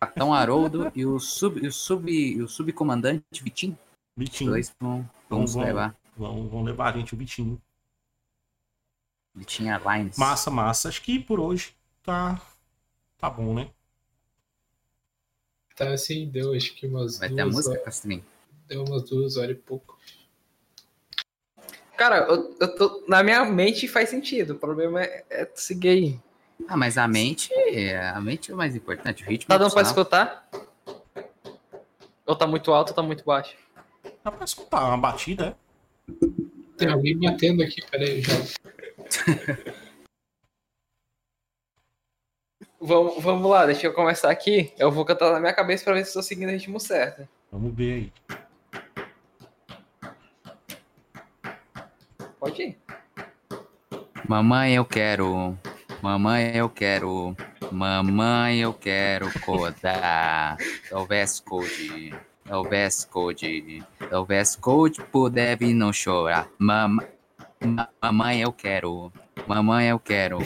Capitão 0.00 0.32
Haroldo 0.32 0.90
e 0.94 1.04
o, 1.04 1.18
sub, 1.18 1.62
e 1.62 1.66
o, 1.68 1.72
sub, 1.72 2.10
e 2.10 2.42
o 2.42 2.48
subcomandante 2.48 3.24
Vitinho. 3.42 3.72
Os 4.16 4.24
Vitinho. 4.24 4.50
dois 4.50 4.74
vão, 4.80 5.08
vamos 5.28 5.52
Vão- 5.54 5.62
vão. 5.62 5.68
levar. 5.68 5.96
Vão, 6.16 6.48
vão 6.48 6.62
levar 6.62 6.94
a 6.94 6.98
gente, 6.98 7.14
o 7.14 7.16
Vitinho. 7.16 7.60
Vitinho 9.34 9.72
Airlines. 9.72 10.16
Massa, 10.18 10.50
massa. 10.50 10.88
Acho 10.88 11.02
que 11.02 11.18
por 11.18 11.38
hoje 11.38 11.74
tá, 12.02 12.40
tá 13.18 13.30
bom, 13.30 13.54
né? 13.54 13.70
tá 15.76 15.92
assim, 15.94 16.28
deu 16.28 16.52
acho 16.54 16.74
que 16.74 16.86
umas 16.86 17.18
Vai 17.18 17.28
ter 17.30 17.40
a 17.40 17.44
duas 17.44 17.56
música, 17.56 17.78
Castrinho? 17.84 18.24
Deu 18.70 18.84
umas 18.84 19.02
duas 19.02 19.36
horas 19.36 19.50
e 19.56 19.60
pouco. 19.60 19.98
Cara, 21.96 22.18
eu, 22.28 22.56
eu 22.58 22.74
tô, 22.76 23.04
na 23.08 23.22
minha 23.22 23.44
mente 23.44 23.86
faz 23.88 24.08
sentido. 24.08 24.52
O 24.54 24.58
problema 24.58 25.02
é, 25.02 25.24
é 25.28 25.50
seguir 25.54 25.88
aí. 25.88 26.20
Ah, 26.68 26.76
mas 26.76 26.96
a 26.96 27.06
mente, 27.08 27.52
a 28.14 28.20
mente 28.20 28.50
é 28.50 28.54
o 28.54 28.56
mais 28.56 28.74
importante. 28.76 29.24
O 29.24 29.26
ritmo 29.26 29.48
Tá 29.48 29.56
é 29.56 29.58
dando 29.58 29.72
pra 29.72 29.82
opcional. 29.82 30.02
escutar? 30.02 30.48
Ou 32.24 32.36
tá 32.36 32.46
muito 32.46 32.72
alto 32.72 32.90
ou 32.90 32.94
tá 32.94 33.02
muito 33.02 33.24
baixo? 33.24 33.56
Dá 34.24 34.30
pra 34.30 34.44
escutar 34.44 34.84
uma 34.84 34.96
batida, 34.96 35.56
é? 36.08 36.14
Tem 36.78 36.88
alguém 36.88 37.18
batendo 37.18 37.62
aqui, 37.62 37.82
peraí, 37.90 38.22
já. 38.22 38.34
Vamos, 42.82 43.22
vamos 43.22 43.50
lá, 43.50 43.66
deixa 43.66 43.86
eu 43.86 43.92
começar 43.92 44.30
aqui. 44.30 44.72
Eu 44.78 44.90
vou 44.90 45.04
cantar 45.04 45.30
na 45.32 45.38
minha 45.40 45.52
cabeça 45.52 45.84
pra 45.84 45.92
ver 45.92 46.02
se 46.02 46.08
estou 46.08 46.22
seguindo 46.22 46.48
o 46.48 46.52
ritmo 46.52 46.80
certo. 46.80 47.28
Vamos 47.52 47.74
ver 47.74 47.92
aí. 48.28 48.38
Pode 52.40 52.62
ir. 52.62 52.78
Mamãe, 54.28 54.74
eu 54.74 54.84
quero. 54.84 55.56
Mamãe, 56.02 56.56
eu 56.56 56.68
quero. 56.68 57.36
Mamãe, 57.70 58.58
eu 58.60 58.72
quero 58.72 59.28
codar. 59.40 60.56
É 60.90 60.96
o 60.96 61.04
VS 61.06 61.40
Code. 61.40 62.14
É 62.48 62.56
o 62.56 62.64
VS 62.64 63.04
Code. 63.04 63.84
É 64.10 64.16
o 64.16 64.24
VS 64.24 64.56
Code 64.56 64.98
deve 65.30 65.72
não 65.74 65.92
chorar. 65.92 66.48
Mama... 66.58 67.04
ma- 67.64 67.88
Mamãe, 68.02 68.40
eu 68.40 68.52
quero. 68.52 69.12
Mamãe, 69.46 69.88
eu 69.88 69.98
quero. 69.98 70.38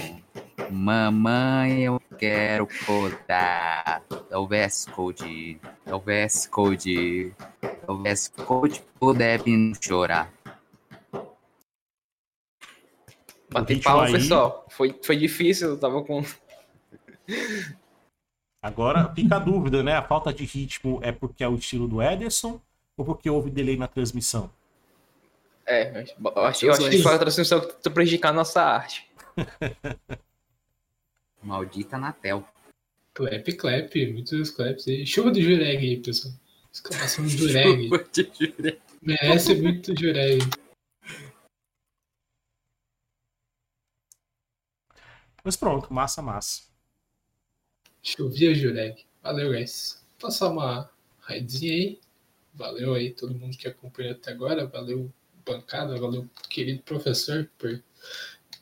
Mamãe, 0.70 1.82
eu 1.82 2.00
quero 2.18 2.66
codar. 2.86 4.02
É 4.30 4.36
VS 4.46 4.86
Code. 4.94 5.60
É 5.86 5.92
VS 5.98 6.46
Code. 6.46 7.32
É 7.62 7.92
VS 8.02 8.32
Code 8.44 8.82
deve 9.16 9.56
não 9.56 9.72
chorar. 9.80 10.32
Bater 13.60 13.82
palma, 13.82 14.04
aí- 14.06 14.12
pessoal. 14.12 14.66
Foi, 14.68 14.98
foi 15.02 15.16
difícil, 15.16 15.70
eu 15.70 15.78
tava 15.78 16.02
com. 16.02 16.22
Agora 18.62 19.12
fica 19.14 19.36
a 19.36 19.38
dúvida, 19.38 19.82
né? 19.82 19.92
A 19.94 20.02
falta 20.02 20.32
de 20.32 20.44
ritmo 20.44 20.98
é 21.02 21.12
porque 21.12 21.44
é 21.44 21.48
o 21.48 21.54
estilo 21.54 21.86
do 21.86 22.00
Ederson 22.02 22.60
ou 22.96 23.04
porque 23.04 23.28
houve 23.28 23.50
delay 23.50 23.76
na 23.76 23.86
transmissão? 23.86 24.50
É, 25.66 26.04
eu 26.18 26.42
acho, 26.44 26.66
eu 26.66 26.72
acho 26.72 26.90
que 26.90 27.02
foi 27.02 27.14
a 27.14 27.18
transmissão 27.18 27.60
que 27.60 27.90
prejudicar 27.90 28.30
a 28.30 28.32
nossa 28.32 28.62
arte. 28.62 29.08
Maldita 31.42 31.98
Natel. 31.98 32.46
Clap, 33.12 33.52
clap, 33.52 34.12
muitos 34.12 34.50
claps 34.50 34.88
aí. 34.88 35.06
Chuva 35.06 35.30
do 35.30 35.40
Jureg 35.40 35.78
aí, 35.78 35.96
pessoal. 35.98 36.34
Exclamação 36.72 37.24
do 37.24 37.30
Jureg. 37.30 37.88
Merece 39.00 39.54
muito 39.54 39.98
Jureg. 39.98 40.42
Mas 45.44 45.56
pronto, 45.56 45.92
massa, 45.92 46.22
massa. 46.22 46.62
Chovia 48.02 48.54
Jureg. 48.54 49.04
Valeu, 49.22 49.50
guys. 49.50 50.02
Vou 50.18 50.30
passar 50.30 50.48
uma 50.48 50.90
raidzinha 51.20 51.72
aí. 51.72 52.00
Valeu 52.54 52.94
aí 52.94 53.12
todo 53.12 53.34
mundo 53.34 53.56
que 53.56 53.68
acompanhou 53.68 54.12
até 54.12 54.32
agora. 54.32 54.66
Valeu, 54.66 55.12
bancada. 55.44 56.00
Valeu, 56.00 56.26
querido 56.48 56.82
professor, 56.82 57.50
por 57.58 57.82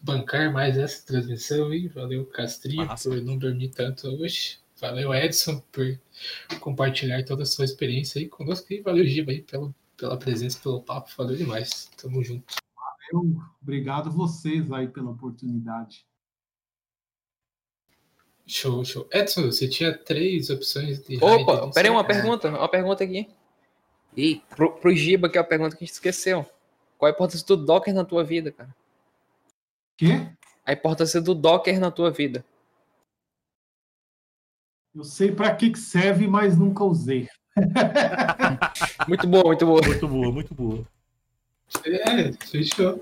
bancar 0.01 0.53
mais 0.53 0.77
essa 0.77 1.07
transmissão 1.07 1.71
aí. 1.71 1.87
Valeu, 1.87 2.27
Castrinho, 2.27 2.85
Massa. 2.87 3.09
por 3.09 3.23
não 3.23 3.39
dormir 3.39 3.69
tanto 3.69 4.09
hoje. 4.09 4.59
Valeu, 4.81 5.15
Edson, 5.15 5.63
por 5.71 6.01
compartilhar 6.59 7.25
toda 7.25 7.45
a 7.45 7.47
sua 7.47 7.65
experiência 7.65 8.21
aí 8.21 8.29
conosco. 8.29 8.73
E 8.73 8.81
valeu, 8.81 9.07
Giba, 9.07 9.31
aí, 9.31 9.43
pela, 9.43 9.73
pela 9.97 10.19
presença, 10.19 10.59
pelo 10.61 10.83
papo. 10.83 11.13
Valeu 11.17 11.37
demais. 11.37 11.89
Tamo 11.97 12.25
junto. 12.25 12.57
Eu, 13.13 13.37
obrigado 13.63 14.11
vocês 14.11 14.73
aí 14.73 14.89
pela 14.89 15.11
oportunidade. 15.11 16.05
Show, 18.53 18.85
show. 18.85 19.09
Edson, 19.11 19.47
você 19.47 19.67
tinha 19.67 19.97
três 19.97 20.51
opções 20.51 21.03
de 21.03 21.17
Opa, 21.25 21.63
ali, 21.63 21.73
pera 21.73 21.89
aí, 21.89 21.91
uma 21.91 22.05
pergunta. 22.05 22.51
Uma 22.51 22.69
pergunta 22.69 23.03
aqui. 23.03 23.27
E 24.15 24.43
Pro, 24.51 24.73
pro 24.73 24.95
Giba, 24.95 25.31
que 25.31 25.39
é 25.39 25.41
a 25.41 25.45
pergunta 25.45 25.75
que 25.75 25.83
a 25.83 25.87
gente 25.87 25.95
esqueceu. 25.95 26.45
Qual 26.99 27.11
a 27.11 27.15
importância 27.15 27.47
do 27.47 27.57
Docker 27.57 27.95
na 27.95 28.05
tua 28.05 28.23
vida, 28.23 28.53
cara? 28.53 28.77
Quê? 29.97 30.29
A 30.67 30.75
importância 30.75 31.19
do 31.19 31.35
Docker 31.35 31.81
na 31.81 31.91
tua 31.91 32.11
vida. 32.11 32.45
Eu 34.95 35.03
sei 35.03 35.33
para 35.33 35.57
que 35.57 35.75
serve, 35.75 36.29
mas 36.29 36.59
nunca 36.59 36.85
usei. 36.85 37.31
Muito 39.09 39.27
boa, 39.27 39.45
muito 39.45 39.67
boa. 39.67 39.81
Muito 39.83 40.09
boa, 40.09 40.33
muito 40.33 40.55
boa. 40.55 40.87
É, 41.87 42.33
fechou. 42.47 43.01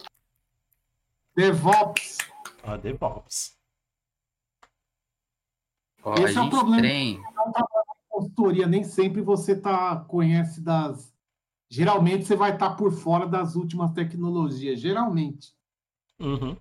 DevOps. 1.36 2.18
A 2.62 2.76
DevOps. 2.76 3.59
Ó, 6.02 6.14
Esse 6.14 6.38
é 6.38 6.40
o 6.40 6.50
problema. 6.50 6.82
tem. 6.82 7.20
Consultoria, 8.08 8.66
nem 8.66 8.84
sempre 8.84 9.22
você 9.22 9.56
tá 9.56 9.96
conhece 9.96 10.60
das. 10.60 11.14
Geralmente 11.68 12.24
você 12.26 12.36
vai 12.36 12.52
estar 12.52 12.70
por 12.70 12.92
fora 12.92 13.26
das 13.26 13.54
últimas 13.54 13.92
tecnologias. 13.92 14.80
Geralmente. 14.80 15.54
Uhum. 16.18 16.56